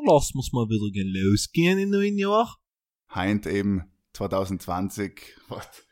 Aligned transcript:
dann 0.00 0.14
lassen 0.14 0.38
wir's 0.38 0.52
mal 0.52 0.68
wieder 0.68 0.90
gehen 0.92 1.08
losgehen 1.12 1.78
im 1.78 1.90
neuen 1.90 2.18
Jahr. 2.18 2.56
Heint 3.14 3.46
eben 3.46 3.92
2020. 4.14 5.36
Was? 5.48 5.86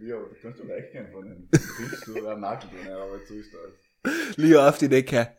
Ja, 0.00 0.18
du 0.18 0.34
kannst 0.40 0.60
doch 0.60 0.66
recht 0.66 0.92
gehen 0.92 1.10
von 1.12 1.24
den 1.24 1.48
Kriegst 1.50 2.06
du 2.06 2.26
einen 2.26 2.40
Nagel 2.40 2.70
drin, 2.70 2.88
aber 2.88 3.18
so 3.26 3.34
ist 3.34 3.52
das. 3.52 4.36
Leo 4.36 4.66
auf 4.66 4.78
die 4.78 4.88
Decke. 4.88 5.36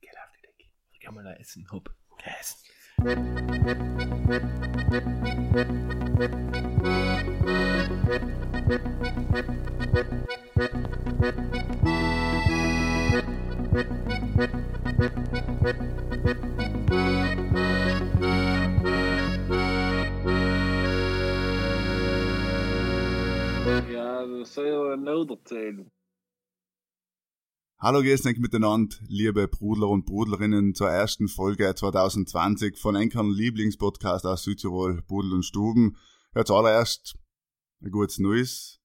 Geh 0.00 0.08
auf 0.10 0.30
die 0.36 0.42
Decke. 0.42 0.70
Geh 1.00 1.10
mal 1.10 1.36
essen, 1.40 1.66
hopp. 1.70 1.88
Geh 2.18 2.30
essen. 2.38 2.66
Erzählen. 25.30 25.90
Hallo 27.78 28.02
Gesnik 28.02 28.38
miteinander, 28.38 28.96
liebe 29.06 29.46
Brudler 29.46 29.88
und 29.88 30.06
Brudlerinnen 30.06 30.74
zur 30.74 30.88
ersten 30.88 31.28
Folge 31.28 31.74
2020 31.74 32.78
von 32.78 32.96
Enkern 32.96 33.30
Lieblingspodcast 33.30 34.24
aus 34.24 34.44
Südtirol, 34.44 35.02
Budel 35.02 35.34
und 35.34 35.44
Stuben. 35.44 35.98
Ja, 36.34 36.46
zuallererst 36.46 37.18
ein 37.82 37.90
gutes 37.90 38.18
Neues. 38.18 38.80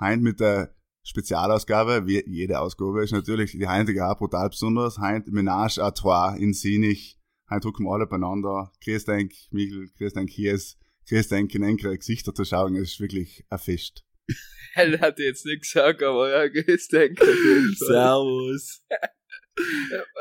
Heint 0.00 0.24
mit 0.24 0.40
der 0.40 0.74
Spezialausgabe, 1.04 2.08
wie 2.08 2.24
jede 2.28 2.58
Ausgabe 2.58 3.04
ist 3.04 3.12
natürlich 3.12 3.52
die 3.52 3.68
heutige 3.68 4.08
auch 4.08 4.18
brutal 4.18 4.48
besonders. 4.48 4.98
Heint 4.98 5.28
Menage 5.28 5.78
à 5.78 5.94
Trois 5.94 6.36
in 6.36 6.54
Sinich. 6.54 7.20
Heint 7.48 7.64
drücken 7.64 7.84
wir 7.84 7.92
alle 7.92 8.08
beieinander. 8.08 8.72
Denk, 8.84 9.32
Michel, 9.52 9.90
denk, 10.10 10.30
Hies, 10.30 10.76
denk, 11.08 11.54
in 11.54 11.62
enkere 11.62 11.96
Gesichter 11.96 12.34
zu 12.34 12.44
schauen, 12.44 12.74
ist 12.74 12.98
wirklich 12.98 13.46
ein 13.48 13.58
Fest. 13.60 14.04
Hell 14.74 14.98
hat 15.00 15.18
jetzt 15.18 15.44
nicht 15.44 15.62
gesagt, 15.62 16.02
aber 16.02 16.30
ja, 16.30 16.48
geht's 16.48 16.88
jeden 16.90 17.16
Fall. 17.16 17.88
Servus. 17.88 18.82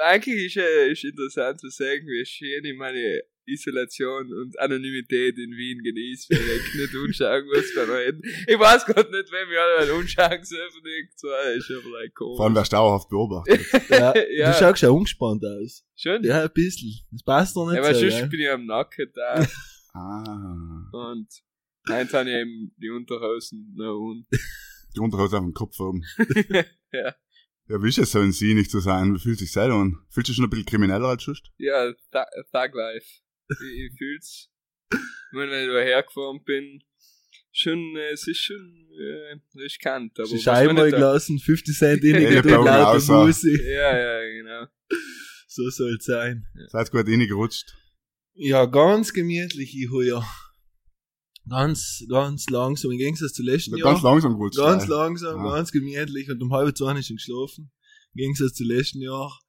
Eigentlich 0.03 0.45
ist 0.45 0.57
äh, 0.57 0.91
ist 0.91 1.05
interessant 1.05 1.59
zu 1.59 1.69
sagen, 1.69 2.05
wie 2.05 2.25
schön 2.25 2.65
ich 2.65 2.75
meine 2.75 3.21
Isolation 3.45 4.31
und 4.33 4.59
Anonymität 4.59 5.37
in 5.37 5.51
Wien 5.51 5.81
genieße, 5.83 6.29
wenn 6.29 6.39
ich 6.39 6.73
nicht 6.81 6.95
unschauen 6.95 7.45
muss 7.45 7.73
bei 7.75 7.83
reden. 7.83 8.21
Ich 8.47 8.59
weiß 8.59 8.85
Gott 8.85 9.11
nicht, 9.11 9.31
wenn 9.31 9.49
wir 9.49 9.61
alle 9.61 9.87
mal 9.87 9.99
unschauen 9.99 10.29
dürfen, 10.29 10.81
ich 10.85 11.15
zwar 11.15 11.51
ist 11.51 11.71
aber 11.71 11.99
like 11.99 12.13
Vor 12.17 12.29
allem 12.29 12.53
komisch. 12.53 12.71
wer 12.71 12.77
dauerhaft 12.77 13.09
beobachtet. 13.09 13.61
Ja, 13.89 14.13
Ja. 14.31 14.51
Du 14.51 14.59
schaust 14.59 14.81
ja 14.81 14.89
ungespannt 14.89 15.43
aus. 15.45 15.85
Schon? 15.95 16.23
Ja, 16.23 16.43
ein 16.43 16.51
bisschen. 16.53 16.93
Das 17.11 17.23
passt 17.23 17.55
doch 17.55 17.69
nicht 17.69 17.79
aber 17.79 17.93
so, 17.93 18.01
sonst 18.01 18.19
gell? 18.19 18.27
bin 18.27 18.39
ich 18.41 18.49
am 18.49 18.65
Nacken 18.65 19.11
da 19.13 19.47
ah. 19.93 20.89
und 20.91 21.27
eins 21.87 22.13
habe 22.13 22.29
ich 22.29 22.35
eben 22.35 22.73
die 22.77 22.89
Unterhosen 22.89 23.73
noch 23.75 23.97
und 23.97 24.27
Die 24.95 24.99
Unterhose 24.99 25.37
auf 25.37 25.43
dem 25.43 25.53
Kopf 25.53 25.79
oben. 25.79 26.03
Ja. 26.93 27.15
Ja, 27.69 27.81
wie 27.81 27.87
ist 27.87 27.99
es 27.99 28.11
so 28.11 28.19
in 28.19 28.33
Sie 28.33 28.53
nicht 28.53 28.69
zu 28.69 28.81
sein? 28.81 29.15
Wie 29.15 29.19
fühlt 29.19 29.39
sich 29.39 29.53
selber 29.53 29.75
an? 29.75 29.95
Fühlst 30.09 30.27
du 30.27 30.31
dich 30.31 30.35
schon 30.35 30.43
ein 30.43 30.49
bisschen 30.49 30.65
krimineller 30.65 31.07
als 31.07 31.23
sonst? 31.23 31.49
ja, 31.57 31.89
Thug 32.11 32.25
Thug 32.51 32.75
Life. 32.75 33.05
Ich, 33.49 33.79
ich 33.79 33.97
fühl's. 33.97 34.49
Wenn 35.31 35.47
ich 35.47 35.67
da 35.67 35.79
hergefahren 35.79 36.43
bin, 36.43 36.83
schon, 37.53 37.95
äh, 37.95 38.11
es 38.11 38.27
ist 38.27 38.39
schon 38.39 38.89
äh, 38.99 39.39
riskant. 39.57 40.19
Aber 40.19 40.27
Scheiben 40.37 40.75
mal 40.75 40.91
gelassen, 40.91 41.39
50 41.39 41.77
Cent 41.77 42.03
in, 42.03 42.15
Ja, 42.15 42.19
gedrückt, 42.19 42.45
Ellenbogen 42.47 42.65
laute 42.65 42.97
außer. 42.97 43.25
Musik. 43.25 43.61
Ja, 43.61 43.97
ja, 43.97 44.31
genau. 44.33 44.65
So 45.47 45.69
soll's 45.69 46.03
sein. 46.03 46.45
Seid 46.67 46.91
gut 46.91 47.07
reingerutscht. 47.07 47.73
Ja, 48.33 48.65
ganz 48.65 49.13
gemütlich, 49.13 49.77
ich 49.77 49.89
ja. 50.07 50.25
Ganz, 51.49 52.03
ganz 52.07 52.49
langsam, 52.49 52.91
im 52.91 52.97
Gegensatz 52.97 53.33
zu 53.33 53.43
letzten 53.43 53.75
Jahr. 53.75 53.91
Ganz 53.93 54.03
langsam 54.03 54.33
gerutscht. 54.33 54.57
Ganz 54.57 54.87
langsam, 54.87 55.43
Ja. 55.43 55.55
ganz 55.55 55.71
gemütlich 55.71 56.29
und 56.29 56.41
um 56.41 56.53
halb 56.53 56.77
zwei 56.77 56.97
ist 56.97 57.07
schon 57.07 57.17
geschlafen. 57.17 57.71
Im 58.13 58.17
Gegensatz 58.17 58.53
zu 58.53 58.63
letzten 58.63 59.01
Jahr 59.01 59.39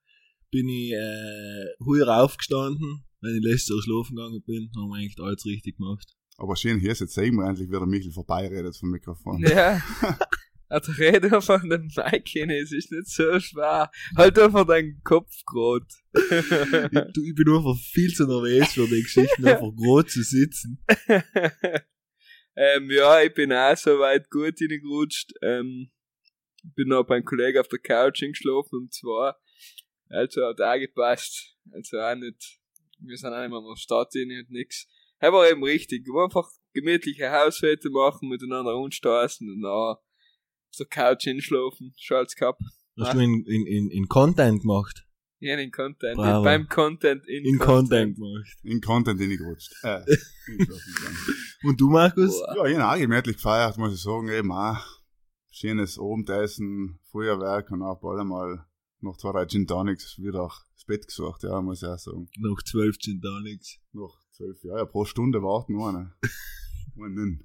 bin 0.51 0.69
ich 0.69 0.93
äh, 0.93 1.67
früher 1.83 2.23
aufgestanden, 2.23 3.05
wenn 3.21 3.37
ich 3.37 3.43
letztes 3.45 3.69
Jahr 3.71 3.83
schlafen 3.83 4.17
gegangen 4.17 4.43
bin, 4.47 4.71
haben 4.77 4.89
wir 4.91 4.97
eigentlich 4.97 5.21
alles 5.21 5.45
richtig 5.45 5.77
gemacht. 5.77 6.07
Aber 6.39 6.57
schön, 6.57 6.81
hier 6.81 6.93
ist 6.93 7.01
jetzt 7.01 7.15
sehen 7.15 7.35
wir 7.37 7.47
endlich, 7.47 7.69
wie 7.69 7.73
der 7.73 7.87
Michel 7.87 8.11
vorbeiredet 8.13 8.77
vom 8.77 8.91
Mikrofon. 8.91 9.41
Ja. 9.41 9.81
Also 10.73 10.91
red 10.93 11.23
einfach 11.31 11.61
den 11.61 11.91
Mic 11.95 12.31
hin, 12.31 12.49
es 12.49 12.73
ist 12.73 12.91
nicht 12.91 13.07
so 13.09 13.39
schwer. 13.39 13.91
Halt 14.17 14.39
einfach 14.39 14.67
deinen 14.67 15.03
Kopf. 15.05 15.31
Ich, 15.31 15.45
du, 15.45 17.23
ich 17.25 17.35
bin 17.35 17.55
einfach 17.55 17.77
viel 17.77 18.11
zu 18.15 18.27
nervös 18.27 18.73
für 18.73 18.87
die 18.87 19.03
Geschichten, 19.03 19.47
einfach 19.47 19.71
groß 19.77 20.07
zu 20.07 20.23
sitzen. 20.23 20.83
ähm, 22.57 22.91
ja, 22.91 23.21
ich 23.21 23.35
bin 23.35 23.53
auch 23.53 23.77
so 23.77 23.99
weit 23.99 24.31
gut 24.31 24.57
hingerutscht. 24.57 25.35
Ähm, 25.43 25.91
bin 26.75 26.89
noch 26.89 27.05
beim 27.05 27.23
Kollegen 27.23 27.59
auf 27.59 27.69
der 27.69 27.79
Couch 27.79 28.21
hingeschlafen 28.21 28.79
um 28.79 28.91
zwei. 28.91 29.35
Also 30.09 30.47
hat 30.47 30.61
auch 30.63 30.79
gepasst. 30.79 31.55
Also 31.71 31.99
auch 31.99 32.15
nicht, 32.15 32.61
wir 32.99 33.19
sind 33.19 33.35
auch 33.35 33.41
nicht 33.41 33.51
mehr 33.51 33.59
in 33.59 33.69
der 33.69 33.77
Stadt 33.77 34.09
rein 34.15 34.39
und 34.39 34.51
nix. 34.51 34.89
Er 35.19 35.35
war 35.35 35.51
eben 35.51 35.63
richtig. 35.63 36.07
Einfach 36.09 36.49
gemütliche 36.73 37.31
Hausfete 37.31 37.91
machen, 37.91 38.31
miteinander 38.31 38.75
umstoßen 38.75 39.47
und 39.47 39.61
dann 39.61 39.97
auf 40.73 40.77
der 40.79 40.87
Couch 40.87 41.25
hinschlafen. 41.25 41.95
Schalt's 41.99 42.35
gehabt. 42.35 42.63
Hast 42.99 43.15
du 43.15 43.19
in, 43.19 43.45
in, 43.45 43.67
in, 43.67 43.91
in 43.91 44.09
Content 44.09 44.63
gemacht? 44.63 45.07
Ja, 45.39 45.57
in 45.57 45.71
Content. 45.73 46.17
Bravo. 46.17 46.45
Beim 46.45 46.69
Content 46.69 47.27
in, 47.27 47.45
In 47.45 47.59
Content 47.59 48.17
gemacht. 48.17 48.59
In 48.63 48.81
Content 48.81 49.21
reingerutscht. 49.21 49.75
Äh. 49.83 50.01
Und 51.65 51.81
du, 51.81 51.91
Markus? 51.91 52.39
Boah. 52.39 52.57
ja, 52.57 52.67
ich 52.67 52.79
habe 52.79 52.95
auch 52.95 53.01
gemütlich 53.01 53.37
gefeiert, 53.37 53.77
muss 53.77 53.95
ich 53.95 54.01
sagen. 54.01 54.29
Eben 54.29 54.53
auch 54.53 54.79
schönes 55.51 55.99
Abendessen, 55.99 56.99
Feuerwerk 57.11 57.71
und 57.71 57.83
auch 57.83 58.01
bald 58.01 58.27
mal 58.27 58.67
noch 59.01 59.19
zwei, 59.19 59.33
drei 59.33 59.47
Gin 59.47 59.67
Tonics 59.67 60.19
wieder 60.19 60.49
ins 60.75 60.85
Bett 60.87 61.07
gesucht, 61.07 61.43
ja, 61.43 61.61
muss 61.61 61.83
ich 61.83 61.89
auch 61.89 61.99
sagen. 61.99 62.31
Noch 62.39 62.63
zwölf 62.63 62.99
Gin 62.99 63.21
Tonics. 63.21 63.79
Noch 63.93 64.17
zwölf 64.31 64.63
Jahre, 64.63 64.79
ja, 64.79 64.85
pro 64.87 65.05
Stunde 65.05 65.43
warten 65.43 65.81
eine. 65.81 66.15
Einen. 66.95 67.45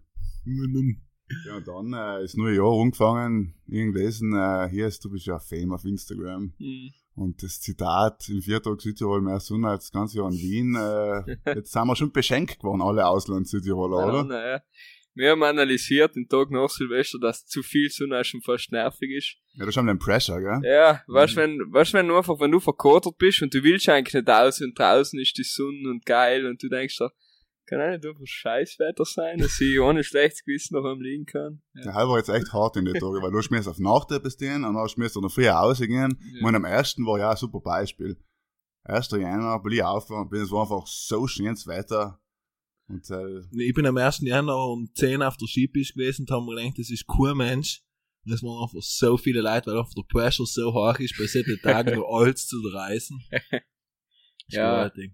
Ja, 1.46 1.58
und 1.58 1.68
dann 1.68 1.94
äh, 1.94 2.24
ist 2.24 2.38
neue 2.38 2.56
Jahr 2.56 2.82
angefangen, 2.82 3.54
irgend 3.68 3.96
lesen, 3.96 4.34
äh, 4.34 4.70
hier 4.70 4.88
ist, 4.88 5.04
du 5.04 5.10
bist 5.12 5.26
ja 5.26 5.40
Fame 5.40 5.74
auf 5.74 5.84
Instagram. 5.86 6.54
Hm. 6.58 6.92
Und 7.16 7.42
das 7.44 7.60
Zitat 7.60 8.30
in 8.30 8.42
vier 8.42 8.62
Tagen 8.62 8.80
Südtirol 8.80 9.22
mehr 9.22 9.40
Sonne 9.40 9.70
als 9.70 9.86
das 9.86 9.92
ganze 9.92 10.18
Jahr 10.20 10.30
in 10.32 10.38
Wien, 10.38 10.76
äh, 10.76 11.38
jetzt 11.56 11.72
sind 11.74 11.88
wir 11.88 11.96
schon 11.96 12.12
beschenkt 12.12 12.60
geworden, 12.60 12.82
alle 12.82 13.06
Ausland-Südtiroler, 13.08 14.00
Ja, 14.00 14.08
oder? 14.10 14.24
naja. 14.24 14.62
Wir 15.16 15.32
haben 15.32 15.42
analysiert 15.42 16.16
den 16.16 16.30
Tag 16.30 16.52
nach 16.52 16.70
Silvester, 16.70 17.18
dass 17.20 17.44
zu 17.48 17.64
viel 17.64 17.90
Sonne 17.90 18.24
schon 18.24 18.40
fast 18.44 18.72
nervig 18.72 19.09
ist. 19.18 19.36
Ja, 19.54 19.62
das 19.62 19.70
ist 19.70 19.74
schon 19.74 19.88
den 19.88 19.98
Pressure, 19.98 20.40
gell? 20.40 20.62
Ja, 20.64 21.02
weißt 21.08 21.36
Mhm. 21.36 21.40
wenn, 21.42 21.74
weißt 21.74 21.94
wenn 21.94 22.08
du 22.08 22.16
einfach, 22.18 22.40
wenn 22.40 22.52
du 22.52 22.59
verkotert 22.59 23.18
bist 23.18 23.42
und 23.42 23.52
du 23.52 23.64
willst 23.64 23.90
eigentlich 23.90 24.14
nicht 24.14 24.30
raus 24.30 24.62
und 24.62 24.78
draußen 24.78 25.20
ist 25.20 25.36
die 25.40 25.44
Sonne 25.44 25.90
und 25.90 26.06
geil 26.06 26.46
und 26.46 26.62
du 26.62 26.70
denkst 26.70 26.98
dir, 27.00 27.09
kann 27.09 27.18
auch 27.75 27.89
nicht 27.89 28.05
einfach 28.05 28.25
Scheißwetter 28.25 29.05
sein, 29.05 29.38
dass 29.39 29.59
ich 29.59 29.79
ohne 29.79 30.03
schlechtes 30.03 30.44
Gewissen 30.44 30.75
noch 30.75 30.85
am 30.85 31.01
liegen 31.01 31.25
kann. 31.25 31.61
Ja. 31.75 31.83
Der 31.83 31.94
Halber 31.94 32.17
jetzt 32.17 32.29
echt 32.29 32.53
hart 32.53 32.78
in 32.78 32.85
die 32.85 32.94
Tage, 32.94 33.22
weil 33.22 33.31
du 33.31 33.41
schmierst 33.41 33.67
auf 33.67 33.79
Nacht 33.79 34.11
etwas 34.11 34.38
gehen 34.38 34.63
und 34.63 34.73
dann 34.73 34.89
schmierst 34.89 35.16
du 35.16 35.22
noch 35.22 35.31
früher 35.31 35.51
rausgehen. 35.51 36.17
Ich 36.35 36.41
meine, 36.41 36.57
am 36.57 36.66
ersten 36.66 37.05
war 37.05 37.19
ja 37.19 37.31
ein 37.31 37.38
super 37.38 37.59
Beispiel. 37.59 38.17
1. 38.83 39.11
Januar, 39.11 39.61
bin 39.61 39.73
ich 39.73 39.83
aufgewacht 39.83 40.29
bin, 40.29 40.41
es 40.41 40.51
war 40.51 40.61
einfach 40.61 40.88
so 40.88 41.28
schönes 41.28 41.67
Wetter. 41.67 42.22
Und, 42.88 43.09
äh, 43.09 43.41
Ich 43.51 43.73
bin 43.73 43.85
am 43.85 43.97
1. 43.97 44.22
Januar 44.22 44.69
um 44.69 44.89
10 44.94 45.22
auf 45.22 45.35
der 45.35 45.47
Skipiste 45.47 45.94
gewesen 45.95 46.22
und 46.22 46.31
haben 46.31 46.45
mir 46.45 46.55
gedacht, 46.55 46.79
das 46.79 46.89
ist 46.89 47.05
kein 47.05 47.35
Mensch. 47.35 47.81
Und 48.25 48.31
es 48.31 48.44
waren 48.44 48.63
einfach 48.63 48.81
so 48.81 49.17
viele 49.17 49.41
Leute, 49.41 49.72
weil 49.72 49.79
einfach 49.79 49.94
der 49.94 50.03
Pressure 50.03 50.45
so 50.45 50.73
hoch 50.73 50.99
ist, 50.99 51.17
bei 51.17 51.25
solchen 51.28 51.59
Tagen 51.61 51.95
noch 51.99 52.07
alles 52.09 52.47
zu 52.47 52.57
reisen. 52.73 53.22
Ja. 54.49 54.85
Gewaltig. 54.85 55.13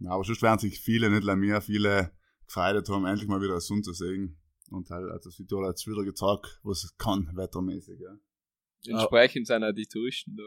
Ja, 0.00 0.10
aber 0.10 0.24
sonst 0.24 0.42
werden 0.42 0.58
sich 0.58 0.80
viele, 0.80 1.10
nicht 1.10 1.24
nur 1.24 1.36
mir, 1.36 1.60
viele 1.60 2.12
gefreut 2.46 2.88
haben, 2.88 3.06
endlich 3.06 3.28
mal 3.28 3.40
wieder 3.40 3.60
Sonne 3.60 3.82
zu 3.82 3.92
sehen. 3.92 4.40
Und 4.70 4.88
halt, 4.90 5.10
also 5.10 5.30
Südtirol 5.30 5.68
hat 5.68 5.76
es 5.76 5.86
wieder 5.86 6.04
gezeigt, 6.04 6.60
was 6.62 6.84
es 6.84 6.96
kann, 6.96 7.30
wettermäßig, 7.34 8.00
ja. 8.00 8.16
Entsprechend 8.86 9.46
sind 9.46 9.62
auch 9.62 9.72
die 9.72 9.86
Touristen 9.86 10.36
da. 10.36 10.44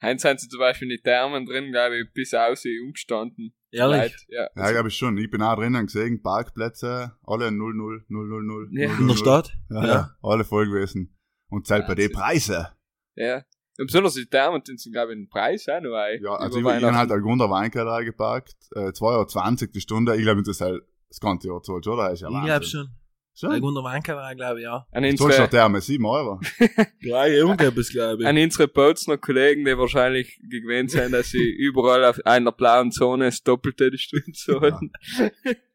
Heinz 0.00 0.22
sind 0.22 0.40
sie 0.40 0.48
zum 0.48 0.58
Beispiel 0.58 0.90
in 0.90 0.96
die 0.96 1.02
Thermen 1.02 1.46
drin, 1.46 1.70
glaube 1.70 2.00
ich, 2.00 2.12
bis 2.12 2.34
aus 2.34 2.64
umgestanden. 2.64 3.54
Ehrlich? 3.70 4.12
Leute, 4.12 4.16
Ja. 4.28 4.48
Ja, 4.56 4.72
glaube 4.72 4.88
ich 4.88 4.96
schon. 4.96 5.16
Ich 5.16 5.30
bin 5.30 5.42
auch 5.42 5.56
drinnen 5.56 5.86
gesehen, 5.86 6.22
Parkplätze, 6.22 7.16
alle 7.22 7.52
0, 7.52 7.74
0, 7.74 8.04
0, 8.08 8.28
0, 8.28 8.42
0. 8.42 8.68
Ja. 8.72 8.98
In 8.98 9.08
der 9.08 9.14
Stadt? 9.14 9.52
Ja, 9.70 9.86
ja. 9.86 10.16
alle 10.22 10.44
voll 10.44 10.66
gewesen. 10.66 11.16
Und 11.48 11.66
zahlt 11.66 11.86
bei 11.86 11.94
den. 11.94 12.10
Preise. 12.10 12.72
Ja. 13.14 13.44
Und 13.78 13.86
besonders 13.86 14.14
die 14.14 14.26
Thermen 14.26 14.62
die 14.66 14.76
sind, 14.76 14.92
glaube 14.92 15.12
ich, 15.12 15.18
den 15.18 15.28
Preis 15.28 15.66
auch 15.68 15.80
noch 15.80 15.94
ein. 15.94 16.22
Ja, 16.22 16.34
also 16.34 16.58
ich 16.58 16.60
Über 16.60 16.74
habe 16.74 16.94
halt 16.94 17.10
einen 17.10 17.22
Grund 17.22 17.40
Weinkeller 17.40 18.04
geparkt, 18.04 18.54
äh, 18.74 18.92
2,20 18.92 19.02
Euro 19.02 19.72
die 19.74 19.80
Stunde. 19.80 20.16
Ich 20.16 20.22
glaube, 20.22 20.42
das 20.42 20.56
ist 20.56 20.60
halt 20.60 20.82
das 21.08 21.20
ganze 21.20 21.48
Jahr 21.48 21.62
zahlt, 21.62 21.86
oder? 21.86 22.10
Ist 22.10 22.20
ja 22.20 22.28
Ich 22.28 22.34
Wahnsinn. 22.34 22.46
glaub 22.46 22.64
schon. 22.64 22.88
Schon? 23.34 23.62
Unter 23.62 23.82
Vancouver, 23.82 24.34
glaube 24.34 24.58
ich, 24.60 24.64
ja. 24.64 24.86
An 24.92 25.04
Zahlst 25.04 25.20
du 25.20 25.24
unsere, 25.24 25.48
der 25.48 25.68
mal 25.70 25.80
7 25.80 26.04
Euro? 26.04 26.38
Drei 27.02 27.42
Umgebes, 27.42 27.88
glaube 27.88 28.22
ich. 28.22 28.28
an 28.28 28.36
unsere 28.36 28.68
Bozner 28.68 29.16
Kollegen, 29.16 29.64
die 29.64 29.76
wahrscheinlich 29.78 30.38
gewöhnt 30.42 30.90
sind, 30.90 31.12
dass 31.12 31.30
sie 31.30 31.50
überall 31.58 32.04
auf 32.04 32.20
einer 32.26 32.52
blauen 32.52 32.92
Zone 32.92 33.24
das 33.26 33.42
Doppelte 33.42 33.90
die 33.90 33.96
Stunde 33.96 34.32
zahlen. 34.32 34.92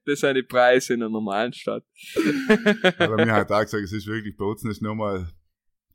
Das 0.05 0.19
sind 0.19 0.35
die 0.35 0.43
Preise 0.43 0.93
in 0.93 1.01
einer 1.01 1.09
normalen 1.09 1.51
Stadt. 1.51 1.83
Aber 3.00 3.15
mir 3.25 3.33
hat 3.33 3.51
auch 3.51 3.61
gesagt, 3.61 3.83
es 3.83 3.91
ist 3.91 4.05
wirklich, 4.05 4.38
Bozen 4.38 4.69
ist 4.69 4.83
nochmal 4.83 5.27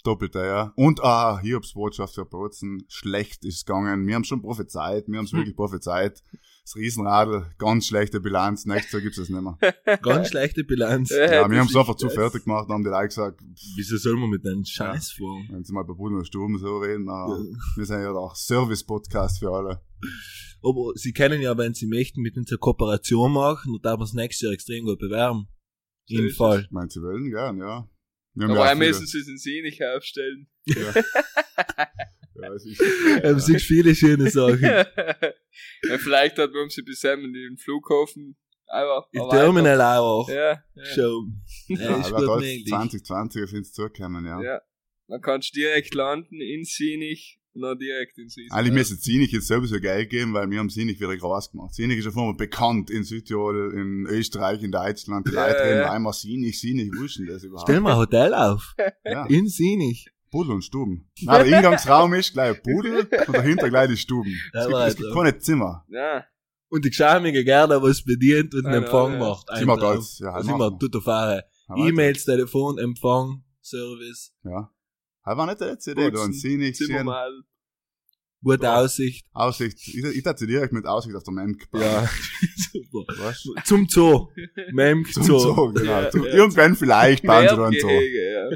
doppelt 0.02 0.34
ja. 0.34 0.72
Und, 0.76 1.02
ah, 1.02 1.38
Hiobsbotschaft 1.40 2.14
für 2.14 2.24
Bozen, 2.24 2.84
schlecht 2.88 3.44
ist 3.44 3.66
gegangen. 3.66 4.06
Wir 4.06 4.14
haben 4.14 4.24
schon 4.24 4.42
prophezeit, 4.42 5.06
wir 5.08 5.18
haben 5.18 5.24
es 5.26 5.32
wirklich 5.32 5.56
prophezeit. 5.56 6.22
Das 6.64 6.76
Riesenradl, 6.76 7.50
ganz 7.58 7.88
schlechte 7.88 8.20
Bilanz, 8.20 8.66
nächstes 8.66 8.92
Jahr 8.92 9.02
gibt's 9.02 9.18
es 9.18 9.28
nicht 9.28 9.42
mehr. 9.42 9.58
Ganz 10.02 10.28
schlechte 10.28 10.62
Bilanz. 10.62 11.10
Ja, 11.10 11.50
wir 11.50 11.58
haben 11.58 11.66
es 11.66 11.74
einfach 11.74 11.96
zu 11.96 12.08
fertig 12.08 12.44
gemacht, 12.44 12.68
haben 12.68 12.84
die 12.84 12.88
Leute 12.90 13.08
gesagt, 13.08 13.40
Wieso 13.76 13.96
soll 13.96 14.16
man 14.16 14.30
mit 14.30 14.46
einem 14.46 14.64
Scheiß 14.64 15.10
fahren? 15.10 15.48
wenn 15.50 15.64
sie 15.64 15.72
mal 15.72 15.82
bei 15.82 15.92
Bruder 15.94 16.18
und 16.18 16.24
Sturm 16.24 16.56
so 16.58 16.78
reden, 16.78 17.06
na, 17.06 17.26
Ja. 17.28 17.36
wir 17.74 17.84
sind 17.84 18.02
ja 18.02 18.12
auch 18.12 18.36
Service-Podcast 18.36 19.40
für 19.40 19.50
alle. 19.50 19.82
Aber 20.62 20.92
sie 20.94 21.12
können 21.12 21.42
ja, 21.42 21.58
wenn 21.58 21.74
sie 21.74 21.88
möchten, 21.88 22.20
mit 22.22 22.36
uns 22.36 22.48
eine 22.52 22.58
Kooperation 22.58 23.32
machen, 23.32 23.72
und 23.72 23.84
da 23.84 23.96
wir 23.96 24.04
es 24.04 24.12
nächstes 24.12 24.42
Jahr 24.42 24.52
extrem 24.52 24.84
gut 24.84 25.00
bewerben. 25.00 25.48
Es. 26.08 26.36
Fall. 26.36 26.60
Ich 26.60 26.70
meine, 26.70 26.90
sie 26.90 27.00
wollen 27.02 27.28
gern, 27.28 27.58
ja. 27.58 27.88
Wir 28.34 28.48
Aber 28.48 28.66
ja 28.66 28.72
auch 28.72 28.76
müssen 28.76 29.06
sie 29.06 29.18
es 29.18 29.28
in 29.28 29.62
nicht 29.62 29.82
aufstellen. 29.84 30.48
Ja, 30.64 32.54
es 32.54 32.64
ist, 32.64 32.80
Ähm, 33.22 33.36
Es 33.36 33.46
sind 33.46 33.60
viele 33.60 33.94
schöne 33.94 34.30
Sachen. 34.30 34.62
ja, 34.62 35.98
vielleicht 35.98 36.38
hat 36.38 36.52
man 36.52 36.68
sie 36.70 36.82
bis 36.82 37.02
in 37.04 37.32
den 37.32 37.56
Flughafen 37.58 38.36
aber 38.72 39.06
Im 39.12 39.28
Terminal 39.28 39.80
auch. 39.98 40.28
Ja, 40.30 40.64
ja. 40.74 40.84
Schon. 40.86 41.42
Ja, 41.68 41.78
ja, 41.78 42.00
ist 42.00 42.06
aber 42.06 42.20
gut 42.20 42.28
da 42.28 42.36
möglich. 42.36 42.66
2020 42.66 43.44
auf 43.44 43.52
uns 43.52 43.72
zukommen, 43.72 44.24
ja. 44.24 44.40
ja. 44.40 44.62
Man 45.08 45.20
kann 45.20 45.42
direkt 45.54 45.94
landen 45.94 46.40
in 46.40 46.64
Sinich 46.64 47.38
dann 47.60 47.78
direkt 47.78 48.16
ins 48.18 48.36
Riesen. 48.36 48.52
Eigentlich 48.52 48.72
müssen 48.72 48.96
Sinich 48.96 49.30
jetzt 49.32 49.46
sowieso 49.48 49.78
Geld 49.80 50.08
geben, 50.08 50.32
weil 50.32 50.48
wir 50.50 50.58
haben 50.58 50.70
Sinich 50.70 50.98
wieder 51.00 51.16
groß 51.16 51.50
gemacht. 51.50 51.74
Sinich 51.74 51.98
ist 51.98 52.06
ja 52.06 52.10
vorher 52.10 52.34
bekannt 52.34 52.88
in 52.90 53.04
Südtirol, 53.04 53.74
in 53.74 54.06
Österreich, 54.06 54.62
in 54.62 54.72
Deutschland. 54.72 55.28
Die 55.28 55.32
Ja, 55.34 55.46
Leute 55.46 55.60
reden 55.64 55.80
ja. 55.80 55.92
einmal 55.92 56.12
Sinich, 56.14 56.60
Sinich, 56.60 56.90
wo 56.98 57.04
ist 57.04 57.18
denn 57.18 57.26
das 57.26 57.42
überhaupt? 57.44 57.68
Stell 57.68 57.80
mal 57.80 57.92
ein 57.92 57.98
Hotel 57.98 58.32
auf. 58.34 58.74
Ja, 59.04 59.26
In 59.26 59.48
Sinich. 59.48 60.08
Pudel 60.30 60.54
und 60.54 60.62
Stuben. 60.64 61.10
Nein, 61.20 61.46
der 61.46 61.58
Eingangsraum 61.58 62.14
ist 62.14 62.32
gleich 62.32 62.56
ein 62.56 62.62
Pudel 62.62 63.00
und 63.26 63.34
dahinter 63.36 63.68
gleich 63.68 63.90
die 63.90 63.98
Stuben. 63.98 64.32
Es 64.54 64.66
gibt, 64.66 64.78
es 64.78 64.96
gibt 64.96 65.08
so. 65.10 65.14
keine 65.14 65.38
Zimmer. 65.38 65.84
Ja, 65.90 66.24
Und 66.70 66.86
die 66.86 66.88
geschämige 66.88 67.44
Gerda, 67.44 67.82
was 67.82 68.02
bedient 68.02 68.54
und 68.54 68.64
den 68.64 68.72
Ja, 68.72 68.78
Empfang 68.78 69.12
ja. 69.12 69.18
macht. 69.18 69.46
Sie 69.58 69.64
macht 69.66 69.82
alles. 69.82 70.18
Ja, 70.20 70.32
Also 70.32 70.48
halt 70.48 70.56
immer 70.56 70.78
tut 70.78 71.04
fahren. 71.04 71.42
Ja, 71.68 71.86
E-Mails, 71.86 72.24
Telefon, 72.24 72.78
Empfang, 72.78 73.44
Service, 73.60 74.34
Ja. 74.42 74.70
Aber 75.22 75.38
war 75.38 75.46
nicht 75.46 75.60
der 75.60 75.68
letzte 75.72 75.92
Idee, 75.92 76.04
da 76.04 76.10
Putzen, 76.10 76.30
ein 76.30 76.32
Sinich, 76.32 76.76
Zimmer 76.76 76.96
sehen, 76.98 77.06
mal. 77.06 77.30
gute 78.42 78.64
Ja. 78.64 78.80
Aussicht. 78.80 79.26
Aussicht. 79.32 79.78
Ich, 79.78 79.96
ich 80.04 80.22
sie 80.38 80.46
direkt 80.46 80.72
mit 80.72 80.86
Aussicht 80.86 81.14
auf 81.14 81.22
der 81.22 81.32
Memk. 81.34 81.68
Ja, 81.74 82.08
super. 82.72 83.04
Du? 83.44 83.54
Zum 83.64 83.88
Zoo. 83.88 84.28
Memk 84.72 85.12
Zum 85.12 85.22
Zoo. 85.22 85.38
Zoo, 85.38 85.72
genau. 85.72 86.02
Ja, 86.02 86.10
Zum- 86.10 86.24
ja. 86.24 86.30
Irgendwann 86.32 86.74
vielleicht 86.76 87.24
bauen 87.24 87.48
sie 87.48 87.56
da 87.56 87.66
einen 87.66 87.80
Zoo. 87.80 87.88
Ja. 87.88 88.50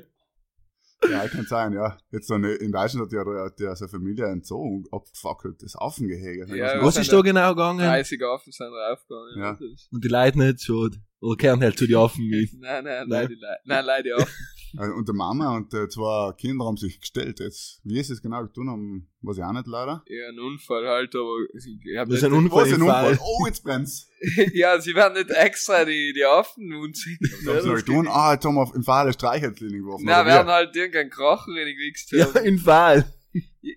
Ja, 1.10 1.28
kann 1.28 1.44
sein, 1.44 1.72
ja. 1.74 1.96
Jetzt 2.10 2.26
so 2.26 2.34
eine, 2.34 2.54
in 2.54 2.72
Deutschland 2.72 3.04
hat 3.06 3.12
ja, 3.12 3.44
hat 3.44 3.60
ja 3.60 3.76
seine 3.76 3.90
Familie 3.90 4.26
ein 4.26 4.42
Zoo 4.42 4.82
abgefackelt, 4.90 5.62
das 5.62 5.76
Affengehege. 5.76 6.46
Ja, 6.56 6.82
Was 6.82 6.96
ist 6.96 7.12
da 7.12 7.20
genau 7.20 7.50
gegangen? 7.50 7.78
30 7.80 8.20
Affen 8.24 8.50
sind 8.50 8.70
draufgegangen. 8.70 9.38
Ja. 9.38 9.58
Und 9.92 10.02
die 10.02 10.08
Leute 10.08 10.38
nicht 10.38 10.62
schon. 10.62 10.96
Oder 11.20 11.36
kehren 11.36 11.60
halt 11.60 11.78
zu 11.78 11.86
den 11.86 11.96
Affen 11.96 12.26
mit. 12.28 12.50
Nein, 12.54 12.82
nein, 12.84 13.06
Nein. 13.06 13.08
nein, 13.08 13.28
die 13.28 13.34
Le- 13.34 13.58
nein, 13.66 13.84
leider 13.84 14.02
die 14.02 14.12
Affen. 14.14 14.34
Äh, 14.78 14.90
Und 14.90 15.08
der 15.08 15.14
Mama 15.14 15.56
und 15.56 15.72
äh, 15.74 15.88
zwei 15.88 16.32
Kinder 16.38 16.64
haben 16.64 16.76
sich 16.76 17.00
gestellt 17.00 17.40
jetzt. 17.40 17.80
Wie 17.84 17.98
ist 17.98 18.10
es 18.10 18.20
genau 18.22 18.42
getan 18.42 18.68
haben, 18.68 19.08
weiß 19.22 19.38
ich 19.38 19.42
auch 19.44 19.52
nicht 19.52 19.66
leider. 19.66 20.04
Ja, 20.08 20.28
ein 20.28 20.38
Unfall 20.38 20.86
halt, 20.86 21.14
aber 21.14 21.36
ich 21.54 21.96
hab 21.98 22.08
Das 22.08 22.18
ist 22.18 22.24
ein 22.24 22.32
Unfall 22.32 22.62
Was, 22.66 22.72
ein 22.72 22.82
Unfall? 22.82 23.16
Fall. 23.16 23.18
Oh, 23.22 23.46
jetzt 23.46 23.62
brennt's. 23.64 24.08
ja, 24.54 24.80
sie 24.80 24.94
werden 24.94 25.14
nicht 25.14 25.30
extra 25.30 25.84
die, 25.84 26.12
die 26.14 26.24
Affen 26.24 26.72
unziehen. 26.74 27.18
Was 27.44 27.54
haben 27.56 27.62
sie 27.62 27.68
noch 27.68 27.76
getan? 27.76 28.08
Ah, 28.08 28.32
jetzt 28.34 28.44
haben 28.44 28.54
wir 28.54 28.74
im 28.74 28.82
Fall 28.82 29.04
eine 29.04 29.12
Streichelzlinie 29.12 29.78
geworfen. 29.80 30.04
Na, 30.06 30.20
oder 30.22 30.30
werden 30.30 30.46
wie? 30.48 30.52
halt 30.52 30.76
irgendein 30.76 31.10
Kracher 31.10 31.52
reingewichst 31.52 32.12
Ja, 32.12 32.26
haben. 32.34 32.44
im 32.44 32.58
Fall. 32.58 33.12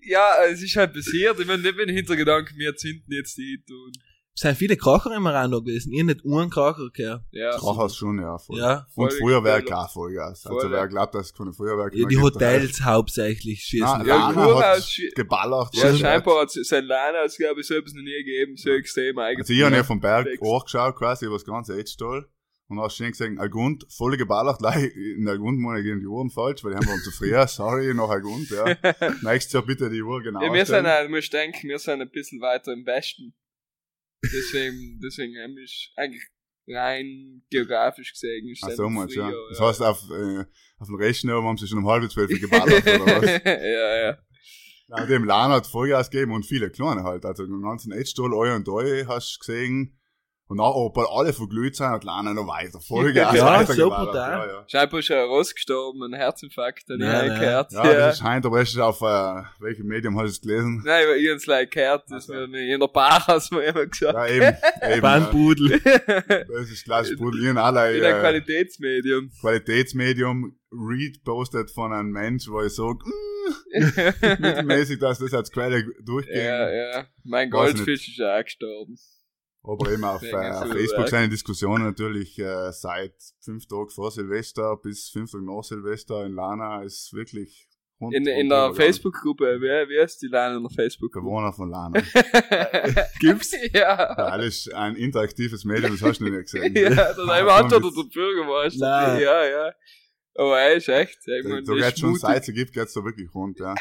Ja, 0.02 0.44
es 0.48 0.62
ist 0.62 0.76
halt 0.76 0.94
passiert. 0.94 1.38
Ich 1.40 1.46
meine, 1.46 1.62
nicht 1.62 1.76
mit 1.76 1.88
dem 1.88 1.94
Hintergedanken, 1.96 2.56
wir 2.58 2.74
zünden 2.76 3.04
jetzt 3.12 3.36
die 3.36 3.62
tun. 3.66 3.90
Es 3.92 4.09
sind 4.40 4.56
viele 4.56 4.76
Kracher 4.76 5.14
im 5.14 5.26
Rand 5.26 5.52
da 5.54 5.58
gewesen. 5.58 5.92
Ich 5.92 6.00
hab 6.00 6.06
nicht 6.06 6.24
einen 6.24 6.50
Kracher 6.50 6.88
gehört. 6.92 7.22
Ja. 7.30 7.50
Trachhaus 7.56 7.96
schon, 7.96 8.18
ja. 8.20 8.38
Voll. 8.38 8.58
Ja. 8.58 8.86
Und 8.94 9.12
Feuerwerk 9.12 9.70
auch 9.72 9.90
Vollgas. 9.92 10.46
Also 10.46 10.70
wer 10.70 10.88
glaubt, 10.88 11.14
dass 11.14 11.26
es 11.26 11.34
keine 11.34 11.52
Feuerwerke 11.52 11.96
ja 11.98 12.06
die 12.08 12.14
gibt, 12.16 12.22
Hotels 12.22 12.82
hauptsächlich 12.82 13.60
schießen. 13.62 13.86
Nein, 13.98 14.06
Ja, 14.06 14.30
Lana 14.30 14.58
hat 14.74 14.78
schie- 14.82 15.12
geballert. 15.14 15.68
Ja, 15.74 15.94
scheinbar 15.94 16.42
hat 16.42 16.50
sein 16.50 16.84
Lana, 16.84 17.26
glaube 17.36 17.60
ich, 17.60 17.70
etwas 17.70 17.92
noch 17.94 18.02
nie 18.02 18.24
gegeben, 18.24 18.56
so 18.56 18.70
extrem 18.70 19.18
eigentlich. 19.18 19.40
Also 19.40 19.52
ich 19.52 19.62
habe 19.62 19.76
ja 19.76 19.84
vom 19.84 20.00
Berg 20.00 20.26
Wächst. 20.26 20.42
angeschaut, 20.42 20.96
quasi, 20.96 21.26
über 21.26 21.36
das 21.36 21.44
ganze 21.44 21.78
Edstall. 21.78 22.26
Und 22.68 22.80
hast 22.80 22.96
schön 22.96 23.10
gesehen, 23.10 23.36
Algund, 23.40 23.84
voll 23.90 24.16
geballert, 24.16 24.60
in 25.16 25.26
Algund 25.28 25.58
meine 25.58 25.80
ich 25.80 25.84
gegen 25.86 25.98
die 25.98 26.06
Uhren 26.06 26.30
falsch, 26.30 26.62
weil 26.62 26.70
die 26.70 26.76
haben 26.76 26.86
wir 26.86 27.02
zu 27.02 27.10
früh, 27.10 27.34
sorry, 27.48 27.92
nach 27.94 28.08
Algund, 28.08 28.48
ja. 28.50 28.64
Nächstes 29.22 29.52
Jahr 29.54 29.66
bitte 29.66 29.90
die 29.90 30.00
Uhr 30.00 30.22
genau 30.22 30.40
Ja, 30.40 30.52
wir 30.52 30.64
sind, 30.64 30.84
du 30.86 31.08
musst 31.08 31.32
denken, 31.32 31.68
wir 31.68 31.80
sind 31.80 32.00
ein 32.00 32.10
bisschen 32.10 32.40
weiter 32.40 32.72
im 32.72 32.86
Westen. 32.86 33.34
Deswegen, 34.22 35.00
deswegen 35.02 35.34
haben 35.42 35.56
wir 35.56 35.66
eigentlich 35.96 36.22
rein 36.68 37.42
geografisch 37.50 38.12
gesehen. 38.12 38.48
Ist 38.48 38.64
Ach 38.64 38.70
so, 38.70 38.88
meinst 38.88 39.16
ja. 39.16 39.30
Das 39.50 39.60
heißt, 39.60 39.82
auf, 39.82 40.02
äh, 40.10 40.44
auf 40.78 40.86
dem 40.86 40.96
Rechner 40.96 41.42
haben 41.42 41.56
sie 41.56 41.66
schon 41.66 41.78
um 41.78 41.88
halb 41.88 42.10
zwölf 42.10 42.28
geballert, 42.28 42.82
oder 42.82 43.22
was? 43.22 43.24
ja, 43.44 44.10
ja. 44.10 44.18
Ja, 44.88 45.06
dem 45.06 45.24
Lan 45.24 45.52
hat 45.52 45.68
Vollgas 45.68 46.10
gegeben 46.10 46.32
und 46.32 46.44
viele 46.44 46.68
kleine 46.70 47.04
halt. 47.04 47.24
Also 47.24 47.46
den 47.46 47.62
ganzen 47.62 47.92
Edstall, 47.92 48.32
eu 48.32 48.54
und 48.56 48.68
eu 48.68 49.06
hast 49.06 49.36
du 49.36 49.38
gesehen. 49.38 49.99
Und 50.50 50.58
auch, 50.58 50.74
obwohl 50.74 51.06
alle 51.08 51.32
verglüht 51.32 51.76
sind, 51.76 51.86
hat 51.86 52.02
Lana 52.02 52.34
noch 52.34 52.48
weiter 52.48 52.80
Vollgas 52.80 53.36
Ja, 53.36 53.64
so 53.64 53.84
geballert. 53.84 54.06
brutal. 54.08 54.30
Ja, 54.32 54.46
ja. 54.46 54.64
Scheinbar 54.66 54.98
ist 54.98 55.10
er 55.10 55.24
rausgestorben, 55.26 56.02
ein 56.02 56.12
Herzinfarkt, 56.12 56.88
habe 56.90 56.94
ich 56.94 56.98
Nein, 56.98 57.14
auch 57.14 57.26
nein. 57.28 57.40
gehört. 57.40 57.72
Ja, 57.72 57.82
das 57.84 58.14
ist 58.16 58.20
scheint, 58.20 58.44
aber 58.46 58.60
es 58.60 58.70
ist 58.70 58.78
auf, 58.80 59.00
äh, 59.00 59.42
welchem 59.60 59.86
Medium 59.86 60.18
hast 60.18 60.24
du 60.26 60.30
es 60.30 60.40
gelesen? 60.40 60.82
Nein, 60.84 61.04
aber 61.04 61.16
ich 61.16 61.30
hab's 61.30 61.44
gleich 61.44 61.70
gehört, 61.70 62.10
dass 62.10 62.24
Ach 62.24 62.26
so. 62.26 62.32
wir 62.32 62.48
nicht 62.48 62.68
in 62.68 62.80
der 62.80 62.88
Bar 62.88 63.24
hast 63.28 63.52
mir 63.52 63.62
immer 63.62 63.86
gesagt. 63.86 64.12
Ja, 64.12 64.26
eben, 64.26 64.56
eben. 64.82 64.94
ja. 64.94 65.00
Bandpudel. 65.00 65.80
Das 66.48 66.68
ist 66.68 66.84
klassisch 66.84 67.16
Brudel. 67.16 67.44
Ihren 67.44 67.56
alle, 67.56 67.96
in 67.96 68.04
einem 68.04 68.16
äh, 68.16 68.20
Qualitätsmedium. 68.20 69.30
Qualitätsmedium 69.40 70.56
repostet 70.72 71.70
von 71.70 71.92
einem 71.92 72.10
Mensch, 72.10 72.48
wo 72.48 72.60
ich 72.60 72.74
sage, 72.74 72.98
mm, 73.04 74.40
mittelmäßig, 74.42 74.98
dass 74.98 75.20
das 75.20 75.32
als 75.32 75.52
Quelle 75.52 75.84
durchgehen. 76.04 76.44
ja, 76.44 76.70
ja. 76.72 77.06
Mein 77.22 77.50
Goldfisch 77.50 78.08
ist 78.08 78.20
auch 78.20 78.42
gestorben. 78.42 78.96
Aber 79.62 79.92
eben 79.92 80.04
auf, 80.04 80.22
äh, 80.22 80.34
auf 80.34 80.68
Facebook 80.70 81.06
die 81.06 81.28
Diskussionen 81.28 81.84
natürlich 81.84 82.38
äh, 82.38 82.72
seit 82.72 83.14
fünf 83.40 83.66
Tagen 83.66 83.90
vor 83.90 84.10
Silvester 84.10 84.76
bis 84.76 85.10
fünf 85.10 85.32
Tage 85.32 85.44
nach 85.44 85.62
Silvester 85.62 86.24
in 86.24 86.32
Lana 86.32 86.82
ist 86.82 87.12
wirklich 87.12 87.68
rund 88.00 88.14
In, 88.14 88.26
in 88.26 88.48
der. 88.48 88.72
Facebook-Gruppe, 88.72 89.58
wer, 89.60 89.86
wer 89.88 90.04
ist 90.04 90.22
die 90.22 90.28
Lana 90.28 90.56
in 90.56 90.62
der 90.62 90.70
Facebook-Gruppe? 90.70 91.26
Bewohner 91.26 91.52
von 91.52 91.70
Lana. 91.70 92.00
Gibt's? 93.20 93.52
ja. 93.74 94.16
Ja, 94.16 94.38
das 94.38 94.46
ist 94.46 94.74
ein 94.74 94.96
interaktives 94.96 95.64
Medium, 95.66 95.92
das 95.92 96.02
hast 96.02 96.20
du 96.20 96.24
noch 96.24 96.30
nicht 96.30 96.50
gesehen. 96.50 96.74
ja, 96.74 96.88
das 96.90 97.18
einmal 97.18 97.64
hat 97.64 97.72
er 97.72 97.80
der 97.80 97.90
Bürgermeister. 97.90 98.78
Nein. 98.80 99.20
Ja, 99.20 99.44
ja. 99.44 99.72
Aber 100.36 100.58
er 100.58 100.76
ist 100.76 100.88
echt. 100.88 101.18
Ich 101.26 101.46
mein, 101.46 101.66
So 101.66 101.74
das 101.74 101.86
geht 101.86 101.98
schon 101.98 102.14
seit 102.16 102.48
es 102.48 102.54
gibt, 102.54 102.72
geht's 102.72 102.94
da 102.94 103.04
wirklich 103.04 103.28
rund, 103.34 103.58
ja. 103.60 103.74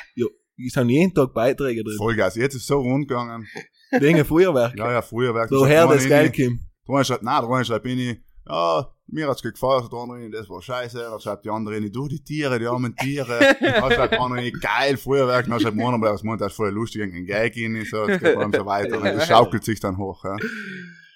Es 0.57 0.73
sind 0.73 0.89
jeden 0.89 1.13
Tag 1.13 1.33
Beiträge 1.33 1.83
drin. 1.85 1.95
Vollgas. 1.95 2.35
Jetzt 2.35 2.55
ist 2.55 2.63
es 2.63 2.67
so 2.67 2.79
rund 2.81 3.07
gegangen. 3.07 3.47
Wegen 3.91 4.23
Feuerwerk. 4.25 4.77
Ja, 4.77 4.91
ja, 4.91 5.01
Feuerwerk. 5.01 5.49
Woher 5.51 5.87
Da 5.87 5.93
das 5.93 6.05
Geld 6.05 6.35
kommt. 6.35 6.59
Der 6.87 6.95
eine 6.95 7.05
schreibt, 7.05 7.23
nein, 7.23 7.41
der 7.41 7.49
eine 7.49 7.65
schreibt 7.65 7.83
bin 7.83 7.99
ich, 7.99 8.17
ja, 8.47 8.87
mir 9.11 9.27
hat's 9.27 9.41
gefallen, 9.41 9.87
der 9.91 9.99
andere, 9.99 10.29
das 10.29 10.49
war 10.49 10.61
scheiße, 10.61 10.97
dann 10.97 11.19
schreibt 11.19 11.45
die 11.45 11.49
andere, 11.49 11.89
du, 11.89 12.07
die 12.07 12.23
Tiere, 12.23 12.59
die 12.59 12.67
armen 12.67 12.95
Tiere, 12.95 13.39
dann 13.61 13.91
schreibt 13.91 14.13
der 14.13 14.21
andere, 14.21 14.51
geil, 14.51 14.97
Feuerwerk, 14.97 15.47
dann 15.47 15.59
schreibt 15.59 15.77
der 15.77 15.85
andere, 15.85 16.11
das 16.11 16.23
Mond, 16.23 16.41
das 16.41 16.51
ist 16.51 16.55
voll 16.55 16.71
lustig, 16.71 17.01
ein 17.01 17.25
Gag 17.25 17.55
rein, 17.55 17.85
so, 17.89 18.07
jetzt 18.07 18.23
geht 18.23 18.35
man 18.35 18.51
so 18.51 18.65
weiter, 18.65 18.97
und 18.97 19.03
das 19.03 19.27
schaukelt 19.27 19.63
sich 19.63 19.79
dann 19.79 19.97
hoch, 19.97 20.23
ja. 20.23 20.35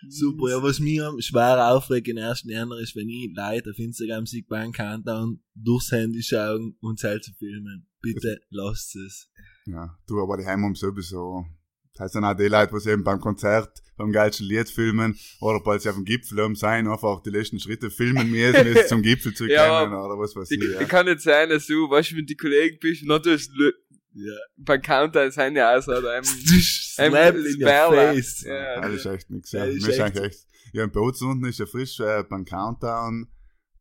Super, 0.09 0.49
ja, 0.49 0.61
was 0.61 0.79
mir 0.79 1.13
schwer 1.19 1.71
aufregt 1.71 2.07
in 2.07 2.17
ersten 2.17 2.49
Jahren 2.49 2.71
ist, 2.81 2.95
wenn 2.95 3.07
ich 3.07 3.31
Leute 3.33 3.71
auf 3.71 3.79
Instagram 3.79 4.25
sehe 4.25 4.43
beim 4.47 4.71
Countdown 4.71 5.41
durchs 5.55 5.91
Handy 5.91 6.21
schauen 6.21 6.75
und 6.81 6.99
selbst 6.99 7.27
zu 7.27 7.33
filmen. 7.33 7.87
Bitte 8.01 8.41
lasst 8.49 8.97
es. 8.97 9.29
Ja, 9.65 9.97
du, 10.07 10.21
aber 10.21 10.35
die 10.35 10.45
Heim 10.45 10.63
haben 10.63 10.75
sowieso, 10.75 11.45
heißt 11.99 12.15
dann 12.15 12.25
auch 12.25 12.33
die 12.35 12.47
Leute, 12.47 12.75
die 12.83 12.89
eben 12.89 13.03
beim 13.03 13.19
Konzert, 13.19 13.81
beim 13.97 14.11
geilsten 14.11 14.47
Lied 14.47 14.69
filmen, 14.69 15.17
oder 15.39 15.59
bald 15.59 15.81
sie 15.81 15.89
auf 15.89 15.95
dem 15.95 16.05
Gipfel 16.05 16.41
haben 16.41 16.55
sein, 16.55 16.87
einfach 16.87 17.21
die 17.21 17.29
letzten 17.29 17.59
Schritte 17.59 17.89
filmen 17.91 18.31
müssen, 18.31 18.63
bis 18.73 18.87
zum 18.87 19.01
Gipfel 19.01 19.33
zu 19.33 19.45
Ja, 19.47 19.81
kommen, 19.85 19.93
oder 19.93 20.17
was 20.17 20.35
weiß 20.35 20.49
Die, 20.49 20.55
ich, 20.55 20.71
ja. 20.73 20.79
die 20.79 20.85
kann 20.85 21.05
nicht 21.05 21.21
sein, 21.21 21.49
dass 21.49 21.67
du, 21.67 21.89
weißt 21.89 22.11
du, 22.11 22.15
mit 22.15 22.29
den 22.29 22.37
Kollegen 22.37 22.77
bist 22.79 23.03
tust 23.23 23.51
du 23.57 23.71
Ja. 24.15 24.33
beim 24.57 24.81
Countdown 24.81 25.31
sind 25.31 25.55
ja 25.55 25.77
auch 25.77 25.81
so 25.83 25.91
einem, 25.91 26.03
einem 26.97 27.45
in 27.45 27.61
face. 27.61 28.41
Ja, 28.41 28.53
Ja, 28.55 28.81
das 28.81 28.93
ist 28.93 29.05
echt 29.05 29.29
nix, 29.29 29.51
ja. 29.51 29.65
Ja, 29.65 29.73
das 29.73 29.87
ist 29.87 29.99
echt- 29.99 30.17
echt, 30.17 30.39
ja, 30.73 30.83
im 30.83 30.91
Boot 30.91 31.21
unten 31.21 31.45
ist 31.45 31.59
ja 31.59 31.65
frisch, 31.67 31.99
äh, 31.99 32.23
beim 32.27 32.45
Countdown, 32.45 33.27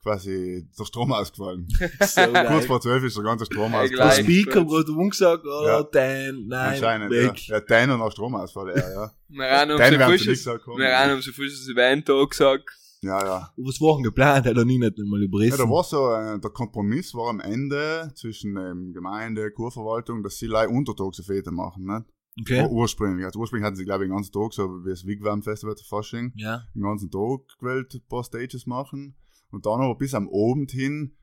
quasi 0.02 0.68
der 0.78 0.84
Strom 0.84 1.12
ausgefallen. 1.12 1.68
So 2.00 2.20
Kurz 2.48 2.66
vor 2.66 2.80
zwölf 2.80 3.04
ist 3.04 3.16
der 3.16 3.24
ganze 3.24 3.46
Strom 3.46 3.72
Ja, 3.72 3.78
Der 3.78 3.80
ausgefallen. 3.84 4.26
gleich. 4.26 4.40
Speaker 4.42 4.68
wurde 4.68 4.92
umgesagt, 4.92 5.44
oder? 5.44 5.66
Ja. 5.66 5.82
Dan, 5.84 6.46
nein, 6.48 6.68
Anscheinend, 6.74 7.10
weg. 7.10 7.48
ja. 7.48 7.54
Ja, 7.56 7.60
deiner 7.60 7.96
nach 7.96 8.10
Stromausfall, 8.12 8.68
ja, 8.76 8.90
ja. 8.90 9.10
Wir 9.28 9.50
haben 9.50 9.70
um 9.70 9.78
so 9.78 9.84
nicht 9.84 10.02
frisches, 10.24 10.44
so 10.44 10.58
kommen. 10.58 10.78
wir 10.78 10.98
haben 10.98 11.12
um 11.14 11.20
so 11.22 11.32
frisches 11.32 11.68
Event 11.68 12.10
auch 12.10 12.28
gesagt. 12.28 12.64
Ja, 13.04 13.24
ja. 13.24 13.50
Was 13.56 13.80
Wochen 13.80 14.02
geplant, 14.04 14.46
hat 14.46 14.56
er 14.56 14.64
nie 14.64 14.78
nicht 14.78 14.96
einmal 14.98 15.20
Ja, 15.20 15.26
überrissen. 15.26 15.58
da 15.58 15.64
war 15.68 15.82
so, 15.82 16.12
äh, 16.12 16.38
der 16.38 16.50
Kompromiss 16.50 17.14
war 17.14 17.30
am 17.30 17.40
Ende 17.40 18.12
zwischen 18.14 18.56
ähm, 18.56 18.92
Gemeinde, 18.92 19.50
Kurverwaltung, 19.50 20.22
dass 20.22 20.36
sie 20.38 20.46
leider 20.46 20.70
untertags 20.70 21.18
eine 21.18 21.24
Fete 21.26 21.50
machen, 21.50 21.84
ne? 21.84 22.04
okay. 22.40 22.62
Ur- 22.62 22.70
Ursprünglich. 22.70 23.24
Also 23.26 23.40
ursprünglich 23.40 23.66
hatten 23.66 23.76
sie, 23.76 23.84
glaube 23.84 24.04
ich, 24.04 24.08
den 24.10 24.14
ganzen 24.14 24.32
Tag, 24.32 24.52
so 24.52 24.84
wie 24.84 24.90
das 24.90 25.04
Wigwam 25.04 25.42
Festival 25.42 25.74
zu 25.74 25.84
Fasching, 25.84 26.32
Ja. 26.36 26.62
den 26.74 26.82
ganzen 26.82 27.10
Tag 27.10 27.40
gewählt, 27.58 27.92
ein 27.94 28.02
paar 28.08 28.22
Stages 28.22 28.66
machen. 28.66 29.16
Und 29.52 29.66
dann 29.66 29.80
aber 29.80 29.94
bis 29.94 30.14
am 30.14 30.28
Abend 30.28 30.70
hin, 30.72 31.16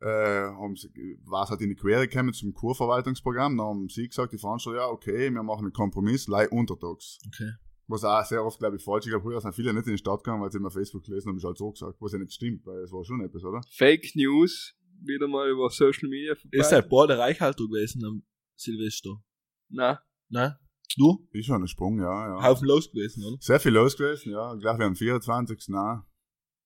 äh, 0.00 0.06
haben 0.06 0.76
sie, 0.76 0.88
war 1.24 1.44
es 1.44 1.50
halt 1.50 1.60
in 1.60 1.70
die 1.70 1.74
Quere 1.74 2.06
gekommen 2.06 2.32
zum 2.32 2.54
Kurverwaltungsprogramm. 2.54 3.56
Dann 3.56 3.66
haben 3.66 3.88
sie 3.88 4.08
gesagt, 4.08 4.32
die 4.32 4.38
Veranstalter, 4.38 4.80
ja, 4.80 4.86
okay, 4.86 5.30
wir 5.30 5.42
machen 5.42 5.64
einen 5.64 5.72
Kompromiss, 5.72 6.28
leider 6.28 6.52
untertags. 6.52 7.18
Okay. 7.26 7.52
Was 7.86 8.04
auch 8.04 8.24
sehr 8.24 8.44
oft, 8.44 8.58
glaube 8.58 8.76
ich, 8.76 8.84
falsch 8.84 9.00
ist. 9.00 9.06
Ich 9.06 9.12
glaube, 9.12 9.24
früher 9.24 9.40
sind 9.40 9.54
viele 9.54 9.74
nicht 9.74 9.86
in 9.86 9.92
die 9.92 9.98
Stadt 9.98 10.22
gegangen, 10.22 10.42
weil 10.42 10.50
sie 10.50 10.58
immer 10.58 10.70
Facebook 10.70 11.04
gelesen 11.04 11.28
haben, 11.28 11.36
ist 11.36 11.44
halt 11.44 11.58
so 11.58 11.70
gesagt, 11.70 11.96
was 12.00 12.12
ja 12.12 12.18
nicht 12.18 12.32
stimmt, 12.32 12.64
weil 12.64 12.82
es 12.82 12.92
war 12.92 13.04
schon 13.04 13.20
etwas, 13.20 13.44
oder? 13.44 13.60
Fake 13.70 14.14
News, 14.14 14.74
wieder 15.02 15.28
mal 15.28 15.50
über 15.50 15.68
Social 15.68 16.08
Media 16.08 16.34
vorbei. 16.34 16.58
Ist 16.58 16.72
halt 16.72 16.88
Bord 16.88 17.10
der 17.10 17.18
Reichhalter 17.18 17.64
gewesen 17.64 18.04
am 18.04 18.22
Silvester. 18.56 19.22
Nein. 19.68 19.98
Nein? 20.28 20.54
Du? 20.96 21.26
Ist 21.32 21.46
schon 21.46 21.62
ein 21.62 21.68
Sprung, 21.68 21.98
ja, 21.98 22.28
ja. 22.28 22.42
Haufen 22.42 22.68
los 22.68 22.90
gewesen, 22.90 23.24
oder? 23.24 23.36
Sehr 23.40 23.58
viel 23.58 23.72
los 23.72 23.96
gewesen, 23.96 24.32
ja. 24.32 24.54
Gleich 24.54 24.78
wie 24.78 24.84
am 24.84 24.94
24. 24.94 25.64
Na, 25.68 26.06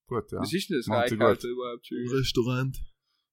gut, 0.09 0.33
ja. 0.33 0.41
Was 0.41 0.53
ist 0.53 0.69
denn 0.71 0.79
das 0.79 0.89
Reichhalter 0.89 1.49
überhaupt? 1.49 1.89
Restaurant. 2.13 2.77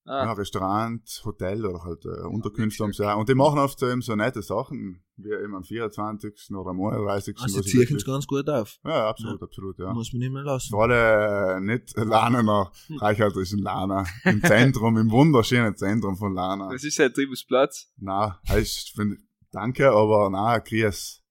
ja. 0.06 0.12
Ah, 0.12 0.34
Restaurant, 0.34 1.02
Hotel 1.26 1.66
oder 1.66 1.84
halt 1.84 2.06
äh, 2.06 2.28
Unterkünfte 2.28 2.84
haben 2.84 2.94
sie 2.94 3.04
auch. 3.12 3.18
Und 3.18 3.28
die 3.28 3.34
machen 3.34 3.58
oft 3.58 3.80
so 3.80 3.90
eben 3.90 4.02
so 4.04 4.16
nette 4.16 4.44
Sachen, 4.44 5.04
wie 5.18 5.30
eben 5.32 5.56
am 5.56 5.64
24. 5.64 6.52
oder 6.56 6.70
am 6.70 6.80
31. 6.82 7.36
Also 7.40 7.62
sie 7.64 7.86
ziehen 7.86 7.96
es 7.98 8.06
ganz 8.06 8.28
gut 8.28 8.48
auf. 8.48 8.78
Ja, 8.86 9.10
absolut, 9.10 9.42
absolut, 9.42 9.80
ja. 9.80 9.92
Muss 9.94 10.14
man 10.14 10.20
nicht 10.20 10.32
mehr 10.32 10.44
lassen. 10.44 10.70
Für 10.70 10.78
alle 10.84 11.56
äh, 11.56 11.60
nicht 11.60 11.98
Lanener, 11.98 12.72
Reichhalterischen 13.00 13.60
Lana. 13.64 14.06
Im 14.26 14.44
Zentrum, 14.44 14.98
im 14.98 15.10
wunderschönen 15.10 15.76
Zentrum 15.76 16.18
von 16.18 16.36
Lana. 16.36 16.70
was 16.70 16.84
ist 16.84 17.00
der 17.00 17.12
Tribusplatz? 17.12 17.92
Na, 17.98 18.40
heißt, 18.48 18.92
find, 18.96 19.18
danke, 19.52 19.90
aber 19.90 20.30
na, 20.30 20.60
Grüß. 20.60 21.24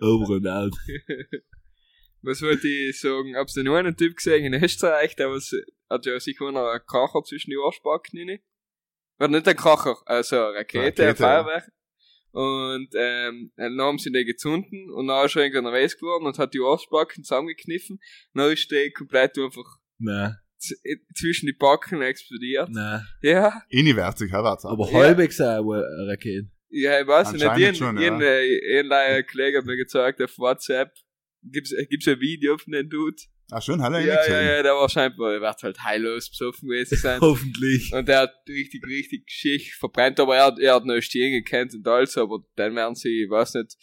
Over 0.00 0.36
and 0.36 0.48
out. 0.48 0.74
Was 2.22 2.42
wollte 2.42 2.68
ich 2.68 3.00
sagen? 3.00 3.34
Hab's 3.36 3.56
nur 3.56 3.78
einen 3.78 3.96
Typ 3.96 4.16
gesehen 4.16 4.44
in 4.52 4.62
Österreich, 4.62 5.16
der 5.16 5.30
was, 5.30 5.52
hat 5.88 6.04
ja 6.06 6.18
sicher 6.20 6.50
noch 6.52 6.66
einen 6.70 6.84
Kracher 6.86 7.22
zwischen 7.24 7.50
die 7.50 7.56
Arschbacken 7.56 8.28
rein. 8.28 8.40
War 9.18 9.28
nicht 9.28 9.48
ein 9.48 9.56
Kracher, 9.56 9.96
also 10.06 10.36
eine 10.36 10.56
Rakete, 10.58 11.02
ein 11.02 11.08
ja. 11.08 11.14
Feuerwerk. 11.14 11.70
Und, 12.32 12.88
ähm, 12.94 13.52
dann 13.56 13.80
haben 13.80 13.98
sie 13.98 14.12
den 14.12 14.24
gezünden 14.24 14.88
und 14.92 15.08
dann 15.08 15.26
ist 15.26 15.34
er 15.36 15.42
irgendwie 15.44 15.62
nervös 15.62 15.98
geworden 15.98 16.26
und 16.26 16.38
hat 16.38 16.54
die 16.54 16.60
Arschbacken 16.60 17.24
zusammengekniffen. 17.24 17.98
Dann 18.34 18.52
ist 18.52 18.70
der 18.70 18.90
komplett 18.92 19.36
einfach 19.36 19.78
Nein, 19.98 20.36
z- 20.58 20.78
zwischen 21.16 21.46
die 21.46 21.52
Backen 21.58 22.02
explodiert. 22.02 22.68
nein. 22.70 23.04
Ja, 23.22 23.62
Inniwertig, 23.68 24.30
Herwärts. 24.30 24.64
Aber 24.64 24.88
Ja. 24.90 24.98
halbwegs 25.00 25.40
auch 25.40 25.72
eine 25.72 25.82
Rakete. 26.12 26.48
ja, 26.68 27.00
ich 27.00 27.06
weiß 27.06 27.32
nicht, 27.32 27.42
Anscheinend 27.42 27.60
ihren, 27.62 27.74
schon, 27.74 27.96
ja. 27.96 28.02
ihren, 28.04 28.20
äh, 28.20 28.76
ihren 28.76 28.90
äh, 28.92 29.22
Kollege 29.24 29.58
hat 29.58 29.64
mir 29.64 29.76
gezeigt 29.76 30.22
auf 30.22 30.38
WhatsApp. 30.38 30.92
Gibt's, 31.42 31.72
äh, 31.72 31.86
gibt's 31.86 32.06
ein 32.08 32.20
Video 32.20 32.58
von 32.58 32.72
dem 32.72 32.88
Dude? 32.88 33.16
Ah, 33.50 33.60
schön, 33.60 33.82
hat 33.82 33.92
er 33.92 34.00
Ja, 34.00 34.26
ja, 34.28 34.42
ja, 34.42 34.62
der 34.62 34.74
war 34.74 34.88
scheinbar, 34.88 35.34
er 35.34 35.40
wird 35.40 35.62
halt 35.62 35.82
heillos 35.82 36.30
besoffen 36.30 36.68
gewesen 36.68 36.96
sein. 36.96 37.20
Hoffentlich. 37.20 37.92
Und 37.92 38.06
der 38.06 38.20
hat 38.20 38.34
richtig, 38.48 38.86
richtig 38.86 39.24
Schicht 39.26 39.74
verbrennt, 39.74 40.20
aber 40.20 40.36
er 40.36 40.44
hat, 40.46 40.58
er 40.60 40.74
hat 40.74 40.84
noch 40.84 41.00
Stehen 41.00 41.32
gekannt 41.32 41.74
und 41.74 41.86
alles, 41.88 42.16
aber 42.16 42.44
dann 42.54 42.76
werden 42.76 42.94
sie, 42.94 43.24
ich 43.24 43.30
weiß 43.30 43.54
nicht, 43.54 43.76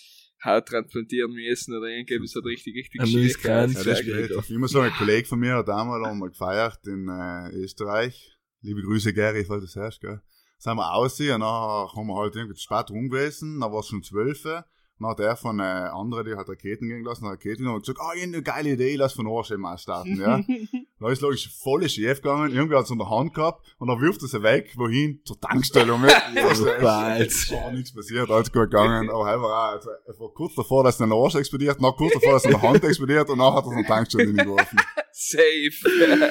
Haut 0.43 0.67
transplantieren 0.67 1.31
müssen 1.31 1.75
oder 1.75 1.87
irgendwas, 1.87 2.35
hat 2.35 2.45
richtig, 2.45 2.75
richtig 2.75 3.01
Schicht 3.09 3.41
Kranz. 3.41 3.73
Ja, 3.73 3.83
gehabt. 3.83 3.87
das 3.87 3.99
ist 3.99 4.05
gut. 4.05 4.43
spät. 4.43 4.49
Ich 4.55 4.57
muss 4.57 4.71
sagen, 4.71 4.85
ein 4.85 4.97
Kollege 4.97 5.27
von 5.27 5.39
mir 5.39 5.55
hat 5.55 5.69
einmal 5.69 6.05
einmal 6.05 6.29
gefeiert 6.29 6.79
in 6.85 7.09
äh, 7.09 7.49
Österreich. 7.55 8.37
Liebe 8.61 8.81
Grüße, 8.81 9.13
Gary, 9.13 9.43
falls 9.45 9.61
du 9.61 9.65
das 9.65 9.75
hörst, 9.75 10.01
gell. 10.01 10.21
Sind 10.59 10.75
wir 10.75 10.93
aussehen 10.93 11.35
und 11.35 11.41
dann 11.41 11.49
haben 11.49 12.07
wir 12.07 12.15
halt 12.15 12.35
irgendwie 12.35 12.55
zu 12.55 12.63
spät 12.63 12.89
rum 12.89 13.09
gewesen, 13.09 13.59
dann 13.59 13.71
war 13.71 13.79
es 13.79 13.87
schon 13.87 14.01
zwölf. 14.03 14.43
Dann 14.99 15.09
hat 15.09 15.19
er 15.19 15.35
von 15.35 15.59
äh, 15.59 15.63
anderen, 15.63 16.25
die 16.25 16.35
hat 16.35 16.49
Raketen 16.49 16.87
gehen 16.89 17.03
lassen, 17.03 17.25
Raketen, 17.25 17.67
und 17.67 17.73
hat 17.75 17.81
gesagt, 17.81 17.99
ah, 18.01 18.11
oh, 18.15 18.19
eine 18.21 18.41
geile 18.41 18.71
Idee, 18.71 18.95
lass 18.95 19.13
von 19.13 19.27
Arsch 19.27 19.51
mal 19.51 19.77
starten, 19.77 20.19
ja. 20.19 20.41
Da 20.99 21.11
ist 21.11 21.21
logisch 21.21 21.47
voll 21.61 21.87
schief 21.87 22.23
gegangen, 22.23 22.51
irgendwie 22.55 22.75
hat 22.75 22.85
es 22.85 22.89
in 22.89 22.97
der 22.97 23.07
Hand 23.07 23.35
gehabt 23.35 23.63
und 23.77 23.87
dann 23.87 24.01
wirft 24.01 24.19
er 24.23 24.27
sie 24.29 24.41
weg, 24.41 24.73
wohin? 24.77 25.21
Zur 25.25 25.39
Tankstelle. 25.39 25.93
Und 25.93 26.03
Oh, 26.05 26.65
bald. 26.81 27.27
es 27.27 27.51
war 27.51 27.71
nichts 27.71 27.93
passiert, 27.93 28.31
alles 28.31 28.51
gut 28.51 28.63
gegangen, 28.71 29.07
aber 29.11 29.29
er 29.29 29.39
war, 29.39 29.69
auch, 29.69 29.73
also, 29.75 29.89
er 29.91 30.19
war 30.19 30.29
kurz 30.33 30.55
davor, 30.55 30.83
dass 30.83 30.99
er 30.99 31.03
in 31.03 31.11
der 31.11 31.19
Arsch 31.19 31.35
explodiert, 31.35 31.79
noch 31.79 31.95
kurz 31.95 32.13
davor, 32.15 32.33
dass 32.33 32.45
er 32.45 32.51
in 32.55 32.59
der 32.59 32.67
Hand 32.69 32.83
explodiert 32.83 33.29
und 33.29 33.37
dann 33.37 33.53
hat 33.53 33.63
er 33.63 33.67
es 33.67 33.71
in 33.73 33.83
der 33.83 33.87
Tankstelle 33.87 34.25
hingeworfen. 34.25 34.79
Safe. 35.11 36.21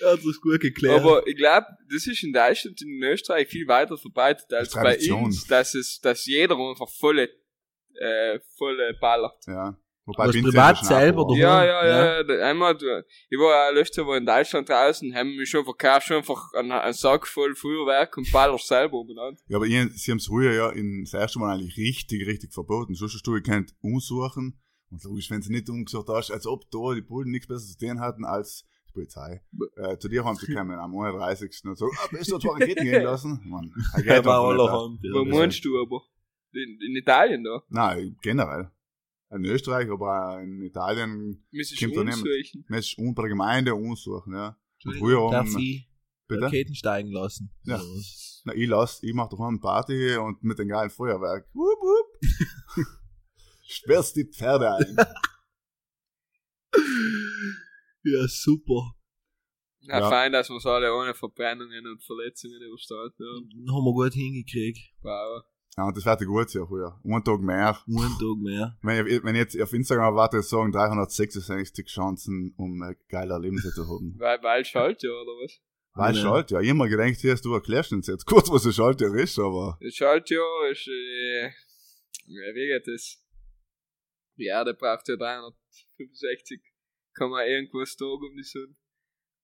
Er 0.00 0.12
hat 0.12 0.18
das 0.24 0.40
gut 0.40 0.60
geklärt. 0.60 1.00
aber 1.00 1.26
ich 1.26 1.36
glaube, 1.36 1.66
das 1.92 2.06
ist 2.06 2.22
in 2.22 2.32
Deutschland 2.32 2.80
und 2.82 2.88
in 2.88 3.02
Österreich 3.02 3.48
viel 3.48 3.66
weiter 3.68 3.96
verbreitet 3.96 4.52
als 4.52 4.68
ist 4.68 4.74
bei 4.74 4.82
Tradition. 4.82 5.24
uns, 5.24 5.46
dass 5.46 5.74
es, 5.74 6.00
dass 6.00 6.26
jeder 6.26 6.56
einfach 6.58 6.88
volle, 6.90 7.28
äh, 8.00 8.40
volle 8.56 8.96
ballert. 9.00 9.44
Ja. 9.46 9.76
Wobei 10.06 10.26
Was 10.26 10.32
Binz 10.32 10.48
privat 10.50 10.84
selber, 10.84 11.24
doch? 11.26 11.34
Ja, 11.34 11.64
Ja. 11.64 11.86
ja, 11.86 12.20
ja. 12.20 12.34
ja. 12.38 12.44
Einmal, 12.50 12.76
du- 12.76 13.02
ich 13.30 13.38
war 13.38 13.50
ja 13.50 13.70
letztes 13.70 14.04
Mal 14.04 14.18
in 14.18 14.26
Deutschland 14.26 14.68
draußen, 14.68 15.14
haben 15.14 15.34
mich 15.34 15.48
schon 15.48 15.64
verkauft, 15.64 16.08
schon 16.08 16.18
einfach 16.18 16.52
einen, 16.52 16.72
einen 16.72 16.92
Sack 16.92 17.26
voll 17.26 17.54
Feuerwerk 17.54 18.16
und 18.18 18.30
Baller 18.30 18.58
selber 18.58 18.98
umeinander. 18.98 19.40
Ja, 19.48 19.56
aber 19.56 19.64
ihr, 19.66 19.88
sie 19.94 20.10
haben 20.10 20.18
es 20.18 20.26
früher 20.26 20.52
ja 20.52 20.68
in, 20.70 21.04
das 21.04 21.14
erste 21.18 21.38
Mal 21.38 21.54
eigentlich 21.54 21.78
richtig, 21.78 22.26
richtig 22.26 22.52
verboten. 22.52 22.94
Sonst 22.94 23.14
hast 23.14 23.26
du 23.26 23.32
gekannt 23.32 23.74
umsuchen. 23.80 24.60
Und 24.90 25.02
logisch, 25.04 25.30
wenn 25.30 25.40
sie 25.40 25.50
nicht 25.52 25.70
umgesucht 25.70 26.08
hast, 26.10 26.30
als 26.30 26.46
ob 26.46 26.70
da 26.70 26.94
die 26.94 27.00
Bullen 27.00 27.30
nichts 27.30 27.48
besseres 27.48 27.76
zu 27.78 27.86
tun 27.86 27.98
hatten 28.00 28.26
als 28.26 28.66
die 28.88 28.92
Polizei. 28.92 29.42
Äh, 29.76 29.96
zu 29.96 30.08
dir 30.08 30.22
haben 30.24 30.36
sie 30.36 30.46
gekommen 30.52 30.78
am 30.78 30.94
31. 30.96 31.62
und 31.64 31.78
so, 31.78 31.86
ah, 31.86 32.08
bist 32.10 32.30
du 32.30 32.38
zwei 32.38 32.52
Raketen 32.60 32.84
gehen 32.84 33.02
lassen? 33.04 33.40
Mann, 33.46 33.72
er 33.94 34.04
Er 34.16 34.24
war 34.26 34.52
nicht, 34.52 34.60
allerhand. 34.60 35.00
ja. 35.02 35.12
Wo 35.14 35.24
meinst 35.24 35.64
du 35.64 35.80
aber? 35.80 36.02
In, 36.54 36.78
in 36.80 36.96
Italien 36.96 37.44
da? 37.44 37.62
Nein, 37.68 38.16
generell. 38.22 38.70
In 39.30 39.44
Österreich, 39.44 39.90
aber 39.90 40.40
in 40.42 40.62
Italien, 40.62 41.44
Müsstest 41.50 41.82
du 41.82 42.00
umsuchen. 42.00 42.64
man 42.68 42.78
ist 42.78 42.96
unter 42.98 43.22
der 43.22 43.30
Gemeinde 43.30 43.74
umsuchen, 43.74 44.34
ja. 44.34 44.56
Und 44.84 44.96
früher 44.98 45.30
Darf 45.30 45.46
haben, 45.48 45.58
ich 45.58 45.88
bitte? 46.28 46.42
Raketen 46.42 46.74
steigen 46.74 47.10
lassen? 47.10 47.50
Ja. 47.64 47.80
Na, 48.44 48.54
ich 48.54 48.68
lass, 48.68 49.02
ich 49.02 49.12
mach 49.14 49.28
doch 49.30 49.38
mal 49.38 49.48
eine 49.48 49.58
Party 49.58 50.16
und 50.16 50.42
mit 50.44 50.58
dem 50.58 50.68
geilen 50.68 50.90
Feuerwerk. 50.90 51.48
Wupp, 51.54 51.78
wupp. 51.80 52.86
Sperrst 53.66 54.14
die 54.16 54.24
Pferde 54.24 54.74
ein. 54.74 54.96
Ja, 58.06 58.26
super. 58.28 58.94
Ja, 59.80 60.00
Ja. 60.00 60.10
fein, 60.10 60.32
dass 60.32 60.50
wir 60.50 60.56
es 60.56 60.66
alle 60.66 60.94
ohne 60.94 61.14
Verbrennungen 61.14 61.86
und 61.86 62.02
Verletzungen 62.04 62.60
überstanden 62.60 63.24
haben. 63.24 63.48
Haben 63.72 63.84
wir 63.84 63.92
gut 63.92 64.12
hingekriegt. 64.12 64.78
Wow. 65.00 65.42
Ja, 65.76 65.88
und 65.88 65.96
das 65.96 66.04
wird 66.06 66.24
gut 66.26 66.50
sein, 66.50 66.66
früher. 66.68 67.00
Einen 67.04 67.24
Tag 67.24 67.40
mehr. 67.40 67.76
Einen 67.86 68.18
Tag 68.18 68.36
mehr. 68.40 68.78
Wenn 68.82 69.06
ich, 69.06 69.24
wenn 69.24 69.34
ich 69.34 69.40
jetzt 69.40 69.60
auf 69.60 69.72
Instagram 69.72 70.14
warte, 70.14 70.40
sagen 70.42 70.70
366 70.70 71.86
Chancen, 71.86 72.54
um 72.56 72.80
ein 72.82 72.96
geiler 73.08 73.34
Erlebnis 73.34 73.74
zu 73.74 73.82
haben. 73.88 74.14
Weil, 74.18 74.40
weil 74.42 74.64
Schaltjahr 74.64 75.12
oder 75.22 75.32
was? 75.42 75.60
Weil 75.94 76.14
Ja. 76.14 76.20
Schaltjahr. 76.22 76.62
Ich 76.62 76.70
hab 76.70 76.76
mir 76.76 76.88
gedacht, 76.88 77.16
hier, 77.20 77.34
du 77.36 77.54
erklärst 77.54 77.92
uns 77.92 78.06
jetzt 78.06 78.24
kurz, 78.24 78.50
was 78.50 78.64
ein 78.66 78.72
Schaltjahr 78.72 79.14
ist, 79.16 79.38
aber 79.38 79.76
Das 79.80 79.94
Schaltjahr 79.94 80.70
ist, 80.70 80.86
äh, 80.86 81.46
ja, 81.46 82.54
wie 82.54 82.66
geht 82.68 82.86
das? 82.86 83.20
Die 84.36 84.46
Erde 84.46 84.74
braucht 84.74 85.08
ja 85.08 85.16
365, 85.16 86.60
kann 87.14 87.30
man 87.30 87.46
irgendwas 87.46 87.96
Tage 87.96 88.12
um 88.26 88.36
die 88.36 88.42
Sonne. 88.42 88.74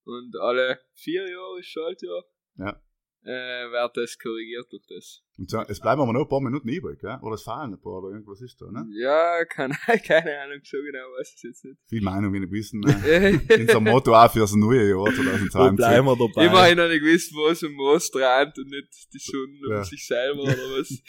Und 0.05 0.35
alle 0.41 0.81
vier 0.95 1.29
Jahre 1.29 1.59
ist 1.59 1.67
Schaltjahr. 1.67 2.25
Ja. 2.57 2.83
Äh, 3.23 3.71
wird 3.71 3.97
das 3.99 4.19
korrigiert 4.19 4.67
durch 4.73 4.83
das. 4.89 5.23
und 5.37 5.51
so, 5.51 5.61
es 5.69 5.79
bleiben 5.79 6.01
aber 6.01 6.11
noch 6.15 6.23
ein 6.23 6.29
paar 6.29 6.41
Minuten 6.41 6.67
übrig, 6.71 7.01
gell? 7.01 7.19
Oder 7.21 7.35
es 7.35 7.43
fehlen 7.43 7.75
ein 7.75 7.81
paar, 7.81 7.99
oder 8.03 8.15
irgendwas 8.15 8.41
ist 8.41 8.59
da, 8.63 8.71
ne? 8.71 8.87
Ja, 8.99 9.45
kann, 9.45 9.73
keine 10.07 10.41
Ahnung, 10.41 10.61
so 10.65 10.79
genau 10.79 11.05
weiß 11.19 11.35
ich 11.37 11.43
jetzt 11.43 11.65
nicht. 11.67 11.77
Viel 11.87 12.01
Meinung, 12.03 12.33
wie 12.33 12.41
nicht 12.41 12.51
wissen. 12.51 12.81
Ne? 12.81 13.41
Unser 13.59 13.81
Motto 13.81 14.15
auch 14.15 14.33
für 14.33 14.39
das 14.39 14.55
neue 14.55 14.89
Jahr 14.89 15.01
Wo 15.01 15.05
2020. 15.13 15.77
bleiben 15.77 16.07
wir 16.07 16.17
dabei? 16.17 16.47
Immerhin 16.47 16.79
noch 16.79 16.89
nicht 16.89 17.03
gewusst, 17.05 17.33
was 17.35 17.63
um 17.63 17.77
was 17.77 18.11
treibt 18.11 18.59
und 18.59 18.71
nicht 18.71 19.13
die 19.13 19.19
Sonne 19.19 19.59
Ja. 19.69 19.79
um 19.81 19.85
sich 19.85 20.07
selber 20.07 20.41
oder 20.43 20.79
was. 20.79 21.03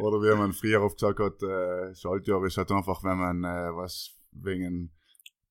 Oder 0.00 0.18
wie 0.22 0.36
man 0.38 0.52
früher 0.52 0.82
oft 0.82 0.98
gesagt 0.98 1.20
hat, 1.20 1.40
äh, 1.42 1.94
Schaltjahr 1.94 2.44
ist 2.44 2.56
halt 2.56 2.70
einfach, 2.72 3.02
wenn 3.04 3.16
man 3.16 3.44
äh, 3.44 3.76
was 3.76 4.16
wegen, 4.32 4.90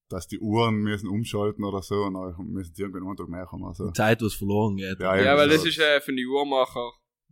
dass 0.09 0.27
die 0.27 0.39
Uhren 0.39 0.77
müssen 0.77 1.07
umschalten 1.07 1.63
oder 1.63 1.81
so 1.81 2.03
und 2.03 2.15
dann 2.15 2.35
müssen 2.47 2.73
sie 2.73 2.81
irgendwann 2.81 3.07
einen 3.07 3.15
Tag 3.15 3.29
mehr 3.29 3.49
haben. 3.51 3.63
Also. 3.63 3.87
Die 3.87 3.93
Zeit, 3.93 4.21
was 4.21 4.33
verloren 4.33 4.75
geht. 4.75 4.99
Ja, 4.99 5.15
ja, 5.15 5.37
weil 5.37 5.47
das 5.47 5.61
so. 5.61 5.67
ist 5.67 5.79
äh, 5.79 6.01
von 6.01 6.15
den 6.15 6.27
Uhrmacher. 6.27 6.91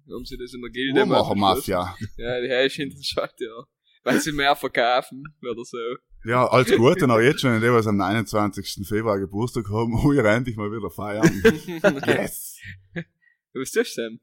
Haben 0.10 0.24
sie 0.24 0.38
das 0.38 0.54
in 0.54 0.62
der 0.62 0.70
Gilde 0.70 1.02
Uhrmacher-Mafia. 1.02 1.96
Ja, 2.18 2.42
die 2.42 2.48
Herrschaft 2.48 2.76
hinten 2.76 3.04
schaut 3.04 3.34
ja. 3.40 3.66
Weil 4.04 4.22
sie 4.22 4.32
mehr 4.32 4.56
verkaufen 4.56 5.24
oder 5.42 5.66
so. 5.66 5.78
Ja, 6.24 6.48
alles 6.48 6.76
Gute 6.76 7.08
noch 7.08 7.20
jetzt 7.20 7.42
schon, 7.42 7.60
die, 7.60 7.68
was 7.68 7.88
am 7.88 7.98
29. 7.98 8.88
Februar 8.88 9.20
Geburtstag 9.20 9.70
haben, 9.70 10.02
heuer 10.04 10.26
endlich 10.26 10.56
mal 10.56 10.72
wieder 10.72 10.90
feiern. 10.90 11.30
yes! 12.06 12.60
Was 13.54 13.72
tust 13.72 13.98
du 13.98 14.02
denn? 14.02 14.20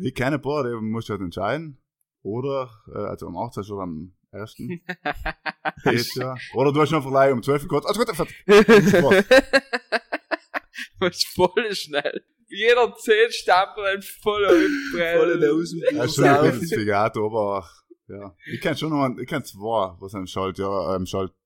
Ich 0.00 0.14
kenne 0.14 0.36
ein 0.36 0.42
paar, 0.42 0.64
die 0.64 0.74
musst 0.80 1.08
du 1.08 1.12
halt 1.12 1.22
entscheiden. 1.22 1.78
Oder, 2.22 2.70
äh, 2.94 2.98
also 2.98 3.26
am 3.26 3.36
18. 3.36 3.64
oder 3.64 3.82
am 3.82 4.14
1. 4.32 4.56
Jetzt, 5.84 6.16
ja. 6.16 6.34
Oder 6.54 6.72
du 6.72 6.80
hast 6.80 6.90
schon 6.90 7.02
verleihen 7.02 7.34
um 7.34 7.42
12 7.42 7.62
Uhr 7.64 7.68
kurz. 7.68 7.86
Also 7.86 8.00
gut, 8.00 8.14
fertig. 8.14 8.44
Was 10.98 11.24
voll 11.34 11.74
schnell. 11.74 12.22
Jeder 12.48 12.94
10 12.94 13.30
Stapel 13.30 13.84
ein 13.84 14.02
voller 14.02 14.48
Voll 14.48 15.30
in 15.32 15.40
der 15.40 15.50
dem 15.50 15.96
Ja, 15.96 16.08
schon 16.08 16.24
ein 16.24 16.58
bisschen 16.60 16.80
Figato, 16.80 17.26
aber 17.26 17.68
ja. 18.08 18.34
Ich 18.46 18.60
kenn 18.60 18.76
schon 18.76 18.90
noch 18.90 19.04
einen, 19.04 19.18
ich 19.18 19.26
kenn 19.28 19.44
zwei, 19.44 19.94
was 20.00 20.14
einen 20.14 20.26
Schalt, 20.26 20.58
ja, 20.58 20.96
ähm, 20.96 21.04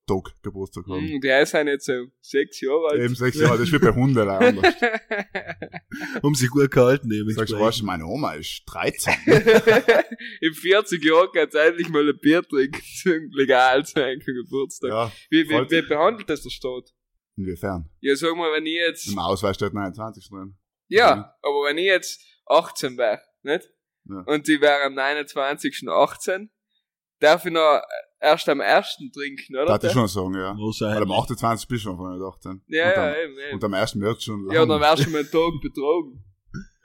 Schalttag 0.09 0.33
Geburtstag 0.43 0.85
haben. 0.87 1.07
Hm, 1.07 1.21
Der 1.21 1.41
ist 1.41 1.53
halt 1.53 1.67
jetzt 1.67 1.85
so 1.85 2.05
sechs 2.21 2.59
Jahre 2.61 2.89
alt. 2.91 3.01
Eben 3.01 3.15
sechs 3.15 3.37
Jahre, 3.39 3.57
das 3.57 3.67
ist 3.67 3.73
wie 3.73 3.79
bei 3.79 3.93
Hunden 3.93 4.17
anders. 4.27 4.73
Um 6.21 6.33
sich 6.35 6.49
gut 6.49 6.71
gehalten, 6.71 7.09
Sagst 7.33 7.53
du, 7.53 7.59
weißt 7.59 7.81
du, 7.81 7.85
meine 7.85 8.05
Oma 8.05 8.33
ist 8.33 8.63
13. 8.65 9.13
In 10.41 10.53
40 10.53 11.03
Jahren 11.03 11.29
kannst 11.33 11.53
du 11.53 11.59
endlich 11.59 11.89
mal 11.89 12.07
ein 12.07 12.17
Bier 12.19 12.41
trinken, 12.43 12.81
zum 13.01 13.29
legal 13.31 13.85
sein 13.85 14.19
für 14.21 14.33
Geburtstag. 14.33 14.89
Ja, 14.89 15.11
Wie, 15.29 15.47
wie, 15.47 15.69
wie 15.69 15.81
behandelt 15.83 16.29
das 16.29 16.41
der 16.41 16.49
Staat? 16.49 16.93
inwiefern? 17.35 17.89
Ja, 17.99 18.15
sag 18.15 18.35
mal, 18.35 18.51
wenn 18.53 18.65
ich 18.65 18.73
jetzt, 18.75 19.07
Im 19.07 19.17
Ausweis 19.19 19.55
steht 19.55 19.73
29 19.73 20.29
drin. 20.29 20.55
ja, 20.87 21.33
aber 21.41 21.65
wenn 21.67 21.77
ich 21.77 21.85
jetzt 21.85 22.21
18 22.47 22.97
wäre, 22.97 23.21
nicht? 23.43 23.69
Ja. 24.05 24.19
Und 24.27 24.47
die 24.47 24.59
wäre 24.61 24.83
am 24.83 24.93
29. 24.95 25.87
18, 25.89 26.51
darf 27.19 27.45
ich 27.45 27.51
noch 27.53 27.81
erst 28.23 28.49
am 28.49 28.61
1. 28.61 28.97
trinken, 29.13 29.55
oder? 29.55 29.65
Darf 29.65 29.83
ich 29.83 29.91
schon 29.91 30.07
sagen, 30.07 30.33
ja. 30.35 30.55
Weil 30.55 31.03
am 31.03 31.09
Wahrscheinlich. 31.09 31.17
28 31.17 31.67
bist 31.67 31.85
du 31.85 31.89
schon 31.89 31.97
von 31.97 32.21
18. 32.21 32.61
Ja, 32.67 32.87
und 32.87 32.95
ja, 32.95 33.03
am, 33.03 33.15
eben, 33.15 33.33
eben. 33.39 33.53
Und 33.53 33.63
am 33.63 33.73
1. 33.73 33.95
März 33.95 34.23
schon 34.23 34.45
lang. 34.45 34.55
Ja, 34.55 34.65
dann 34.65 34.81
wärst 34.81 35.05
du 35.05 35.09
mal 35.09 35.23
Tag 35.23 35.61
betrogen. 35.61 36.23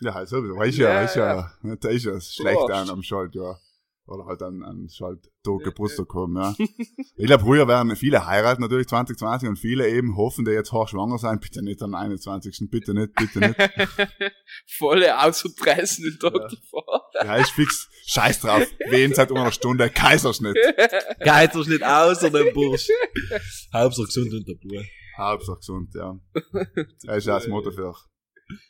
Ja, 0.00 0.14
halt 0.14 0.28
sowieso. 0.28 0.56
Weiß 0.56 0.76
ja, 0.76 0.88
Ja, 0.88 1.02
weiß 1.02 1.14
ja. 1.14 1.52
Da 1.80 1.88
ist 1.88 2.04
ja 2.04 2.20
schlecht 2.20 2.70
an 2.70 2.90
am 2.90 3.02
Schalt, 3.02 3.34
ja. 3.34 3.56
Oder 4.08 4.24
halt 4.24 4.42
an, 4.42 4.62
an 4.62 4.88
Schalttag 4.88 5.30
Ja, 5.46 5.56
Geburtstag 5.64 6.06
haben, 6.14 6.34
ja. 6.36 6.54
Ich 7.16 7.26
glaube, 7.26 7.44
früher 7.44 7.68
werden 7.68 7.94
viele 7.94 8.24
heiraten 8.26 8.62
natürlich 8.62 8.86
2020 8.88 9.48
und 9.50 9.56
viele 9.58 9.86
eben 9.88 10.16
hoffen, 10.16 10.46
die 10.46 10.50
jetzt 10.52 10.72
hochschwanger 10.72 11.18
sein. 11.18 11.40
Bitte 11.42 11.62
nicht 11.62 11.82
am 11.82 11.94
21. 11.94 12.68
Bitte 12.70 12.94
nicht, 12.94 13.12
bitte 13.14 13.38
nicht. 13.40 13.56
Volle 14.78 15.22
auszupressen 15.22 16.04
den 16.04 16.18
Tag 16.18 16.34
Ja. 16.40 16.48
davor. 16.48 17.02
Ja, 17.22 17.36
ist 17.36 17.50
fix. 17.50 17.88
Scheiß 18.06 18.40
drauf. 18.40 18.66
Wen 18.88 19.12
seit 19.12 19.30
einer 19.30 19.52
Stunde? 19.52 19.90
Kaiserschnitt. 19.90 20.56
Nicht 20.56 21.82
außer 21.84 22.30
dem 22.30 22.54
Bursch. 22.54 22.88
Hauptsache 23.74 24.06
gesund 24.06 24.32
und 24.32 24.48
der 24.48 24.54
Bub. 24.54 24.84
Hauptsache 25.18 25.56
gesund, 25.58 25.94
ja. 25.94 26.18
Das 27.04 27.18
ist 27.18 27.26
ja 27.26 27.34
das 27.34 27.48
Motto 27.48 27.70
für 27.72 27.94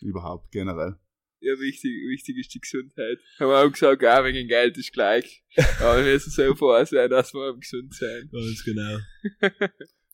überhaupt 0.00 0.50
generell. 0.50 0.96
Ja, 1.40 1.58
wichtig, 1.58 1.92
wichtig 2.08 2.36
ist 2.38 2.54
die 2.54 2.60
Gesundheit. 2.60 3.18
Haben 3.38 3.48
wir 3.48 3.64
auch 3.64 3.70
gesagt, 3.70 4.04
auch 4.04 4.24
wegen 4.24 4.48
Geld 4.48 4.76
ist 4.76 4.92
gleich. 4.92 5.44
Aber 5.80 6.04
wir 6.04 6.12
müssen 6.12 6.30
so 6.30 6.54
vor 6.54 6.84
sein, 6.84 7.08
dass 7.10 7.32
wir 7.32 7.56
gesund 7.56 7.94
sein. 7.94 8.28
Ganz 8.32 8.64
genau. 8.64 8.98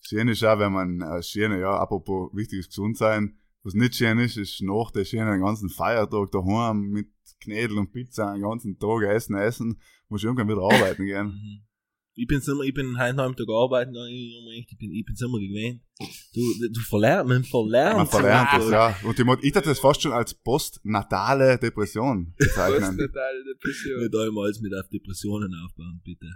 Schön 0.06 0.28
ist 0.28 0.44
auch, 0.44 0.58
wenn 0.58 0.72
man, 0.72 1.00
äh, 1.00 1.22
schön, 1.22 1.58
ja, 1.58 1.78
apropos 1.78 2.30
wichtiges 2.34 2.68
Gesundsein, 2.68 3.38
was 3.62 3.72
nicht 3.72 3.94
schön 3.94 4.18
ist, 4.18 4.36
ist 4.36 4.60
nach 4.60 4.90
der 4.90 5.06
schönen 5.06 5.40
ganzen 5.40 5.70
Feiertag 5.70 6.30
daheim 6.30 6.90
mit 6.90 7.08
Knädel 7.40 7.78
und 7.78 7.90
Pizza 7.90 8.34
den 8.34 8.42
ganzen 8.42 8.78
Tag 8.78 9.02
essen, 9.04 9.34
essen, 9.34 9.80
muss 10.10 10.20
ich 10.20 10.26
irgendwann 10.26 10.48
wieder 10.48 10.62
arbeiten 10.62 11.06
gehen. 11.06 11.64
Ich 12.16 12.28
bin 12.28 12.40
immer, 12.46 12.62
ich 12.62 12.72
bin 12.72 12.96
heute 12.96 13.14
Nachmittag 13.16 13.48
arbeiten, 13.48 13.92
gegangen, 13.92 14.08
ich 14.12 14.78
bin, 14.78 14.92
ich 14.92 15.04
bin's 15.04 15.20
immer 15.20 15.38
gewöhnt. 15.40 15.82
Du, 16.32 16.68
du 16.68 16.80
verlernst, 16.80 17.28
man 17.28 17.42
verlernt. 17.44 17.96
Man 17.96 18.06
verlernt 18.06 18.48
das, 18.52 18.70
ja. 18.70 18.96
Und 19.02 19.18
ich, 19.18 19.26
ich 19.48 19.54
hätte 19.54 19.68
das 19.68 19.80
fast 19.80 20.00
schon 20.02 20.12
als 20.12 20.32
postnatale 20.32 21.58
Depression 21.58 22.32
bezeichnen. 22.38 22.80
Postnatale 22.96 23.44
Depression. 23.52 24.00
Nicht 24.00 24.14
einmal 24.16 24.52
mit 24.60 24.74
auf 24.74 24.88
Depressionen 24.90 25.52
aufbauen, 25.64 26.00
bitte. 26.04 26.26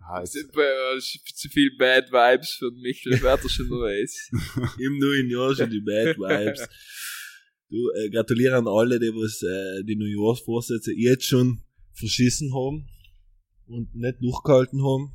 Ah, 0.00 0.20
jetzt- 0.20 0.32
sind 0.32 0.52
bei 0.52 0.94
uns 0.94 1.18
zu 1.34 1.48
viel 1.50 1.70
Bad 1.76 2.10
Vibes 2.10 2.52
für 2.54 2.70
mich, 2.70 3.04
das 3.04 3.20
wird 3.20 3.44
er 3.44 3.48
schon 3.50 3.68
weiß. 3.70 4.30
Im 4.78 4.98
neuen 4.98 5.28
Jahr 5.28 5.54
schon 5.54 5.68
die 5.68 5.80
Bad 5.82 6.16
Vibes. 6.16 6.66
Du, 7.68 7.90
äh, 7.90 8.08
gratuliere 8.08 8.56
an 8.56 8.66
alle, 8.66 8.98
die 8.98 9.08
was, 9.08 9.42
äh, 9.42 9.84
die 9.84 9.96
Neujahrsvorsätze 9.96 10.94
jetzt 10.94 11.26
schon 11.26 11.60
verschissen 11.92 12.54
haben 12.54 12.88
und 13.68 13.94
nicht 13.94 14.22
durchgehalten 14.22 14.82
haben. 14.84 15.14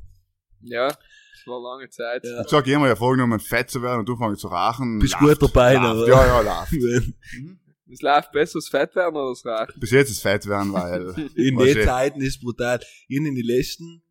Ja, 0.60 0.88
das 0.88 0.98
war 1.46 1.60
lange 1.60 1.88
Zeit. 1.90 2.24
Ja. 2.24 2.40
Ich 2.42 2.48
sag 2.48 2.66
jemand 2.66 2.88
ja 2.88 2.96
vorgenommen, 2.96 3.38
fett 3.40 3.70
zu 3.70 3.82
werden 3.82 4.00
und 4.00 4.08
du 4.08 4.16
fängst 4.16 4.40
zu 4.40 4.48
rauchen. 4.48 4.98
Bist 4.98 5.14
Läuft, 5.20 5.40
gut 5.40 5.50
dabei, 5.50 5.74
läuft. 5.74 6.02
oder? 6.04 6.08
Ja, 6.08 6.42
ja. 6.42 6.66
Wenn- 6.70 7.14
Mhm. 7.38 7.58
Es 7.92 8.00
läuft 8.00 8.32
besser, 8.32 8.58
das 8.58 8.68
Fett 8.68 8.96
werden 8.96 9.14
oder 9.14 9.28
das 9.30 9.44
Rauchen? 9.44 9.78
Bis 9.78 9.90
jetzt 9.90 10.10
ist 10.10 10.22
fett 10.22 10.46
werden, 10.46 10.72
weil. 10.72 11.14
In 11.36 11.58
den 11.58 11.84
Zeiten 11.84 12.22
ist 12.22 12.40
brutal. 12.40 12.80
Ich 13.08 13.16
in 13.18 13.24
den 13.24 13.36
letzten 13.44 14.02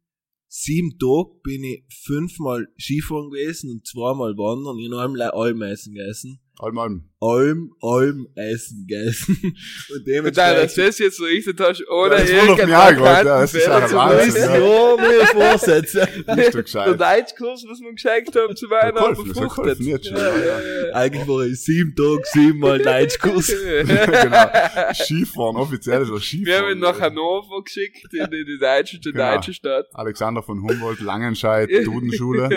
sieben 0.47 0.91
Tagen 0.99 1.41
bin 1.41 1.63
ich 1.63 1.83
fünfmal 2.05 2.67
Skifahren 2.77 3.31
gewesen 3.31 3.71
und 3.71 3.87
zweimal 3.87 4.37
wandern. 4.37 4.77
Ich 4.77 4.91
habe 4.91 5.01
einmal 5.05 5.31
Alm 5.31 5.63
essen 5.63 5.95
gegessen. 5.95 6.39
Allem, 6.59 6.77
allem. 6.77 7.09
Alm, 7.19 7.71
Alm 7.81 8.27
essen 8.35 8.85
gegessen. 8.85 9.37
Und 9.41 10.07
Und 10.07 10.07
dann, 10.07 10.23
dass 10.25 10.75
dementsprechend. 10.75 10.77
du 10.77 10.81
das 10.85 10.99
jetzt 10.99 11.17
so 11.17 11.23
richtig 11.23 11.59
hast, 11.59 11.83
ohne 11.89 12.29
Ja, 12.29 12.43
auch 12.43 12.57
gemacht, 12.57 12.99
ja, 12.99 13.23
das 13.23 13.53
ist 13.53 13.65
ja 13.65 13.87
zu 13.87 13.95
Wahnsinn, 13.95 14.41
ja. 14.41 14.57
Ja, 14.57 14.95
meine 14.97 15.25
Vorsätze. 15.27 15.99
Nicht 16.35 16.45
so 16.45 16.51
Der 16.51 16.63
gescheit. 16.63 16.87
Deutschkurs, 16.99 17.63
was 17.67 17.79
wir 17.79 17.91
geschenkt 17.93 18.35
haben, 18.35 18.55
zu 18.55 18.69
Weihnachten 18.69 19.23
befruchtet. 19.23 19.79
jetzt 19.79 20.07
schon, 20.07 20.17
ja, 20.17 20.93
Eigentlich 20.93 21.27
war 21.27 21.45
ich 21.45 21.63
sieben 21.63 21.95
Tage, 21.95 22.21
siebenmal 22.33 22.79
Deutschkurs. 22.79 23.47
genau. 23.87 24.93
Skifahren, 24.93 25.55
offiziell 25.55 26.01
ist 26.03 26.11
das 26.11 26.23
Skifahren. 26.23 26.45
Wir 26.45 26.57
haben 26.59 26.71
ihn 26.73 26.79
nach 26.79 26.99
Hannover 26.99 27.63
geschickt, 27.63 28.05
in 28.13 28.29
die, 28.31 28.45
die 28.45 28.57
deutsche, 28.59 28.99
die 28.99 29.11
Genau. 29.13 29.35
deutsche 29.35 29.53
Stadt. 29.53 29.87
Alexander 29.93 30.43
von 30.43 30.61
Humboldt, 30.61 30.99
Langenscheid, 30.99 31.69
Dudenschule. 31.85 32.49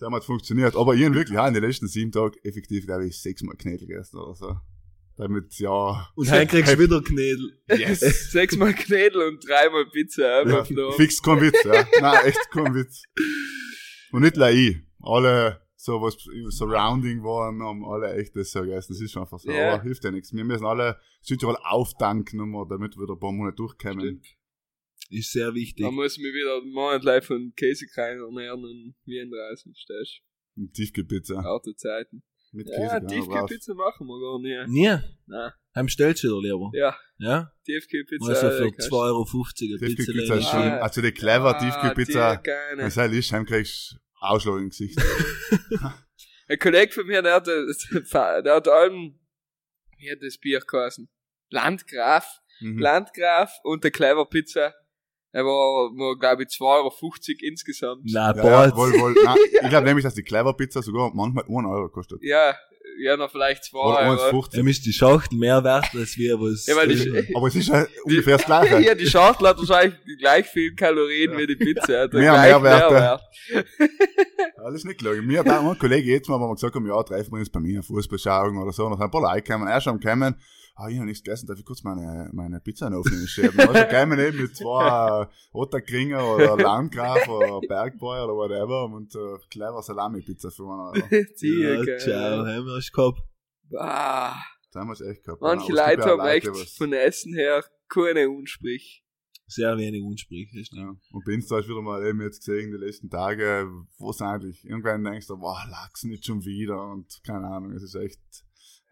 Der 0.00 0.10
hat 0.10 0.24
funktioniert. 0.24 0.76
Aber 0.76 0.94
ich 0.94 1.00
wirklich, 1.00 1.36
ja, 1.36 1.46
in 1.46 1.54
den 1.54 1.62
letzten 1.62 1.86
sieben 1.86 2.10
Tagen 2.10 2.36
effektiv, 2.42 2.86
glaube 2.86 3.06
ich, 3.06 3.20
sechsmal 3.20 3.56
Knädel 3.56 3.86
gegessen 3.86 4.18
oder 4.18 4.34
so. 4.34 4.56
Damit, 5.16 5.58
ja. 5.58 6.08
Und 6.14 6.30
dann 6.30 6.48
kriegst 6.48 6.72
du 6.72 6.78
wieder 6.78 7.02
Knädel. 7.02 7.52
Yes. 7.68 8.00
Sechsmal 8.32 8.72
Knädel 8.72 9.20
und 9.28 9.46
dreimal 9.46 9.84
Pizza. 9.92 10.48
Ja, 10.48 10.64
fix 10.92 11.20
kein 11.20 11.42
Witz, 11.42 11.62
ja. 11.64 11.86
Nein, 12.00 12.24
echt 12.24 12.50
kein 12.50 12.74
Witz. 12.74 13.02
Und 14.12 14.22
nicht 14.22 14.38
ich. 14.38 14.78
Alle, 15.02 15.60
so 15.76 16.00
was 16.00 16.16
Surrounding 16.56 17.22
waren, 17.22 17.62
haben 17.62 17.84
alle 17.84 18.14
echt 18.14 18.34
das 18.34 18.50
so 18.50 18.62
gegessen. 18.62 18.94
Das 18.94 19.00
ist 19.02 19.12
schon 19.12 19.22
einfach 19.22 19.38
so. 19.38 19.50
Ja. 19.50 19.74
Aber 19.74 19.82
hilft 19.82 20.04
ja 20.04 20.10
nichts. 20.10 20.32
Wir 20.32 20.44
müssen 20.44 20.64
alle 20.64 20.98
Südtirol 21.20 21.56
aufdanken, 21.64 22.50
nur, 22.50 22.66
damit 22.66 22.96
wir 22.96 23.06
da 23.06 23.12
ein 23.12 23.20
paar 23.20 23.32
Monate 23.32 23.56
durchkommen. 23.56 24.00
Stimmt. 24.00 24.26
Ist 25.10 25.32
sehr 25.32 25.52
wichtig. 25.54 25.84
Da 25.84 25.90
muss 25.90 26.16
ich 26.16 26.22
mich 26.22 26.32
wieder 26.32 26.56
einen 26.62 26.70
Monat 26.72 27.02
lang 27.04 27.20
von 27.22 27.52
Käsekrein 27.56 28.18
ernähren 28.18 28.64
und 28.64 28.94
Wien 29.04 29.30
reisen, 29.34 29.74
verstehst 29.74 30.20
Und 30.56 30.72
Tiefkühlpizza. 30.72 31.34
du? 31.34 31.42
Harte 31.42 31.74
Zeiten. 31.74 32.22
Mit 32.52 32.68
Ja. 32.68 33.00
Tiefkühlpizza 33.00 33.74
machen 33.74 34.06
wir 34.06 34.20
gar 34.20 34.38
nicht. 34.40 34.68
Nie. 34.72 34.98
Nein. 35.26 35.52
Heim 35.74 35.88
stellst 35.88 36.22
du 36.24 36.40
dir 36.40 36.48
lieber. 36.48 36.70
Ja, 36.74 36.96
Ja? 37.18 37.52
Tiefkühlpizza. 37.64 38.28
Also 38.28 38.46
äh, 38.48 38.50
für 38.58 38.70
kannst- 38.72 38.88
2,50 38.90 38.92
Euro 38.92 39.20
eine 39.22 39.94
Tiefkühlpizza 39.96 40.34
ist 40.36 40.46
Ah. 40.54 40.78
also 40.78 41.02
die 41.02 41.12
clever 41.12 41.56
Ah, 41.56 41.58
Tiefkühlpizza, 41.58 42.42
wenn 42.76 42.80
es 42.86 42.96
ist, 42.96 43.32
heim 43.32 43.44
kriegst 43.46 43.92
du 43.92 43.96
Ausschlag 44.20 44.58
im 44.58 44.68
Gesicht. 44.68 44.96
Ein 46.48 46.58
Kollege 46.58 46.92
von 46.92 47.06
mir, 47.06 47.22
der 47.22 47.34
hat, 47.34 47.46
der 47.46 48.54
hat 48.54 48.68
allem, 48.68 49.18
wie 49.98 50.10
hat 50.10 50.18
das 50.20 50.36
Bier 50.38 50.60
geheißen? 50.60 51.08
Landgraf. 51.50 52.40
Mhm. 52.60 52.78
Landgraf 52.78 53.52
und 53.62 53.84
der 53.84 53.90
Clever 53.90 54.26
Pizza. 54.28 54.74
Er 55.32 55.44
war, 55.44 55.90
war 55.96 56.18
glaube 56.18 56.42
ich, 56.42 56.48
2,50 56.48 56.60
Euro 56.64 56.92
insgesamt. 57.42 58.02
Na, 58.06 58.30
Ja, 58.30 58.36
ja, 58.36 58.42
bald. 58.42 58.74
wohl, 58.76 58.92
wohl. 59.00 59.14
Nein, 59.24 59.36
ich 59.62 59.68
glaube 59.68 59.86
nämlich, 59.86 60.04
dass 60.04 60.14
die 60.14 60.22
Clever 60.24 60.54
Pizza 60.54 60.82
sogar 60.82 61.12
manchmal 61.14 61.44
1 61.44 61.66
Euro 61.66 61.88
kostet. 61.88 62.18
Ja, 62.22 62.54
ja, 62.98 63.16
noch 63.16 63.30
vielleicht 63.30 63.64
2 63.64 63.78
Oder 63.78 63.98
Euro. 64.10 64.40
1,50. 64.40 64.50
Dem 64.56 64.66
ist 64.68 64.84
die 64.84 64.92
Schachtel 64.92 65.38
mehr 65.38 65.62
wert, 65.62 65.86
als 65.94 66.18
wir 66.18 66.34
was. 66.40 66.66
Ja, 66.66 66.74
weil 66.76 66.88
die- 66.88 67.34
Aber 67.34 67.46
es 67.46 67.54
ist 67.54 67.68
ja 67.68 67.86
ungefähr 68.04 68.36
das 68.38 68.46
Gleiche. 68.46 68.80
Ja, 68.84 68.94
die 68.96 69.06
Schachtel 69.06 69.46
hat 69.48 69.58
wahrscheinlich 69.58 69.94
gleich 70.18 70.46
viel 70.46 70.74
Kalorien 70.74 71.32
Ja. 71.32 71.38
wie 71.38 71.46
die 71.46 71.56
Pizza. 71.56 72.00
Hat 72.02 72.12
Mehr. 72.12 72.32
Mehrwert. 72.32 73.20
Alles 74.64 74.84
nicht 74.84 74.98
gelogen. 74.98 75.26
Mir 75.26 75.38
hat 75.40 75.48
auch 75.48 75.70
ein 75.70 75.78
Kollege 75.78 76.10
jetzt 76.10 76.28
mal, 76.28 76.40
wo 76.40 76.48
wir 76.48 76.54
gesagt 76.54 76.74
haben, 76.74 76.86
ja, 76.86 77.02
treffen 77.02 77.32
wir 77.32 77.38
uns 77.38 77.50
bei 77.50 77.60
mir, 77.60 77.82
Fußball 77.82 78.18
schauen 78.18 78.58
oder 78.58 78.72
so, 78.72 78.84
und 78.84 78.90
dann 78.90 78.98
sind 78.98 79.04
ein 79.06 79.10
paar 79.10 79.22
Leute 79.22 79.42
gekommen, 79.42 79.68
er 79.68 79.80
schon 79.80 79.98
gekommen, 80.00 80.34
ah, 80.80 80.88
ich 80.88 80.96
habe 80.96 81.06
nichts 81.06 81.22
gegessen, 81.22 81.46
darf 81.46 81.58
ich 81.58 81.64
kurz 81.64 81.82
meine, 81.82 82.30
meine 82.32 82.60
Pizza 82.60 82.86
in 82.86 82.92
den 82.92 83.00
Ofen 83.00 83.26
schieben? 83.28 83.58
Also 83.60 83.72
gekommen 83.72 84.18
eben 84.18 84.42
mit 84.42 84.56
zwei 84.56 85.26
Otterkringer 85.52 86.34
oder 86.34 86.56
Landgraf 86.56 87.28
oder 87.28 87.60
Bergbräu 87.66 88.24
oder 88.24 88.34
whatever 88.34 88.84
und 88.86 89.14
äh, 89.14 89.38
clever 89.50 89.82
Salami-Pizza 89.82 90.50
für 90.50 90.62
einen 90.62 90.80
Euro. 90.80 91.24
Die, 91.40 91.60
ja, 91.60 91.84
geil. 91.84 91.98
ciao, 91.98 92.46
haben 92.46 92.66
wir 92.66 92.76
es 92.76 92.90
gehabt. 92.90 93.22
Ah, 93.76 94.34
Das 94.72 94.80
haben 94.80 94.88
wir 94.88 94.92
es 94.94 95.00
echt 95.00 95.24
gehabt. 95.24 95.42
manche 95.42 95.72
Ja, 95.74 95.90
Leute 95.90 96.02
haben 96.04 96.26
echt 96.28 96.48
was- 96.48 96.72
von 96.76 96.92
Essen 96.92 97.34
her 97.34 97.62
keine 97.88 98.28
Unsprich. 98.30 99.04
Sehr 99.46 99.76
wenig 99.76 100.00
Unsprüche. 100.04 100.60
ist- 100.60 100.72
Ja. 100.72 100.94
Und 101.12 101.24
bei 101.24 101.32
Insta 101.32 101.56
hast 101.56 101.66
du 101.66 101.72
wieder 101.72 101.82
mal 101.82 102.06
eben 102.06 102.20
jetzt 102.20 102.38
gesehen, 102.46 102.70
die 102.70 102.76
letzten 102.84 103.10
Tage, 103.10 103.68
wo 103.98 104.10
es 104.10 104.20
eigentlich, 104.22 104.64
irgendwann 104.64 105.02
denkst 105.02 105.26
du, 105.26 105.36
boah, 105.38 105.60
Lachs 105.68 106.04
nicht 106.04 106.24
schon 106.24 106.44
wieder 106.44 106.80
und 106.92 107.20
keine 107.26 107.48
Ahnung, 107.48 107.72
es 107.72 107.82
ist 107.82 107.96
echt 107.96 108.20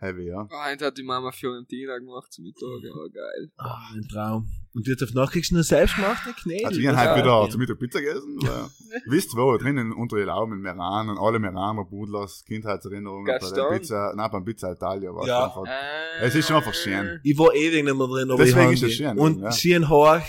heavy, 0.00 0.28
ja. 0.28 0.48
Heute 0.68 0.87
hat 0.87 0.98
die 0.98 1.02
Mama 1.02 1.30
Fiorentina 1.32 1.98
gemacht 1.98 2.32
zum 2.32 2.44
Mittag, 2.44 2.62
ja, 2.82 2.92
geil. 3.12 3.50
Ah, 3.56 3.78
ein 3.94 4.06
Traum. 4.08 4.48
Und 4.74 4.87
jetzt 4.87 5.02
auf 5.02 5.12
Nacht 5.14 5.32
kriegst 5.32 5.50
du 5.50 5.54
nur 5.56 5.64
selbstgemachte 5.64 6.32
Knädel. 6.34 6.66
Also 6.66 6.80
wir 6.80 6.90
haben 6.96 7.11
heute 7.11 7.20
wieder 7.20 7.42
ja. 7.42 7.48
zum 7.50 7.61
Mittag 7.61 7.78
Pizza 7.78 8.00
gegessen. 8.00 8.37
weil- 8.42 8.68
Wisst 9.06 9.37
wo, 9.37 9.56
drinnen 9.56 9.92
unter 9.92 10.16
die 10.16 10.22
Lauben 10.22 10.52
in 10.52 10.61
Meran 10.61 11.08
und 11.08 11.18
alle 11.18 11.38
Meraner 11.38 11.84
Budlers 11.84 12.44
Kindheitserinnerungen 12.46 13.26
bei 13.26 13.50
der? 13.50 13.64
Pizza, 13.70 14.12
nein, 14.16 14.30
beim 14.30 14.44
Pizza 14.44 14.72
Italia 14.72 15.11
war 15.14 15.26
Ja. 15.26 15.40
es 15.40 15.44
einfach. 15.56 15.64
Äh, 15.66 16.26
Es 16.26 16.34
ist 16.34 16.46
schon 16.46 16.56
einfach 16.56 16.74
schön. 16.74 17.20
Ich 17.24 17.37
war 17.38 17.52
ewig 17.54 17.84
nicht 17.84 17.96
mehr 17.96 18.06
drin, 18.06 18.30
aber 18.30 18.44
Deswegen 18.44 18.72
ich 18.72 18.82
ist 18.82 18.88
es 18.90 18.94
schön, 18.94 19.18
Und 19.18 19.40
ja. 19.42 19.52
schön 19.52 19.88
hoch, 19.88 20.20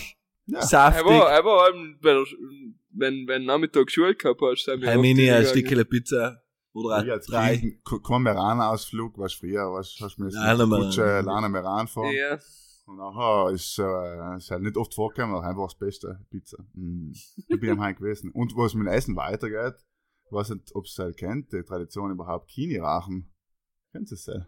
Ja. 0.48 0.60
Er 0.60 0.62
saftig. 0.64 1.06
war, 1.06 1.32
er 1.32 1.44
war 1.46 1.66
allem, 1.66 1.98
bei 2.02 2.14
der, 2.14 2.26
wenn, 2.92 3.28
wenn 3.28 3.46
Nachmittag 3.46 3.92
Schule 3.92 4.16
gehabt 4.16 4.42
hast, 4.42 4.66
sind 4.66 4.82
wir 4.82 4.90
oft 4.90 5.00
Mini, 5.02 5.30
ein. 5.30 5.46
Stückchen 5.46 5.86
Pizza. 5.86 6.42
Oder 6.86 7.04
Ich 7.06 7.12
als 7.12 7.26
drei. 7.28 7.58
Kind, 7.58 7.84
ke- 7.86 8.02
kein 8.02 8.22
Meran-Ausflug, 8.24 9.18
was 9.18 9.34
früher, 9.34 9.72
was 9.74 9.96
hast 10.02 10.18
du 10.18 10.24
mir. 10.24 10.30
Kutsche, 10.68 11.22
Lana 11.22 11.50
Meran 11.50 11.88
fahren. 11.88 12.14
Ja. 12.16 12.38
Und 12.86 12.98
nachher 12.98 13.52
ist, 13.54 13.78
äh, 13.78 14.38
ist 14.38 14.50
halt 14.50 14.64
nicht 14.64 14.76
oft 14.78 14.94
vorgekommen, 14.96 15.36
aber 15.36 15.46
einfach 15.46 15.66
das 15.68 15.78
Beste, 15.78 16.26
Pizza. 16.32 16.58
Mm. 16.74 17.12
Ich 17.48 17.60
bin 17.60 17.70
am 17.70 17.82
Heim 17.82 17.96
gewesen. 17.96 18.32
Und 18.32 18.56
was 18.56 18.74
mit 18.74 18.88
dem 18.88 18.92
Essen 18.94 19.16
weitergeht, 19.16 19.76
ich 20.26 20.32
weiß 20.32 20.50
nicht, 20.52 20.74
ob 20.76 20.86
es 20.86 20.98
halt 20.98 21.16
kennt, 21.18 21.52
die 21.54 21.62
Tradition 21.64 22.10
überhaupt, 22.12 22.50
Kini-Rachen. 22.50 23.32
Kennst 23.92 24.12
du 24.12 24.16
es 24.16 24.26
ja? 24.26 24.46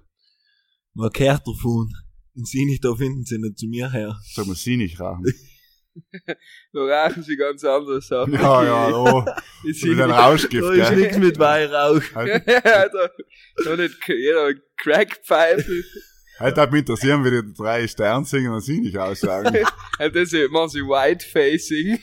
Man 0.94 1.12
kehrt 1.12 1.48
davon. 1.48 1.92
In 2.34 2.46
Sinich, 2.46 2.80
da 2.82 2.96
finden 2.96 3.24
sie 3.26 3.38
nicht 3.38 3.60
zu 3.60 3.68
mir 3.68 3.92
her. 3.92 4.18
Sag 4.34 4.48
mal, 4.48 4.56
sie 4.56 4.78
nicht 4.78 5.00
rachen. 5.00 5.24
Da 6.74 6.80
rauchen 6.82 7.22
sie 7.24 7.36
ganz 7.38 7.64
andere 7.64 8.02
Sachen. 8.02 8.34
ja, 8.34 8.64
ja, 8.64 8.90
oh, 8.96 9.26
Ich 9.66 9.84
mit 9.84 10.00
einem 10.00 10.10
Da 10.12 10.28
Rauschgift, 10.28 10.64
ist 10.74 10.90
gell? 10.90 10.96
nichts 10.98 11.18
mit 11.18 11.38
Weihrauch. 11.40 12.02
Halt, 12.16 12.48
da, 12.48 13.10
da 13.66 13.76
nicht 13.76 13.98
jeder 14.08 14.54
Crackpfeife. 14.78 15.84
halt 16.40 16.72
mich 16.72 16.80
interessieren, 16.80 17.24
wie 17.26 17.32
die 17.32 17.54
drei 17.54 17.88
Sternsinger 17.88 18.54
und 18.54 18.62
sie 18.62 18.80
nicht 18.80 18.98
aussagen. 18.98 19.48
Und 20.00 20.16
das 20.16 20.32
ist- 20.34 20.52
machen 20.52 20.70
sie 20.70 20.82
White-Facing. 20.82 22.00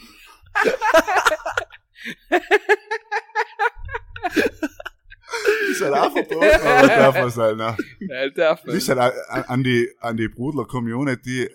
ist 5.71 5.83
halt 5.83 5.95
auch 5.95 6.13
verboten, 6.13 6.45
aber 6.45 6.87
das 6.87 6.97
darf 6.97 7.15
man 7.15 7.31
sein, 7.31 7.57
ne? 7.57 7.77
Ja, 8.01 8.29
darf 8.31 8.59
Das 8.61 8.67
man. 8.67 8.77
ist 8.77 8.89
halt 8.89 9.13
an 9.49 9.63
die, 9.63 9.91
an 10.01 10.17
die 10.17 10.29
Brudler-Community, 10.29 11.51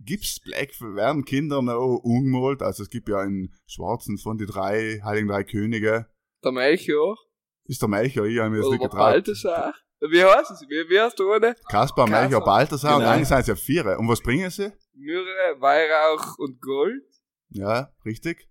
gibt's 0.00 0.40
Black, 0.40 0.80
werden 0.80 1.24
Kinder 1.24 1.62
noch 1.62 1.96
umgemalt? 2.02 2.62
Also 2.62 2.82
es 2.82 2.90
gibt 2.90 3.08
ja 3.08 3.18
einen 3.18 3.54
Schwarzen 3.66 4.18
von 4.18 4.38
die 4.38 4.46
drei, 4.46 5.00
Heiligen 5.04 5.28
Drei 5.28 5.44
Könige. 5.44 6.06
Der 6.44 6.52
Melchior. 6.52 7.18
Ist 7.64 7.82
der 7.82 7.88
Melchior, 7.88 8.26
ich 8.26 8.38
habe 8.38 8.50
mir 8.50 8.58
das 8.58 8.66
Oder 8.66 8.74
nicht 8.76 8.82
getraut. 8.84 8.98
Balthasar. 8.98 9.74
Wie 10.00 10.22
heißt 10.22 10.50
es? 10.50 10.60
Wie, 10.68 10.88
wie 10.90 11.00
heißt 11.00 11.18
der 11.18 11.26
ohne? 11.26 11.56
Kaspar, 11.70 12.08
Melchior. 12.08 12.44
Balthasar 12.44 12.94
und 12.96 13.00
Genau. 13.00 13.12
eigentlich 13.12 13.28
sind 13.28 13.38
es 13.40 13.46
ja 13.46 13.56
vier. 13.56 13.98
Und 13.98 14.08
was 14.08 14.20
bringen 14.22 14.50
sie? 14.50 14.72
Myrrhe, 14.94 15.60
Weihrauch 15.60 16.38
und 16.38 16.60
Gold. 16.60 17.02
Ja, 17.48 17.92
richtig. 18.04 18.48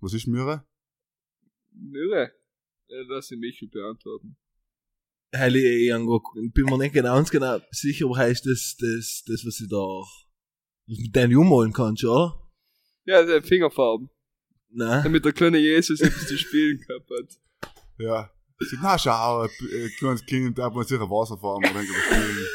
Was 0.00 0.14
ist 0.14 0.26
Myrrhe? 0.26 0.64
Myrrhe. 1.72 2.32
Ja, 2.88 2.96
lass 3.08 3.28
sie 3.28 3.36
mich 3.36 3.64
beantworten. 3.70 4.36
Heil, 5.34 5.54
ich, 5.56 5.64
ich 5.64 5.92
angu- 5.94 6.22
bin 6.52 6.64
mir 6.64 6.78
nicht 6.78 6.92
genau, 6.94 7.14
ganz 7.14 7.30
genau 7.30 7.58
sicher, 7.70 8.06
aber 8.06 8.16
heißt 8.16 8.46
das, 8.46 8.76
das, 8.80 9.22
das, 9.26 9.44
was 9.46 9.60
ich 9.60 9.68
da, 9.68 10.02
mit 10.98 11.14
deinen 11.16 11.36
ummalen 11.36 11.72
kannst, 11.72 12.04
oder? 12.04 12.36
Ja, 13.04 13.22
der 13.24 13.42
Fingerfarben. 13.42 14.10
Nein. 14.72 15.02
Damit 15.02 15.24
der 15.24 15.32
kleine 15.32 15.58
Jesus 15.58 16.00
etwas 16.00 16.26
zu 16.26 16.36
spielen 16.38 16.78
gehabt 16.86 17.08
hat. 17.10 17.72
Ja. 17.98 18.30
Sie, 18.58 18.76
na 18.82 18.98
schau, 18.98 19.42
ein 19.42 19.48
kleines 19.98 20.24
Kind, 20.26 20.58
da 20.58 20.64
hat 20.64 20.74
man 20.74 20.84
sicher 20.84 21.08
Wasser 21.08 21.38
fahren 21.38 21.58
oder 21.64 21.80
irgendwas 21.80 22.02
spielen. 22.04 22.46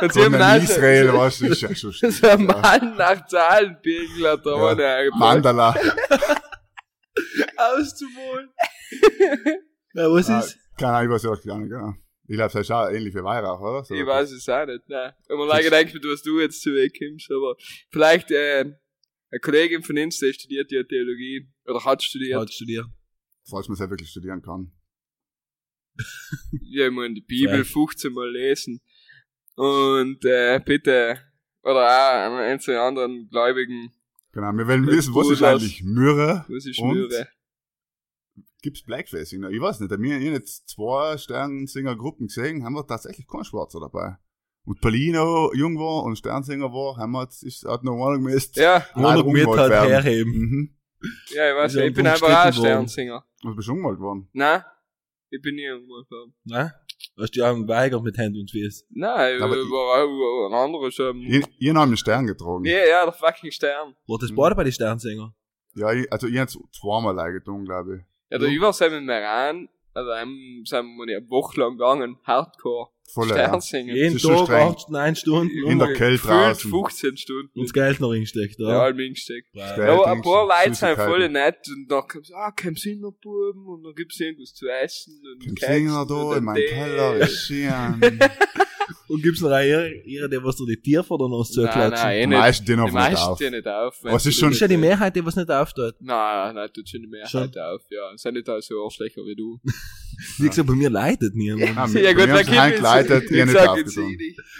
Und 0.00 0.12
So 0.12 0.24
haben 0.24 0.34
also- 0.34 0.72
Israel, 0.72 1.12
was 1.12 1.40
ist 1.40 1.60
ja 1.60 1.74
schon 1.74 1.92
So 1.92 2.10
schlimm. 2.10 2.50
ein. 2.50 2.60
Mann 2.60 2.96
nach 2.96 3.26
Zahlenpegel 3.26 4.28
hat 4.28 4.44
da 4.44 4.54
ohne 4.54 4.84
eingebaut. 4.86 5.18
Mandala. 5.20 5.74
Auszuholen. 7.56 8.48
Ja, 9.94 10.10
was 10.10 10.26
ist? 10.26 10.58
Keine 10.78 10.92
Ahnung, 10.94 11.10
ich 11.10 11.14
weiß 11.22 11.26
auch 11.26 11.42
gar 11.44 11.58
nicht, 11.58 11.68
genau. 11.68 11.92
Ich 12.32 12.38
glaube, 12.38 12.50
das 12.50 12.62
ist 12.62 12.70
auch 12.70 12.88
ähnlich 12.88 13.14
wie 13.14 13.22
Weihrauch, 13.22 13.60
oder? 13.60 13.84
So 13.84 13.94
Ich 13.94 14.06
weiß 14.06 14.30
es 14.30 14.48
auch 14.48 14.64
nicht, 14.64 14.88
nein. 14.88 15.12
Wenn 15.28 15.36
man 15.36 15.48
lange 15.48 15.68
denkt, 15.68 15.94
was 16.02 16.22
du 16.22 16.40
jetzt 16.40 16.62
zu 16.62 16.72
weg 16.72 16.96
kommst, 16.98 17.30
aber 17.30 17.56
vielleicht, 17.90 18.30
äh, 18.30 18.60
eine 19.30 19.40
Kollegin 19.42 19.82
von 19.82 19.98
uns, 19.98 20.18
die 20.18 20.32
studiert 20.32 20.72
ja 20.72 20.82
Theologie, 20.82 21.46
oder 21.66 21.84
hat 21.84 22.02
studiert. 22.02 22.40
Hat 22.40 22.50
studiert. 22.50 22.86
Falls 23.50 23.68
man 23.68 23.74
es 23.74 23.80
ja 23.80 23.90
wirklich 23.90 24.08
studieren 24.08 24.40
kann. 24.40 24.72
Ja, 26.62 26.86
ich 26.86 26.90
muss 26.90 27.06
die 27.08 27.20
Bibel 27.20 27.66
Vielleicht. 27.66 27.72
15 27.72 28.14
Mal 28.14 28.30
lesen. 28.32 28.80
Und, 29.56 30.24
äh, 30.24 30.58
bitte, 30.64 31.20
oder 31.62 31.84
auch 31.84 32.32
an 32.32 32.38
einzelnen 32.38 32.80
anderen 32.80 33.28
Gläubigen, 33.28 33.92
Genau, 34.32 34.52
wir 34.52 34.66
wollen 34.66 34.86
wissen, 34.86 35.14
was 35.14 35.28
ist 35.28 35.42
eigentlich 35.42 35.82
Myrrhe? 35.84 36.46
was 36.48 36.64
ist 36.64 36.78
Und? 36.78 36.94
Myrrhe? 36.94 37.28
Gibt's 38.62 38.82
Blackfacing? 38.84 39.40
noch? 39.40 39.50
Ich 39.50 39.60
weiß 39.60 39.80
nicht, 39.80 39.90
wir 39.90 39.96
haben 40.14 40.32
jetzt 40.32 40.68
zwei 40.68 41.18
Sternsinger-Gruppen 41.18 42.28
gesehen, 42.28 42.64
haben 42.64 42.74
wir 42.74 42.86
tatsächlich 42.86 43.26
keinen 43.26 43.44
Schwarzer 43.44 43.80
dabei. 43.80 44.16
Und 44.64 44.80
Palino 44.80 45.52
jung 45.54 45.76
war 45.76 46.04
und 46.04 46.16
Sternsinger 46.16 46.72
war, 46.72 46.96
haben 46.96 47.10
wir 47.12 47.22
jetzt, 47.24 47.42
ist, 47.42 47.64
hat 47.64 47.82
normal 47.82 48.18
gemäßt. 48.18 48.56
Ja, 48.56 48.86
umgemalt 48.94 49.58
halt 49.58 49.70
werden. 49.72 49.88
herheben. 49.90 50.32
Mhm. 50.32 50.76
ja, 51.34 51.50
ich 51.50 51.56
weiß 51.56 51.74
ja 51.74 51.82
ich 51.84 51.94
bin 51.94 52.06
einfach 52.06 52.28
auch 52.28 52.30
ein 52.30 52.54
worden. 52.54 52.64
Sternsinger. 52.64 53.24
Was 53.42 53.56
bist 53.56 53.66
du 53.68 53.72
umgemalt 53.72 53.98
worden? 53.98 54.28
Nein, 54.32 54.62
ich 55.30 55.42
bin 55.42 55.56
nie 55.56 55.68
umgefahren. 55.68 56.32
Nein? 56.44 56.70
Hast 57.18 57.30
du 57.34 57.40
dich 57.40 57.42
auch 57.42 57.56
geweigert 57.56 58.02
mit 58.04 58.16
Händen 58.16 58.38
und 58.42 58.50
Füßen? 58.52 58.86
Nein, 58.90 59.36
ich 59.36 59.42
Aber 59.42 59.56
war 59.56 59.58
ich- 59.58 59.72
auch 59.72 60.46
ein 60.46 60.54
anderer 60.70 60.90
schon. 60.92 61.20
Ich, 61.22 61.44
ich 61.58 61.68
habe 61.70 61.80
einen 61.80 61.96
Stern 61.96 62.26
getragen. 62.28 62.64
Ja, 62.64 62.86
ja, 62.86 63.04
der 63.04 63.12
fucking 63.12 63.50
Stern. 63.50 63.96
War 64.06 64.18
das 64.20 64.30
Mhm. 64.30 64.36
beide 64.36 64.54
bei 64.54 64.62
den 64.62 64.72
Sternsänger? 64.72 65.34
Ja, 65.74 65.92
ich, 65.92 66.10
also 66.12 66.28
ich 66.28 66.38
habe 66.38 66.48
zweimal 66.70 67.18
eingetan, 67.18 67.64
glaube 67.64 67.96
ich. 67.96 68.02
Ja, 68.32 68.38
der 68.38 68.72
sind 68.72 68.92
mit 68.92 69.04
mir 69.04 69.20
rein, 69.20 69.68
also 69.92 70.10
einem 70.10 70.64
sind 70.64 70.96
wir 70.96 71.18
eine 71.18 71.28
Woche 71.28 71.60
lang 71.60 71.72
gegangen, 71.72 72.16
Hardcore, 72.24 72.88
Voll 73.12 73.28
ja. 73.28 73.34
Sternsingen. 73.34 73.94
Jeden 73.94 74.18
Tag. 74.18 74.48
8, 74.50 74.88
9 74.90 75.16
Stunden. 75.16 75.50
In 75.66 75.78
der 75.78 75.88
und- 75.88 75.94
Kälte 75.94 76.26
draußen. 76.26 76.70
15 76.70 77.16
Stunden. 77.16 77.50
Und 77.58 77.64
das 77.64 77.72
Geld 77.72 78.00
noch 78.00 78.10
reingesteckt, 78.10 78.58
Ja, 78.58 78.66
oder? 78.66 78.82
allem 78.82 78.98
hingesteckt. 78.98 79.48
Ja, 79.52 79.76
Ja, 79.76 79.92
aber 79.92 80.06
ein 80.12 80.22
paar 80.22 80.46
Leute 80.46 80.74
sind 80.74 80.96
voll 80.96 81.28
nett 81.28 81.58
und 81.68 81.90
dann 81.90 82.06
kommt 82.08 82.30
ah, 82.34 82.50
kein 82.52 82.74
Sinn 82.74 83.00
noch 83.00 83.12
Buben 83.22 83.66
und 83.66 83.82
dann 83.84 83.94
gibt's 83.94 84.18
irgendwas 84.18 84.54
zu 84.54 84.66
essen 84.68 85.20
und 85.32 85.44
Keks 85.56 85.66
Singer 85.66 86.00
und 86.02 86.10
da, 86.10 86.36
in 86.38 86.44
meinem. 86.44 86.66
Keller, 86.68 87.16
ist 87.16 87.38
schön. 87.46 88.18
Und 89.08 89.22
gibt's 89.22 89.40
noch 89.42 89.50
eine, 89.50 89.92
ihre, 90.04 90.28
der 90.28 90.42
was 90.42 90.56
du 90.56 90.64
die 90.64 90.80
Tierfutter 90.80 91.28
noch 91.28 91.44
zu 91.44 91.60
Nein, 91.62 91.70
klatschen? 91.72 92.02
nein, 92.06 92.16
eh 92.16 92.20
Die 92.22 92.26
nicht. 92.28 92.38
meisten 92.38 92.64
Die 92.66 92.72
einfach 92.72 92.84
nicht 92.86 92.94
meisten 92.94 93.26
auf. 93.26 93.36
stehen 93.36 93.52
nicht 93.52 93.68
auf. 93.68 93.98
Was 94.02 94.26
ist 94.26 94.38
schon- 94.38 94.48
du 94.48 94.54
ist 94.54 94.60
ja 94.60 94.68
die 94.68 94.76
Mehrheit, 94.78 95.14
die 95.14 95.24
was 95.24 95.36
nicht 95.36 95.50
aufsteht. 95.50 95.94
Nein, 96.00 96.54
nein, 96.54 96.70
tut 96.74 96.88
schon 96.88 97.02
die 97.02 97.08
Mehrheit 97.08 97.30
Schon? 97.30 97.42
auf, 97.58 97.82
ja. 97.90 98.16
Sind 98.16 98.34
nicht 98.34 98.48
alle 98.48 98.62
so 98.62 98.82
Arschlöcher 98.82 99.20
wie 99.22 99.36
du. 99.36 99.60
Wie 100.38 100.48
gesagt, 100.48 100.66
bei 100.68 100.74
mir 100.74 100.90
leidet 100.90 101.34
niemand. 101.34 101.76
Ah, 101.76 101.86
Ja, 101.86 101.94
wir 101.94 102.14
gut, 102.14 102.22
haben 102.22 102.28
dann 102.30 102.38
es 102.40 102.48
heimgeleitet, 102.58 103.30
ihr 103.30 103.46
nicht 103.46 103.56
aufgetan. 103.56 104.16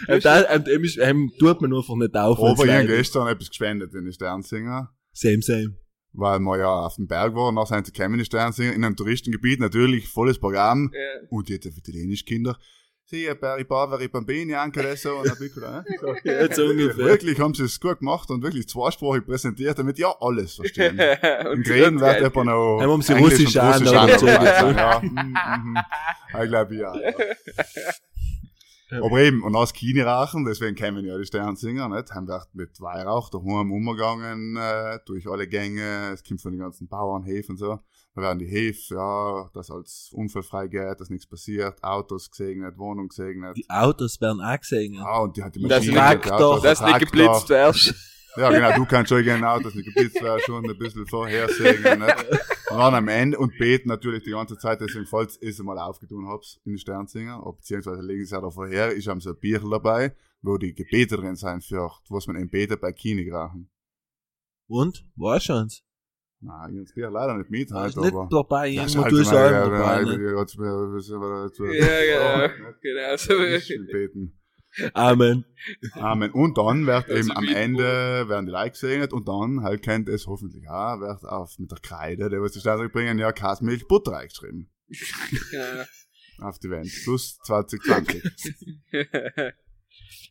Und 0.07 0.25
da, 0.25 0.55
und 0.55 0.67
ihm 0.67 0.83
ist, 0.83 0.97
ihm 0.97 1.31
tut 1.39 1.61
man 1.61 1.73
einfach 1.73 1.95
nicht 1.95 2.15
auf. 2.15 2.39
Aber 2.39 2.65
ich 2.65 2.71
habe 2.71 2.87
gestern 2.87 3.27
etwas 3.27 3.49
gespendet 3.49 3.93
in 3.93 4.05
die 4.05 4.11
Sternsinger, 4.13 4.89
Same, 5.13 5.41
same. 5.41 5.75
weil 6.13 6.39
wir 6.39 6.57
ja 6.57 6.67
auf 6.85 6.95
dem 6.95 7.07
Berg 7.07 7.35
waren, 7.35 7.55
nach 7.55 7.67
sind 7.67 7.85
sie 7.85 7.91
gekommen 7.93 8.15
in 8.15 8.19
die 8.19 8.25
Sternsinger, 8.25 8.73
in 8.73 8.83
einem 8.83 8.95
Touristengebiet, 8.95 9.59
natürlich 9.59 10.07
volles 10.07 10.39
Programm, 10.39 10.91
Ja. 10.93 11.27
und 11.29 11.49
die 11.49 11.55
hat 11.55 11.65
italienisch 11.65 12.25
Kinder. 12.25 12.57
Sie, 13.05 13.35
per 13.35 13.59
i 13.59 13.65
poveri 13.65 14.07
bambini 14.07 14.53
una 14.53 14.69
piccola, 15.37 15.83
eh? 15.85 15.97
So. 15.99 16.15
Ja, 16.23 16.53
so 16.53 16.65
ungefähr. 16.65 17.05
Wirklich 17.05 17.39
haben 17.39 17.53
sie 17.53 17.63
es 17.63 17.79
gut 17.79 17.99
gemacht 17.99 18.29
und 18.29 18.41
wirklich 18.41 18.67
zweisprachig 18.69 19.25
präsentiert, 19.25 19.77
damit 19.77 19.99
ja 19.99 20.15
alles 20.21 20.55
verstehen. 20.55 20.97
Im 21.41 21.47
und 21.59 21.69
Reden 21.69 21.99
wird 21.99 22.21
jemand 22.21 22.45
noch 22.47 22.79
Einmal 22.79 22.93
haben 22.93 23.01
sie 23.01 23.13
Englisch 23.13 23.33
Russisch 23.33 23.55
und 23.55 23.61
an, 23.61 23.73
Russisch 23.73 23.97
an, 23.97 24.19
so 24.19 24.27
ja. 24.27 25.01
Mhm, 25.01 25.35
mhm. 25.73 25.77
Ich 26.43 26.49
glaube, 26.49 26.75
ja. 26.75 26.93
Aber 29.01 29.19
eben, 29.19 29.43
und 29.43 29.55
aus 29.55 29.73
Kini-Rachen, 29.73 30.45
deswegen 30.45 30.75
kennen 30.75 31.03
ja 31.05 31.17
die 31.17 31.25
Sternsinger, 31.25 31.89
nicht? 31.89 32.11
Haben 32.11 32.27
wir 32.27 32.45
mit 32.53 32.79
Weihrauch 32.79 33.29
daheim 33.29 33.71
umgegangen, 33.71 34.55
äh, 34.55 34.99
durch 35.05 35.27
alle 35.27 35.47
Gänge, 35.47 36.11
es 36.13 36.23
kommt 36.23 36.41
von 36.41 36.51
den 36.51 36.61
ganzen 36.61 36.87
Bauern, 36.87 37.23
Häfen 37.23 37.53
und 37.53 37.57
so. 37.57 37.79
Da 38.15 38.21
werden 38.21 38.39
die 38.39 38.45
Häfen, 38.45 38.95
ja, 38.97 39.49
dass 39.53 39.71
alles 39.71 40.11
unfallfrei 40.13 40.67
geht, 40.67 40.99
dass 40.99 41.09
nichts 41.09 41.25
passiert, 41.25 41.83
Autos 41.83 42.29
gesegnet, 42.29 42.77
Wohnung 42.77 43.07
gesegnet. 43.07 43.57
Die 43.57 43.67
Autos 43.69 44.21
werden 44.21 44.39
auch 44.39 44.59
gesehen. 44.59 44.93
Ja, 44.93 45.19
und 45.19 45.35
die 45.35 45.43
hat 45.43 45.55
die 45.55 45.61
Das 45.63 45.79
Maschine, 45.79 45.95
Traktor, 45.95 46.37
die 46.37 46.43
Autos, 46.43 46.61
Dass 46.63 46.79
der 46.79 46.87
nicht 46.87 46.99
Traktor. 46.99 47.11
geblitzt 47.11 47.49
wärst. 47.49 47.95
Ja, 48.35 48.49
genau, 48.51 48.75
du 48.75 48.85
kannst 48.85 49.09
schon 49.09 49.23
genau, 49.23 49.59
dass 49.59 49.75
nicht 49.75 49.85
geblitzt 49.85 50.21
wäre, 50.21 50.39
schon 50.39 50.67
ein 50.67 50.77
bisschen 50.77 51.05
vorhersehen, 51.07 51.81
nicht? 51.99 52.25
Und 52.71 52.79
dann 52.79 52.95
am 52.95 53.07
Ende 53.07 53.37
und 53.37 53.55
beten 53.59 53.89
natürlich 53.89 54.23
die 54.23 54.31
ganze 54.31 54.57
Zeit, 54.57 54.81
deswegen, 54.81 55.05
falls 55.05 55.37
ich 55.41 55.49
es 55.49 55.59
mal 55.59 55.77
aufgetun 55.77 56.27
hab's 56.27 56.59
in 56.65 56.73
den 56.73 56.79
Sternsinger, 56.79 57.43
beziehungsweise 57.55 58.01
legen 58.01 58.25
sie 58.25 58.35
auch 58.35 58.51
vorher, 58.51 58.95
ich 58.97 59.07
habe 59.07 59.21
so 59.21 59.29
ein 59.31 59.39
Bier 59.39 59.59
dabei, 59.59 60.15
wo 60.41 60.57
die 60.57 60.73
Gebete 60.73 61.17
drin 61.17 61.35
sind 61.35 61.63
für, 61.63 61.91
was 62.09 62.25
man 62.25 62.35
eben 62.35 62.49
betet 62.49 62.81
bei 62.81 62.91
Kinigrachen. 62.91 63.69
Und? 64.67 65.05
War 65.15 65.39
schon's? 65.39 65.83
Nein, 66.45 66.83
ich 66.85 66.93
bin 66.93 67.03
ja 67.03 67.09
leider 67.09 67.37
nicht 67.37 67.49
mit 67.49 67.71
War 67.71 67.83
halt, 67.83 67.95
nicht 67.95 68.13
aber. 68.13 68.27
dabei, 68.29 68.67
Ja, 68.67 68.81
irgendwo 68.83 69.01
schalte 69.01 69.09
du 69.09 69.15
mal, 69.17 69.25
sagen 69.25 69.55
ja, 71.73 72.01
ja, 72.01 72.47
genau. 72.47 72.69
Oh, 72.69 72.73
Genau, 72.81 73.17
so 73.17 73.33
beten. 73.91 74.39
Amen. 74.93 75.45
Amen. 75.93 76.31
Und 76.31 76.57
dann 76.57 76.85
wird 76.87 77.07
eben 77.09 77.31
am 77.31 77.47
Ende 77.47 78.27
werden 78.27 78.47
die 78.47 78.51
Leute 78.51 78.71
gesegnet 78.71 79.13
und 79.13 79.27
dann 79.27 79.61
halt 79.63 79.83
kennt 79.83 80.09
es 80.09 80.25
hoffentlich 80.27 80.67
auch, 80.67 80.99
wird 80.99 81.23
auf 81.25 81.59
mit 81.59 81.71
der 81.71 81.77
Kreide, 81.79 82.29
der 82.29 82.41
was 82.41 82.53
die 82.53 82.59
Stadt 82.59 82.91
bringen, 82.91 83.19
ja, 83.19 83.31
Kasmilch 83.31 83.87
Butter 83.87 84.17
eingeschrieben. 84.17 84.69
Ja. 85.51 85.85
Auf 86.39 86.57
die 86.57 86.69
Wand. 86.69 86.89
Plus 87.03 87.37
2020. 87.43 88.23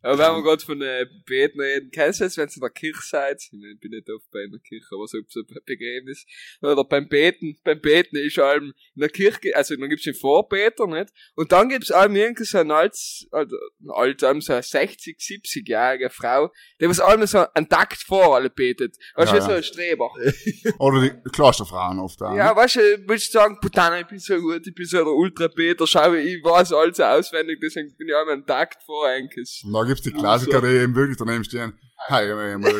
Aber 0.03 0.19
wenn 0.19 0.35
wir 0.35 0.43
gerade 0.43 0.65
von 0.65 0.83
äh, 0.83 1.07
Beten 1.25 1.61
reden, 1.61 1.91
kennst 1.93 2.21
du 2.21 2.25
das, 2.25 2.37
wenn 2.37 2.49
ihr 2.49 2.55
in 2.55 2.61
der 2.61 2.71
Kirche 2.71 3.03
seid? 3.03 3.41
Ich 3.41 3.81
bin 3.81 3.91
nicht 3.91 4.11
oft 4.11 4.29
bei 4.33 4.41
einer 4.41 4.59
Kirche, 4.59 4.89
aber 4.93 5.07
so, 5.07 5.19
so 5.29 5.41
ein 5.41 5.47
Begräbnis. 5.65 6.27
Oder 6.61 6.85
beim 6.85 7.09
Beten, 7.09 7.59
beim 7.63 7.81
Beten 7.81 8.17
ist 8.17 8.39
allem 8.39 8.73
in 8.95 9.01
der 9.01 9.09
Kirche, 9.09 9.55
also 9.55 9.77
dann 9.77 9.89
gibt's 9.89 10.05
den 10.05 10.15
Vorbeter, 10.15 10.89
nicht? 10.89 11.11
Und 11.37 11.53
dann 11.53 11.69
gibt's 11.69 11.93
allem 11.93 12.17
irgendwie 12.17 12.45
so 12.45 12.59
ein 12.59 12.71
altes, 12.73 13.29
also, 13.31 13.57
alt, 13.91 14.25
allem 14.25 14.41
so 14.41 14.55
eine 14.55 14.63
60, 14.63 15.19
70-jährige 15.19 16.11
Frau, 16.11 16.51
die 16.81 16.89
was 16.89 16.99
allem 16.99 17.25
so 17.27 17.47
einen 17.55 17.69
Takt 17.69 18.03
vor 18.03 18.35
alle 18.35 18.51
betet. 18.51 18.97
Weißt 19.15 19.33
du, 19.33 19.37
Ja, 19.37 19.43
so 19.43 19.53
ein 19.53 19.63
Streber. 19.63 20.11
Oder 20.81 21.01
die 21.01 21.31
Klosterfrauen 21.31 22.01
oft 22.01 22.21
auch. 22.23 22.35
Ja, 22.35 22.57
weißt 22.57 22.77
du, 22.77 22.81
willst 23.07 23.29
du 23.29 23.39
sagen, 23.39 23.59
Putana, 23.61 24.01
ich 24.01 24.07
bin 24.07 24.19
so 24.19 24.37
gut, 24.41 24.67
ich 24.67 24.75
bin 24.75 24.85
so 24.85 24.97
der 24.97 25.07
Ultra-Beter, 25.07 25.87
schau, 25.87 26.13
ich 26.15 26.43
weiß 26.43 26.73
alles 26.73 26.99
auswendig, 26.99 27.61
deswegen 27.63 27.95
bin 27.97 28.09
ich 28.09 28.15
einmal 28.17 28.35
einen 28.35 28.47
Takt 28.47 28.83
vor 28.83 29.07
eigentlich. 29.07 29.52
Und 29.65 29.73
da 29.73 29.85
gibt's 29.85 30.03
die 30.03 30.13
Klassiker, 30.13 30.61
die 30.61 30.69
eben 30.69 30.95
wirklich 30.95 31.17
daneben 31.17 31.45
stehen. 31.45 31.73
Heiliger 32.09 32.37
Das 32.63 32.73
ist 32.73 32.79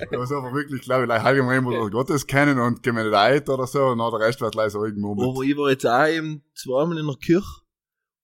einfach 0.36 0.54
wirklich, 0.54 0.80
glaube 0.82 1.04
ich, 1.04 1.08
Heiliger 1.22 1.44
Mann, 1.44 1.64
wo 1.64 1.90
Gottes 1.90 2.26
kennen 2.26 2.58
und 2.58 2.78
ein 2.78 2.82
oder 3.48 3.66
so, 3.66 3.86
und 3.88 3.98
dann 3.98 4.10
der 4.10 4.20
Rest 4.20 4.40
wird 4.40 4.54
leider 4.54 4.70
so 4.70 4.84
irgendwo 4.84 5.12
Aber 5.12 5.42
ich 5.42 5.56
war 5.56 5.70
jetzt 5.70 5.86
auch 5.86 6.06
eben 6.06 6.42
zweimal 6.54 6.98
in 6.98 7.06
der 7.06 7.16
Kirche. 7.16 7.46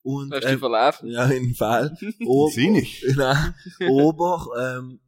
Und, 0.02 0.32
Hast 0.32 0.44
du 0.44 0.48
ähm, 0.48 0.58
verlaufen? 0.60 1.08
ja, 1.10 1.24
in 1.26 1.54
Fall. 1.54 1.96
Aber- 2.20 2.50
Sie 2.52 2.70
nicht. 2.70 3.04
Nein, 3.16 3.54
aber, 3.80 4.46
ähm, 4.78 5.00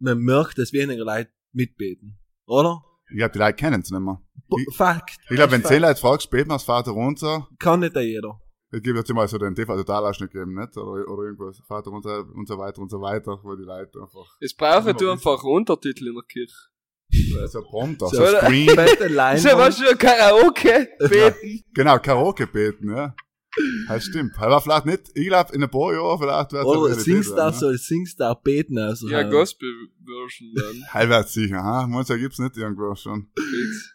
man 0.00 0.18
merkt, 0.18 0.58
dass 0.58 0.72
weniger 0.72 1.04
Leute 1.04 1.30
mitbeten. 1.52 2.18
Oder? 2.46 2.82
Ich 3.10 3.16
glaube, 3.18 3.32
die 3.32 3.38
Leute 3.38 3.54
kennen 3.54 3.80
es 3.82 3.90
nicht 3.90 4.00
mehr. 4.00 4.20
Ich- 4.58 4.76
Fakt. 4.76 5.16
Ich 5.30 5.36
glaube, 5.36 5.52
wenn 5.52 5.64
zehn 5.64 5.80
Leute 5.80 6.00
fragst, 6.00 6.28
beten 6.28 6.50
wir 6.50 6.54
das 6.56 6.64
Vater 6.64 6.90
runter, 6.90 7.48
Kann 7.60 7.80
nicht 7.80 7.96
jeder. 7.96 8.40
Es 8.72 8.82
gibt 8.82 8.96
jetzt 8.96 9.10
immer 9.10 9.28
so 9.28 9.36
den 9.38 9.54
TV-Totalausschnitt 9.54 10.30
geben, 10.30 10.54
nicht? 10.54 10.76
Oder, 10.76 11.06
oder 11.08 11.24
irgendwas, 11.24 11.58
Vater 11.68 11.90
runter 11.90 12.24
und 12.34 12.48
so 12.48 12.56
weiter 12.58 12.80
und 12.80 12.90
so 12.90 13.00
weiter, 13.00 13.38
wo 13.42 13.54
die 13.54 13.64
Leute 13.64 14.00
einfach, 14.00 14.36
Es 14.40 14.54
brauchen 14.54 14.96
du 14.96 15.10
einfach 15.10 15.42
Untertitel 15.44 16.08
in 16.08 16.14
der 16.14 16.24
Kirche. 16.24 17.48
so 17.48 17.62
Prompter, 17.62 18.06
So, 18.08 18.16
so 18.16 18.22
oder? 18.22 18.40
Screen, 18.40 18.68
So, 19.38 19.48
was 19.58 19.78
für 19.78 19.94
Karaoke 19.96 20.88
beten. 20.98 21.64
genau, 21.74 21.98
Karaoke 21.98 22.46
beten, 22.46 22.90
ja. 22.90 23.14
Das 23.86 24.04
stimmt. 24.04 24.32
Aber 24.38 24.62
vielleicht 24.62 24.86
nicht, 24.86 25.02
ich 25.14 25.26
glaube, 25.28 25.54
in 25.54 25.62
ein 25.62 25.68
paar 25.70 25.92
Jahren 25.92 26.18
vielleicht 26.18 26.52
wird 26.52 26.64
Oder 26.64 26.94
singst 26.94 27.32
du 27.32 27.36
auch 27.36 27.52
so, 27.52 27.70
singst 27.74 28.22
auch 28.22 28.40
beten 28.40 28.78
also 28.78 29.06
Ja, 29.10 29.22
Gospel-Version 29.24 30.54
dann. 30.54 30.82
Halbwert 30.94 31.28
sicher, 31.28 31.62
ha? 31.62 31.86
Manchmal 31.86 32.18
gibt's 32.18 32.38
nicht 32.38 32.56
irgendwo 32.56 32.94
schon. 32.94 33.30
Fix. 33.36 33.94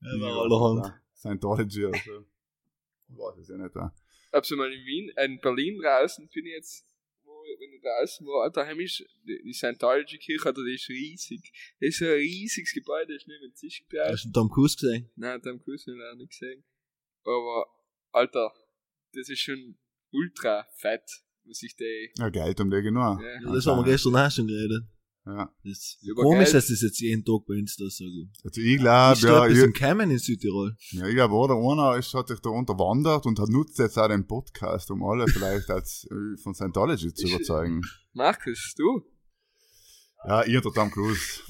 Ja, 0.00 0.20
war 0.22 0.42
allerhand. 0.42 0.94
Scientology 1.14 1.84
oder 1.84 1.98
so. 1.98 2.24
Weiß 3.16 3.38
ich 3.42 3.48
ja 3.48 3.56
nicht, 3.56 3.74
ja. 3.74 3.94
Hab's 4.32 4.50
mal 4.50 4.72
in 4.72 4.84
Wien, 4.84 5.10
äh, 5.16 5.24
in 5.24 5.40
Berlin 5.40 5.80
draußen, 5.80 6.28
bin 6.28 6.46
ich 6.46 6.52
jetzt, 6.52 6.86
wo, 7.24 7.32
wenn 7.58 7.72
ich 7.72 7.82
draußen 7.82 8.26
war, 8.26 8.50
daheim 8.50 8.78
ist, 8.80 9.04
die, 9.26 9.42
die 9.42 9.52
Scientology-Kirche, 9.52 10.54
die 10.54 10.74
ist 10.74 10.88
riesig. 10.88 11.52
Das 11.80 11.88
ist 11.88 11.98
so 11.98 12.04
ein 12.04 12.12
riesiges 12.12 12.72
Gebäude, 12.72 13.14
das 13.14 13.22
ist 13.22 13.28
neben 13.28 13.50
dem 13.50 13.54
Tisch 13.54 13.84
gebaut. 13.88 14.12
Hast 14.12 14.24
du 14.26 14.30
Tom 14.32 14.48
Cruise 14.50 14.76
gesehen? 14.76 15.10
Nein, 15.16 15.42
Tom 15.42 15.60
Cruise 15.62 15.90
habe 15.90 15.98
ich 15.98 16.04
auch 16.04 16.16
nicht 16.16 16.30
gesehen. 16.30 16.64
Aber, 17.24 17.66
Alter, 18.12 18.52
das 19.12 19.28
ist 19.28 19.40
schon 19.40 19.76
ultra 20.12 20.66
fett, 20.76 21.10
was 21.44 21.62
ich 21.62 21.74
da, 21.76 21.84
Ja, 22.18 22.28
Geld 22.28 22.60
um 22.60 22.70
die 22.70 22.82
genau. 22.82 23.18
ja. 23.20 23.40
Ja, 23.42 23.52
das 23.52 23.66
haben 23.66 23.84
wir 23.84 23.90
gestern 23.90 24.16
auch 24.16 24.30
schon 24.30 24.46
geredet. 24.46 24.84
Ja. 25.26 25.52
Das 25.64 25.72
ist 25.72 25.98
komisch, 26.16 26.44
Geld. 26.44 26.54
dass 26.54 26.68
das 26.68 26.80
jetzt 26.80 27.00
jeden 27.00 27.24
Tag 27.24 27.44
bei 27.46 27.54
uns 27.54 27.76
da 27.76 27.84
so 27.88 28.04
gut 28.04 28.28
Also 28.42 28.60
ich 28.60 28.78
glaube, 28.78 29.14
Ich 29.16 29.22
ja, 29.22 29.46
glaube, 29.46 29.68
ich, 29.68 29.74
Kämen 29.74 30.10
in 30.10 30.18
Südtirol. 30.18 30.74
ja, 30.92 31.06
ich 31.06 31.14
glaube, 31.14 31.34
oder 31.34 31.54
einer 31.56 31.98
ist, 31.98 32.12
hat 32.14 32.28
sich 32.28 32.40
da 32.40 32.48
unterwandert 32.50 33.26
und 33.26 33.38
hat 33.38 33.48
nutzt 33.48 33.78
jetzt 33.78 33.98
auch 33.98 34.08
den 34.08 34.26
Podcast, 34.26 34.90
um 34.90 35.04
alle 35.04 35.26
vielleicht 35.28 35.68
als 35.70 36.06
äh, 36.10 36.36
von 36.42 36.54
Scientology 36.54 37.12
zu 37.12 37.28
überzeugen. 37.28 37.82
Markus, 38.14 38.74
du? 38.76 39.02
Ja, 40.26 40.42
ihr 40.44 40.60
der 40.60 40.72
Tom 40.72 40.90
Cruise. 40.90 41.42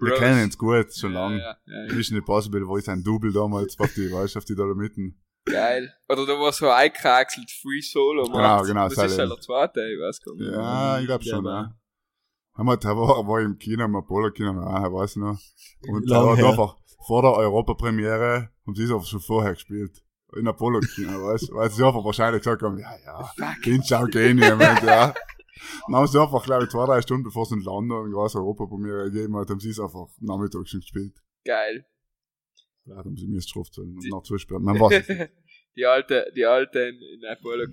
Wir 0.00 0.14
kennen 0.14 0.44
uns 0.44 0.56
gut, 0.56 0.94
schon 0.94 1.12
lange. 1.12 1.38
Ja, 1.38 1.56
ja, 1.66 1.86
ja. 1.88 1.92
Mission 1.94 2.16
Impossible, 2.18 2.66
wo 2.66 2.78
ich 2.78 2.84
sein 2.84 3.02
Double 3.02 3.32
damals 3.32 3.78
auf 3.78 3.92
die, 3.94 4.10
weißt 4.10 4.34
du, 4.34 4.38
auf 4.38 4.44
die 4.44 4.54
Dolomiten. 4.54 5.20
Geil. 5.44 5.92
Oder 6.08 6.24
da 6.26 6.32
war 6.40 6.52
so 6.52 6.68
eingekraxelt, 6.70 7.50
Free 7.62 7.80
Solo. 7.82 8.24
Genau, 8.24 8.38
macht. 8.38 8.66
genau, 8.66 8.84
Das 8.88 8.92
ist 8.94 8.98
ein- 8.98 9.18
halt 9.18 9.30
der 9.32 9.40
zweite, 9.40 9.80
ich 9.92 10.00
weiß 10.00 10.20
gar 10.22 10.34
nicht. 10.34 10.50
Ja, 10.52 10.98
ich 11.00 11.06
glaube 11.06 11.24
Ja, 11.24 11.34
schon, 11.36 11.44
ja. 11.44 11.76
Haben 12.56 12.66
wir, 12.66 12.76
da 12.78 12.96
war, 12.96 13.26
war 13.26 13.40
im 13.42 13.58
Kino, 13.58 13.84
im 13.84 13.96
Apollo-Kino, 13.96 14.52
ja, 14.52 14.92
weiß 14.92 15.10
ich 15.10 15.16
noch. 15.16 15.38
Und 15.88 16.10
da 16.10 16.24
war 16.24 16.36
einfach 16.36 16.76
vor 17.06 17.22
der 17.22 17.32
Europapremiere, 17.32 18.50
haben 18.66 18.74
sie 18.74 18.84
es 18.84 18.90
einfach 18.90 19.06
schon 19.06 19.20
vorher 19.20 19.52
gespielt. 19.52 20.02
In 20.36 20.48
Apollo-Kino, 20.48 21.10
weißt 21.24 21.50
du? 21.50 21.54
Weil 21.54 21.70
sie 21.70 21.86
einfach 21.86 22.04
wahrscheinlich 22.04 22.42
gesagt 22.42 22.62
haben, 22.62 22.78
ja, 22.78 22.90
ja, 23.04 23.30
hinschau 23.62 24.04
gehen 24.06 24.38
jemand, 24.38 24.82
ja. 24.82 25.14
Dann 25.86 25.96
haben 25.96 26.06
sie 26.06 26.20
einfach, 26.20 26.44
glaube 26.44 26.64
ich, 26.64 26.70
zwei, 26.70 26.86
drei 26.86 27.02
Stunden 27.02 27.24
bevor 27.24 27.46
sie 27.46 27.54
in 27.54 27.60
London 27.60 28.04
eine 28.04 28.12
große 28.12 28.38
Europapremiere 28.38 29.10
gegeben 29.10 29.36
hat, 29.36 29.50
haben 29.50 29.60
sie 29.60 29.70
es 29.70 29.80
einfach 29.80 30.06
nachmittags 30.20 30.70
schon 30.70 30.80
gespielt. 30.80 31.14
Geil. 31.44 31.86
Vielleicht 32.84 33.04
haben 33.04 33.16
sie 33.16 33.26
mir 33.26 33.38
es 33.38 33.46
geschafft 33.46 33.78
und 33.78 33.98
noch 34.08 34.22
zusperren. 34.22 34.62
Man 34.62 34.78
weiß 34.78 35.02
es 35.02 35.08
nicht. 35.08 35.30
die 35.76 35.84
alte, 35.84 36.32
die 36.34 36.44
alte 36.44 36.80
in, 36.80 36.96
in 36.96 37.24
Apollo 37.26 37.68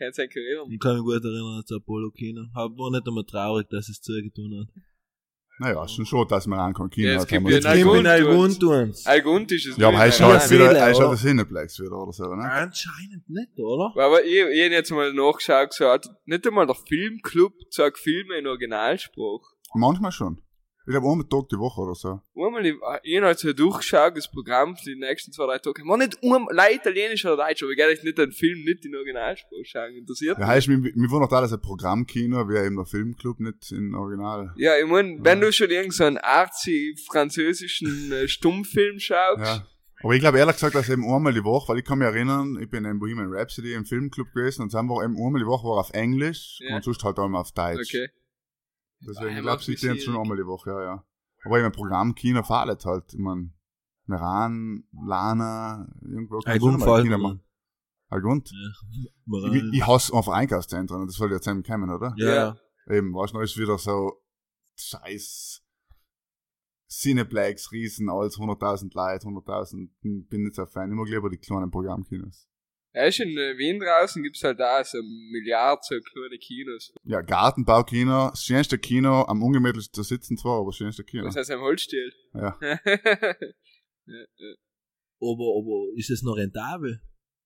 Einen 0.00 0.12
erinnern? 0.12 0.70
Ich 0.70 0.80
kann 0.80 0.94
mich 0.94 1.02
gut 1.04 1.24
erinnern 1.24 1.62
zu 1.66 1.76
Apollo 1.76 2.10
Kino. 2.12 2.42
Aber 2.54 2.74
war 2.76 2.90
nicht 2.90 3.06
einmal 3.06 3.24
traurig, 3.24 3.68
dass 3.70 3.88
es 3.88 4.00
zugetan 4.00 4.60
hat. 4.60 4.82
Naja, 5.58 5.82
ist 5.84 5.92
schon 5.92 6.04
schon, 6.04 6.28
dass 6.28 6.46
man 6.46 6.58
ankommen 6.58 6.90
Kino 6.90 7.08
Ja, 7.08 7.14
es 7.16 7.22
hat. 7.22 7.28
gibt 7.30 7.48
ja 7.48 7.54
jetzt 7.56 7.64
einen 7.66 7.82
gesehen. 7.82 8.06
Algund- 8.06 8.28
Algund 8.28 9.06
Algund 9.06 9.52
ist 9.52 9.66
es 9.66 9.76
Ja, 9.78 9.88
aber 9.88 9.96
er 9.98 10.06
ist 10.08 10.20
nein. 10.20 10.30
halt 10.32 10.50
wieder, 10.50 10.72
er 10.72 10.90
ist 10.90 10.98
oder? 10.98 11.10
das 11.12 11.20
Cineplex 11.22 11.80
wieder 11.80 11.96
oder 12.02 12.12
so, 12.12 12.24
ne? 12.34 12.42
Anscheinend 12.50 13.26
nicht, 13.26 13.58
oder? 13.58 13.90
Aber 14.04 14.22
ich, 14.22 14.34
ich 14.34 14.64
hab 14.64 14.70
jetzt 14.72 14.90
mal 14.90 15.14
nachgeschaut, 15.14 15.70
gesagt, 15.70 16.08
nicht 16.26 16.46
einmal 16.46 16.66
der 16.66 16.74
Filmclub 16.74 17.54
sagt 17.70 17.96
Filme 17.98 18.36
in 18.38 18.46
Originalspruch. 18.46 19.48
Manchmal 19.74 20.12
schon. 20.12 20.42
Ich 20.86 20.92
glaube, 20.92 21.10
einmal 21.10 21.26
Tag 21.26 21.48
die 21.48 21.58
Woche 21.58 21.80
oder 21.80 21.94
so. 21.96 22.20
Einmal, 22.36 22.64
ich, 22.64 22.74
ich 23.02 23.16
hab 23.16 23.24
halt 23.24 23.38
so 23.40 23.52
durchgeschaut, 23.52 24.16
das 24.16 24.30
Programm 24.30 24.76
für 24.76 24.84
die 24.84 24.94
nächsten 25.00 25.32
zwei, 25.32 25.46
drei 25.46 25.58
Tage. 25.58 25.84
Man 25.84 25.98
nicht 25.98 26.22
um, 26.22 26.48
leider 26.52 26.76
Italienisch 26.76 27.24
oder 27.24 27.36
Deutsch, 27.36 27.62
aber 27.64 27.72
ich 27.72 27.78
echt 27.80 28.04
nicht 28.04 28.20
einen 28.20 28.30
Film 28.30 28.62
nicht 28.62 28.84
in 28.84 28.94
Originalspruch 28.94 29.64
schauen. 29.64 29.96
Interessiert 29.96 30.38
Ja, 30.38 30.46
heißt, 30.46 30.68
mir, 30.68 30.78
mir 30.78 31.10
war 31.10 31.20
noch 31.20 31.28
da, 31.28 31.40
dass 31.40 31.52
ein 31.52 31.60
Programmkino, 31.60 32.48
wie 32.48 32.56
eben 32.64 32.76
der 32.76 32.86
Filmclub, 32.86 33.40
nicht 33.40 33.72
in 33.72 33.94
Original. 33.96 34.52
Ja, 34.56 34.78
ich 34.78 34.86
mein, 34.86 35.24
wenn 35.24 35.40
du 35.40 35.52
schon 35.52 35.70
irgend 35.70 35.92
so 35.92 36.04
einen 36.04 36.18
arzi 36.18 36.94
französischen 37.10 38.12
äh, 38.12 38.28
Stummfilm 38.28 39.00
schaust, 39.00 39.40
Ja. 39.42 39.66
Aber 40.02 40.14
ich 40.14 40.20
glaube 40.20 40.38
ehrlich 40.38 40.54
gesagt, 40.56 40.74
dass 40.74 40.90
eben 40.90 41.04
einmal 41.10 41.32
die 41.32 41.42
Woche, 41.42 41.70
weil 41.72 41.78
ich 41.78 41.84
kann 41.84 41.98
mich 41.98 42.06
erinnern, 42.06 42.58
ich 42.60 42.68
bin 42.68 42.84
in 42.84 42.98
Bohemian 42.98 43.32
Rhapsody 43.32 43.72
im 43.72 43.86
Filmclub 43.86 44.30
gewesen 44.34 44.62
und 44.62 44.74
dann 44.74 44.88
war 44.90 45.02
eben 45.02 45.16
einmal 45.16 45.40
die 45.40 45.46
Woche 45.46 45.66
war 45.66 45.78
auf 45.80 45.90
Englisch 45.94 46.58
Ja. 46.60 46.76
und 46.76 46.84
sonst 46.84 47.02
halt 47.02 47.18
einmal 47.18 47.40
auf 47.40 47.52
Deutsch. 47.52 47.88
okay. 47.94 48.08
Deswegen, 49.00 49.36
ich 49.36 49.42
glaube, 49.42 49.62
mich 49.66 49.80
sehen 49.80 49.94
jetzt 49.94 50.04
schon 50.04 50.16
einmal 50.16 50.36
die 50.36 50.46
Woche, 50.46 50.70
ja, 50.70 50.82
ja. 50.82 51.04
Aber 51.44 51.58
eben 51.58 51.66
ein 51.66 51.72
Programmkino 51.72 52.42
fahrt 52.42 52.84
halt. 52.84 53.12
Ich 53.12 53.18
mein, 53.18 53.54
Meran, 54.06 54.84
Lana, 55.04 55.88
irgendwo. 56.02 56.38
Algund 56.44 56.80
schon 56.80 56.88
mal 56.88 57.04
mir. 57.04 57.18
machen. 57.18 57.40
Algund? 58.08 58.50
Ja. 58.50 59.52
Ich, 59.52 59.62
ich 59.72 59.86
hasse 59.86 60.14
einfach 60.14 60.32
Einkaufszentren 60.32 61.06
das 61.06 61.16
soll 61.16 61.32
ja 61.32 61.40
zusammen 61.40 61.64
kommen, 61.64 61.90
oder? 61.90 62.14
Ja, 62.16 62.34
ja. 62.34 62.56
Eben, 62.88 63.12
weißt 63.12 63.32
du, 63.32 63.38
noch 63.38 63.44
ist 63.44 63.56
wieder 63.56 63.78
so 63.78 64.22
scheiß 64.76 65.62
Cineplex, 66.88 67.72
Riesen, 67.72 68.08
alles 68.08 68.38
100.000 68.38 68.94
Leute, 68.94 69.26
100.000, 69.26 69.90
hm, 70.02 70.26
bin 70.28 70.44
nicht 70.44 70.54
so 70.54 70.66
Fan, 70.66 70.92
immer 70.92 71.04
lieber 71.04 71.28
die 71.28 71.38
kleinen 71.38 71.70
Programmkinos. 71.70 72.48
Ja, 72.96 73.04
ist 73.04 73.20
in 73.20 73.36
äh, 73.36 73.58
Wien 73.58 73.78
draußen 73.78 74.22
gibt's 74.22 74.42
halt 74.42 74.58
da 74.58 74.82
so 74.82 74.96
Milliarden 75.02 75.82
so 75.82 75.96
kleine 76.00 76.38
Kinos. 76.38 76.94
Ja, 77.04 77.20
Gartenbaukino, 77.20 78.30
das 78.30 78.42
schönste 78.42 78.78
Kino, 78.78 79.22
am 79.26 79.42
ungemütlichsten 79.42 79.92
zu 79.92 80.02
sitzen 80.02 80.38
zwar, 80.38 80.60
aber 80.60 80.70
das 80.70 80.76
schönste 80.76 81.04
Kino. 81.04 81.24
Das 81.24 81.36
heißt, 81.36 81.50
am 81.50 81.60
Holzstiel. 81.60 82.10
Ja. 82.32 82.56
ja, 82.62 82.78
ja. 84.06 84.54
Aber, 85.20 85.58
aber 85.58 85.92
ist 85.96 86.08
es 86.08 86.22
noch 86.22 86.38
rentabel? 86.38 87.02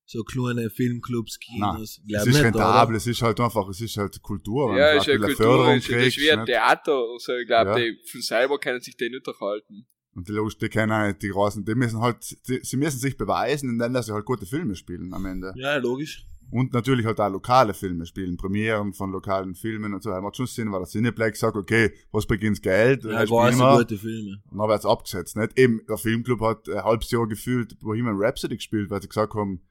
So 0.07 0.23
kleine 0.23 0.71
Filmclubs, 0.71 1.41
Kinos? 1.41 2.01
Glaub 2.07 2.23
es 2.23 2.27
ist 2.29 2.35
nicht, 2.35 2.45
rentabel, 2.45 2.91
oder? 2.91 2.97
es 2.99 3.07
ist 3.09 3.23
halt 3.23 3.41
einfach, 3.41 3.69
es 3.69 3.81
ist 3.81 3.97
halt 3.97 4.23
Kultur. 4.23 4.77
Ja, 4.79 4.93
ist 4.93 5.07
ja 5.09 5.15
ein 5.15 5.21
bisschen 5.21 5.35
Kultur, 5.37 5.53
Förderung 5.57 5.77
ist, 5.79 5.89
ist 5.89 5.97
kriegst, 5.97 6.19
wie 6.19 6.31
ein? 6.31 6.47
Theater 6.47 6.97
oder 6.97 7.19
so. 7.19 7.37
Ich 7.37 7.47
glaube, 7.49 7.71
Ja. 7.71 7.77
die 7.77 7.99
von 8.09 8.21
selber 8.23 8.59
können 8.61 8.81
sich 8.81 8.97
die 8.97 9.09
nicht 9.09 9.27
erhalten. 9.27 9.89
Und 10.14 10.29
die 10.29 10.33
Leute, 10.33 10.59
die 10.59 10.68
kennen 10.68 10.92
halt 10.92 11.23
die 11.23 11.29
großen, 11.29 11.64
die 11.64 11.75
müssen 11.75 12.01
halt, 12.01 12.37
die, 12.49 12.61
sie 12.62 12.77
müssen 12.77 12.99
sich 12.99 13.16
beweisen, 13.16 13.70
indem 13.70 13.92
dass 13.92 14.07
sie 14.07 14.12
halt 14.12 14.25
gute 14.25 14.46
Filme 14.46 14.75
spielen 14.75 15.14
am 15.14 15.25
Ende. 15.27 15.53
Ja, 15.57 15.77
logisch. 15.77 16.27
Und 16.51 16.73
natürlich 16.73 17.07
halt 17.07 17.20
auch 17.20 17.31
lokale 17.31 17.75
Filme 17.75 18.05
spielen, 18.07 18.37
Premieren 18.37 18.92
von 18.92 19.12
lokalen 19.12 19.55
Filmen 19.55 19.94
und 19.94 20.03
so. 20.03 20.11
Macht 20.11 20.37
schon 20.37 20.46
Sinn, 20.46 20.73
weil 20.73 20.81
der 20.81 20.88
Cineplex 20.88 21.38
sagt, 21.38 21.57
okay, 21.57 21.92
was 22.11 22.27
beginnt 22.27 22.61
Geld? 22.61 23.05
Ja, 23.05 23.25
wir. 23.29 23.79
gute 23.79 23.96
Filme. 23.96 24.42
Und 24.51 24.59
dann 24.59 24.68
wird's 24.68 24.85
abgesetzt, 24.85 25.37
nicht? 25.37 25.57
Eben, 25.57 25.81
der 25.88 25.96
Filmclub 25.96 26.40
hat 26.40 26.68
ein 26.68 26.83
halbes 26.83 27.11
Jahr 27.12 27.29
gefühlt 27.29 27.79
Bohemian 27.79 28.16
Rhapsody 28.18 28.57
gespielt, 28.57 28.90
weil 28.90 29.01
sie 29.01 29.09
gesagt 29.09 29.35
haben, 29.35 29.62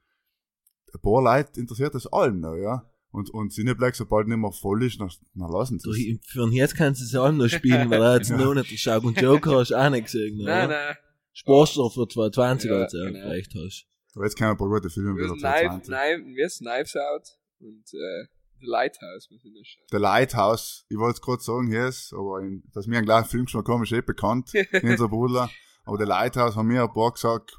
ein 0.94 1.00
paar 1.02 1.22
Leute 1.22 1.60
interessiert 1.60 1.94
das 1.94 2.06
allen 2.06 2.40
noch, 2.40 2.56
ja? 2.56 2.89
Und, 3.12 3.28
und 3.30 3.50
Cineplex, 3.52 3.98
sobald 3.98 4.28
nicht 4.28 4.36
mehr 4.38 4.52
voll 4.52 4.84
ist, 4.84 5.00
dann, 5.00 5.10
dann 5.34 5.50
lassen 5.50 5.78
sie 5.80 5.84
Du, 5.84 5.90
es. 5.92 6.30
Für 6.32 6.44
den 6.44 6.52
jetzt 6.52 6.76
kannst 6.76 7.00
du 7.00 7.04
es 7.04 7.14
auch 7.16 7.32
noch 7.32 7.48
spielen, 7.48 7.90
weil 7.90 8.00
er 8.02 8.16
jetzt 8.18 8.30
Ja. 8.30 8.36
noch 8.36 8.54
nicht 8.54 8.70
geschaut 8.70 9.02
und 9.04 9.20
Joker 9.20 9.58
hast 9.58 9.70
du 9.70 9.74
auch 9.74 9.90
nicht 9.90 10.04
gesehen, 10.04 10.36
ne? 10.38 10.44
Nein, 10.44 10.66
oder? 10.68 10.86
nein. 10.86 10.96
Spaßler 11.32 11.90
für 11.90 12.06
2020 12.08 12.70
Ja, 12.70 12.76
als 12.78 12.92
du 12.92 12.98
genau. 12.98 13.20
vielleicht 13.20 13.54
hast. 13.54 13.86
Aber 14.14 14.24
jetzt 14.24 14.36
kommen 14.36 14.50
ein 14.50 14.56
paar 14.56 14.68
gute 14.68 14.90
Filme 14.90 15.16
wieder 15.16 15.28
sind 15.28 15.38
Knife, 15.40 15.58
2020. 15.82 15.88
Knife, 15.88 16.36
wir 16.36 16.48
sind 16.48 16.66
Knives 16.68 16.96
Out 16.96 17.28
und 17.60 17.84
äh, 17.94 18.26
The 18.60 18.66
Lighthouse 18.66 19.30
müssen 19.30 19.52
wir 19.54 19.64
schauen. 19.64 19.84
The 19.90 19.96
Lighthouse, 19.96 20.84
ich 20.88 20.96
wollte 20.98 21.14
es 21.16 21.22
gerade 21.22 21.42
sagen, 21.42 21.68
hier 21.68 21.86
ist, 21.88 22.12
aber 22.12 22.40
in, 22.40 22.62
dass 22.74 22.86
wir 22.88 22.96
einen 22.96 23.06
kleinen 23.06 23.24
Filmgeschmack 23.26 23.68
haben, 23.68 23.82
ist 23.82 23.92
eh 23.92 24.02
bekannt, 24.02 24.52
in 24.54 24.88
unserer 24.88 25.08
Bruder. 25.08 25.50
Aber 25.84 25.96
The 25.98 26.04
Lighthouse 26.04 26.56
haben 26.56 26.68
mir 26.68 26.82
ein 26.82 26.92
paar 26.92 27.12
gesagt, 27.12 27.58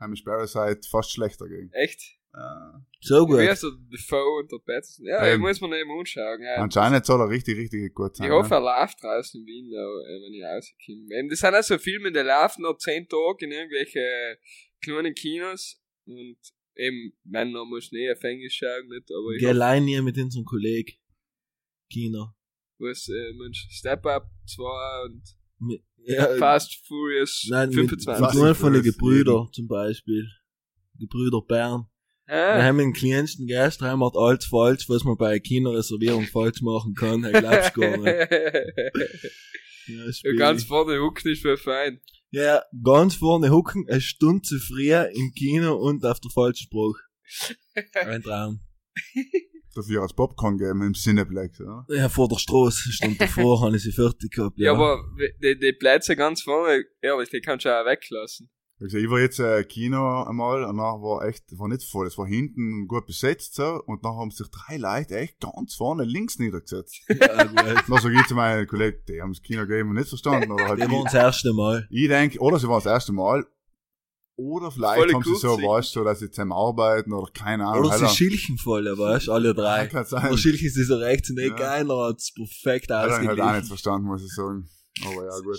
haben 0.00 0.12
ich 0.14 0.24
Parasite 0.24 0.88
fast 0.88 1.12
schlechter 1.12 1.46
gegen. 1.48 1.70
Echt? 1.72 2.18
Äh, 2.34 2.78
So 3.00 3.26
gut. 3.26 3.38
Wie 3.38 3.90
Defoe 3.92 4.40
und 4.40 4.50
der 4.50 4.58
Patterson? 4.58 5.04
Ja, 5.06 5.24
Ähm, 5.26 5.34
ich 5.34 5.40
muss 5.40 5.60
mir 5.60 5.68
nicht 5.68 5.86
mal 5.86 5.98
anschauen. 5.98 6.42
Ja. 6.42 6.54
anscheinend 6.56 7.04
soll 7.04 7.20
er 7.20 7.28
richtig, 7.28 7.58
richtig 7.58 7.94
gut 7.94 8.16
sein. 8.16 8.26
Ich 8.26 8.32
hoffe, 8.32 8.54
er 8.54 8.60
läuft 8.60 9.02
draußen 9.02 9.40
in 9.40 9.46
Wien, 9.46 9.66
auch, 9.76 10.00
äh, 10.00 10.22
wenn 10.24 10.32
ich 10.34 10.42
rauskomme. 10.44 11.18
Eben, 11.18 11.28
Das 11.28 11.38
sind 11.40 11.54
auch 11.54 11.62
so 11.62 11.78
Filme, 11.78 12.10
die 12.12 12.20
laufen 12.20 12.62
noch 12.62 12.78
zehn 12.78 13.06
Tage 13.08 13.44
in 13.44 13.52
irgendwelche 13.52 14.38
kleinen 14.82 15.14
Kinos 15.14 15.78
und 16.06 16.36
eben, 16.76 17.12
Männer 17.24 17.64
muss 17.66 17.92
nicht 17.92 18.10
auf 18.16 18.22
Englisch 18.24 18.54
schauen, 18.56 18.88
nicht, 18.88 19.10
aber 19.10 19.30
ich 19.32 19.40
Geh 19.40 19.48
allein 19.48 19.86
hier 19.86 20.02
mit 20.02 20.16
unserem 20.16 20.44
Kollegen. 20.46 20.92
Kino. 21.90 22.28
was, 22.78 23.08
äh, 23.08 23.32
Mensch, 23.34 23.68
Step 23.70 24.06
Up 24.06 24.26
2 24.46 25.04
und 25.04 25.22
Mit- 25.58 25.84
Ja, 26.04 26.34
Fast 26.38 26.84
Furious 26.86 27.46
nein, 27.50 27.68
mit 27.68 27.76
25. 27.78 28.04
Fast 28.24 28.32
Figuren 28.34 28.54
von 28.54 28.72
den 28.72 28.82
Furious, 28.82 28.96
Gebrüder 28.96 29.48
zum 29.52 29.68
Beispiel. 29.68 30.26
Gebrüder 30.98 31.42
Bern. 31.42 31.86
Wir 32.26 32.34
Ah, 32.34 32.62
haben 32.62 32.78
den 32.78 32.92
kleinsten 32.92 33.46
Gast, 33.46 33.80
wir 33.80 33.90
alles 34.16 34.44
falsch, 34.46 34.88
was 34.88 35.04
man 35.04 35.16
bei 35.16 35.30
einer 35.30 35.40
Kinoreservierung 35.40 36.24
falsch 36.26 36.62
machen 36.62 36.94
kann. 36.94 37.24
Ich 37.24 37.32
glaub's 37.32 37.72
gar 37.74 37.96
nicht. 37.96 38.30
Ja, 39.88 40.04
ja, 40.06 40.32
ganz 40.36 40.64
vorne 40.64 41.00
huckt 41.00 41.24
nicht 41.24 41.42
für 41.42 41.56
fein. 41.58 42.00
ja, 42.30 42.62
ganz 42.84 43.16
vorne 43.16 43.50
hucken, 43.50 43.84
eine 43.88 44.00
Stunde 44.00 44.42
zu 44.42 44.58
früh 44.60 44.92
im 44.94 45.32
Kino 45.36 45.74
und 45.76 46.04
auf 46.04 46.20
der 46.20 46.30
falschen 46.30 46.64
Spruch. 46.64 46.96
Ein 47.94 48.22
Traum. 48.22 48.60
Dafür 49.74 50.02
als 50.02 50.12
Popcorn 50.14 50.58
geben 50.58 50.82
im 50.82 50.92
Cineplex, 50.94 51.58
ja. 51.58 51.84
Ja, 51.88 52.08
vor 52.08 52.28
der 52.28 52.36
Straße, 52.36 52.82
eine 52.84 52.92
Stunde 52.92 53.18
davor, 53.18 53.60
habe 53.64 53.74
ich 53.76 53.82
sie 53.82 53.92
fertig 53.92 54.30
gehabt. 54.32 54.58
Ja, 54.58 54.72
aber 54.72 55.02
die, 55.42 55.58
die 55.58 55.72
Plätze 55.72 56.14
ganz 56.14 56.42
vorne, 56.42 56.84
ehrlich, 57.00 57.30
die 57.30 57.40
kannst 57.40 57.64
du 57.64 57.70
auch 57.70 57.84
weglassen. 57.86 58.50
Also 58.82 58.98
ich 58.98 59.08
war 59.08 59.20
jetzt 59.20 59.38
äh, 59.38 59.62
Kino 59.62 60.24
einmal 60.24 60.64
und 60.64 60.76
dann 60.76 61.00
war 61.02 61.24
echt, 61.24 61.44
war 61.56 61.68
nicht 61.68 61.84
voll, 61.88 62.06
es 62.08 62.18
war 62.18 62.26
hinten 62.26 62.88
gut 62.88 63.06
besetzt 63.06 63.54
so 63.54 63.80
und 63.86 64.04
dann 64.04 64.16
haben 64.16 64.30
sich 64.32 64.48
drei 64.50 64.76
Leute 64.76 65.16
echt 65.18 65.38
ganz 65.38 65.74
vorne 65.76 66.02
links 66.04 66.38
niedergesetzt. 66.40 67.00
ja, 67.08 67.44
gut. 67.44 67.58
Dann 67.88 67.98
sag 68.00 68.12
ich 68.12 68.26
zu 68.26 68.34
meinen 68.34 68.66
Kollegen, 68.66 68.98
die 69.08 69.22
haben 69.22 69.32
das 69.32 69.42
Kino 69.42 69.62
gegeben 69.66 69.90
und 69.90 69.96
nicht 69.96 70.08
verstanden. 70.08 70.50
Oder 70.50 70.68
halt 70.70 70.80
Das 70.80 70.90
war 70.90 70.98
ich, 70.98 71.04
das 71.04 71.14
erste 71.14 71.52
Mal. 71.52 71.86
ich 71.90 72.08
denke, 72.08 72.38
oder 72.40 72.58
sie 72.58 72.66
waren 72.68 72.82
das 72.82 72.86
erste 72.92 73.12
Mal, 73.12 73.46
oder 74.34 74.70
vielleicht 74.72 74.98
Volle 74.98 75.12
haben 75.14 75.22
sie 75.22 75.34
so, 75.36 75.48
Kurzsicht. 75.48 75.68
weißt 75.68 75.96
du, 75.96 76.04
dass 76.04 76.18
sie 76.18 76.30
zusammen 76.30 76.52
arbeiten 76.52 77.12
oder 77.12 77.30
keine 77.32 77.66
Ahnung. 77.66 77.84
Oder 77.86 77.98
sie 77.98 78.04
Alter. 78.04 78.14
schilchen 78.16 78.58
voll, 78.58 78.84
weißt 78.86 79.28
du, 79.28 79.32
alle 79.32 79.54
drei. 79.54 79.86
Kann 79.86 80.04
sein. 80.06 80.26
Oder 80.26 80.38
schilchen 80.38 80.70
sie 80.70 80.84
so 80.84 80.96
rechts 80.96 81.30
und 81.30 81.36
nicht 81.36 81.58
Ja. 81.58 81.70
einer 81.72 81.96
hat's 82.08 82.32
perfekt 82.34 82.90
Hat 82.90 83.08
er 83.10 83.28
halt 83.28 83.40
auch 83.40 83.52
nicht 83.54 83.68
verstanden, 83.68 84.08
muss 84.08 84.24
ich 84.24 84.32
sagen. 84.32 84.68
Aber 85.04 85.24
ja, 85.24 85.38
gut. 85.44 85.58